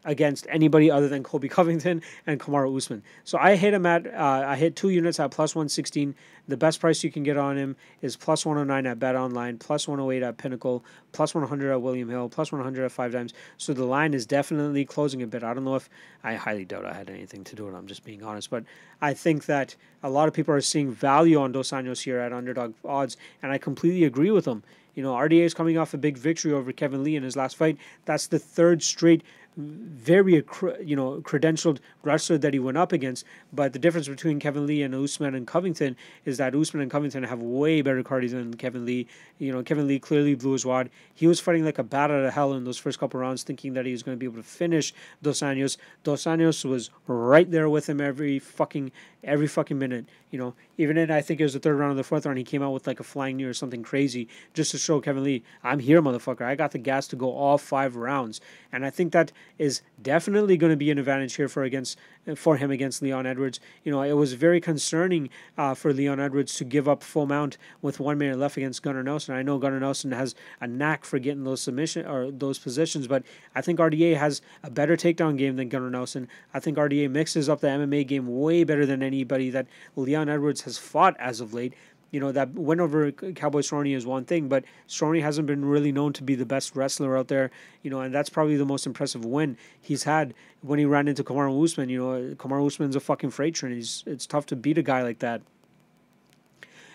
against 0.05 0.47
anybody 0.51 0.91
other 0.91 1.09
than 1.09 1.23
Colby 1.23 1.49
Covington 1.57 2.03
and 2.27 2.41
Kamaru 2.41 2.77
Usman. 2.77 3.03
So 3.25 3.39
I 3.39 3.57
hit 3.57 3.75
him 3.75 3.87
at 3.87 4.07
uh, 4.07 4.45
I 4.47 4.57
hit 4.57 4.77
two 4.77 4.91
units 4.91 5.21
at 5.21 5.31
plus 5.31 5.55
116. 5.55 6.15
The 6.49 6.57
best 6.57 6.81
price 6.81 7.05
you 7.05 7.11
can 7.11 7.23
get 7.23 7.37
on 7.37 7.57
him 7.57 7.77
is 8.01 8.17
plus 8.17 8.45
109 8.45 8.87
at 8.91 8.99
Bet 8.99 9.15
Online, 9.15 9.59
plus 9.59 9.87
108 9.87 10.27
at 10.27 10.37
Pinnacle, 10.39 10.85
plus 11.13 11.35
100 11.35 11.73
at 11.73 11.81
William 11.81 12.09
Hill, 12.09 12.29
plus 12.29 12.51
100 12.51 12.85
at 12.85 12.91
Five 12.91 13.13
Dimes. 13.13 13.33
So 13.59 13.73
the 13.73 13.85
line 13.85 14.13
is 14.13 14.27
definitely 14.27 14.85
closing 14.85 15.23
a 15.23 15.27
bit. 15.27 15.45
I 15.45 15.55
don't 15.55 15.65
know 15.65 15.77
if 15.77 15.89
I 16.25 16.35
highly 16.35 16.65
doubt 16.65 16.85
I 16.85 16.95
had 16.95 17.09
anything 17.09 17.45
to 17.45 17.57
do 17.57 17.67
with 17.67 17.75
it. 17.75 17.79
I'm 17.79 17.87
just 17.87 18.05
being 18.05 18.23
honest, 18.25 18.51
but 18.51 18.65
I 19.01 19.15
think 19.15 19.47
that 19.47 19.77
a 20.03 20.11
lot 20.11 20.27
of 20.27 20.35
people 20.35 20.55
are 20.55 20.61
seeing 20.61 20.91
value 20.91 21.41
on 21.41 21.53
Dos 21.53 21.71
Anjos 21.71 22.03
here 22.03 22.19
at 22.19 22.33
underdog 22.33 22.75
odds, 22.85 23.17
and 23.43 23.53
I 23.53 23.59
completely 23.59 24.05
agree 24.05 24.31
with 24.31 24.45
them. 24.45 24.65
You 24.95 25.03
know, 25.03 25.15
RDA 25.15 25.45
is 25.45 25.55
coming 25.55 25.79
off 25.79 25.95
a 25.95 25.99
big 25.99 26.19
victory 26.19 26.53
over 26.53 26.71
Kevin 26.73 27.03
Lee 27.03 27.17
in 27.17 27.23
his 27.23 27.37
last 27.37 27.57
fight. 27.57 27.79
That's 28.05 28.27
the 28.27 28.39
third 28.39 28.83
straight 28.83 29.23
very 29.57 30.43
you 30.83 30.97
know 30.97 31.21
credentialed 31.21 31.79
wrestler 32.03 32.39
that 32.39 32.53
he 32.53 32.59
went 32.59 32.79
up 32.79 32.93
against. 32.93 33.25
But 33.53 33.73
the 33.73 33.79
difference 33.79 34.09
between 34.09 34.41
Kevin 34.41 34.67
Lee 34.67 34.83
and 34.83 34.95
Usman 34.95 35.35
and 35.35 35.47
Covington 35.47 35.97
is 36.25 36.39
that 36.39 36.55
Usman 36.55 36.83
and 36.83 36.91
Covington 36.91 37.23
have 37.25 37.43
way 37.43 37.83
better 37.83 38.03
cardio 38.03 38.31
than 38.31 38.55
Kevin 38.55 38.87
Lee. 38.87 39.07
You 39.39 39.53
know, 39.53 39.63
Kevin 39.63 39.87
Lee 39.87 39.99
clearly 39.99 40.35
blew 40.35 40.53
his 40.53 40.65
wad. 40.65 40.91
He 41.15 41.27
was 41.27 41.41
fighting 41.41 41.65
like 41.65 41.79
a 41.79 41.83
bat 41.83 42.11
out 42.11 42.25
of 42.25 42.33
hell 42.33 42.55
in 42.55 42.65
those 42.65 42.79
first 42.79 42.99
couple 42.99 43.21
rounds, 43.21 43.43
thinking 43.43 43.75
that 43.75 43.85
he 43.85 43.93
was 43.93 44.03
going 44.03 44.17
to 44.17 44.19
be 44.19 44.27
able 44.27 44.43
to 44.43 44.49
finish 44.49 44.95
Dos 45.23 45.41
Anjos. 45.41 45.77
Dos 46.03 46.25
Anjos 46.25 46.65
was 46.65 46.91
right 47.07 47.51
there 47.51 47.69
with 47.69 47.89
him 47.89 48.01
every 48.01 48.39
fucking 48.39 48.91
every 49.25 49.47
fucking 49.47 49.79
minute. 49.79 50.07
You 50.31 50.39
know, 50.39 50.55
even 50.79 50.97
in 50.97 51.11
I 51.11 51.21
think 51.21 51.41
it 51.41 51.45
was 51.45 51.53
the 51.53 51.61
third 51.61 51.79
round 51.79 51.93
or 51.93 51.95
the 51.97 52.05
fourth 52.05 52.27
round, 52.27 52.39
he 52.39 52.45
came 52.45 52.63
out 52.63 52.73
with 52.73 52.87
like 52.87 53.01
a 53.01 53.05
flying 53.05 53.37
knee 53.37 53.45
or 53.45 53.55
something 53.55 53.83
crazy 53.83 54.29
just 54.55 54.71
to 54.73 54.79
show 54.79 55.01
Kevin 55.01 55.25
Lee, 55.25 55.43
I'm 55.63 55.79
here, 55.79 56.01
motherfucker. 56.01 56.43
I 56.43 56.55
got 56.55 56.73
the 56.73 56.79
gas 56.79 57.07
to 57.09 57.17
go 57.17 57.33
all 57.33 57.59
five 57.59 57.97
rounds, 57.97 58.41
and 58.73 58.85
I 58.85 58.91
think 58.91 59.13
that 59.13 59.33
is 59.59 59.83
definitely 60.03 60.57
going 60.57 60.71
to 60.71 60.77
be 60.77 60.91
an 60.91 60.99
advantage 60.99 61.35
here 61.37 61.49
for 61.49 61.63
against 61.63 61.99
for 62.37 62.57
him 62.57 62.71
against 62.71 63.03
Leon 63.03 63.27
Edwards. 63.27 63.59
You 63.85 63.93
know, 63.93 64.03
it 64.03 64.13
was 64.13 64.35
very 64.35 64.61
concerning 64.61 65.29
uh, 65.59 65.75
for 65.75 65.93
Leon 65.93 66.21
Edwards 66.21 66.55
to 66.57 66.65
give 66.65 66.89
up 66.89 67.03
full 67.03 67.27
mount 67.27 67.59
with 67.81 67.99
one 67.99 68.19
minute 68.19 68.39
left 68.39 68.57
against 68.57 68.83
Gunnar 68.83 69.03
Nelson. 69.03 69.35
I 69.35 69.43
know 69.43 69.59
Gunnar 69.59 69.81
Nelson 69.81 70.13
has 70.13 70.35
a 70.61 70.67
knack 70.67 71.05
for 71.05 71.19
getting 71.19 71.45
those 71.45 71.61
submission 71.61 72.07
or 72.07 72.31
those 72.31 72.59
positions, 72.59 73.09
but 73.09 73.25
I 73.55 73.61
think 73.61 73.79
RDA 73.79 74.17
has 74.17 74.41
a 74.63 74.71
better 74.71 74.97
takedown 74.97 75.37
game 75.37 75.57
than 75.57 75.69
Gunnar 75.69 75.91
Nelson. 75.91 76.29
I 76.55 76.61
think 76.61 76.79
RDA 76.79 77.11
mixes 77.11 77.49
up 77.49 77.61
the 77.61 77.69
MMA 77.69 78.07
game 78.07 78.27
way 78.27 78.65
better 78.65 78.87
than 78.87 79.03
anybody 79.03 79.51
that 79.51 79.67
Leon 79.97 80.29
Edwards 80.29 80.63
has 80.63 80.79
fought 80.79 81.17
as 81.19 81.41
of 81.41 81.53
late 81.53 81.75
you 82.13 82.21
know, 82.21 82.31
that 82.31 82.55
win 82.55 82.79
over 82.79 83.11
Cowboy 83.11 83.61
Cerrone 83.61 83.97
is 83.97 84.07
one 84.07 84.25
thing, 84.25 84.47
but 84.47 84.65
Cerrone 84.87 85.23
hasn't 85.23 85.47
been 85.47 85.65
really 85.65 85.91
known 85.91 86.13
to 86.13 86.23
be 86.23 86.35
the 86.35 86.47
best 86.47 86.77
wrestler 86.77 87.17
out 87.17 87.29
there, 87.29 87.51
you 87.83 87.91
know, 87.91 88.01
and 88.01 88.15
that's 88.15 88.29
probably 88.29 88.57
the 88.57 88.67
most 88.67 88.87
impressive 88.87 89.25
win 89.25 89.57
he's 89.81 90.05
had 90.05 90.35
when 90.61 90.79
he 90.79 90.85
ran 90.85 91.09
into 91.09 91.25
Kamaru 91.25 91.65
Usman. 91.65 91.89
You 91.89 91.99
know, 91.99 92.35
Kamaru 92.35 92.67
Usman's 92.67 92.95
a 92.95 93.01
fucking 93.01 93.31
freight 93.31 93.55
train. 93.55 93.75
He's, 93.75 94.05
it's 94.07 94.27
tough 94.27 94.47
to 94.47 94.57
beat 94.57 94.79
a 94.79 94.83
guy 94.83 95.03
like 95.03 95.21
that 95.21 95.41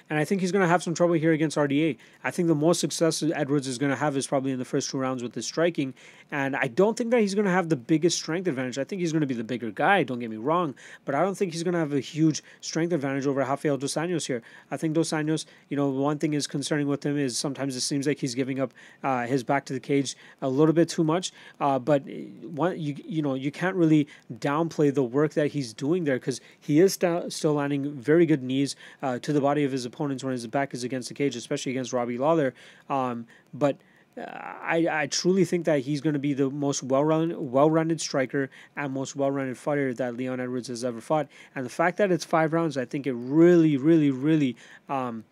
and 0.10 0.18
I 0.18 0.26
think 0.26 0.42
he's 0.42 0.52
going 0.52 0.62
to 0.62 0.68
have 0.68 0.82
some 0.82 0.94
trouble 0.94 1.16
here 1.16 1.34
against 1.34 1.58
RDA. 1.58 1.98
I 2.24 2.32
think 2.32 2.48
the 2.48 2.56
most 2.56 2.80
success 2.80 3.24
Edwards 3.24 3.68
is 3.68 3.78
going 3.78 3.90
to 3.90 3.96
have 3.96 4.16
is 4.16 4.26
probably 4.26 4.52
in 4.52 4.60
the 4.60 4.66
first 4.66 4.90
two 4.90 4.98
rounds 4.98 5.22
with 5.22 5.36
his 5.36 5.46
striking, 5.46 5.94
and 6.32 6.56
I 6.56 6.68
don't 6.68 6.98
think 6.98 7.12
that 7.12 7.22
he's 7.22 7.36
going 7.36 7.46
to 7.46 7.52
have 7.52 7.70
the 7.70 7.76
biggest 7.76 8.18
strength 8.18 8.48
advantage. 8.48 8.78
I 8.78 8.84
think 8.84 9.02
he's 9.02 9.12
going 9.12 9.22
to 9.22 9.28
be 9.28 9.34
the 9.34 9.44
bigger 9.44 9.72
guy. 9.72 10.04
Don't 10.04 10.20
get 10.20 10.30
me 10.30 10.38
wrong, 10.38 10.76
but 11.06 11.16
I 11.16 11.22
don't 11.22 11.36
think 11.36 11.54
he's 11.54 11.64
going 11.64 11.74
to 11.74 11.80
have 11.80 11.94
a 11.94 12.00
huge 12.00 12.42
strength 12.62 12.94
advantage 12.94 13.28
over 13.28 13.42
Rafael 13.42 13.78
dos 13.78 13.96
Anjos 13.96 14.26
here. 14.26 14.42
I 14.72 14.78
think 14.78 14.94
dos 14.94 15.10
Anjos, 15.10 15.46
you 15.70 15.78
know, 15.78 15.90
one 15.90 16.18
thing 16.18 16.34
is 16.34 16.48
concerning 16.48 16.88
with 16.88 17.06
him 17.06 17.18
is 17.18 17.38
sometimes 17.38 17.76
it 17.76 17.82
seems 17.82 18.08
like 18.08 18.20
he's 18.20 18.36
giving 18.36 18.60
up 18.60 18.74
uh, 19.04 19.26
his 19.26 19.44
back 19.44 19.66
to 19.66 19.74
the 19.74 19.80
cage 19.80 20.16
a 20.42 20.50
little 20.50 20.74
bit 20.74 20.90
too 20.90 21.04
much. 21.04 21.32
Uh, 21.60 21.80
but 21.80 22.04
one, 22.44 22.80
you 22.80 22.96
you 23.06 23.22
know, 23.22 23.34
you 23.34 23.52
can't 23.52 23.76
really 23.76 24.08
downplay 24.34 24.94
the 24.94 25.04
work 25.04 25.34
that 25.34 25.48
he's 25.48 25.74
doing 25.74 26.06
there 26.06 26.16
because 26.16 26.40
he 26.60 26.80
is 26.80 26.94
st- 26.94 27.32
still 27.34 27.54
landing 27.54 27.92
very 27.94 28.26
good 28.26 28.42
knees 28.42 28.76
uh, 29.02 29.20
to 29.20 29.34
the 29.34 29.42
body 29.42 29.64
of 29.64 29.72
his 29.72 29.86
opponent 29.86 29.97
opponents 29.98 30.24
when 30.24 30.32
his 30.32 30.46
back 30.48 30.74
is 30.74 30.84
against 30.84 31.10
the 31.10 31.16
cage, 31.16 31.36
especially 31.36 31.72
against 31.72 31.92
Robbie 31.92 32.18
Lawler. 32.18 32.54
Um, 32.90 33.26
but 33.54 33.78
uh, 34.18 34.22
I, 34.22 34.88
I 34.90 35.08
truly 35.08 35.46
think 35.46 35.66
that 35.66 35.80
he's 35.82 36.02
going 36.02 36.14
to 36.14 36.20
be 36.20 36.34
the 36.34 36.50
most 36.50 36.84
well-rounded, 36.84 37.38
well-rounded 37.38 38.00
striker 38.00 38.50
and 38.76 38.94
most 38.94 39.16
well-rounded 39.16 39.58
fighter 39.58 39.94
that 39.96 40.16
Leon 40.16 40.40
Edwards 40.40 40.68
has 40.68 40.84
ever 40.84 41.02
fought. 41.02 41.28
And 41.56 41.66
the 41.66 41.70
fact 41.70 41.98
that 41.98 42.12
it's 42.12 42.26
five 42.26 42.54
rounds, 42.54 42.78
I 42.78 42.86
think 42.86 43.08
it 43.08 43.14
really, 43.14 43.78
really, 43.78 44.12
really 44.12 44.56
um, 44.88 45.24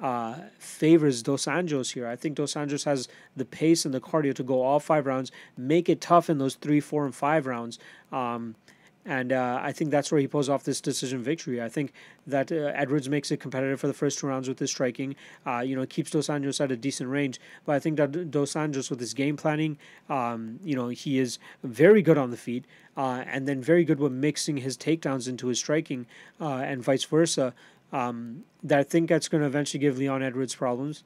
uh, 0.00 0.34
favors 0.58 1.22
Dos 1.22 1.46
Anjos 1.46 1.92
here. 1.94 2.06
I 2.06 2.16
think 2.16 2.36
Dos 2.36 2.54
Anjos 2.54 2.84
has 2.84 3.08
the 3.36 3.44
pace 3.44 3.84
and 3.84 3.94
the 3.94 4.00
cardio 4.00 4.34
to 4.34 4.42
go 4.42 4.62
all 4.62 4.80
five 4.80 5.06
rounds, 5.06 5.30
make 5.56 5.88
it 5.88 6.00
tough 6.00 6.30
in 6.30 6.38
those 6.38 6.56
three, 6.56 6.80
four, 6.80 7.04
and 7.04 7.14
five 7.14 7.46
rounds. 7.46 7.78
Um, 8.10 8.56
and 9.04 9.32
uh, 9.32 9.58
I 9.60 9.72
think 9.72 9.90
that's 9.90 10.12
where 10.12 10.20
he 10.20 10.28
pulls 10.28 10.48
off 10.48 10.62
this 10.62 10.80
decision 10.80 11.22
victory. 11.22 11.60
I 11.60 11.68
think 11.68 11.92
that 12.26 12.52
uh, 12.52 12.70
Edwards 12.74 13.08
makes 13.08 13.30
it 13.32 13.38
competitive 13.40 13.80
for 13.80 13.88
the 13.88 13.94
first 13.94 14.18
two 14.18 14.28
rounds 14.28 14.48
with 14.48 14.58
his 14.58 14.70
striking. 14.70 15.16
Uh, 15.44 15.58
you 15.58 15.74
know, 15.74 15.84
keeps 15.86 16.10
Dos 16.10 16.28
Anjos 16.28 16.60
at 16.60 16.70
a 16.70 16.76
decent 16.76 17.10
range. 17.10 17.40
But 17.64 17.74
I 17.74 17.78
think 17.80 17.96
that 17.96 18.30
Dos 18.30 18.54
Anjos, 18.54 18.90
with 18.90 19.00
his 19.00 19.12
game 19.12 19.36
planning, 19.36 19.76
um, 20.08 20.60
you 20.64 20.76
know, 20.76 20.88
he 20.88 21.18
is 21.18 21.38
very 21.64 22.00
good 22.00 22.16
on 22.16 22.30
the 22.30 22.36
feet, 22.36 22.64
uh, 22.96 23.24
and 23.26 23.48
then 23.48 23.60
very 23.60 23.84
good 23.84 23.98
with 23.98 24.12
mixing 24.12 24.58
his 24.58 24.76
takedowns 24.76 25.28
into 25.28 25.48
his 25.48 25.58
striking, 25.58 26.06
uh, 26.40 26.58
and 26.58 26.82
vice 26.82 27.04
versa. 27.04 27.54
Um, 27.92 28.44
that 28.62 28.78
I 28.78 28.82
think 28.84 29.08
that's 29.08 29.28
going 29.28 29.42
to 29.42 29.46
eventually 29.46 29.80
give 29.80 29.98
Leon 29.98 30.22
Edwards 30.22 30.54
problems. 30.54 31.02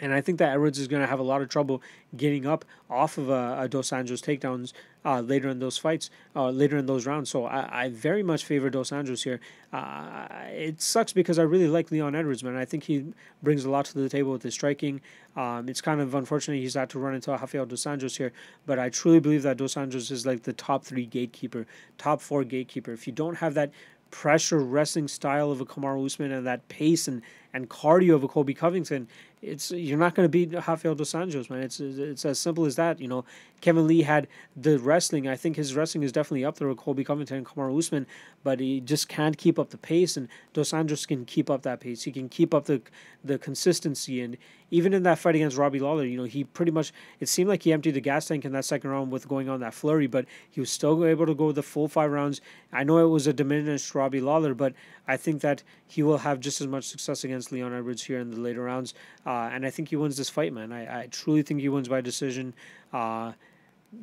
And 0.00 0.14
I 0.14 0.20
think 0.20 0.38
that 0.38 0.52
Edwards 0.52 0.78
is 0.78 0.88
going 0.88 1.02
to 1.02 1.06
have 1.06 1.20
a 1.20 1.22
lot 1.24 1.42
of 1.42 1.48
trouble 1.48 1.82
getting 2.16 2.46
up 2.46 2.64
off 2.88 3.18
of 3.18 3.30
uh, 3.30 3.56
a 3.58 3.68
Dos 3.68 3.90
Anjos 3.90 4.20
takedowns 4.20 4.72
uh, 5.04 5.20
later 5.20 5.48
in 5.48 5.58
those 5.58 5.78
fights, 5.78 6.10
uh, 6.34 6.50
later 6.50 6.76
in 6.76 6.86
those 6.86 7.06
rounds. 7.06 7.30
So 7.30 7.44
I, 7.44 7.84
I 7.84 7.88
very 7.90 8.22
much 8.22 8.44
favor 8.44 8.70
Dos 8.70 8.90
Anjos 8.90 9.22
here. 9.22 9.40
Uh, 9.72 10.26
it 10.48 10.80
sucks 10.80 11.12
because 11.12 11.38
I 11.38 11.42
really 11.42 11.68
like 11.68 11.90
Leon 11.90 12.14
Edwards, 12.14 12.42
man. 12.42 12.56
I 12.56 12.64
think 12.64 12.84
he 12.84 13.12
brings 13.42 13.64
a 13.64 13.70
lot 13.70 13.84
to 13.86 13.98
the 13.98 14.08
table 14.08 14.32
with 14.32 14.42
his 14.42 14.54
striking. 14.54 15.00
Um, 15.36 15.68
it's 15.68 15.80
kind 15.80 16.00
of 16.00 16.14
unfortunate 16.14 16.56
he's 16.56 16.74
had 16.74 16.90
to 16.90 16.98
run 16.98 17.14
into 17.14 17.30
Rafael 17.30 17.66
Dos 17.66 17.84
Anjos 17.84 18.16
here, 18.16 18.32
but 18.66 18.78
I 18.78 18.88
truly 18.88 19.20
believe 19.20 19.42
that 19.44 19.58
Dos 19.58 19.74
Anjos 19.74 20.10
is 20.10 20.26
like 20.26 20.42
the 20.42 20.52
top 20.52 20.84
three 20.84 21.06
gatekeeper, 21.06 21.66
top 21.98 22.20
four 22.20 22.42
gatekeeper. 22.42 22.92
If 22.92 23.06
you 23.06 23.12
don't 23.12 23.36
have 23.36 23.54
that 23.54 23.70
pressure 24.10 24.58
wrestling 24.58 25.06
style 25.08 25.52
of 25.52 25.60
a 25.60 25.64
Kamaru 25.64 26.04
Usman 26.04 26.32
and 26.32 26.46
that 26.46 26.68
pace 26.68 27.06
and 27.06 27.22
and 27.52 27.68
cardio 27.68 28.14
of 28.14 28.22
a 28.22 28.28
Colby 28.28 28.54
Covington, 28.54 29.08
it's 29.42 29.70
you're 29.70 29.98
not 29.98 30.14
going 30.14 30.24
to 30.24 30.28
beat 30.28 30.52
Rafael 30.52 30.94
dos 30.94 31.12
Anjos, 31.12 31.48
man. 31.48 31.62
It's 31.62 31.80
it's 31.80 32.24
as 32.24 32.38
simple 32.38 32.66
as 32.66 32.76
that. 32.76 33.00
You 33.00 33.08
know, 33.08 33.24
Kevin 33.60 33.86
Lee 33.86 34.02
had 34.02 34.28
the 34.56 34.78
wrestling. 34.78 35.28
I 35.28 35.36
think 35.36 35.56
his 35.56 35.74
wrestling 35.74 36.04
is 36.04 36.12
definitely 36.12 36.44
up 36.44 36.56
there 36.56 36.68
with 36.68 36.78
Colby 36.78 37.04
Covington 37.04 37.38
and 37.38 37.46
Kamaru 37.46 37.78
Usman, 37.78 38.06
but 38.42 38.60
he 38.60 38.80
just 38.80 39.08
can't 39.08 39.36
keep 39.36 39.58
up 39.58 39.70
the 39.70 39.78
pace. 39.78 40.16
And 40.16 40.28
Dos 40.52 40.72
Anjos 40.72 41.06
can 41.06 41.24
keep 41.24 41.50
up 41.50 41.62
that 41.62 41.80
pace. 41.80 42.02
He 42.02 42.12
can 42.12 42.28
keep 42.28 42.54
up 42.54 42.64
the 42.64 42.82
the 43.22 43.38
consistency. 43.38 44.20
And 44.20 44.36
even 44.70 44.94
in 44.94 45.02
that 45.02 45.18
fight 45.18 45.34
against 45.34 45.56
Robbie 45.56 45.80
Lawler, 45.80 46.04
you 46.04 46.16
know, 46.16 46.24
he 46.24 46.44
pretty 46.44 46.72
much 46.72 46.92
it 47.18 47.28
seemed 47.28 47.48
like 47.48 47.62
he 47.62 47.72
emptied 47.72 47.92
the 47.92 48.00
gas 48.00 48.26
tank 48.26 48.44
in 48.44 48.52
that 48.52 48.64
second 48.64 48.90
round 48.90 49.10
with 49.10 49.28
going 49.28 49.48
on 49.48 49.60
that 49.60 49.74
flurry, 49.74 50.06
but 50.06 50.24
he 50.48 50.60
was 50.60 50.70
still 50.70 51.04
able 51.04 51.26
to 51.26 51.34
go 51.34 51.52
the 51.52 51.62
full 51.62 51.88
five 51.88 52.10
rounds. 52.10 52.40
I 52.72 52.84
know 52.84 52.98
it 52.98 53.08
was 53.08 53.26
a 53.26 53.32
diminished 53.32 53.94
Robbie 53.94 54.20
Lawler, 54.20 54.54
but 54.54 54.72
I 55.06 55.16
think 55.16 55.42
that 55.42 55.62
he 55.86 56.02
will 56.02 56.18
have 56.18 56.40
just 56.40 56.60
as 56.60 56.66
much 56.66 56.84
success 56.84 57.24
against 57.24 57.52
Leon 57.52 57.74
Edwards 57.74 58.04
here 58.04 58.20
in 58.20 58.30
the 58.30 58.38
later 58.38 58.62
rounds. 58.62 58.94
Uh, 59.26 59.50
and 59.52 59.66
I 59.66 59.70
think 59.70 59.88
he 59.88 59.96
wins 59.96 60.16
this 60.16 60.30
fight, 60.30 60.52
man. 60.52 60.72
I, 60.72 61.02
I 61.02 61.06
truly 61.08 61.42
think 61.42 61.60
he 61.60 61.68
wins 61.68 61.88
by 61.88 62.00
decision. 62.00 62.54
Uh, 62.92 63.32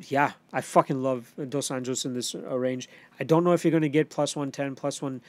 yeah, 0.10 0.34
I 0.52 0.62
fucking 0.62 1.02
love 1.02 1.34
Dos 1.50 1.70
Anjos 1.70 2.06
in 2.06 2.14
this 2.14 2.36
uh, 2.36 2.58
range. 2.58 2.90
I 3.20 3.24
don't 3.24 3.44
know 3.44 3.54
if 3.54 3.64
you're 3.64 3.72
going 3.72 3.84
to 3.84 3.90
get 3.90 4.10
plus 4.10 4.36
110, 4.36 4.76
plus 4.76 5.02
one 5.02 5.22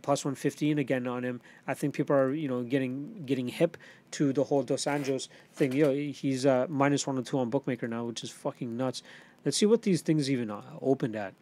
plus 0.00 0.24
115 0.24 0.78
again 0.78 1.06
on 1.06 1.24
him. 1.24 1.40
I 1.66 1.74
think 1.74 1.94
people 1.94 2.16
are, 2.16 2.32
you 2.32 2.48
know, 2.48 2.62
getting 2.62 3.22
getting 3.26 3.48
hip 3.48 3.76
to 4.12 4.32
the 4.32 4.44
whole 4.44 4.62
Dos 4.62 4.84
Anjos 4.84 5.28
thing. 5.52 5.70
Know, 5.78 5.92
he's 5.92 6.46
uh, 6.46 6.66
minus 6.68 7.06
102 7.06 7.38
on 7.38 7.50
Bookmaker 7.50 7.88
now, 7.88 8.04
which 8.04 8.22
is 8.22 8.30
fucking 8.30 8.76
nuts. 8.76 9.02
Let's 9.44 9.56
see 9.56 9.66
what 9.66 9.82
these 9.82 10.00
things 10.00 10.30
even 10.30 10.50
uh, 10.50 10.62
opened 10.80 11.16
at. 11.16 11.34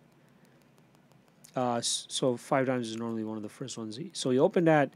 Uh, 1.55 1.81
so 1.83 2.37
Five 2.37 2.66
Dimes 2.66 2.89
is 2.89 2.97
normally 2.97 3.25
one 3.25 3.37
of 3.37 3.43
the 3.43 3.49
first 3.49 3.77
ones. 3.77 3.99
So 4.14 4.31
he 4.31 4.39
opened 4.39 4.68
at 4.68 4.95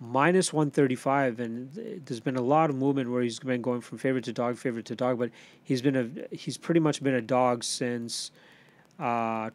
minus 0.00 0.50
135 0.50 1.40
and 1.40 2.02
there's 2.06 2.20
been 2.20 2.36
a 2.36 2.42
lot 2.42 2.70
of 2.70 2.76
movement 2.76 3.10
where 3.10 3.22
he's 3.22 3.38
been 3.38 3.60
going 3.60 3.82
from 3.82 3.98
favorite 3.98 4.24
to 4.24 4.32
dog 4.32 4.56
favorite 4.56 4.86
to 4.86 4.96
dog 4.96 5.18
but 5.18 5.30
he's 5.62 5.82
been 5.82 5.94
a 5.94 6.34
he's 6.34 6.56
pretty 6.56 6.80
much 6.80 7.02
been 7.02 7.14
a 7.14 7.20
dog 7.20 7.62
since 7.62 8.30
uh 8.98 9.50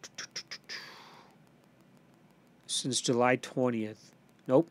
since 2.66 3.00
July 3.00 3.36
20th 3.36 3.96
nope. 4.46 4.68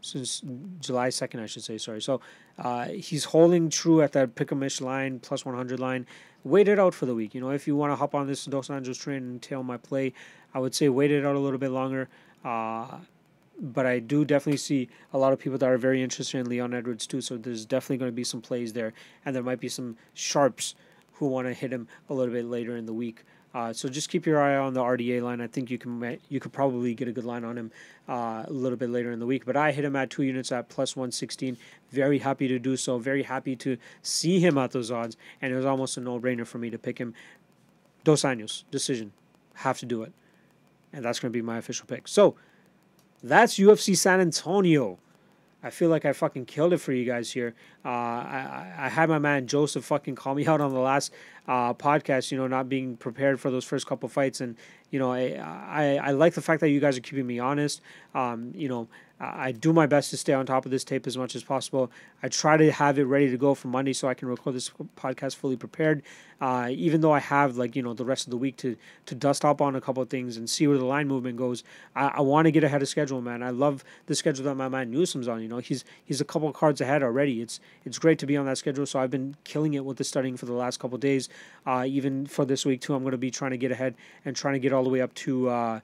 Since 0.00 0.42
July 0.80 1.08
2nd 1.08 1.40
I 1.40 1.46
should 1.46 1.62
say 1.62 1.78
sorry. 1.78 2.02
So 2.02 2.20
uh, 2.58 2.88
he's 2.88 3.22
holding 3.22 3.70
true 3.70 4.02
at 4.02 4.10
that 4.12 4.34
pick-a-mish 4.34 4.80
line 4.80 5.20
plus 5.20 5.44
100 5.44 5.78
line. 5.78 6.06
Wait 6.42 6.66
it 6.66 6.80
out 6.80 6.92
for 6.92 7.06
the 7.06 7.14
week. 7.14 7.36
You 7.36 7.40
know 7.40 7.50
if 7.50 7.68
you 7.68 7.76
want 7.76 7.92
to 7.92 7.96
hop 7.96 8.12
on 8.16 8.26
this 8.26 8.44
Dos 8.46 8.66
Anjos 8.66 9.00
train 9.00 9.18
and 9.18 9.40
tail 9.40 9.62
my 9.62 9.76
play 9.76 10.12
I 10.52 10.58
would 10.58 10.74
say 10.74 10.88
wait 10.88 11.12
it 11.12 11.24
out 11.24 11.36
a 11.36 11.38
little 11.38 11.58
bit 11.58 11.70
longer. 11.70 12.08
Uh, 12.44 12.98
but 13.62 13.86
I 13.86 14.00
do 14.00 14.24
definitely 14.24 14.58
see 14.58 14.88
a 15.12 15.18
lot 15.18 15.32
of 15.32 15.38
people 15.38 15.56
that 15.56 15.70
are 15.70 15.78
very 15.78 16.02
interested 16.02 16.38
in 16.38 16.48
Leon 16.48 16.74
Edwards 16.74 17.06
too. 17.06 17.20
So 17.20 17.36
there's 17.36 17.64
definitely 17.64 17.98
going 17.98 18.10
to 18.10 18.14
be 18.14 18.24
some 18.24 18.40
plays 18.40 18.72
there, 18.72 18.92
and 19.24 19.34
there 19.34 19.42
might 19.42 19.60
be 19.60 19.68
some 19.68 19.96
sharps 20.12 20.74
who 21.14 21.28
want 21.28 21.46
to 21.46 21.54
hit 21.54 21.72
him 21.72 21.86
a 22.10 22.14
little 22.14 22.34
bit 22.34 22.44
later 22.44 22.76
in 22.76 22.86
the 22.86 22.92
week. 22.92 23.22
Uh, 23.54 23.72
so 23.72 23.88
just 23.88 24.08
keep 24.08 24.24
your 24.24 24.40
eye 24.40 24.56
on 24.56 24.72
the 24.72 24.80
RDA 24.80 25.22
line. 25.22 25.40
I 25.40 25.46
think 25.46 25.70
you 25.70 25.78
can 25.78 26.18
you 26.28 26.40
could 26.40 26.52
probably 26.52 26.94
get 26.94 27.06
a 27.06 27.12
good 27.12 27.24
line 27.24 27.44
on 27.44 27.56
him 27.56 27.70
uh, 28.08 28.44
a 28.46 28.52
little 28.52 28.78
bit 28.78 28.90
later 28.90 29.12
in 29.12 29.20
the 29.20 29.26
week. 29.26 29.44
But 29.44 29.56
I 29.56 29.72
hit 29.72 29.84
him 29.84 29.94
at 29.94 30.10
two 30.10 30.22
units 30.22 30.50
at 30.50 30.68
plus 30.68 30.96
one 30.96 31.12
sixteen. 31.12 31.56
Very 31.90 32.18
happy 32.18 32.48
to 32.48 32.58
do 32.58 32.76
so. 32.76 32.98
Very 32.98 33.22
happy 33.22 33.54
to 33.56 33.76
see 34.00 34.40
him 34.40 34.56
at 34.58 34.72
those 34.72 34.90
odds, 34.90 35.16
and 35.40 35.52
it 35.52 35.56
was 35.56 35.66
almost 35.66 35.96
a 35.98 36.00
no 36.00 36.18
brainer 36.18 36.46
for 36.46 36.58
me 36.58 36.70
to 36.70 36.78
pick 36.78 36.98
him. 36.98 37.14
Dos 38.04 38.22
Anjos 38.22 38.64
decision, 38.70 39.12
have 39.54 39.78
to 39.78 39.86
do 39.86 40.02
it, 40.02 40.12
and 40.92 41.04
that's 41.04 41.20
going 41.20 41.30
to 41.30 41.36
be 41.36 41.42
my 41.42 41.58
official 41.58 41.86
pick. 41.86 42.08
So 42.08 42.34
that's 43.22 43.58
UFC 43.58 43.96
San 43.96 44.20
Antonio. 44.20 44.98
I 45.64 45.70
feel 45.70 45.90
like 45.90 46.04
I 46.04 46.12
fucking 46.12 46.46
killed 46.46 46.72
it 46.72 46.78
for 46.78 46.92
you 46.92 47.04
guys 47.04 47.30
here. 47.30 47.54
Uh, 47.84 47.88
I, 47.88 48.74
I 48.76 48.88
had 48.88 49.08
my 49.08 49.20
man 49.20 49.46
Joseph 49.46 49.84
fucking 49.84 50.16
call 50.16 50.34
me 50.34 50.46
out 50.48 50.60
on 50.60 50.72
the 50.72 50.80
last 50.80 51.12
uh, 51.46 51.72
podcast, 51.74 52.32
you 52.32 52.38
know, 52.38 52.48
not 52.48 52.68
being 52.68 52.96
prepared 52.96 53.40
for 53.40 53.50
those 53.50 53.64
first 53.64 53.86
couple 53.86 54.08
fights. 54.08 54.40
And, 54.40 54.56
you 54.92 54.98
know, 54.98 55.10
I, 55.10 55.34
I, 55.40 55.96
I 55.96 56.10
like 56.12 56.34
the 56.34 56.42
fact 56.42 56.60
that 56.60 56.68
you 56.68 56.78
guys 56.78 56.96
are 56.96 57.00
keeping 57.00 57.26
me 57.26 57.40
honest. 57.40 57.80
Um, 58.14 58.52
you 58.54 58.68
know, 58.68 58.88
I 59.24 59.52
do 59.52 59.72
my 59.72 59.86
best 59.86 60.10
to 60.10 60.16
stay 60.16 60.32
on 60.32 60.46
top 60.46 60.64
of 60.64 60.72
this 60.72 60.82
tape 60.82 61.06
as 61.06 61.16
much 61.16 61.36
as 61.36 61.44
possible. 61.44 61.92
I 62.24 62.28
try 62.28 62.56
to 62.56 62.72
have 62.72 62.98
it 62.98 63.04
ready 63.04 63.30
to 63.30 63.36
go 63.36 63.54
for 63.54 63.68
Monday 63.68 63.92
so 63.92 64.08
I 64.08 64.14
can 64.14 64.26
record 64.26 64.56
this 64.56 64.70
podcast 64.96 65.36
fully 65.36 65.56
prepared. 65.56 66.02
Uh, 66.40 66.70
even 66.70 67.02
though 67.02 67.12
I 67.12 67.20
have 67.20 67.56
like 67.56 67.76
you 67.76 67.82
know 67.82 67.94
the 67.94 68.04
rest 68.04 68.26
of 68.26 68.32
the 68.32 68.36
week 68.36 68.56
to 68.56 68.76
to 69.06 69.14
dust 69.14 69.44
up 69.44 69.60
on 69.60 69.76
a 69.76 69.80
couple 69.80 70.02
of 70.02 70.10
things 70.10 70.36
and 70.36 70.50
see 70.50 70.66
where 70.66 70.76
the 70.76 70.84
line 70.84 71.06
movement 71.06 71.36
goes, 71.36 71.62
I, 71.94 72.08
I 72.16 72.20
want 72.20 72.46
to 72.46 72.50
get 72.50 72.64
ahead 72.64 72.82
of 72.82 72.88
schedule, 72.88 73.22
man. 73.22 73.44
I 73.44 73.50
love 73.50 73.84
the 74.06 74.16
schedule 74.16 74.44
that 74.46 74.56
my 74.56 74.68
man 74.68 74.90
Newsom's 74.90 75.28
on. 75.28 75.40
You 75.40 75.46
know, 75.46 75.58
he's 75.58 75.84
he's 76.04 76.20
a 76.20 76.24
couple 76.24 76.48
of 76.48 76.54
cards 76.54 76.80
ahead 76.80 77.04
already. 77.04 77.40
It's 77.42 77.60
it's 77.84 78.00
great 78.00 78.18
to 78.18 78.26
be 78.26 78.36
on 78.36 78.46
that 78.46 78.58
schedule. 78.58 78.86
So 78.86 78.98
I've 78.98 79.10
been 79.10 79.36
killing 79.44 79.74
it 79.74 79.84
with 79.84 79.98
the 79.98 80.04
studying 80.04 80.36
for 80.36 80.46
the 80.46 80.52
last 80.52 80.80
couple 80.80 80.96
of 80.96 81.00
days. 81.00 81.28
Uh, 81.64 81.84
even 81.86 82.26
for 82.26 82.44
this 82.44 82.66
week 82.66 82.80
too, 82.80 82.94
I'm 82.94 83.04
going 83.04 83.12
to 83.12 83.18
be 83.18 83.30
trying 83.30 83.52
to 83.52 83.56
get 83.56 83.70
ahead 83.70 83.94
and 84.24 84.34
trying 84.34 84.54
to 84.54 84.60
get 84.60 84.72
all 84.72 84.81
the 84.84 84.90
way 84.90 85.00
up 85.00 85.14
to. 85.14 85.48
Uh, 85.48 85.80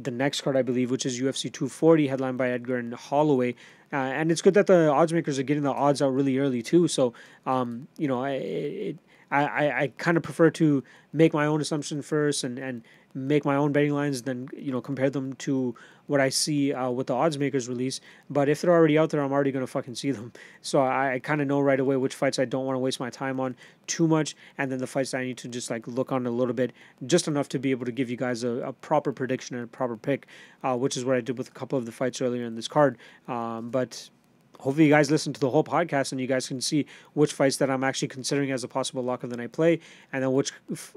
the 0.00 0.10
next 0.10 0.42
card, 0.42 0.56
I 0.56 0.62
believe, 0.62 0.90
which 0.90 1.06
is 1.06 1.20
UFC 1.20 1.52
240, 1.52 2.08
headlined 2.08 2.38
by 2.38 2.50
Edgar 2.50 2.76
and 2.76 2.94
Holloway. 2.94 3.54
Uh, 3.92 3.96
and 3.96 4.30
it's 4.30 4.42
good 4.42 4.54
that 4.54 4.66
the 4.66 4.90
odds 4.90 5.12
makers 5.12 5.38
are 5.38 5.42
getting 5.42 5.62
the 5.62 5.72
odds 5.72 6.02
out 6.02 6.12
really 6.12 6.38
early 6.38 6.62
too. 6.62 6.88
So, 6.88 7.14
um, 7.46 7.88
you 7.96 8.06
know, 8.06 8.24
it, 8.24 8.98
I, 9.30 9.44
I, 9.44 9.80
I 9.80 9.92
kind 9.98 10.16
of 10.16 10.22
prefer 10.22 10.50
to 10.50 10.82
make 11.12 11.32
my 11.32 11.46
own 11.46 11.60
assumption 11.60 12.02
first 12.02 12.44
and, 12.44 12.58
and 12.58 12.82
make 13.14 13.44
my 13.44 13.56
own 13.56 13.72
betting 13.72 13.92
lines, 13.92 14.22
then 14.22 14.48
you 14.56 14.70
know 14.70 14.80
compare 14.80 15.10
them 15.10 15.32
to 15.34 15.74
what 16.06 16.20
I 16.20 16.28
see 16.28 16.72
uh, 16.72 16.90
what 16.90 17.06
the 17.06 17.14
odds 17.14 17.38
makers 17.38 17.68
release. 17.68 18.00
But 18.30 18.48
if 18.48 18.60
they're 18.60 18.72
already 18.72 18.98
out 18.98 19.10
there, 19.10 19.22
I'm 19.22 19.32
already 19.32 19.52
gonna 19.52 19.66
fucking 19.66 19.94
see 19.94 20.10
them. 20.10 20.32
So 20.60 20.80
I, 20.80 21.14
I 21.14 21.18
kind 21.18 21.40
of 21.40 21.46
know 21.46 21.60
right 21.60 21.78
away 21.80 21.96
which 21.96 22.14
fights 22.14 22.38
I 22.38 22.44
don't 22.44 22.66
want 22.66 22.74
to 22.74 22.80
waste 22.80 23.00
my 23.00 23.10
time 23.10 23.40
on 23.40 23.56
too 23.86 24.06
much, 24.06 24.36
and 24.58 24.70
then 24.70 24.78
the 24.78 24.86
fights 24.86 25.14
I 25.14 25.24
need 25.24 25.38
to 25.38 25.48
just 25.48 25.70
like 25.70 25.86
look 25.86 26.12
on 26.12 26.26
a 26.26 26.30
little 26.30 26.52
bit, 26.52 26.72
just 27.06 27.26
enough 27.26 27.48
to 27.50 27.58
be 27.58 27.70
able 27.70 27.86
to 27.86 27.92
give 27.92 28.10
you 28.10 28.16
guys 28.16 28.44
a, 28.44 28.48
a 28.48 28.72
proper 28.72 29.12
prediction 29.12 29.56
and 29.56 29.64
a 29.64 29.68
proper 29.68 29.96
pick, 29.96 30.26
uh, 30.62 30.76
which 30.76 30.96
is 30.96 31.04
what 31.04 31.16
I 31.16 31.20
did 31.20 31.38
with 31.38 31.48
a 31.48 31.52
couple 31.52 31.78
of 31.78 31.86
the 31.86 31.92
fights 31.92 32.20
earlier 32.20 32.44
in 32.44 32.54
this 32.54 32.68
card. 32.68 32.98
Um, 33.28 33.70
but 33.70 34.10
hopefully 34.58 34.86
you 34.86 34.90
guys 34.90 35.10
listen 35.10 35.32
to 35.32 35.40
the 35.40 35.50
whole 35.50 35.64
podcast 35.64 36.12
and 36.12 36.20
you 36.20 36.26
guys 36.26 36.48
can 36.48 36.60
see 36.60 36.86
which 37.14 37.32
fights 37.32 37.56
that 37.58 37.70
I'm 37.70 37.84
actually 37.84 38.08
considering 38.08 38.50
as 38.50 38.64
a 38.64 38.68
possible 38.68 39.02
lock 39.02 39.22
of 39.22 39.30
the 39.30 39.36
night 39.36 39.52
play 39.52 39.80
and 40.12 40.22
then 40.22 40.32
which 40.32 40.52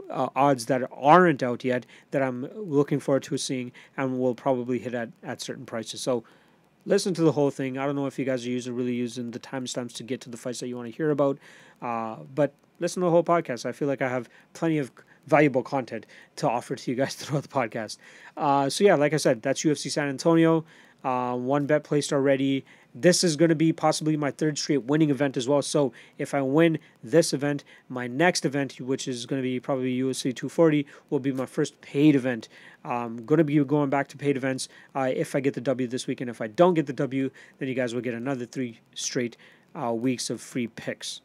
uh, 0.09 0.30
odds 0.36 0.66
that 0.68 0.89
aren't 0.91 1.43
out 1.43 1.64
yet 1.64 1.86
that 2.12 2.22
I'm 2.22 2.47
looking 2.55 2.99
forward 2.99 3.24
to 3.24 3.38
seeing 3.38 3.72
and 3.97 4.20
will 4.20 4.36
probably 4.36 4.80
hit 4.80 4.93
at, 4.93 5.09
at 5.24 5.41
certain 5.41 5.66
prices. 5.66 6.01
So 6.01 6.24
listen 6.86 7.14
to 7.14 7.22
the 7.22 7.32
whole 7.32 7.51
thing. 7.51 7.78
I 7.78 7.86
don't 7.86 7.95
know 7.95 8.07
if 8.07 8.18
you 8.18 8.26
guys 8.26 8.45
are 8.45 8.49
using 8.49 8.76
really 8.76 8.93
using 8.93 9.32
the 9.32 9.39
timestamps 9.39 9.93
to 9.93 10.03
get 10.03 10.22
to 10.22 10.30
the 10.30 10.38
fights 10.38 10.59
that 10.59 10.68
you 10.68 10.76
want 10.76 10.89
to 10.89 10.95
hear 10.95 11.12
about, 11.12 11.38
uh, 11.82 12.18
but 12.34 12.53
listen 12.80 13.01
to 13.01 13.05
the 13.05 13.12
whole 13.12 13.24
podcast. 13.24 13.66
I 13.66 13.72
feel 13.72 13.88
like 13.88 14.01
I 14.01 14.09
have 14.09 14.30
plenty 14.53 14.78
of 14.78 14.91
valuable 15.28 15.62
content 15.62 16.05
to 16.38 16.49
offer 16.49 16.76
to 16.76 16.91
you 16.91 16.97
guys 16.97 17.16
throughout 17.16 17.43
the 17.43 17.49
podcast. 17.49 17.97
Uh, 18.38 18.70
so 18.70 18.84
yeah, 18.84 18.95
like 18.95 19.14
I 19.14 19.18
said, 19.18 19.41
that's 19.41 19.64
UFC 19.64 19.91
San 19.91 20.09
Antonio. 20.09 20.66
Uh, 21.04 21.36
one 21.36 21.66
bet 21.66 21.84
placed 21.84 22.14
already. 22.14 22.64
This 22.93 23.24
is 23.24 23.36
going 23.36 23.49
to 23.49 23.56
be 23.56 23.72
possibly 23.72 24.18
my 24.18 24.32
third 24.32 24.58
straight 24.58 24.84
winning 24.84 25.10
event 25.10 25.38
as 25.38 25.47
well. 25.47 25.62
So 25.62 25.93
if 26.18 26.34
I 26.34 26.41
win 26.41 26.78
this 27.04 27.34
event, 27.34 27.64
my 27.88 28.08
next 28.08 28.45
event, 28.45 28.80
which 28.80 29.08
is 29.08 29.26
going 29.26 29.41
to 29.41 29.43
be 29.43 29.60
probably 29.60 29.97
UFC 29.97 30.36
240, 30.36 30.86
will 31.10 31.20
be 31.20 31.32
my 31.32 31.45
first 31.45 31.80
paid 31.82 32.16
event. 32.16 32.49
I'm 32.84 33.26
going 33.26 33.38
to 33.38 33.43
be 33.43 33.64
going 33.64 33.89
back 33.89 34.10
to 34.10 34.18
paid 34.18 34.36
events 34.36 34.68
uh, 34.95 35.10
if 35.14 35.36
I 35.36 35.39
get 35.39 35.54
the 35.54 35.62
W 35.62 35.88
this 35.88 36.06
weekend. 36.06 36.30
If 36.30 36.41
I 36.41 36.47
don't 36.47 36.74
get 36.74 36.86
the 36.86 36.93
W, 36.93 37.32
then 37.60 37.70
you 37.70 37.76
guys 37.76 37.93
will 37.93 38.02
get 38.02 38.14
another 38.14 38.45
three 38.45 38.80
straight 38.93 39.38
uh, 39.74 39.93
weeks 39.93 40.30
of 40.30 40.41
free 40.41 40.68
picks. 40.68 41.22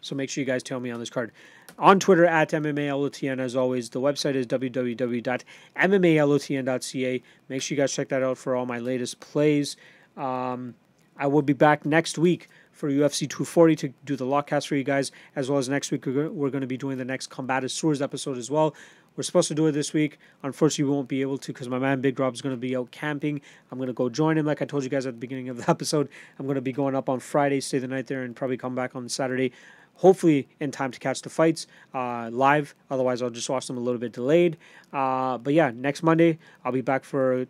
So 0.00 0.14
make 0.14 0.30
sure 0.30 0.40
you 0.40 0.46
guys 0.46 0.62
tell 0.62 0.80
me 0.80 0.90
on 0.90 1.00
this 1.00 1.10
card. 1.10 1.32
On 1.78 1.98
Twitter 2.00 2.26
at 2.26 2.50
MMALOTN 2.50 3.38
as 3.38 3.54
always. 3.54 3.90
The 3.90 4.00
website 4.00 4.34
is 4.34 4.48
www.mmalotn.ca. 4.48 7.22
Make 7.48 7.62
sure 7.62 7.76
you 7.76 7.80
guys 7.80 7.92
check 7.92 8.08
that 8.08 8.24
out 8.24 8.36
for 8.36 8.56
all 8.56 8.66
my 8.66 8.80
latest 8.80 9.20
plays. 9.20 9.76
Um, 10.16 10.74
I 11.16 11.28
will 11.28 11.42
be 11.42 11.52
back 11.52 11.86
next 11.86 12.18
week 12.18 12.48
for 12.72 12.90
UFC 12.90 13.28
240 13.28 13.76
to 13.76 13.92
do 14.04 14.16
the 14.16 14.24
lockcast 14.24 14.66
for 14.66 14.74
you 14.76 14.82
guys, 14.84 15.12
as 15.36 15.50
well 15.50 15.58
as 15.58 15.68
next 15.68 15.92
week 15.92 16.06
we're 16.06 16.50
going 16.50 16.60
to 16.60 16.66
be 16.66 16.76
doing 16.76 16.98
the 16.98 17.04
next 17.04 17.28
Combat 17.28 17.62
Combatisseurs 17.62 18.02
episode 18.02 18.38
as 18.38 18.50
well. 18.50 18.74
We're 19.16 19.22
supposed 19.24 19.48
to 19.48 19.54
do 19.54 19.66
it 19.66 19.72
this 19.72 19.92
week. 19.92 20.18
Unfortunately, 20.44 20.84
we 20.84 20.90
won't 20.96 21.08
be 21.08 21.22
able 21.22 21.38
to 21.38 21.52
because 21.52 21.68
my 21.68 21.80
man 21.80 22.00
Big 22.00 22.20
Rob 22.20 22.34
is 22.34 22.40
going 22.40 22.54
to 22.54 22.60
be 22.60 22.76
out 22.76 22.92
camping. 22.92 23.40
I'm 23.70 23.78
going 23.78 23.88
to 23.88 23.92
go 23.92 24.08
join 24.08 24.38
him, 24.38 24.46
like 24.46 24.62
I 24.62 24.64
told 24.64 24.84
you 24.84 24.88
guys 24.88 25.06
at 25.06 25.14
the 25.14 25.18
beginning 25.18 25.48
of 25.48 25.56
the 25.56 25.68
episode. 25.70 26.08
I'm 26.38 26.46
going 26.46 26.54
to 26.54 26.60
be 26.60 26.70
going 26.72 26.94
up 26.94 27.08
on 27.08 27.18
Friday, 27.18 27.60
stay 27.60 27.78
the 27.78 27.88
night 27.88 28.06
there, 28.06 28.22
and 28.22 28.36
probably 28.36 28.56
come 28.56 28.76
back 28.76 28.94
on 28.94 29.08
Saturday. 29.08 29.50
Hopefully, 29.98 30.48
in 30.60 30.70
time 30.70 30.90
to 30.90 30.98
catch 30.98 31.22
the 31.22 31.30
fights 31.30 31.66
uh, 31.94 32.30
live. 32.32 32.74
Otherwise, 32.90 33.20
I'll 33.20 33.30
just 33.30 33.50
watch 33.50 33.66
them 33.66 33.76
a 33.76 33.80
little 33.80 34.00
bit 34.00 34.12
delayed. 34.12 34.56
Uh, 34.92 35.38
but 35.38 35.54
yeah, 35.54 35.70
next 35.74 36.02
Monday, 36.02 36.38
I'll 36.64 36.72
be 36.72 36.80
back 36.80 37.04
for 37.04 37.46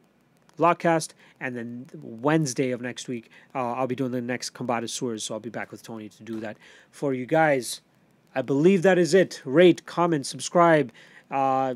Lockcast, 0.59 1.11
and 1.40 1.57
then 1.57 1.86
Wednesday 2.03 2.72
of 2.72 2.80
next 2.80 3.09
week, 3.09 3.30
uh, 3.55 3.72
I'll 3.72 3.86
be 3.86 3.94
doing 3.94 4.12
the 4.12 4.20
next 4.20 4.51
Combatisseurs, 4.55 5.22
so 5.22 5.34
I'll 5.34 5.40
be 5.40 5.51
back 5.51 5.70
with 5.70 5.82
Tony 5.82 6.09
to 6.09 6.22
do 6.22 6.40
that 6.40 6.56
for 6.90 7.14
you 7.14 7.27
guys. 7.27 7.81
I 8.35 8.43
believe 8.43 8.82
that 8.82 8.98
is 8.98 9.14
it. 9.14 9.40
Rate, 9.44 9.86
comment, 9.86 10.27
subscribe. 10.27 10.93
Uh, 11.31 11.74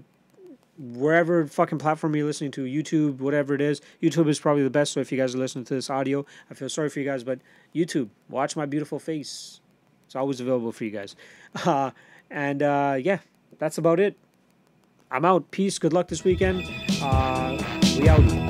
wherever 0.79 1.47
fucking 1.47 1.79
platform 1.79 2.17
you're 2.17 2.27
listening 2.27 2.51
to, 2.53 2.65
YouTube, 2.65 3.19
whatever 3.19 3.55
it 3.55 3.61
is. 3.61 3.81
YouTube 4.03 4.29
is 4.29 4.41
probably 4.41 4.63
the 4.63 4.71
best. 4.71 4.93
So 4.93 5.01
if 5.01 5.13
you 5.13 5.19
guys 5.19 5.35
are 5.35 5.39
listening 5.39 5.65
to 5.67 5.75
this 5.75 5.91
audio, 5.91 6.25
I 6.51 6.55
feel 6.55 6.69
sorry 6.69 6.89
for 6.89 6.99
you 6.99 7.05
guys, 7.05 7.23
but 7.23 7.39
YouTube, 7.75 8.09
watch 8.29 8.57
my 8.57 8.67
beautiful 8.67 8.99
face. 8.99 9.62
It's 10.13 10.17
always 10.17 10.41
available 10.41 10.73
for 10.73 10.85
you 10.85 10.91
guys. 10.91 11.17
Uh, 11.67 11.91
and 12.31 12.63
uh, 12.63 12.97
yeah, 12.99 13.19
that's 13.59 13.77
about 13.77 14.01
it. 14.01 14.17
I'm 15.11 15.25
out. 15.27 15.51
Peace. 15.51 15.79
Good 15.79 15.93
luck 15.93 16.09
this 16.09 16.25
weekend. 16.25 16.65
Uh, 17.03 17.63
we 17.99 18.09
out. 18.09 18.42